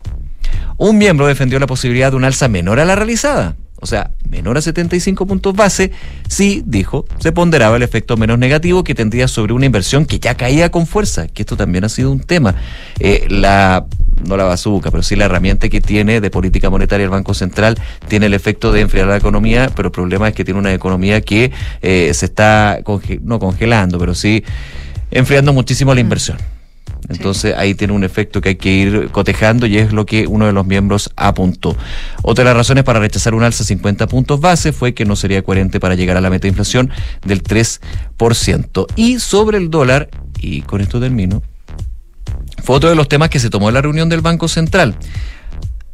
Un 0.77 0.97
miembro 0.97 1.27
defendió 1.27 1.59
la 1.59 1.67
posibilidad 1.67 2.11
de 2.11 2.17
una 2.17 2.27
alza 2.27 2.47
menor 2.47 2.79
a 2.79 2.85
la 2.85 2.95
realizada, 2.95 3.55
o 3.83 3.85
sea, 3.85 4.11
menor 4.29 4.57
a 4.57 4.61
75 4.61 5.27
puntos 5.27 5.53
base, 5.53 5.91
si, 6.29 6.63
dijo, 6.65 7.05
se 7.19 7.33
ponderaba 7.33 7.75
el 7.75 7.83
efecto 7.83 8.15
menos 8.15 8.39
negativo 8.39 8.83
que 8.85 8.95
tendría 8.95 9.27
sobre 9.27 9.51
una 9.51 9.65
inversión 9.65 10.05
que 10.05 10.19
ya 10.19 10.35
caía 10.35 10.71
con 10.71 10.87
fuerza, 10.87 11.27
que 11.27 11.41
esto 11.41 11.57
también 11.57 11.83
ha 11.83 11.89
sido 11.89 12.09
un 12.09 12.21
tema. 12.21 12.55
Eh, 12.99 13.27
la, 13.29 13.85
no 14.25 14.37
la 14.37 14.45
bazuca, 14.45 14.89
pero 14.89 15.03
sí 15.03 15.17
la 15.17 15.25
herramienta 15.25 15.67
que 15.67 15.81
tiene 15.81 16.21
de 16.21 16.29
política 16.31 16.69
monetaria 16.69 17.03
el 17.03 17.09
Banco 17.09 17.33
Central 17.33 17.77
tiene 18.07 18.27
el 18.27 18.33
efecto 18.33 18.71
de 18.71 18.79
enfriar 18.81 19.07
la 19.07 19.17
economía, 19.17 19.69
pero 19.75 19.87
el 19.89 19.91
problema 19.91 20.29
es 20.29 20.33
que 20.33 20.45
tiene 20.45 20.59
una 20.61 20.73
economía 20.73 21.19
que 21.19 21.51
eh, 21.81 22.09
se 22.13 22.25
está, 22.25 22.79
conge- 22.83 23.19
no 23.21 23.37
congelando, 23.37 23.99
pero 23.99 24.15
sí 24.15 24.43
enfriando 25.11 25.51
muchísimo 25.51 25.93
la 25.93 25.99
inversión. 25.99 26.37
Entonces 27.09 27.53
ahí 27.57 27.75
tiene 27.75 27.93
un 27.93 28.03
efecto 28.03 28.41
que 28.41 28.49
hay 28.49 28.55
que 28.55 28.71
ir 28.71 29.09
cotejando 29.11 29.65
y 29.65 29.77
es 29.77 29.91
lo 29.91 30.05
que 30.05 30.27
uno 30.27 30.45
de 30.45 30.53
los 30.53 30.65
miembros 30.65 31.11
apuntó. 31.15 31.75
Otra 32.21 32.43
de 32.43 32.49
las 32.49 32.57
razones 32.57 32.83
para 32.83 32.99
rechazar 32.99 33.33
un 33.33 33.43
alza 33.43 33.63
de 33.63 33.67
50 33.67 34.07
puntos 34.07 34.39
base 34.39 34.71
fue 34.71 34.93
que 34.93 35.05
no 35.05 35.15
sería 35.15 35.43
coherente 35.43 35.79
para 35.79 35.95
llegar 35.95 36.17
a 36.17 36.21
la 36.21 36.29
meta 36.29 36.43
de 36.43 36.49
inflación 36.49 36.89
del 37.25 37.43
3%. 37.43 38.85
Y 38.95 39.19
sobre 39.19 39.57
el 39.57 39.69
dólar, 39.69 40.09
y 40.39 40.61
con 40.61 40.81
esto 40.81 40.99
termino, 40.99 41.41
fue 42.63 42.75
otro 42.75 42.89
de 42.89 42.95
los 42.95 43.09
temas 43.09 43.29
que 43.29 43.39
se 43.39 43.49
tomó 43.49 43.67
en 43.69 43.75
la 43.75 43.81
reunión 43.81 44.09
del 44.09 44.21
Banco 44.21 44.47
Central. 44.47 44.95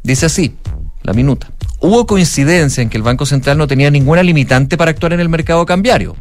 Dice 0.02 0.26
así, 0.26 0.54
la 1.02 1.12
minuta. 1.12 1.50
Hubo 1.80 2.06
coincidencia 2.06 2.82
en 2.82 2.90
que 2.90 2.96
el 2.96 3.02
Banco 3.02 3.26
Central 3.26 3.58
no 3.58 3.66
tenía 3.66 3.90
ninguna 3.90 4.22
limitante 4.22 4.76
para 4.76 4.90
actuar 4.90 5.12
en 5.12 5.20
el 5.20 5.28
mercado 5.28 5.64
cambiario. 5.66 6.14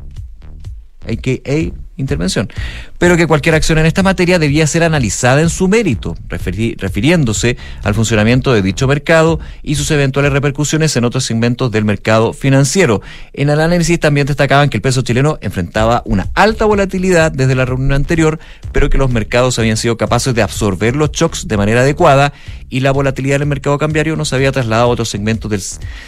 AKA 1.05 1.73
intervención, 1.99 2.49
pero 2.97 3.17
que 3.17 3.27
cualquier 3.27 3.55
acción 3.55 3.77
en 3.77 3.85
esta 3.85 4.03
materia 4.03 4.39
debía 4.39 4.65
ser 4.67 4.83
analizada 4.83 5.41
en 5.41 5.49
su 5.49 5.67
mérito, 5.67 6.15
refiriéndose 6.29 7.57
al 7.83 7.93
funcionamiento 7.93 8.53
de 8.53 8.61
dicho 8.61 8.87
mercado 8.87 9.39
y 9.61 9.75
sus 9.75 9.91
eventuales 9.91 10.31
repercusiones 10.31 10.95
en 10.95 11.05
otros 11.05 11.25
segmentos 11.25 11.71
del 11.71 11.85
mercado 11.85 12.33
financiero. 12.33 13.01
En 13.33 13.49
el 13.49 13.59
análisis 13.59 13.99
también 13.99 14.27
destacaban 14.27 14.69
que 14.69 14.77
el 14.77 14.81
peso 14.81 15.01
chileno 15.01 15.37
enfrentaba 15.41 16.01
una 16.05 16.29
alta 16.33 16.65
volatilidad 16.65 17.31
desde 17.31 17.55
la 17.55 17.65
reunión 17.65 17.93
anterior, 17.93 18.39
pero 18.71 18.89
que 18.89 18.97
los 18.97 19.11
mercados 19.11 19.59
habían 19.59 19.77
sido 19.77 19.97
capaces 19.97 20.33
de 20.33 20.41
absorber 20.41 20.95
los 20.95 21.11
shocks 21.11 21.47
de 21.47 21.57
manera 21.57 21.81
adecuada 21.81 22.33
y 22.69 22.81
la 22.81 22.91
volatilidad 22.91 23.39
del 23.39 23.47
mercado 23.47 23.77
cambiario 23.77 24.15
no 24.15 24.25
se 24.25 24.35
había 24.35 24.51
trasladado 24.51 24.89
a 24.89 24.91
otros 24.91 25.09
segmentos 25.09 25.49
del 25.51 25.61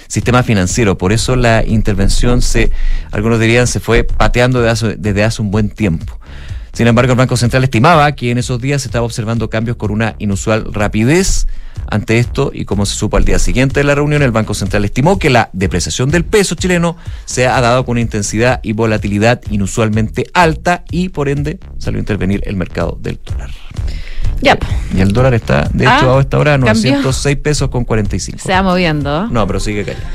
sistema 0.08 0.44
financiero. 0.44 0.98
Por 0.98 1.12
eso 1.12 1.36
la 1.36 1.66
intervención 1.66 2.42
se, 2.42 2.72
algunos 3.12 3.40
dirían, 3.40 3.68
se 3.68 3.80
fue 3.80 4.04
pateando 4.04 4.62
desde 4.62 4.72
hace, 4.72 4.96
desde 4.98 5.24
hace 5.24 5.42
un 5.42 5.52
buen 5.52 5.70
tiempo. 5.70 6.20
Sin 6.74 6.88
embargo, 6.88 7.12
el 7.12 7.18
Banco 7.18 7.36
Central 7.36 7.64
estimaba 7.64 8.14
que 8.14 8.32
en 8.32 8.38
esos 8.38 8.62
días 8.62 8.82
se 8.82 8.88
estaba 8.88 9.06
observando 9.06 9.50
cambios 9.50 9.76
con 9.76 9.92
una 9.92 10.16
inusual 10.20 10.74
rapidez. 10.74 11.48
Ante 11.90 12.20
esto, 12.20 12.52
y 12.54 12.64
como 12.64 12.86
se 12.86 12.96
supo 12.96 13.18
al 13.18 13.26
día 13.26 13.40
siguiente 13.40 13.82
de 13.82 13.84
la 13.84 13.96
reunión, 13.96 14.22
el 14.22 14.32
Banco 14.32 14.54
Central 14.54 14.86
estimó 14.86 15.20
que 15.20 15.30
la 15.30 15.50
depreciación 15.52 16.10
del 16.10 16.24
peso 16.24 16.56
chileno 16.56 16.96
se 17.26 17.48
ha 17.48 17.60
dado 17.60 17.84
con 17.84 17.94
una 17.94 18.02
intensidad 18.02 18.62
y 18.64 18.72
volatilidad 18.72 19.42
inusualmente 19.50 20.28
alta 20.34 20.86
y 20.90 21.10
por 21.10 21.28
ende 21.28 21.60
salió 21.80 21.98
a 21.98 22.02
intervenir 22.02 22.42
el 22.46 22.56
mercado 22.56 22.98
del 23.02 23.20
dólar. 23.26 23.50
Ya, 24.42 24.56
po. 24.58 24.68
Y 24.96 25.02
el 25.02 25.12
dólar 25.14 25.34
está, 25.34 25.70
de 25.74 25.86
Ah, 25.88 25.98
hecho, 25.98 26.18
a 26.18 26.22
esta 26.22 26.38
hora, 26.40 26.52
cambió. 26.54 26.74
906 26.74 27.38
pesos 27.38 27.70
con 27.70 27.86
45. 27.86 28.40
se 28.40 28.52
va 28.52 28.64
moviendo. 28.64 29.28
No, 29.28 29.46
pero 29.48 29.60
sigue 29.60 29.84
cayendo. 29.86 30.06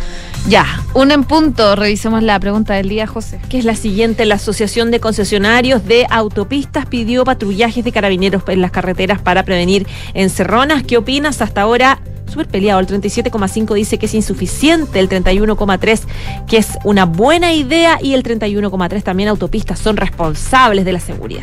Ya, 0.49 0.65
un 0.95 1.11
en 1.11 1.25
punto. 1.25 1.75
Revisemos 1.75 2.23
la 2.23 2.39
pregunta 2.39 2.75
del 2.75 2.89
día, 2.89 3.07
José. 3.07 3.41
que 3.49 3.59
es 3.59 3.65
la 3.65 3.75
siguiente. 3.75 4.25
La 4.27 4.37
Asociación 4.37 4.91
de 4.91 5.01
Concesionarios 5.01 5.85
de 5.87 6.07
Autopistas 6.11 6.87
pidió 6.87 7.25
patrullajes 7.25 7.85
de 7.85 7.91
carabineros 7.93 8.43
en 8.49 8.61
las 8.61 8.71
carreteras 8.71 9.21
para 9.21 9.45
prevenir 9.45 9.87
encerronas. 10.15 10.83
¿Qué 10.85 10.99
opinas? 10.99 11.43
Hasta 11.43 11.63
ahora, 11.63 11.99
súper 12.29 12.47
peleado. 12.47 12.79
El 12.81 12.87
37,5 12.87 13.75
dice 13.75 13.99
que 13.99 14.07
es 14.07 14.15
insuficiente, 14.15 15.01
el 15.01 15.09
31,3 15.09 16.01
que 16.47 16.59
es 16.59 16.79
una 16.85 17.07
buena 17.07 17.53
idea 17.53 17.99
y 18.01 18.15
el 18.15 18.23
31,3 18.23 19.03
también 19.03 19.29
autopistas 19.29 19.79
son 19.81 19.97
responsables 19.97 20.85
de 20.85 20.93
la 20.93 21.01
seguridad. 21.01 21.43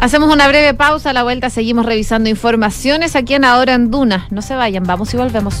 Hacemos 0.00 0.32
una 0.32 0.48
breve 0.48 0.72
pausa. 0.72 1.10
A 1.10 1.12
la 1.12 1.22
vuelta 1.22 1.50
seguimos 1.50 1.84
revisando 1.84 2.30
informaciones 2.30 3.16
aquí 3.16 3.34
en 3.34 3.44
Ahora 3.44 3.74
en 3.74 3.90
Duna. 3.90 4.26
No 4.30 4.40
se 4.40 4.54
vayan, 4.54 4.84
vamos 4.84 5.12
y 5.12 5.18
volvemos. 5.18 5.60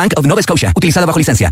Bank 0.01 0.13
of 0.17 0.25
Nova 0.25 0.41
Scotia, 0.41 0.71
utilizada 0.75 1.05
bajo 1.05 1.19
licencia. 1.19 1.51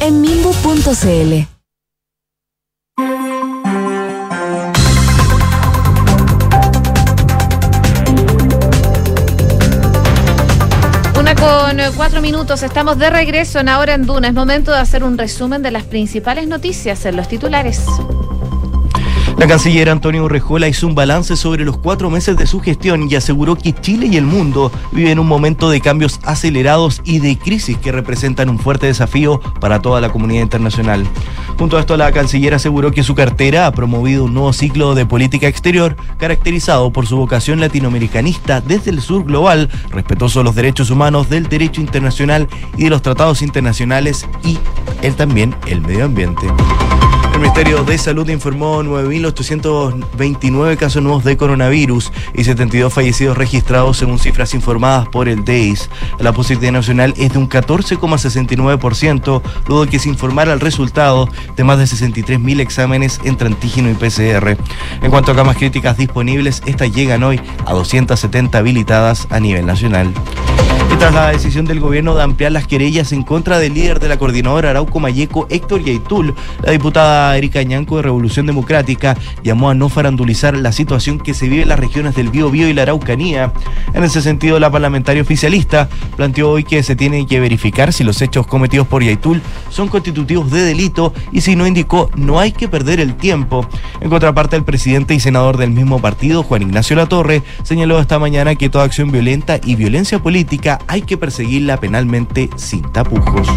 en 0.00 0.20
con 11.40 11.94
cuatro 11.96 12.20
minutos, 12.20 12.62
estamos 12.62 12.98
de 12.98 13.10
regreso 13.10 13.60
en 13.60 13.68
Ahora 13.68 13.94
en 13.94 14.06
Duna. 14.06 14.28
Es 14.28 14.34
momento 14.34 14.72
de 14.72 14.78
hacer 14.78 15.04
un 15.04 15.18
resumen 15.18 15.62
de 15.62 15.70
las 15.70 15.84
principales 15.84 16.46
noticias 16.46 17.04
en 17.04 17.16
los 17.16 17.28
titulares. 17.28 17.84
La 19.38 19.46
canciller 19.46 19.88
Antonio 19.88 20.24
Urrejola 20.24 20.66
hizo 20.66 20.88
un 20.88 20.96
balance 20.96 21.36
sobre 21.36 21.64
los 21.64 21.78
cuatro 21.78 22.10
meses 22.10 22.36
de 22.36 22.44
su 22.44 22.58
gestión 22.58 23.08
y 23.08 23.14
aseguró 23.14 23.54
que 23.54 23.72
Chile 23.72 24.08
y 24.10 24.16
el 24.16 24.24
mundo 24.24 24.72
viven 24.90 25.20
un 25.20 25.28
momento 25.28 25.70
de 25.70 25.80
cambios 25.80 26.18
acelerados 26.24 27.00
y 27.04 27.20
de 27.20 27.38
crisis 27.38 27.78
que 27.78 27.92
representan 27.92 28.48
un 28.48 28.58
fuerte 28.58 28.86
desafío 28.86 29.40
para 29.60 29.80
toda 29.80 30.00
la 30.00 30.10
comunidad 30.10 30.42
internacional. 30.42 31.06
Junto 31.56 31.76
a 31.76 31.80
esto, 31.80 31.96
la 31.96 32.10
canciller 32.10 32.52
aseguró 32.52 32.90
que 32.90 33.04
su 33.04 33.14
cartera 33.14 33.68
ha 33.68 33.72
promovido 33.72 34.24
un 34.24 34.34
nuevo 34.34 34.52
ciclo 34.52 34.96
de 34.96 35.06
política 35.06 35.46
exterior 35.46 35.94
caracterizado 36.18 36.92
por 36.92 37.06
su 37.06 37.16
vocación 37.16 37.60
latinoamericanista 37.60 38.60
desde 38.60 38.90
el 38.90 39.00
sur 39.00 39.24
global, 39.24 39.70
respetuoso 39.90 40.40
de 40.40 40.46
los 40.46 40.56
derechos 40.56 40.90
humanos, 40.90 41.30
del 41.30 41.48
derecho 41.48 41.80
internacional 41.80 42.48
y 42.76 42.84
de 42.84 42.90
los 42.90 43.02
tratados 43.02 43.42
internacionales 43.42 44.26
y 44.42 44.58
él 45.02 45.14
también 45.14 45.54
el 45.68 45.80
medio 45.80 46.06
ambiente. 46.06 46.48
El 47.38 47.42
Ministerio 47.42 47.84
de 47.84 47.96
Salud 47.98 48.28
informó 48.30 48.82
9.829 48.82 50.76
casos 50.76 51.00
nuevos 51.00 51.22
de 51.22 51.36
coronavirus 51.36 52.12
y 52.34 52.42
72 52.42 52.92
fallecidos 52.92 53.38
registrados 53.38 53.98
según 53.98 54.18
cifras 54.18 54.54
informadas 54.54 55.06
por 55.06 55.28
el 55.28 55.44
DEIS. 55.44 55.88
La 56.18 56.32
positividad 56.32 56.72
nacional 56.72 57.14
es 57.16 57.34
de 57.34 57.38
un 57.38 57.48
14,69%, 57.48 59.40
luego 59.68 59.84
de 59.84 59.90
que 59.90 60.00
se 60.00 60.08
informara 60.08 60.52
el 60.52 60.58
resultado 60.58 61.28
de 61.54 61.62
más 61.62 61.78
de 61.78 61.84
63.000 61.84 62.58
exámenes 62.58 63.20
entre 63.22 63.46
antígeno 63.46 63.88
y 63.88 63.94
PCR. 63.94 64.56
En 65.00 65.10
cuanto 65.12 65.30
a 65.30 65.36
camas 65.36 65.58
críticas 65.58 65.96
disponibles, 65.96 66.60
estas 66.66 66.92
llegan 66.92 67.22
hoy 67.22 67.40
a 67.66 67.72
270 67.72 68.58
habilitadas 68.58 69.28
a 69.30 69.38
nivel 69.38 69.64
nacional. 69.64 70.12
Tras 70.98 71.14
la 71.14 71.28
decisión 71.30 71.64
del 71.64 71.78
gobierno 71.78 72.16
de 72.16 72.24
ampliar 72.24 72.50
las 72.50 72.66
querellas 72.66 73.12
en 73.12 73.22
contra 73.22 73.60
del 73.60 73.72
líder 73.72 74.00
de 74.00 74.08
la 74.08 74.18
coordinadora 74.18 74.70
Arauco 74.70 74.98
Mayeco, 74.98 75.46
Héctor 75.48 75.84
Yaitul, 75.84 76.34
la 76.62 76.72
diputada 76.72 77.36
Erika 77.36 77.62
Ñanco 77.62 77.96
de 77.96 78.02
Revolución 78.02 78.46
Democrática 78.46 79.16
llamó 79.44 79.70
a 79.70 79.74
no 79.74 79.88
farandulizar 79.88 80.56
la 80.56 80.72
situación 80.72 81.20
que 81.20 81.34
se 81.34 81.48
vive 81.48 81.62
en 81.62 81.68
las 81.68 81.78
regiones 81.78 82.16
del 82.16 82.30
Bío-Bío 82.30 82.68
y 82.68 82.74
la 82.74 82.82
Araucanía. 82.82 83.52
En 83.94 84.02
ese 84.02 84.20
sentido, 84.22 84.58
la 84.58 84.72
parlamentaria 84.72 85.22
oficialista 85.22 85.88
planteó 86.16 86.50
hoy 86.50 86.64
que 86.64 86.82
se 86.82 86.96
tiene 86.96 87.26
que 87.26 87.38
verificar 87.38 87.92
si 87.92 88.02
los 88.02 88.20
hechos 88.20 88.48
cometidos 88.48 88.88
por 88.88 89.04
Yaitul 89.04 89.40
son 89.70 89.86
constitutivos 89.86 90.50
de 90.50 90.62
delito 90.62 91.14
y 91.30 91.42
si 91.42 91.54
no 91.54 91.66
indicó, 91.66 92.10
no 92.16 92.40
hay 92.40 92.50
que 92.50 92.66
perder 92.66 92.98
el 92.98 93.14
tiempo. 93.14 93.64
En 94.00 94.10
contraparte, 94.10 94.56
el 94.56 94.64
presidente 94.64 95.14
y 95.14 95.20
senador 95.20 95.58
del 95.58 95.70
mismo 95.70 96.00
partido, 96.00 96.42
Juan 96.42 96.62
Ignacio 96.62 96.96
Latorre, 96.96 97.44
señaló 97.62 98.00
esta 98.00 98.18
mañana 98.18 98.56
que 98.56 98.68
toda 98.68 98.84
acción 98.84 99.12
violenta 99.12 99.60
y 99.64 99.76
violencia 99.76 100.18
política 100.18 100.77
hay 100.86 101.02
que 101.02 101.16
perseguirla 101.16 101.78
penalmente 101.78 102.48
sin 102.56 102.82
tapujos. 102.92 103.48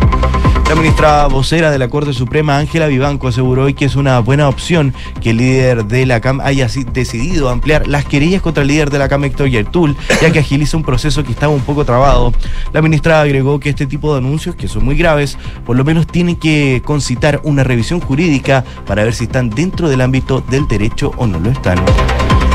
La 0.71 0.75
ministra 0.75 1.27
vocera 1.27 1.69
de 1.69 1.77
la 1.77 1.89
Corte 1.89 2.13
Suprema, 2.13 2.57
Ángela 2.57 2.87
Vivanco, 2.87 3.27
aseguró 3.27 3.63
hoy 3.63 3.73
que 3.73 3.83
es 3.83 3.97
una 3.97 4.19
buena 4.19 4.47
opción 4.47 4.93
que 5.19 5.31
el 5.31 5.37
líder 5.37 5.83
de 5.83 6.05
la 6.05 6.21
CAM 6.21 6.39
haya 6.39 6.65
decidido 6.93 7.49
ampliar 7.49 7.87
las 7.89 8.05
querellas 8.05 8.41
contra 8.41 8.61
el 8.61 8.69
líder 8.69 8.89
de 8.89 8.97
la 8.97 9.09
CAM, 9.09 9.25
Héctor 9.25 9.49
Yertul, 9.49 9.97
ya 10.21 10.31
que 10.31 10.39
agiliza 10.39 10.77
un 10.77 10.83
proceso 10.83 11.25
que 11.25 11.33
estaba 11.33 11.53
un 11.53 11.59
poco 11.59 11.83
trabado. 11.83 12.31
La 12.71 12.81
ministra 12.81 13.19
agregó 13.19 13.59
que 13.59 13.69
este 13.69 13.85
tipo 13.85 14.13
de 14.13 14.19
anuncios, 14.19 14.55
que 14.55 14.69
son 14.69 14.85
muy 14.85 14.95
graves, 14.95 15.37
por 15.65 15.75
lo 15.75 15.83
menos 15.83 16.07
tienen 16.07 16.37
que 16.37 16.81
concitar 16.85 17.41
una 17.43 17.65
revisión 17.65 17.99
jurídica 17.99 18.63
para 18.87 19.03
ver 19.03 19.13
si 19.13 19.25
están 19.25 19.49
dentro 19.49 19.89
del 19.89 19.99
ámbito 19.99 20.39
del 20.39 20.69
derecho 20.69 21.11
o 21.17 21.27
no 21.27 21.37
lo 21.37 21.49
están. 21.49 21.79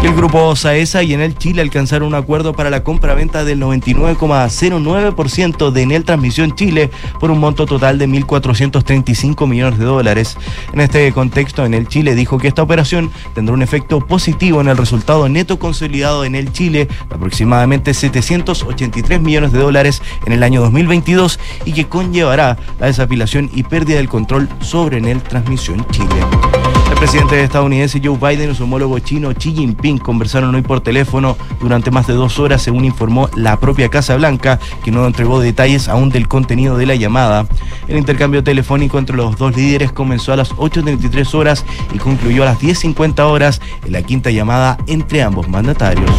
El 0.07 0.15
grupo 0.15 0.55
Saesa 0.55 1.03
y 1.03 1.15
Enel 1.15 1.37
Chile 1.37 1.63
alcanzaron 1.63 2.07
un 2.07 2.15
acuerdo 2.15 2.53
para 2.53 2.71
la 2.71 2.85
compra-venta 2.85 3.45
del 3.45 3.61
99,09% 3.61 5.73
de 5.73 5.83
Enel 5.83 6.05
Transmisión 6.05 6.55
Chile 6.55 6.93
por 7.19 7.33
un 7.33 7.41
monto 7.41 7.67
total 7.67 7.99
de 7.99 8.07
1.435 8.07 9.49
millones 9.49 9.81
de 9.81 9.85
dólares. 9.85 10.39
En 10.73 10.79
este 10.79 11.13
contexto, 11.13 11.65
Enel 11.65 11.89
Chile 11.89 12.15
dijo 12.15 12.39
que 12.39 12.47
esta 12.47 12.63
operación 12.63 13.11
tendrá 13.35 13.53
un 13.53 13.63
efecto 13.63 13.99
positivo 13.99 14.61
en 14.61 14.69
el 14.69 14.77
resultado 14.77 15.29
neto 15.29 15.59
consolidado 15.59 16.21
de 16.21 16.29
Enel 16.29 16.53
Chile 16.53 16.87
aproximadamente 17.11 17.93
783 17.93 19.21
millones 19.21 19.51
de 19.51 19.59
dólares 19.59 20.03
en 20.25 20.33
el 20.33 20.45
año 20.45 20.61
2022 20.61 21.41
y 21.65 21.73
que 21.73 21.89
conllevará 21.89 22.57
la 22.79 22.87
desapilación 22.87 23.51
y 23.53 23.65
pérdida 23.65 23.97
del 23.97 24.09
control 24.09 24.49
sobre 24.61 24.99
Enel 24.99 25.21
Transmisión 25.21 25.85
Chile. 25.91 26.15
El 26.97 27.01
presidente 27.01 27.45
estadounidense 27.45 28.01
Joe 28.03 28.17
Biden 28.17 28.53
y 28.53 28.55
su 28.55 28.65
homólogo 28.65 28.99
chino 29.01 29.29
Xi 29.35 29.53
Jinping 29.55 29.99
conversaron 29.99 30.55
hoy 30.55 30.63
por 30.63 30.81
teléfono 30.81 31.37
durante 31.61 31.91
más 31.91 32.07
de 32.07 32.15
dos 32.15 32.39
horas, 32.39 32.63
según 32.63 32.87
informó 32.87 33.29
la 33.37 33.61
propia 33.61 33.91
Casa 33.91 34.17
Blanca, 34.17 34.59
que 34.83 34.91
no 34.91 35.07
entregó 35.07 35.39
detalles 35.39 35.89
aún 35.89 36.09
del 36.09 36.27
contenido 36.27 36.79
de 36.79 36.87
la 36.87 36.95
llamada. 36.95 37.47
El 37.87 37.99
intercambio 37.99 38.43
telefónico 38.43 38.99
entre 38.99 39.15
los 39.15 39.37
dos 39.37 39.55
líderes 39.55 39.93
comenzó 39.93 40.33
a 40.33 40.37
las 40.37 40.53
8.33 40.55 41.35
horas 41.35 41.67
y 41.93 41.99
concluyó 41.99 42.45
a 42.45 42.47
las 42.47 42.61
10.50 42.61 43.21
horas 43.21 43.61
en 43.85 43.93
la 43.93 44.01
quinta 44.01 44.31
llamada 44.31 44.79
entre 44.87 45.23
ambos 45.23 45.49
mandatarios. 45.49 46.11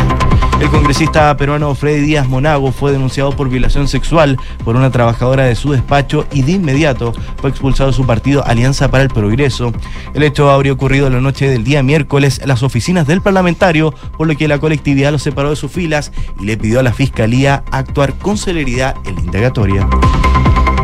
El 0.62 0.70
congresista 0.70 1.38
peruano 1.38 1.76
Freddy 1.76 2.02
Díaz 2.02 2.28
Monago 2.28 2.72
fue 2.72 2.92
denunciado 2.92 3.32
por 3.32 3.48
violación 3.48 3.88
sexual 3.88 4.40
por 4.66 4.76
una 4.76 4.90
trabajadora 4.90 5.44
de 5.44 5.54
su 5.54 5.72
despacho 5.72 6.26
y 6.32 6.42
de 6.42 6.54
inmediato 6.54 7.14
fue 7.40 7.52
expulsado 7.52 7.92
de 7.92 7.96
su 7.96 8.08
partido 8.08 8.44
Alianza 8.44 8.90
para 8.90 9.04
el 9.04 9.10
Progreso. 9.10 9.72
El 10.16 10.24
hecho 10.24 10.50
habría 10.50 10.67
ocurrido 10.74 11.10
la 11.10 11.22
noche 11.22 11.50
del 11.50 11.64
día 11.64 11.84
miércoles 11.84 12.40
en 12.42 12.48
las 12.48 12.64
oficinas 12.64 13.08
del 13.08 13.22
parlamentario, 13.22 13.94
por 14.18 14.28
lo 14.28 14.36
que 14.36 14.48
la 14.48 14.60
colectividad 14.60 15.12
lo 15.12 15.20
separó 15.20 15.50
de 15.50 15.56
sus 15.56 15.72
filas 15.72 16.12
y 16.40 16.46
le 16.46 16.58
pidió 16.58 16.80
a 16.80 16.84
la 16.84 16.94
fiscalía 16.94 17.64
actuar 17.72 18.14
con 18.14 18.38
celeridad 18.38 18.96
en 19.06 19.16
la 19.16 19.22
indagatoria. 19.22 19.88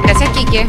Gracias, 0.03 0.29
Quique. 0.31 0.65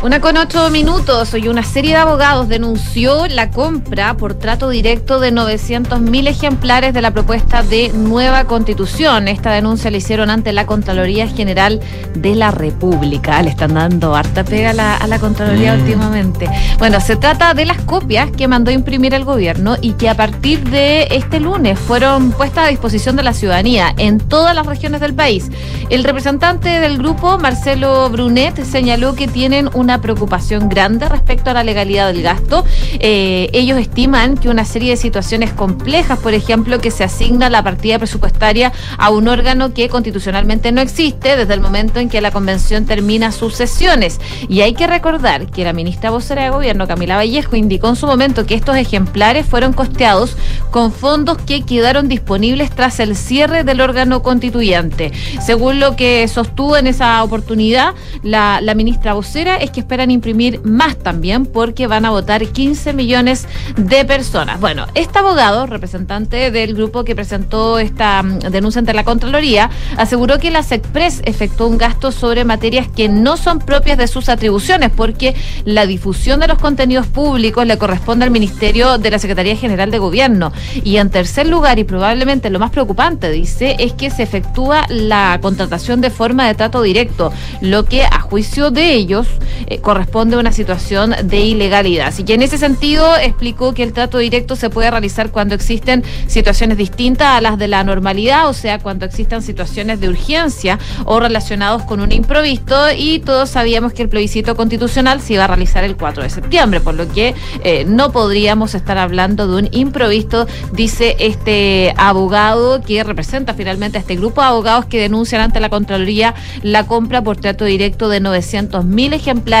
Una 0.00 0.20
con 0.20 0.36
ocho 0.36 0.70
minutos 0.70 1.34
y 1.34 1.48
una 1.48 1.64
serie 1.64 1.90
de 1.90 1.96
abogados 1.96 2.48
denunció 2.48 3.26
la 3.26 3.50
compra 3.50 4.16
por 4.16 4.34
trato 4.34 4.68
directo 4.68 5.18
de 5.18 5.32
900.000 5.32 6.28
ejemplares 6.28 6.94
de 6.94 7.02
la 7.02 7.10
propuesta 7.10 7.64
de 7.64 7.90
nueva 7.92 8.44
constitución. 8.44 9.26
Esta 9.26 9.50
denuncia 9.50 9.90
la 9.90 9.96
hicieron 9.96 10.30
ante 10.30 10.52
la 10.52 10.66
Contraloría 10.66 11.26
General 11.26 11.80
de 12.14 12.36
la 12.36 12.52
República. 12.52 13.42
Le 13.42 13.50
están 13.50 13.74
dando 13.74 14.14
harta 14.14 14.44
pega 14.44 14.70
a 14.70 14.72
la, 14.72 14.96
a 14.96 15.06
la 15.08 15.18
Contraloría 15.18 15.74
Mm. 15.74 15.80
últimamente. 15.80 16.48
Bueno, 16.78 17.00
se 17.00 17.16
trata 17.16 17.52
de 17.54 17.64
las 17.66 17.78
copias 17.82 18.30
que 18.30 18.46
mandó 18.46 18.70
imprimir 18.70 19.14
el 19.14 19.24
gobierno 19.24 19.76
y 19.80 19.94
que 19.94 20.08
a 20.08 20.14
partir 20.14 20.62
de 20.70 21.08
este 21.10 21.40
lunes 21.40 21.76
fueron 21.76 22.30
puestas 22.30 22.66
a 22.66 22.68
disposición 22.68 23.16
de 23.16 23.24
la 23.24 23.32
ciudadanía 23.32 23.92
en 23.98 24.18
todas 24.20 24.54
las 24.54 24.64
regiones 24.64 25.00
del 25.00 25.14
país. 25.14 25.50
El 25.90 26.04
representante 26.04 26.68
del 26.68 26.98
grupo, 26.98 27.36
Marcelo 27.38 28.08
Brunet, 28.10 28.62
señaló 28.64 29.16
que 29.16 29.26
tienen 29.26 29.68
una 29.88 30.02
preocupación 30.02 30.68
grande 30.68 31.08
respecto 31.08 31.48
a 31.48 31.54
la 31.54 31.64
legalidad 31.64 32.12
del 32.12 32.20
gasto. 32.22 32.62
Eh, 33.00 33.48
ellos 33.54 33.78
estiman 33.78 34.36
que 34.36 34.50
una 34.50 34.66
serie 34.66 34.90
de 34.90 34.98
situaciones 34.98 35.50
complejas, 35.54 36.18
por 36.18 36.34
ejemplo, 36.34 36.78
que 36.78 36.90
se 36.90 37.04
asigna 37.04 37.48
la 37.48 37.62
partida 37.62 37.98
presupuestaria 37.98 38.70
a 38.98 39.08
un 39.08 39.28
órgano 39.28 39.72
que 39.72 39.88
constitucionalmente 39.88 40.72
no 40.72 40.82
existe 40.82 41.38
desde 41.38 41.54
el 41.54 41.62
momento 41.62 42.00
en 42.00 42.10
que 42.10 42.20
la 42.20 42.32
convención 42.32 42.84
termina 42.84 43.32
sus 43.32 43.54
sesiones. 43.54 44.20
Y 44.46 44.60
hay 44.60 44.74
que 44.74 44.86
recordar 44.86 45.46
que 45.46 45.64
la 45.64 45.72
ministra 45.72 46.10
vocera 46.10 46.42
de 46.42 46.50
gobierno, 46.50 46.86
Camila 46.86 47.16
Vallejo, 47.16 47.56
indicó 47.56 47.88
en 47.88 47.96
su 47.96 48.06
momento 48.06 48.44
que 48.44 48.56
estos 48.56 48.76
ejemplares 48.76 49.46
fueron 49.46 49.72
costeados 49.72 50.36
con 50.70 50.92
fondos 50.92 51.38
que 51.38 51.62
quedaron 51.62 52.08
disponibles 52.08 52.70
tras 52.70 53.00
el 53.00 53.16
cierre 53.16 53.64
del 53.64 53.80
órgano 53.80 54.22
constituyente. 54.22 55.12
Según 55.40 55.80
lo 55.80 55.96
que 55.96 56.28
sostuvo 56.28 56.76
en 56.76 56.88
esa 56.88 57.24
oportunidad 57.24 57.94
la, 58.22 58.60
la 58.60 58.74
ministra 58.74 59.14
vocera, 59.14 59.56
es 59.56 59.70
que 59.70 59.77
esperan 59.78 60.10
imprimir 60.10 60.60
más 60.64 60.96
también 60.96 61.46
porque 61.46 61.86
van 61.86 62.04
a 62.04 62.10
votar 62.10 62.46
15 62.46 62.92
millones 62.92 63.46
de 63.76 64.04
personas. 64.04 64.60
Bueno, 64.60 64.86
este 64.94 65.18
abogado, 65.18 65.66
representante 65.66 66.50
del 66.50 66.74
grupo 66.74 67.04
que 67.04 67.14
presentó 67.14 67.78
esta 67.78 68.22
mm, 68.22 68.38
denuncia 68.50 68.78
ante 68.80 68.94
la 68.94 69.04
Contraloría, 69.04 69.70
aseguró 69.96 70.38
que 70.38 70.50
la 70.50 70.62
SECPRES 70.62 71.22
efectuó 71.24 71.66
un 71.66 71.78
gasto 71.78 72.12
sobre 72.12 72.44
materias 72.44 72.88
que 72.88 73.08
no 73.08 73.36
son 73.36 73.58
propias 73.58 73.98
de 73.98 74.08
sus 74.08 74.28
atribuciones 74.28 74.90
porque 74.94 75.34
la 75.64 75.86
difusión 75.86 76.40
de 76.40 76.48
los 76.48 76.58
contenidos 76.58 77.06
públicos 77.06 77.66
le 77.66 77.78
corresponde 77.78 78.24
al 78.24 78.30
Ministerio 78.30 78.98
de 78.98 79.10
la 79.10 79.18
Secretaría 79.18 79.56
General 79.56 79.90
de 79.90 79.98
Gobierno. 79.98 80.52
Y 80.84 80.96
en 80.96 81.10
tercer 81.10 81.46
lugar, 81.48 81.78
y 81.78 81.84
probablemente 81.84 82.50
lo 82.50 82.58
más 82.58 82.70
preocupante, 82.70 83.30
dice, 83.30 83.76
es 83.78 83.92
que 83.92 84.10
se 84.10 84.22
efectúa 84.22 84.86
la 84.88 85.38
contratación 85.40 86.00
de 86.00 86.10
forma 86.10 86.46
de 86.46 86.54
trato 86.54 86.82
directo, 86.82 87.32
lo 87.60 87.84
que 87.84 88.04
a 88.04 88.20
juicio 88.20 88.70
de 88.70 88.94
ellos 88.94 89.26
eh, 89.70 89.80
corresponde 89.80 90.36
a 90.36 90.38
una 90.38 90.52
situación 90.52 91.14
de 91.24 91.40
ilegalidad. 91.40 92.06
Así 92.06 92.24
que 92.24 92.32
en 92.32 92.40
ese 92.40 92.56
sentido 92.56 93.16
explicó 93.16 93.74
que 93.74 93.82
el 93.82 93.92
trato 93.92 94.16
directo 94.16 94.56
se 94.56 94.70
puede 94.70 94.90
realizar 94.90 95.30
cuando 95.30 95.54
existen 95.54 96.02
situaciones 96.26 96.78
distintas 96.78 97.36
a 97.36 97.40
las 97.42 97.58
de 97.58 97.68
la 97.68 97.84
normalidad, 97.84 98.48
o 98.48 98.54
sea, 98.54 98.78
cuando 98.78 99.04
existan 99.04 99.42
situaciones 99.42 100.00
de 100.00 100.08
urgencia 100.08 100.78
o 101.04 101.20
relacionados 101.20 101.82
con 101.82 102.00
un 102.00 102.12
improvisto 102.12 102.74
y 102.96 103.18
todos 103.18 103.50
sabíamos 103.50 103.92
que 103.92 104.00
el 104.00 104.08
plebiscito 104.08 104.56
constitucional 104.56 105.20
se 105.20 105.34
iba 105.34 105.44
a 105.44 105.48
realizar 105.48 105.84
el 105.84 105.96
4 105.96 106.22
de 106.22 106.30
septiembre, 106.30 106.80
por 106.80 106.94
lo 106.94 107.06
que 107.12 107.34
eh, 107.62 107.84
no 107.86 108.10
podríamos 108.10 108.74
estar 108.74 108.96
hablando 108.96 109.48
de 109.48 109.62
un 109.64 109.68
improvisto, 109.72 110.46
dice 110.72 111.14
este 111.18 111.92
abogado 111.98 112.80
que 112.80 113.04
representa 113.04 113.52
finalmente 113.52 113.98
a 113.98 114.00
este 114.00 114.16
grupo 114.16 114.40
de 114.40 114.46
abogados 114.46 114.86
que 114.86 114.98
denuncian 114.98 115.42
ante 115.42 115.60
la 115.60 115.68
Contraloría 115.68 116.34
la 116.62 116.86
compra 116.86 117.22
por 117.22 117.36
trato 117.36 117.66
directo 117.66 118.08
de 118.08 118.20
900 118.20 118.86
mil 118.86 119.12
ejemplares 119.12 119.57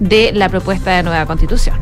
de 0.00 0.32
la 0.32 0.48
propuesta 0.48 0.96
de 0.96 1.02
nueva 1.02 1.26
constitución. 1.26 1.76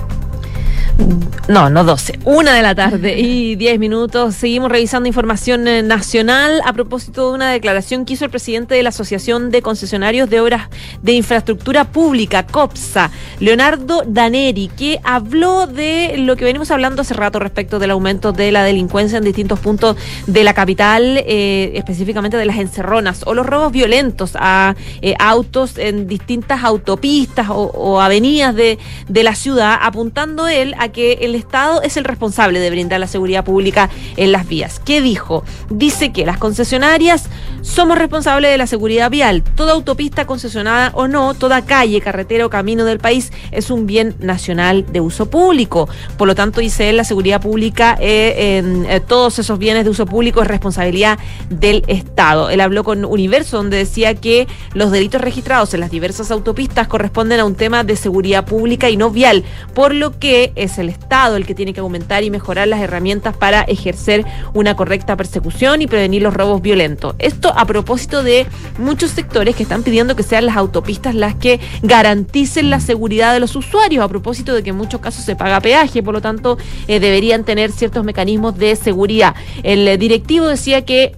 No, 1.49 1.71
no 1.71 1.85
12. 1.85 2.19
Una 2.25 2.55
de 2.55 2.63
la 2.63 2.75
tarde 2.75 3.21
y 3.21 3.55
10 3.55 3.79
minutos. 3.79 4.35
Seguimos 4.35 4.69
revisando 4.69 5.07
información 5.07 5.69
eh, 5.69 5.81
nacional 5.81 6.61
a 6.65 6.73
propósito 6.73 7.29
de 7.29 7.35
una 7.35 7.51
declaración 7.53 8.05
que 8.05 8.15
hizo 8.15 8.25
el 8.25 8.33
presidente 8.33 8.75
de 8.75 8.83
la 8.83 8.89
Asociación 8.89 9.53
de 9.53 9.63
Concesionarios 9.63 10.29
de 10.29 10.41
Obras 10.41 10.69
de 11.03 11.13
Infraestructura 11.13 11.85
Pública, 11.85 12.47
COPSA, 12.47 13.13
Leonardo 13.39 14.03
Daneri, 14.05 14.69
que 14.77 14.99
habló 15.05 15.69
de 15.69 16.17
lo 16.19 16.35
que 16.35 16.45
venimos 16.45 16.73
hablando 16.73 17.03
hace 17.03 17.15
rato 17.15 17.39
respecto 17.39 17.79
del 17.79 17.93
aumento 17.93 18.33
de 18.33 18.51
la 18.51 18.65
delincuencia 18.65 19.19
en 19.19 19.25
distintos 19.25 19.61
puntos 19.61 19.97
de 20.27 20.43
la 20.43 20.53
capital, 20.53 21.23
eh, 21.27 21.73
específicamente 21.77 22.37
de 22.37 22.45
las 22.45 22.57
encerronas 22.57 23.23
o 23.25 23.35
los 23.35 23.47
robos 23.47 23.71
violentos 23.71 24.33
a 24.35 24.75
eh, 25.01 25.15
autos 25.21 25.79
en 25.79 26.09
distintas 26.09 26.65
autopistas 26.65 27.47
o, 27.51 28.01
avenidas 28.01 28.55
de, 28.57 28.79
de 29.07 29.23
la 29.23 29.37
ciudad, 29.37 29.79
apuntando 29.81 30.49
él 30.49 30.75
a 30.79 30.86
que 30.89 31.15
el 31.23 31.35
Estado 31.35 31.83
es 31.83 31.97
el 31.97 32.05
responsable 32.05 32.61
de 32.61 32.71
brindar 32.71 33.01
la 33.01 33.07
seguridad 33.07 33.45
pública 33.45 33.91
en 34.17 34.33
las 34.33 34.47
vías. 34.49 34.81
¿Qué 34.81 35.01
dijo? 35.01 35.45
Dice 35.71 36.13
que 36.13 36.27
las 36.27 36.39
concesionarias 36.39 37.29
somos 37.63 37.99
responsables 37.99 38.51
de 38.51 38.59
la 38.59 38.67
seguridad 38.67 39.11
vial. 39.11 39.43
Toda 39.43 39.73
autopista 39.73 40.27
concesionada 40.27 40.91
o 40.95 41.09
no, 41.09 41.35
toda 41.35 41.65
calle, 41.65 42.01
carretera 42.01 42.47
o 42.47 42.51
camino 42.51 42.85
del 42.85 42.99
país 42.99 43.33
es 43.51 43.71
un 43.71 43.87
bien 43.87 44.15
nacional 44.21 44.87
de 44.93 45.01
uso 45.01 45.29
público. 45.31 45.89
Por 46.17 46.29
lo 46.29 46.35
tanto, 46.35 46.61
dice 46.61 46.91
él, 46.91 46.97
la 46.97 47.05
seguridad 47.05 47.41
pública, 47.41 47.97
eh, 48.01 48.59
en, 48.59 48.87
eh, 48.87 49.01
todos 49.01 49.39
esos 49.39 49.59
bienes 49.59 49.85
de 49.85 49.91
uso 49.91 50.07
público 50.07 50.43
es 50.43 50.49
responsabilidad 50.49 51.19
del 51.51 51.83
Estado. 51.87 52.51
Él 52.51 52.61
habló 52.61 52.85
con 52.85 53.05
Universo, 53.05 53.57
donde 53.57 53.79
decía 53.79 54.15
que 54.15 54.47
los 54.75 54.91
delitos 54.91 55.21
registrados 55.21 55.75
en 55.75 55.81
las 55.81 55.91
diversas 55.91 56.31
autopistas 56.31 56.89
corresponden 56.89 57.41
a 57.41 57.45
un 57.45 57.55
tema 57.55 57.85
de 57.85 57.97
seguridad 57.97 58.45
pública 58.45 58.91
y 58.91 58.97
no 58.97 59.11
vial, 59.11 59.45
por 59.75 59.95
lo 59.95 60.19
que 60.19 60.53
es 60.57 60.76
el 60.79 60.89
Estado 60.89 61.37
el 61.37 61.47
que 61.47 61.55
tiene 61.55 61.73
que 61.73 61.81
aumentar 61.81 62.25
y 62.25 62.31
mejorar 62.31 62.69
las 62.69 62.81
herramientas 62.81 63.37
para 63.37 63.63
ejercer 63.63 64.25
una 64.55 64.77
correcta 64.77 65.17
persecución 65.17 65.83
y 65.83 65.87
prevenir 65.87 66.23
los 66.23 66.35
robos 66.35 66.63
violentos. 66.63 67.15
Esto 67.19 67.53
a 67.57 67.65
propósito 67.65 68.23
de 68.23 68.47
muchos 68.79 69.11
sectores 69.11 69.57
que 69.57 69.63
están 69.63 69.83
pidiendo 69.83 70.17
que 70.17 70.23
sean 70.23 70.47
las 70.47 70.57
autopistas 70.57 71.15
las 71.15 71.35
que 71.35 71.61
garanticen 71.83 72.71
la 72.71 72.81
seguridad 72.81 73.33
de 73.33 73.41
los 73.41 73.57
usuarios, 73.57 74.05
a 74.05 74.09
propósito 74.09 74.55
de 74.55 74.63
que 74.63 74.71
en 74.71 74.77
muchos 74.77 75.01
casos 75.01 75.25
se 75.25 75.37
paga 75.37 75.61
peaje, 75.61 76.03
por 76.03 76.15
lo 76.15 76.21
tanto 76.21 76.59
eh, 76.89 77.01
deberían 77.01 77.45
tener 77.45 77.73
ciertos 77.73 78.05
mecanismos 78.05 78.57
de 78.59 78.77
seguridad. 78.77 79.35
El 79.63 79.99
directivo 79.99 80.47
decía 80.47 80.85
que 80.85 81.17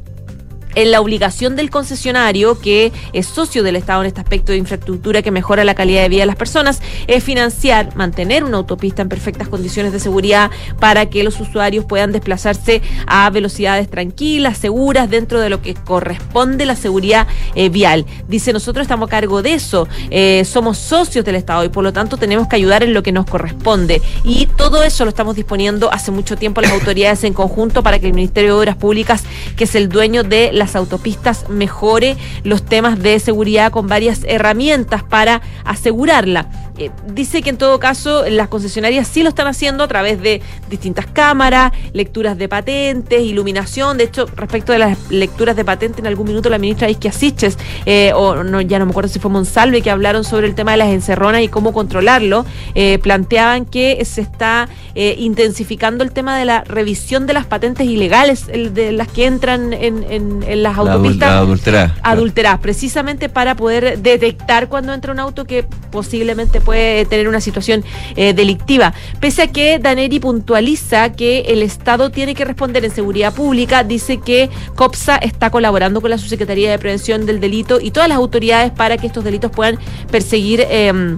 en 0.79 0.93
la 0.93 1.01
obligación 1.01 1.57
del 1.57 1.71
concesionario, 1.71 2.61
que 2.61 2.93
es 3.13 3.27
socio 3.27 3.65
del 3.65 3.75
Estado 3.75 4.03
en 4.03 4.07
este 4.07 4.21
aspecto 4.21 4.53
de 4.53 4.59
infraestructura 4.59 5.23
que 5.23 5.33
mejora 5.33 5.65
la 5.65 5.75
calidad 5.75 6.03
de 6.03 6.09
vida 6.09 6.21
de 6.21 6.27
las 6.27 6.37
personas, 6.37 6.81
es 7.09 7.25
financiar, 7.25 7.97
mantener 7.97 8.45
una 8.45 8.59
autopista 8.59 9.03
en 9.03 9.09
perfectas 9.09 9.49
condiciones 9.49 9.93
de 9.93 9.99
seguridad 9.99 10.53
para 10.79 11.07
que 11.07 11.25
los 11.25 11.41
usuarios 11.41 11.85
puedan 11.85 12.13
desplazarse 12.13 12.81
a 13.09 13.29
velocidades 13.31 13.91
tranquilas, 13.91 14.59
seguras, 14.59 15.11
dentro 15.11 15.41
de 15.41 15.51
lo 15.51 15.63
que 15.63 15.75
corresponde 15.75 16.65
la 16.65 16.77
seguridad 16.77 17.27
eh, 17.57 17.71
vial. 17.71 18.07
Dice, 18.29 18.53
nosotros 18.53 18.83
estamos 18.83 19.09
a 19.09 19.11
cargo 19.11 19.43
de 19.43 19.55
eso, 19.55 19.89
eh, 20.11 20.45
somos 20.45 20.79
socios 20.79 21.25
del 21.25 21.35
Estado 21.35 21.65
y 21.65 21.71
por 21.71 21.83
lo 21.83 21.93
tanto 21.93 22.19
tenemos 22.19 22.47
que 22.47 22.55
ayudar 22.55 22.85
en 22.85 22.95
lo 22.95 23.03
que 23.03 23.11
nos 23.11 23.27
corresponde. 23.27 24.01
Y 24.23 24.47
todo 24.47 24.85
eso 24.85 25.05
lo 25.05 25.09
estamos 25.09 25.35
disponiendo 25.35 25.93
hace 25.93 26.13
mucho 26.13 26.37
tiempo 26.37 26.61
las 26.61 26.71
autoridades 26.71 27.25
en 27.25 27.35
conjunto 27.35 27.83
para 27.83 27.99
que 27.99 28.07
el 28.07 28.15
Ministerio 28.15 28.55
de 28.55 28.61
Obras 28.61 28.77
Públicas, 28.77 29.25
que 29.57 29.65
es 29.65 29.75
el 29.75 29.89
dueño 29.89 30.23
de 30.23 30.53
las 30.69 30.77
autopistas, 30.77 31.49
mejore 31.49 32.19
los 32.45 32.63
temas 32.63 33.03
de 33.03 33.19
seguridad 33.21 33.73
con 33.73 33.89
varias 33.89 34.21
herramientas 34.25 35.03
para 35.03 35.41
asegurarla. 35.65 36.68
Eh, 36.79 36.91
dice 37.07 37.43
que 37.43 37.51
en 37.51 37.59
todo 37.59 37.79
caso 37.81 38.25
las 38.29 38.49
concesionarias 38.49 39.09
sí 39.09 39.23
lo 39.23 39.29
están 39.31 39.47
haciendo 39.47 39.85
a 39.85 39.89
través 39.89 40.21
de 40.23 40.41
distintas 40.71 41.07
cámaras, 41.07 41.73
lecturas 41.93 42.39
de 42.39 42.49
patentes, 42.49 43.21
iluminación. 43.23 43.99
De 43.99 44.05
hecho, 44.05 44.27
respecto 44.37 44.73
de 44.73 44.79
las 44.79 44.97
lecturas 45.11 45.57
de 45.57 45.65
patentes, 45.65 45.99
en 46.01 46.07
algún 46.07 46.27
minuto 46.29 46.49
la 46.51 46.59
ministra 46.59 46.89
Isquia 46.89 47.13
Siches, 47.13 47.59
eh, 47.87 48.13
o 48.15 48.45
no, 48.45 48.61
ya 48.61 48.79
no 48.79 48.85
me 48.87 48.91
acuerdo 48.93 49.09
si 49.09 49.19
fue 49.19 49.31
Monsalve, 49.31 49.83
que 49.83 49.91
hablaron 49.91 50.25
sobre 50.25 50.47
el 50.47 50.55
tema 50.55 50.73
de 50.73 50.77
las 50.79 50.89
encerronas 50.89 51.43
y 51.43 51.49
cómo 51.49 51.73
controlarlo, 51.73 52.47
eh, 52.75 52.99
planteaban 53.03 53.65
que 53.65 54.05
se 54.05 54.21
está 54.21 54.69
eh, 54.95 55.17
intensificando 55.19 56.05
el 56.05 56.13
tema 56.13 56.39
de 56.39 56.45
la 56.45 56.63
revisión 56.65 57.27
de 57.27 57.33
las 57.33 57.47
patentes 57.47 57.87
ilegales, 57.87 58.47
el 58.53 58.75
de 58.75 58.93
las 58.93 59.09
que 59.09 59.27
entran 59.27 59.73
en, 59.73 60.05
en- 60.11 60.43
en 60.47 60.63
las 60.63 60.77
autopistas 60.79 61.31
la 61.31 61.39
adulterada, 61.39 61.87
claro. 61.95 62.01
adulteradas, 62.03 62.61
precisamente 62.61 63.29
para 63.29 63.55
poder 63.57 63.99
detectar 63.99 64.69
cuando 64.69 64.93
entra 64.95 65.13
un 65.13 65.19
auto 65.19 65.45
que 65.45 65.65
posiblemente 65.91 66.61
puede 66.69 67.07
tener 67.07 67.29
una 67.29 67.41
situación 67.41 67.83
eh, 68.15 68.35
delictiva. 68.35 68.93
Pese 69.21 69.41
a 69.41 69.47
que 69.47 69.79
Daneri 69.79 70.21
puntualiza 70.21 71.13
que 71.13 71.41
el 71.49 71.63
Estado 71.63 72.11
tiene 72.11 72.35
que 72.35 72.45
responder 72.45 72.85
en 72.85 72.91
seguridad 72.91 73.33
pública, 73.33 73.85
dice 73.85 74.19
que 74.19 74.51
COPSA 74.75 75.17
está 75.17 75.49
colaborando 75.49 76.03
con 76.03 76.11
la 76.11 76.19
Subsecretaría 76.19 76.71
de 76.71 76.79
Prevención 76.79 77.25
del 77.25 77.41
Delito 77.41 77.81
y 77.81 77.91
todas 77.91 78.11
las 78.11 78.19
autoridades 78.19 78.71
para 78.71 78.99
que 78.99 79.07
estos 79.07 79.25
delitos 79.25 79.51
puedan 79.51 79.79
perseguir. 80.11 80.67
em, 80.69 81.17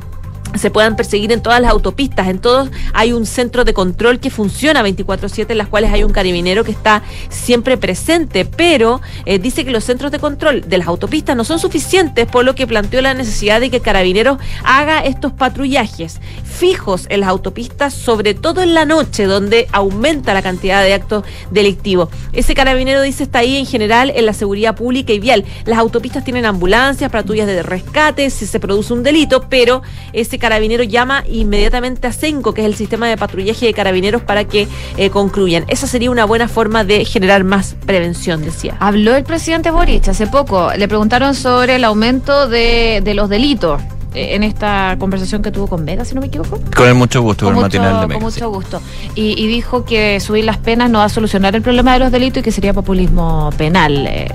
se 0.59 0.71
puedan 0.71 0.97
perseguir 0.97 1.33
en 1.33 1.43
todas 1.43 1.61
las 1.61 1.71
autopistas. 1.71 2.29
En 2.29 2.39
todos 2.39 2.71
hay 2.93 3.13
un 3.13 3.27
centro 3.27 3.65
de 3.65 3.75
control 3.75 4.21
que 4.21 4.31
funciona 4.31 4.83
24/7, 4.83 5.53
en 5.53 5.59
las 5.59 5.69
cuales 5.69 5.93
hay 5.93 6.05
un 6.05 6.13
carabinero 6.13 6.65
que 6.65 6.71
está 6.71 7.03
siempre 7.29 7.77
presente, 7.77 8.45
pero 8.45 9.01
eh, 9.25 9.39
dice 9.39 9.65
que 9.65 9.71
los 9.71 9.85
centros 9.85 10.11
de 10.11 10.19
control 10.19 10.69
de 10.69 10.79
las 10.79 10.89
autopistas 10.89 11.37
no 11.37 11.45
son 11.45 11.59
suficientes, 11.59 12.27
por 12.27 12.45
lo 12.45 12.55
que 12.55 12.67
planteó 12.67 13.01
la 13.01 13.15
necesidad 13.15 13.61
de 13.61 13.71
que 13.71 13.81
Carabineros 13.81 14.39
haga 14.65 15.01
estos 15.01 15.33
patrullajes 15.33 16.21
fijos 16.45 17.07
en 17.09 17.21
las 17.21 17.29
autopistas, 17.29 17.95
sobre 17.95 18.35
todo 18.35 18.63
en 18.63 18.75
la 18.75 18.85
noche, 18.85 19.25
donde 19.25 19.69
aumenta 19.73 20.35
la 20.35 20.43
cantidad 20.43 20.83
de 20.83 20.93
actos 20.93 21.25
delictivos. 21.51 22.09
Ese 22.33 22.55
carabinero 22.55 23.01
dice 23.03 23.23
está 23.23 23.41
ahí 23.41 23.57
en 23.57 23.67
general 23.67 24.13
en 24.15 24.27
la 24.27 24.35
seguridad 24.35 24.77
pública 24.77 25.13
y 25.13 25.21
vial. 25.21 25.45
Las 25.65 25.79
autopistas 25.79 26.25
tienen 26.25 26.45
ambulancias, 26.45 27.11
patrullas 27.11 27.47
de 27.47 27.63
rescate, 27.63 28.29
si 28.31 28.47
se 28.47 28.61
produce 28.61 28.93
un 28.93 29.03
delito, 29.03 29.47
pero 29.49 29.83
ese 30.13 30.39
carabinero 30.41 30.83
llama 30.83 31.23
inmediatamente 31.31 32.09
a 32.09 32.13
CENCO, 32.13 32.53
que 32.53 32.63
es 32.63 32.67
el 32.67 32.75
sistema 32.75 33.07
de 33.07 33.17
patrullaje 33.17 33.67
de 33.67 33.75
carabineros, 33.75 34.23
para 34.23 34.45
que 34.45 34.67
eh, 34.97 35.11
concluyan. 35.11 35.65
Esa 35.69 35.87
sería 35.87 36.11
una 36.11 36.25
buena 36.25 36.49
forma 36.49 36.83
de 36.83 37.05
generar 37.05 37.45
más 37.45 37.77
prevención, 37.87 38.43
decía. 38.43 38.77
Habló 38.81 39.15
el 39.15 39.23
presidente 39.23 39.71
Boric 39.71 40.09
hace 40.09 40.27
poco. 40.27 40.73
Le 40.77 40.89
preguntaron 40.89 41.37
sobre 41.37 41.77
el 41.77 41.85
aumento 41.85 42.49
de, 42.49 43.01
de 43.05 43.15
los 43.15 43.29
delitos 43.29 43.81
eh, 44.15 44.35
en 44.35 44.43
esta 44.43 44.97
conversación 44.99 45.43
que 45.43 45.53
tuvo 45.53 45.69
con 45.69 45.85
Vega, 45.85 46.05
si 46.05 46.15
no 46.17 46.21
me 46.21 46.27
equivoco. 46.27 46.59
Con 46.75 46.89
el 46.89 46.95
mucho 46.95 47.23
gusto, 47.23 47.47
con 47.47 47.55
el 47.55 47.61
matinal 47.61 47.95
de 47.95 48.01
con 48.01 48.09
Mega, 48.09 48.21
mucho 48.21 48.51
gusto. 48.51 48.81
Y, 49.15 49.41
y 49.41 49.47
dijo 49.47 49.85
que 49.85 50.19
subir 50.19 50.45
las 50.45 50.57
penas 50.57 50.91
no 50.91 50.99
va 50.99 51.05
a 51.05 51.09
solucionar 51.09 51.55
el 51.55 51.63
problema 51.63 51.93
de 51.93 52.01
los 52.01 52.11
delitos 52.11 52.41
y 52.41 52.45
que 52.45 52.51
sería 52.53 52.73
populismo 52.73 53.51
penal. 53.57 54.07
eh, 54.09 54.29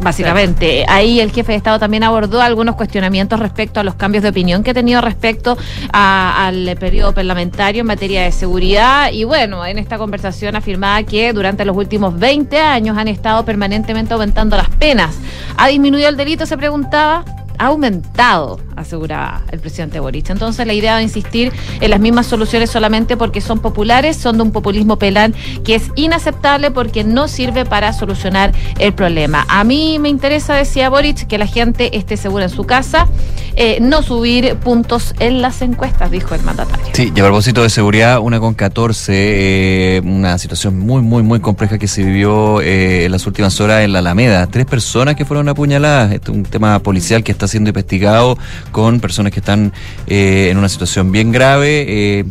Básicamente, 0.00 0.84
ahí 0.88 1.18
el 1.20 1.32
jefe 1.32 1.52
de 1.52 1.58
Estado 1.58 1.78
también 1.78 2.04
abordó 2.04 2.40
algunos 2.40 2.76
cuestionamientos 2.76 3.40
respecto 3.40 3.80
a 3.80 3.82
los 3.84 3.94
cambios 3.94 4.22
de 4.22 4.28
opinión 4.30 4.62
que 4.62 4.70
ha 4.70 4.74
tenido 4.74 5.00
respecto 5.00 5.58
a- 5.92 6.46
al 6.46 6.76
periodo 6.78 7.12
parlamentario 7.12 7.80
en 7.80 7.86
materia 7.88 8.22
de 8.22 8.30
seguridad. 8.32 9.10
Y 9.12 9.24
bueno, 9.24 9.66
en 9.66 9.78
esta 9.78 9.98
conversación 9.98 10.54
afirmaba 10.54 11.02
que 11.02 11.32
durante 11.32 11.64
los 11.64 11.76
últimos 11.76 12.16
20 12.18 12.60
años 12.60 12.96
han 12.96 13.08
estado 13.08 13.44
permanentemente 13.44 14.14
aumentando 14.14 14.56
las 14.56 14.68
penas. 14.70 15.16
¿Ha 15.56 15.66
disminuido 15.68 16.08
el 16.08 16.16
delito? 16.16 16.46
Se 16.46 16.56
preguntaba 16.56 17.24
ha 17.60 17.66
aumentado, 17.66 18.60
aseguraba 18.80 19.42
el 19.50 19.60
presidente 19.60 20.00
Boric. 20.00 20.30
Entonces 20.30 20.66
la 20.66 20.72
idea 20.72 20.96
de 20.96 21.02
insistir 21.02 21.52
en 21.80 21.90
las 21.90 22.00
mismas 22.00 22.26
soluciones 22.26 22.70
solamente 22.70 23.16
porque 23.16 23.40
son 23.40 23.60
populares, 23.60 24.16
son 24.16 24.36
de 24.36 24.42
un 24.42 24.52
populismo 24.52 24.98
penal 24.98 25.34
que 25.64 25.74
es 25.74 25.90
inaceptable 25.96 26.70
porque 26.70 27.04
no 27.04 27.28
sirve 27.28 27.64
para 27.64 27.92
solucionar 27.92 28.52
el 28.78 28.92
problema. 28.92 29.46
A 29.48 29.64
mí 29.64 29.98
me 29.98 30.08
interesa, 30.08 30.54
decía 30.54 30.88
Boric, 30.90 31.26
que 31.26 31.38
la 31.38 31.46
gente 31.46 31.96
esté 31.96 32.16
segura 32.16 32.44
en 32.44 32.50
su 32.50 32.64
casa, 32.64 33.08
eh, 33.56 33.78
no 33.80 34.02
subir 34.02 34.56
puntos 34.56 35.14
en 35.18 35.42
las 35.42 35.62
encuestas, 35.62 36.10
dijo 36.10 36.34
el 36.34 36.42
mandatario. 36.42 36.86
Sí, 36.92 37.12
y 37.14 37.20
a 37.20 37.24
propósito 37.24 37.62
de 37.62 37.70
seguridad, 37.70 38.20
una 38.20 38.40
con 38.40 38.54
14, 38.54 39.12
eh, 39.14 40.00
una 40.04 40.38
situación 40.38 40.78
muy, 40.78 41.02
muy, 41.02 41.22
muy 41.22 41.40
compleja 41.40 41.78
que 41.78 41.88
se 41.88 42.02
vivió 42.04 42.60
eh, 42.60 43.04
en 43.04 43.12
las 43.12 43.26
últimas 43.26 43.60
horas 43.60 43.82
en 43.82 43.92
la 43.92 43.98
Alameda. 43.98 44.46
Tres 44.46 44.66
personas 44.66 45.16
que 45.16 45.24
fueron 45.24 45.48
apuñaladas. 45.48 46.12
Este 46.12 46.30
es 46.30 46.36
un 46.36 46.44
tema 46.44 46.78
policial 46.80 47.24
que 47.24 47.32
está 47.32 47.48
siendo 47.48 47.70
investigado 47.70 48.38
con 48.70 49.00
personas 49.00 49.32
que 49.32 49.40
están 49.40 49.72
eh, 50.06 50.48
en 50.50 50.58
una 50.58 50.68
situación 50.68 51.12
bien 51.12 51.32
grave. 51.32 51.86
eh, 51.88 52.24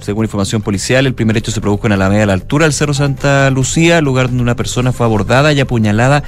según 0.00 0.24
información 0.24 0.62
policial, 0.62 1.06
el 1.06 1.14
primer 1.14 1.36
hecho 1.36 1.50
se 1.50 1.60
produjo 1.60 1.86
en 1.86 1.92
Alameda 1.92 2.24
a 2.24 2.26
la 2.26 2.32
altura 2.32 2.64
del 2.64 2.72
Cerro 2.72 2.94
Santa 2.94 3.50
Lucía, 3.50 4.00
lugar 4.00 4.28
donde 4.28 4.42
una 4.42 4.56
persona 4.56 4.92
fue 4.92 5.06
abordada 5.06 5.52
y 5.52 5.60
apuñalada 5.60 6.22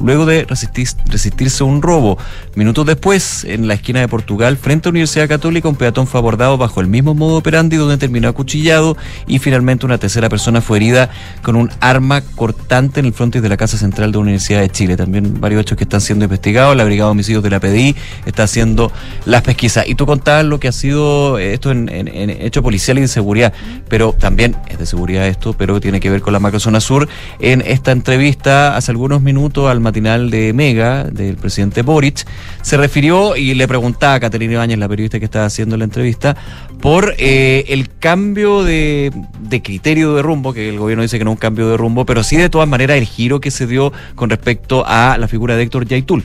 luego 0.00 0.26
de 0.26 0.46
resistir- 0.46 0.96
resistirse 1.06 1.62
a 1.62 1.66
un 1.66 1.82
robo. 1.82 2.18
Minutos 2.54 2.86
después, 2.86 3.44
en 3.44 3.68
la 3.68 3.74
esquina 3.74 4.00
de 4.00 4.08
Portugal, 4.08 4.56
frente 4.56 4.88
a 4.88 4.90
la 4.90 4.92
Universidad 4.92 5.28
Católica, 5.28 5.68
un 5.68 5.76
peatón 5.76 6.06
fue 6.06 6.18
abordado 6.20 6.56
bajo 6.56 6.80
el 6.80 6.86
mismo 6.86 7.14
modo 7.14 7.36
operandi 7.36 7.76
donde 7.76 7.96
terminó 7.98 8.28
acuchillado 8.28 8.96
y 9.26 9.38
finalmente 9.38 9.86
una 9.86 9.98
tercera 9.98 10.28
persona 10.28 10.60
fue 10.60 10.78
herida 10.78 11.10
con 11.42 11.56
un 11.56 11.70
arma 11.80 12.22
cortante 12.22 13.00
en 13.00 13.06
el 13.06 13.12
frontis 13.12 13.42
de 13.42 13.48
la 13.48 13.56
Casa 13.56 13.76
Central 13.76 14.10
de 14.12 14.16
la 14.18 14.22
Universidad 14.22 14.60
de 14.60 14.70
Chile. 14.70 14.96
También 14.96 15.40
varios 15.40 15.62
hechos 15.62 15.76
que 15.76 15.84
están 15.84 16.00
siendo 16.00 16.24
investigados. 16.24 16.76
La 16.76 16.84
Brigada 16.84 17.08
de 17.08 17.12
Homicidios 17.12 17.42
de 17.42 17.50
la 17.50 17.60
PDI 17.60 17.96
está 18.26 18.44
haciendo 18.44 18.92
las 19.26 19.42
pesquisas. 19.42 19.86
Y 19.86 19.94
tú 19.94 20.06
contabas 20.06 20.44
lo 20.44 20.58
que 20.60 20.68
ha 20.68 20.72
sido 20.72 21.38
eh, 21.38 21.54
esto 21.54 21.70
en, 21.70 21.88
hecho 21.88 22.62
policial 22.62 22.98
y 22.98 23.00
seguridad, 23.18 23.52
pero 23.88 24.12
también 24.12 24.54
es 24.68 24.78
de 24.78 24.86
seguridad 24.86 25.26
esto, 25.26 25.52
pero 25.52 25.80
tiene 25.80 25.98
que 25.98 26.08
ver 26.08 26.20
con 26.20 26.32
la 26.32 26.38
macrozona 26.38 26.80
sur. 26.80 27.08
En 27.40 27.62
esta 27.66 27.90
entrevista, 27.90 28.76
hace 28.76 28.92
algunos 28.92 29.20
minutos 29.22 29.68
al 29.68 29.80
matinal 29.80 30.30
de 30.30 30.52
Mega, 30.52 31.04
del 31.04 31.36
presidente 31.36 31.82
Boric, 31.82 32.24
se 32.62 32.76
refirió 32.76 33.34
y 33.34 33.54
le 33.54 33.66
preguntaba 33.66 34.14
a 34.14 34.20
Caterina 34.20 34.52
Ibáñez, 34.54 34.78
la 34.78 34.88
periodista 34.88 35.18
que 35.18 35.24
estaba 35.24 35.46
haciendo 35.46 35.76
la 35.76 35.84
entrevista, 35.84 36.36
por 36.80 37.14
eh, 37.18 37.64
el 37.68 37.90
cambio 37.98 38.62
de, 38.62 39.10
de 39.40 39.62
criterio 39.62 40.14
de 40.14 40.22
rumbo, 40.22 40.52
que 40.52 40.68
el 40.68 40.78
gobierno 40.78 41.02
dice 41.02 41.18
que 41.18 41.24
no 41.24 41.32
es 41.32 41.36
un 41.36 41.40
cambio 41.40 41.68
de 41.68 41.76
rumbo, 41.76 42.06
pero 42.06 42.22
sí 42.22 42.36
de 42.36 42.48
todas 42.48 42.68
maneras 42.68 42.98
el 42.98 43.04
giro 43.04 43.40
que 43.40 43.50
se 43.50 43.66
dio 43.66 43.92
con 44.14 44.30
respecto 44.30 44.84
a 44.86 45.18
la 45.18 45.26
figura 45.26 45.56
de 45.56 45.64
Héctor 45.64 45.86
Yaitul. 45.86 46.24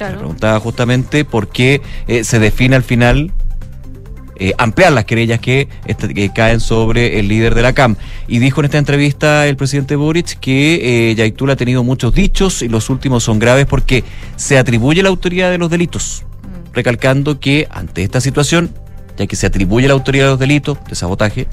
Le 0.00 0.16
preguntaba 0.16 0.60
justamente 0.60 1.24
por 1.24 1.48
qué 1.48 1.80
eh, 2.06 2.22
se 2.22 2.38
define 2.38 2.76
al 2.76 2.84
final 2.84 3.32
eh, 4.38 4.52
ampliar 4.58 4.92
las 4.92 5.04
querellas 5.04 5.40
que, 5.40 5.68
est- 5.86 6.12
que 6.12 6.30
caen 6.32 6.60
sobre 6.60 7.18
el 7.18 7.28
líder 7.28 7.54
de 7.54 7.62
la 7.62 7.72
CAM. 7.72 7.96
Y 8.26 8.38
dijo 8.38 8.60
en 8.60 8.66
esta 8.66 8.78
entrevista 8.78 9.46
el 9.46 9.56
presidente 9.56 9.96
Boric 9.96 10.38
que 10.40 11.10
eh, 11.10 11.14
Yaitul 11.14 11.50
ha 11.50 11.56
tenido 11.56 11.82
muchos 11.84 12.14
dichos 12.14 12.62
y 12.62 12.68
los 12.68 12.90
últimos 12.90 13.24
son 13.24 13.38
graves 13.38 13.66
porque 13.66 14.04
se 14.36 14.58
atribuye 14.58 15.02
la 15.02 15.08
autoridad 15.08 15.50
de 15.50 15.58
los 15.58 15.70
delitos, 15.70 16.24
recalcando 16.72 17.40
que 17.40 17.66
ante 17.70 18.02
esta 18.02 18.20
situación 18.20 18.70
ya 19.18 19.26
que 19.26 19.36
se 19.36 19.46
atribuye 19.46 19.88
la 19.88 19.94
autoridad 19.94 20.26
de 20.26 20.30
los 20.30 20.38
delitos 20.38 20.78
de 20.88 20.94
sabotaje, 20.94 21.48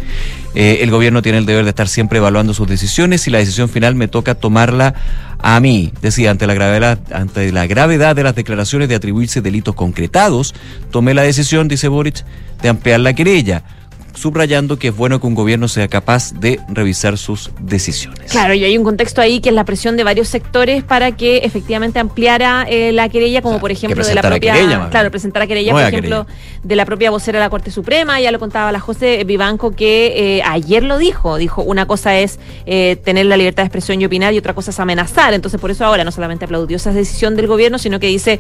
eh, 0.54 0.80
el 0.82 0.92
gobierno 0.92 1.22
tiene 1.22 1.40
el 1.40 1.46
deber 1.46 1.64
de 1.64 1.70
estar 1.70 1.88
siempre 1.88 2.20
evaluando 2.20 2.54
sus 2.54 2.68
decisiones 2.68 3.28
y 3.28 3.32
la 3.32 3.40
decisión 3.40 3.68
final 3.70 3.96
me 3.96 4.08
toca 4.08 4.36
tomarla 4.36 4.94
a 5.40 5.60
mí. 5.60 5.92
Decía, 6.02 6.32
ante 6.32 6.48
la 6.48 6.54
gravedad, 6.54 7.00
ante 7.12 7.52
la 7.52 7.68
gravedad 7.68 8.16
de 8.16 8.24
las 8.24 8.36
declaraciones 8.36 8.88
de 8.88 8.96
atribuirse 8.96 9.42
delitos 9.42 9.76
concretados, 9.76 10.54
tomé 10.92 11.14
la 11.14 11.24
decisión, 11.24 11.68
dice 11.68 11.88
Boric, 11.88 12.24
de 12.62 12.70
ampliar 12.70 13.00
la 13.00 13.14
querella. 13.14 13.64
subrayando 14.16 14.80
que 14.80 14.88
es 14.88 14.96
bueno 14.96 15.20
que 15.20 15.28
un 15.28 15.36
gobierno 15.36 15.68
sea 15.68 15.90
capaz 15.90 16.34
de 16.34 16.60
revisar 16.70 17.18
sus 17.18 17.52
decisiones. 17.60 18.32
Claro, 18.32 18.54
y 18.54 18.64
hay 18.64 18.78
un 18.78 18.84
contexto 18.84 19.20
ahí 19.20 19.42
que 19.42 19.50
es 19.50 19.56
la 19.56 19.66
presión 19.66 19.98
de 19.98 20.06
varios 20.06 20.30
sectores 20.30 20.84
para 20.84 21.12
que 21.12 21.40
efectivamente 21.40 22.00
ampliara 22.00 22.66
eh, 22.70 22.94
la 22.94 23.10
querella, 23.10 23.42
como 23.42 23.60
por 23.60 23.72
ejemplo 23.72 24.06
de 24.06 24.16
la 24.16 24.22
propia. 24.22 24.54
querella, 24.54 24.90
claro, 24.90 25.12
presentar 25.12 25.46
querella, 25.48 25.74
Nueva 25.74 25.90
por 25.90 26.00
ejemplo, 26.00 26.28
de 26.66 26.76
la 26.76 26.86
propia 26.86 27.12
vocera 27.12 27.40
de 27.40 27.46
la 27.46 27.50
Corte 27.50 27.72
Suprema. 27.72 28.20
Ya 28.20 28.32
lo 28.32 28.40
contaba 28.40 28.72
la 28.72 28.80
José 28.80 29.24
Vivanco 29.24 29.72
que 29.72 30.38
eh, 30.38 30.44
ayer 30.44 30.84
lo 30.84 30.98
dijo. 30.98 31.38
Dijo: 31.38 31.62
una 31.62 31.86
cosa 31.86 32.18
es 32.18 32.40
eh, 32.66 32.98
tener 33.04 33.28
la 33.28 33.38
libertad 33.38 33.64
de 33.64 33.68
expresión 33.68 34.02
y 34.02 34.06
opinar, 34.06 34.34
y 34.34 34.38
otra 34.38 34.54
cosa 34.54 34.72
es 34.72 34.80
amenazar. 34.80 35.34
Entonces, 35.34 35.62
por 35.62 35.72
eso 35.72 35.86
ahora 35.86 36.04
no 36.04 36.12
solamente 36.12 36.46
aplaudió 36.46 36.78
esa 36.78 36.92
decisión 36.92 37.36
del 37.36 37.48
gobierno, 37.48 37.78
sino 37.78 38.00
que 38.00 38.08
dice: 38.08 38.40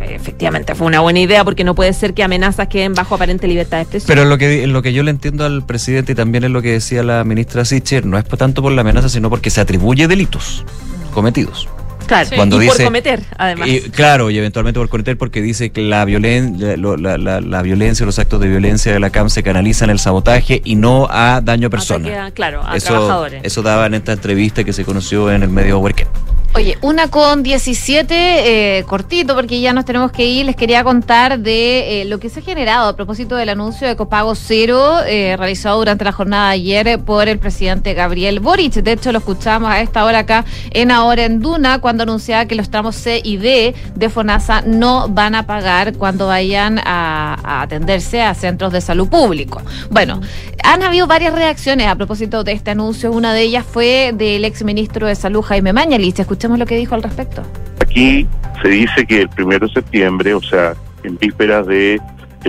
eh, 0.00 0.14
efectivamente 0.14 0.74
fue 0.74 0.86
una 0.86 1.00
buena 1.00 1.20
idea, 1.20 1.44
porque 1.44 1.64
no 1.64 1.74
puede 1.74 1.92
ser 1.92 2.14
que 2.14 2.22
amenazas 2.22 2.68
queden 2.68 2.94
bajo 2.94 3.14
aparente 3.14 3.46
libertad 3.46 3.76
de 3.76 3.82
expresión. 3.82 4.08
Pero 4.08 4.24
lo 4.24 4.38
que, 4.38 4.66
lo 4.66 4.82
que 4.82 4.92
yo 4.92 5.02
le 5.02 5.10
entiendo 5.10 5.44
al 5.44 5.64
presidente 5.64 6.12
y 6.12 6.14
también 6.14 6.44
es 6.44 6.50
lo 6.50 6.62
que 6.62 6.72
decía 6.72 7.02
la 7.02 7.22
ministra 7.24 7.64
Sicher, 7.64 8.06
no 8.06 8.16
es 8.18 8.24
tanto 8.24 8.62
por 8.62 8.72
la 8.72 8.80
amenaza, 8.80 9.08
sino 9.08 9.28
porque 9.28 9.50
se 9.50 9.60
atribuye 9.60 10.08
delitos 10.08 10.64
cometidos. 11.12 11.68
Claro, 12.10 12.28
Cuando 12.34 12.60
y 12.60 12.66
por 12.66 12.82
cometer, 12.82 13.20
además. 13.38 13.68
Y, 13.68 13.80
claro, 13.90 14.30
y 14.30 14.36
eventualmente 14.38 14.80
por 14.80 14.88
cometer 14.88 15.16
porque 15.16 15.40
dice 15.40 15.70
que 15.70 15.80
la, 15.82 16.04
violen, 16.04 16.56
la, 16.58 16.96
la- 16.96 17.16
la- 17.18 17.40
la 17.40 17.62
violencia, 17.62 18.04
los 18.04 18.18
actos 18.18 18.40
de 18.40 18.48
violencia 18.48 18.92
de 18.92 18.98
la 18.98 19.10
CAM 19.10 19.30
se 19.30 19.44
canalizan 19.44 19.90
en 19.90 19.92
el 19.92 19.98
sabotaje 20.00 20.60
y 20.64 20.74
no 20.74 21.06
a 21.08 21.40
daño 21.40 21.68
a 21.68 21.70
personas. 21.70 22.08
Ataque 22.10 22.26
a- 22.26 22.30
claro, 22.32 22.62
a 22.66 22.76
Eso, 22.76 22.88
trabajadores. 22.88 23.40
eso 23.44 23.62
daba 23.62 23.86
en 23.86 23.94
esta 23.94 24.12
entrevista 24.12 24.64
que 24.64 24.72
se 24.72 24.84
conoció 24.84 25.30
en 25.30 25.44
el 25.44 25.50
medio 25.50 25.78
Huerque. 25.78 26.08
Oye, 26.52 26.76
una 26.82 27.06
con 27.06 27.44
17, 27.44 28.78
eh, 28.78 28.84
cortito, 28.84 29.36
porque 29.36 29.60
ya 29.60 29.72
nos 29.72 29.84
tenemos 29.84 30.10
que 30.10 30.26
ir. 30.26 30.46
Les 30.46 30.56
quería 30.56 30.82
contar 30.82 31.38
de 31.38 32.02
eh, 32.02 32.04
lo 32.06 32.18
que 32.18 32.28
se 32.28 32.40
ha 32.40 32.42
generado 32.42 32.88
a 32.88 32.96
propósito 32.96 33.36
del 33.36 33.50
anuncio 33.50 33.86
de 33.86 33.94
copago 33.94 34.34
cero 34.34 34.98
eh, 35.06 35.36
realizado 35.38 35.78
durante 35.78 36.04
la 36.04 36.10
jornada 36.10 36.48
de 36.48 36.54
ayer 36.54 36.98
por 36.98 37.28
el 37.28 37.38
presidente 37.38 37.94
Gabriel 37.94 38.40
Boric. 38.40 38.72
De 38.72 38.90
hecho, 38.90 39.12
lo 39.12 39.18
escuchamos 39.18 39.70
a 39.70 39.80
esta 39.80 40.04
hora 40.04 40.18
acá 40.18 40.44
en 40.72 40.90
Ahora 40.90 41.24
en 41.24 41.38
Duna, 41.38 41.80
cuando 41.80 42.02
anunciaba 42.02 42.46
que 42.46 42.56
los 42.56 42.68
tramos 42.68 42.96
C 42.96 43.20
y 43.22 43.36
D 43.36 43.72
de 43.94 44.08
FONASA 44.08 44.62
no 44.62 45.08
van 45.08 45.36
a 45.36 45.46
pagar 45.46 45.96
cuando 45.96 46.26
vayan 46.26 46.80
a, 46.80 47.38
a 47.44 47.62
atenderse 47.62 48.22
a 48.22 48.34
centros 48.34 48.72
de 48.72 48.80
salud 48.80 49.08
público. 49.08 49.62
Bueno, 49.88 50.20
han 50.64 50.82
habido 50.82 51.06
varias 51.06 51.32
reacciones 51.32 51.86
a 51.86 51.94
propósito 51.94 52.42
de 52.42 52.52
este 52.52 52.72
anuncio. 52.72 53.12
Una 53.12 53.32
de 53.32 53.42
ellas 53.42 53.64
fue 53.64 54.12
del 54.12 54.44
exministro 54.44 55.06
de 55.06 55.14
Salud, 55.14 55.42
Jaime 55.42 55.72
Mañalich. 55.72 56.18
Escuchemos 56.40 56.58
lo 56.58 56.64
que 56.64 56.78
dijo 56.78 56.94
al 56.94 57.02
respecto. 57.02 57.42
Aquí 57.80 58.26
se 58.62 58.68
dice 58.70 59.04
que 59.06 59.20
el 59.20 59.28
primero 59.28 59.66
de 59.66 59.74
septiembre, 59.74 60.32
o 60.32 60.40
sea, 60.40 60.72
en 61.04 61.18
vísperas 61.18 61.66
de 61.66 62.00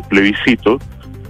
plebiscito, 0.08 0.80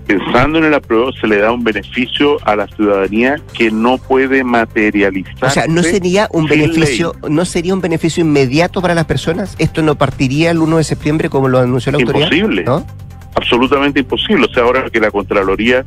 pensando 0.05 0.59
en 0.59 0.65
el 0.65 0.73
apruebo, 0.75 1.11
se 1.11 1.25
le 1.25 1.37
da 1.37 1.51
un 1.51 1.63
beneficio 1.63 2.37
a 2.45 2.55
la 2.55 2.67
ciudadanía 2.67 3.41
que 3.57 3.71
no 3.71 3.97
puede 3.97 4.43
materializar. 4.43 5.45
O 5.45 5.49
sea, 5.49 5.65
¿no 5.67 5.81
sería 5.81 6.29
un 6.31 6.45
beneficio, 6.45 7.15
no 7.27 7.45
sería 7.45 7.73
un 7.73 7.81
beneficio 7.81 8.21
inmediato 8.21 8.79
para 8.79 8.93
las 8.93 9.05
personas? 9.05 9.55
¿Esto 9.57 9.81
no 9.81 9.95
partiría 9.95 10.51
el 10.51 10.59
1 10.59 10.77
de 10.77 10.83
septiembre 10.83 11.29
como 11.29 11.49
lo 11.49 11.57
anunció 11.57 11.91
la 11.91 11.97
autoridad? 11.97 12.25
Imposible. 12.31 12.63
¿No? 12.63 12.85
Absolutamente 13.33 14.01
imposible. 14.01 14.45
O 14.45 14.53
sea, 14.53 14.61
ahora 14.61 14.87
que 14.91 14.99
la 14.99 15.09
Contraloría 15.09 15.83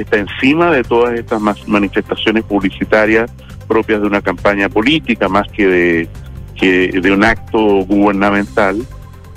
está 0.00 0.18
encima 0.18 0.70
de 0.70 0.82
todas 0.82 1.18
estas 1.18 1.40
manifestaciones 1.66 2.44
publicitarias 2.44 3.30
propias 3.66 4.00
de 4.00 4.06
una 4.06 4.20
campaña 4.20 4.68
política 4.68 5.28
más 5.28 5.46
que 5.48 5.66
de, 5.66 6.08
que 6.54 7.00
de 7.00 7.12
un 7.12 7.24
acto 7.24 7.58
gubernamental, 7.84 8.82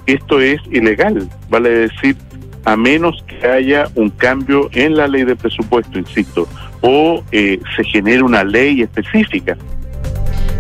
esto 0.06 0.40
es 0.40 0.61
ilegal. 0.72 1.30
Vale 1.49 1.69
decir, 1.69 2.15
a 2.65 2.76
menos 2.76 3.23
que 3.27 3.48
haya 3.48 3.86
un 3.95 4.10
cambio 4.10 4.69
en 4.73 4.95
la 4.95 5.07
ley 5.07 5.23
de 5.23 5.36
presupuesto, 5.36 5.98
insisto, 5.98 6.48
o 6.81 7.23
eh, 7.31 7.60
se 7.76 7.84
genere 7.84 8.23
una 8.23 8.44
ley 8.44 8.81
específica. 8.81 9.57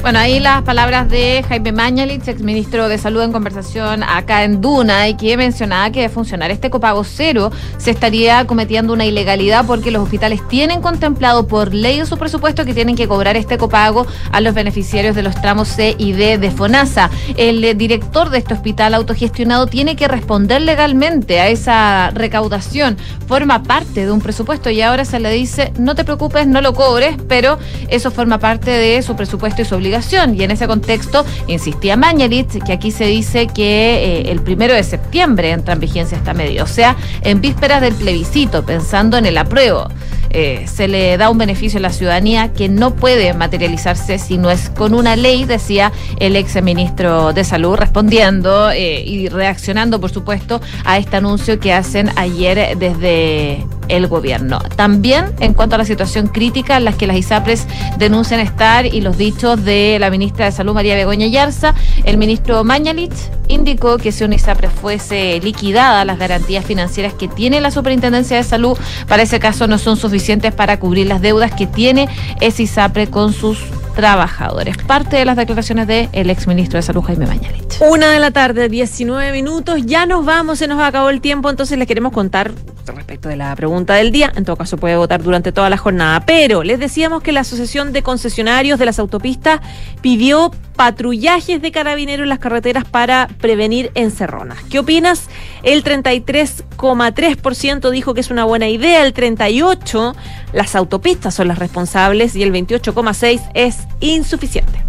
Bueno, 0.01 0.19
ahí 0.19 0.39
las 0.39 0.61
palabras 0.61 1.09
de 1.09 1.43
Jaime 1.49 1.73
Mañalich, 1.73 2.25
exministro 2.25 2.87
de 2.87 2.97
Salud, 2.97 3.21
en 3.21 3.33
conversación 3.33 4.01
acá 4.01 4.45
en 4.45 4.61
Duna, 4.61 5.09
y 5.09 5.15
que 5.15 5.35
mencionaba 5.35 5.91
que 5.91 6.01
de 6.01 6.09
funcionar 6.09 6.51
este 6.51 6.69
copago 6.69 7.03
cero 7.03 7.51
se 7.77 7.91
estaría 7.91 8.47
cometiendo 8.47 8.93
una 8.93 9.03
ilegalidad 9.03 9.65
porque 9.65 9.91
los 9.91 10.01
hospitales 10.01 10.39
tienen 10.47 10.81
contemplado 10.81 11.47
por 11.47 11.73
ley 11.73 11.99
en 11.99 12.07
su 12.07 12.17
presupuesto 12.17 12.63
que 12.63 12.73
tienen 12.73 12.95
que 12.95 13.09
cobrar 13.09 13.35
este 13.35 13.57
copago 13.57 14.07
a 14.31 14.39
los 14.39 14.53
beneficiarios 14.53 15.17
de 15.17 15.21
los 15.21 15.35
tramos 15.41 15.67
C 15.67 15.95
y 15.97 16.13
D 16.13 16.37
de 16.37 16.49
FONASA. 16.49 17.09
El 17.35 17.77
director 17.77 18.29
de 18.29 18.37
este 18.37 18.53
hospital 18.53 18.93
autogestionado 18.93 19.67
tiene 19.67 19.97
que 19.97 20.07
responder 20.07 20.61
legalmente 20.61 21.41
a 21.41 21.49
esa 21.49 22.11
recaudación. 22.11 22.97
Forma 23.27 23.63
parte 23.63 24.05
de 24.05 24.11
un 24.11 24.21
presupuesto 24.21 24.69
y 24.69 24.81
ahora 24.81 25.03
se 25.03 25.19
le 25.19 25.29
dice, 25.29 25.73
no 25.77 25.93
te 25.93 26.05
preocupes, 26.05 26.47
no 26.47 26.61
lo 26.61 26.73
cobres, 26.73 27.17
pero 27.27 27.59
eso 27.89 28.11
forma 28.11 28.39
parte 28.39 28.71
de 28.71 29.01
su 29.01 29.17
presupuesto 29.17 29.61
y 29.61 29.65
su 29.65 29.75
obligación. 29.75 29.88
Y 30.35 30.43
en 30.43 30.51
ese 30.51 30.67
contexto, 30.67 31.25
insistía 31.47 31.97
Mañalich, 31.97 32.63
que 32.63 32.73
aquí 32.73 32.91
se 32.91 33.05
dice 33.05 33.47
que 33.47 34.23
eh, 34.23 34.31
el 34.31 34.41
primero 34.41 34.73
de 34.73 34.83
septiembre 34.83 35.51
entra 35.51 35.73
en 35.73 35.79
vigencia 35.79 36.17
esta 36.17 36.33
medida, 36.33 36.63
o 36.63 36.67
sea, 36.67 36.95
en 37.21 37.41
vísperas 37.41 37.81
del 37.81 37.95
plebiscito, 37.95 38.63
pensando 38.63 39.17
en 39.17 39.25
el 39.25 39.37
apruebo. 39.37 39.87
Eh, 40.31 40.65
se 40.67 40.87
le 40.87 41.17
da 41.17 41.29
un 41.29 41.37
beneficio 41.37 41.79
a 41.79 41.81
la 41.81 41.91
ciudadanía 41.91 42.53
que 42.53 42.69
no 42.69 42.95
puede 42.95 43.33
materializarse 43.33 44.19
si 44.19 44.37
no 44.37 44.51
es 44.51 44.69
con 44.69 44.93
una 44.93 45.15
ley, 45.15 45.45
decía 45.45 45.91
el 46.19 46.35
ex 46.35 46.61
ministro 46.61 47.33
de 47.33 47.43
Salud, 47.43 47.75
respondiendo 47.75 48.69
eh, 48.69 49.03
y 49.05 49.29
reaccionando, 49.29 49.99
por 49.99 50.11
supuesto, 50.11 50.61
a 50.85 50.97
este 50.97 51.17
anuncio 51.17 51.59
que 51.59 51.73
hacen 51.73 52.11
ayer 52.15 52.77
desde 52.77 53.65
el 53.87 54.05
gobierno. 54.05 54.59
También 54.75 55.33
en 55.39 55.55
cuanto 55.55 55.73
a 55.73 55.79
la 55.79 55.85
situación 55.85 56.27
crítica 56.27 56.77
en 56.77 56.85
la 56.85 56.93
que 56.93 57.07
las 57.07 57.17
ISAPRES 57.17 57.65
denuncian 57.97 58.39
estar 58.39 58.85
y 58.85 59.01
los 59.01 59.17
dichos 59.17 59.63
de 59.63 59.97
la 59.99 60.11
ministra 60.11 60.45
de 60.45 60.51
Salud, 60.51 60.75
María 60.75 60.93
Begoña 60.93 61.25
Yarza, 61.25 61.73
el 62.03 62.17
ministro 62.17 62.63
Mañalich 62.63 63.15
indicó 63.47 63.97
que 63.97 64.11
si 64.11 64.23
una 64.23 64.35
ISAPRES 64.35 64.71
fuese 64.73 65.39
liquidada, 65.41 66.05
las 66.05 66.19
garantías 66.19 66.63
financieras 66.63 67.13
que 67.15 67.27
tiene 67.27 67.61
la 67.61 67.71
Superintendencia 67.71 68.37
de 68.37 68.43
Salud 68.43 68.77
para 69.07 69.23
ese 69.23 69.39
caso 69.39 69.65
no 69.65 69.79
son 69.79 69.97
suficientes 69.97 70.18
para 70.53 70.79
cubrir 70.79 71.07
las 71.07 71.21
deudas 71.21 71.53
que 71.53 71.67
tiene 71.67 72.07
ese 72.41 72.63
ISAPRE 72.63 73.07
con 73.07 73.33
sus 73.33 73.59
trabajadores. 73.95 74.77
Parte 74.77 75.17
de 75.17 75.25
las 75.25 75.35
declaraciones 75.35 75.87
del 75.87 76.29
exministro 76.29 76.77
de 76.77 76.83
Salud, 76.83 77.03
Jaime 77.03 77.25
Mañalich. 77.25 77.81
Una 77.81 78.11
de 78.11 78.19
la 78.19 78.31
tarde, 78.31 78.69
19 78.69 79.31
minutos. 79.31 79.81
Ya 79.85 80.05
nos 80.05 80.25
vamos, 80.25 80.59
se 80.59 80.67
nos 80.67 80.81
acabó 80.81 81.09
el 81.09 81.21
tiempo, 81.21 81.49
entonces 81.49 81.77
les 81.77 81.87
queremos 81.87 82.11
contar 82.11 82.51
respecto 82.95 83.29
de 83.29 83.35
la 83.35 83.55
pregunta 83.55 83.93
del 83.95 84.11
día. 84.11 84.31
En 84.35 84.45
todo 84.45 84.55
caso, 84.55 84.77
puede 84.77 84.95
votar 84.95 85.23
durante 85.23 85.51
toda 85.51 85.67
la 85.69 85.77
jornada. 85.77 86.19
Pero 86.21 86.63
les 86.63 86.79
decíamos 86.79 87.21
que 87.23 87.31
la 87.31 87.41
Asociación 87.41 87.93
de 87.93 88.01
Concesionarios 88.03 88.77
de 88.79 88.85
las 88.85 88.97
Autopistas 88.99 89.61
pidió 90.01 90.51
patrullajes 90.75 91.61
de 91.61 91.71
carabineros 91.71 92.23
en 92.23 92.29
las 92.29 92.39
carreteras 92.39 92.85
para 92.85 93.27
prevenir 93.39 93.91
encerronas. 93.95 94.59
¿Qué 94.69 94.79
opinas? 94.79 95.27
El 95.63 95.83
33,3% 95.83 97.89
dijo 97.89 98.13
que 98.13 98.21
es 98.21 98.31
una 98.31 98.45
buena 98.45 98.69
idea, 98.69 99.05
el 99.05 99.13
38% 99.13 100.15
las 100.53 100.75
autopistas 100.75 101.35
son 101.35 101.49
las 101.49 101.59
responsables 101.59 102.33
y 102.35 102.43
el 102.43 102.53
28,6% 102.53 103.51
es 103.53 103.88
insuficiente. 103.99 104.83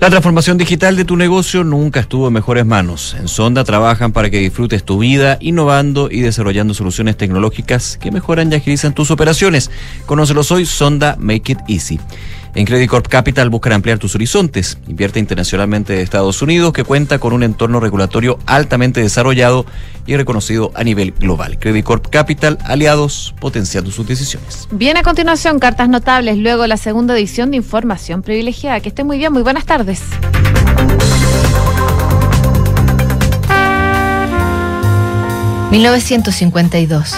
La 0.00 0.10
transformación 0.10 0.58
digital 0.58 0.96
de 0.96 1.04
tu 1.04 1.16
negocio 1.16 1.64
nunca 1.64 2.00
estuvo 2.00 2.26
en 2.28 2.34
mejores 2.34 2.66
manos. 2.66 3.16
En 3.18 3.26
Sonda 3.26 3.64
trabajan 3.64 4.12
para 4.12 4.28
que 4.28 4.38
disfrutes 4.38 4.84
tu 4.84 4.98
vida 4.98 5.38
innovando 5.40 6.10
y 6.10 6.20
desarrollando 6.20 6.74
soluciones 6.74 7.16
tecnológicas 7.16 7.96
que 7.96 8.10
mejoran 8.10 8.52
y 8.52 8.56
agilizan 8.56 8.92
tus 8.92 9.10
operaciones. 9.10 9.70
Conócelos 10.04 10.50
hoy, 10.50 10.66
Sonda 10.66 11.16
Make 11.18 11.52
It 11.52 11.58
Easy. 11.68 12.00
En 12.54 12.66
Credit 12.66 12.88
Corp 12.88 13.08
Capital 13.08 13.50
buscan 13.50 13.72
ampliar 13.72 13.98
tus 13.98 14.14
horizontes. 14.14 14.78
Invierte 14.86 15.18
internacionalmente 15.18 15.94
de 15.94 16.02
Estados 16.02 16.40
Unidos 16.40 16.72
que 16.72 16.84
cuenta 16.84 17.18
con 17.18 17.32
un 17.32 17.42
entorno 17.42 17.80
regulatorio 17.80 18.38
altamente 18.46 19.00
desarrollado 19.00 19.66
y 20.06 20.16
reconocido 20.16 20.70
a 20.74 20.84
nivel 20.84 21.12
global. 21.12 21.58
Credit 21.58 21.84
Corp 21.84 22.06
Capital, 22.10 22.58
aliados 22.64 23.34
potenciando 23.40 23.90
sus 23.90 24.06
decisiones. 24.06 24.68
Viene 24.70 25.00
a 25.00 25.02
continuación 25.02 25.58
cartas 25.58 25.88
notables, 25.88 26.38
luego 26.38 26.66
la 26.68 26.76
segunda 26.76 27.14
edición 27.14 27.50
de 27.50 27.56
Información 27.56 28.22
Privilegiada. 28.22 28.78
Que 28.78 28.90
esté 28.90 29.02
muy 29.02 29.18
bien, 29.18 29.32
muy 29.32 29.42
buenas 29.42 29.66
tardes. 29.66 30.02
...1952... 35.72 37.16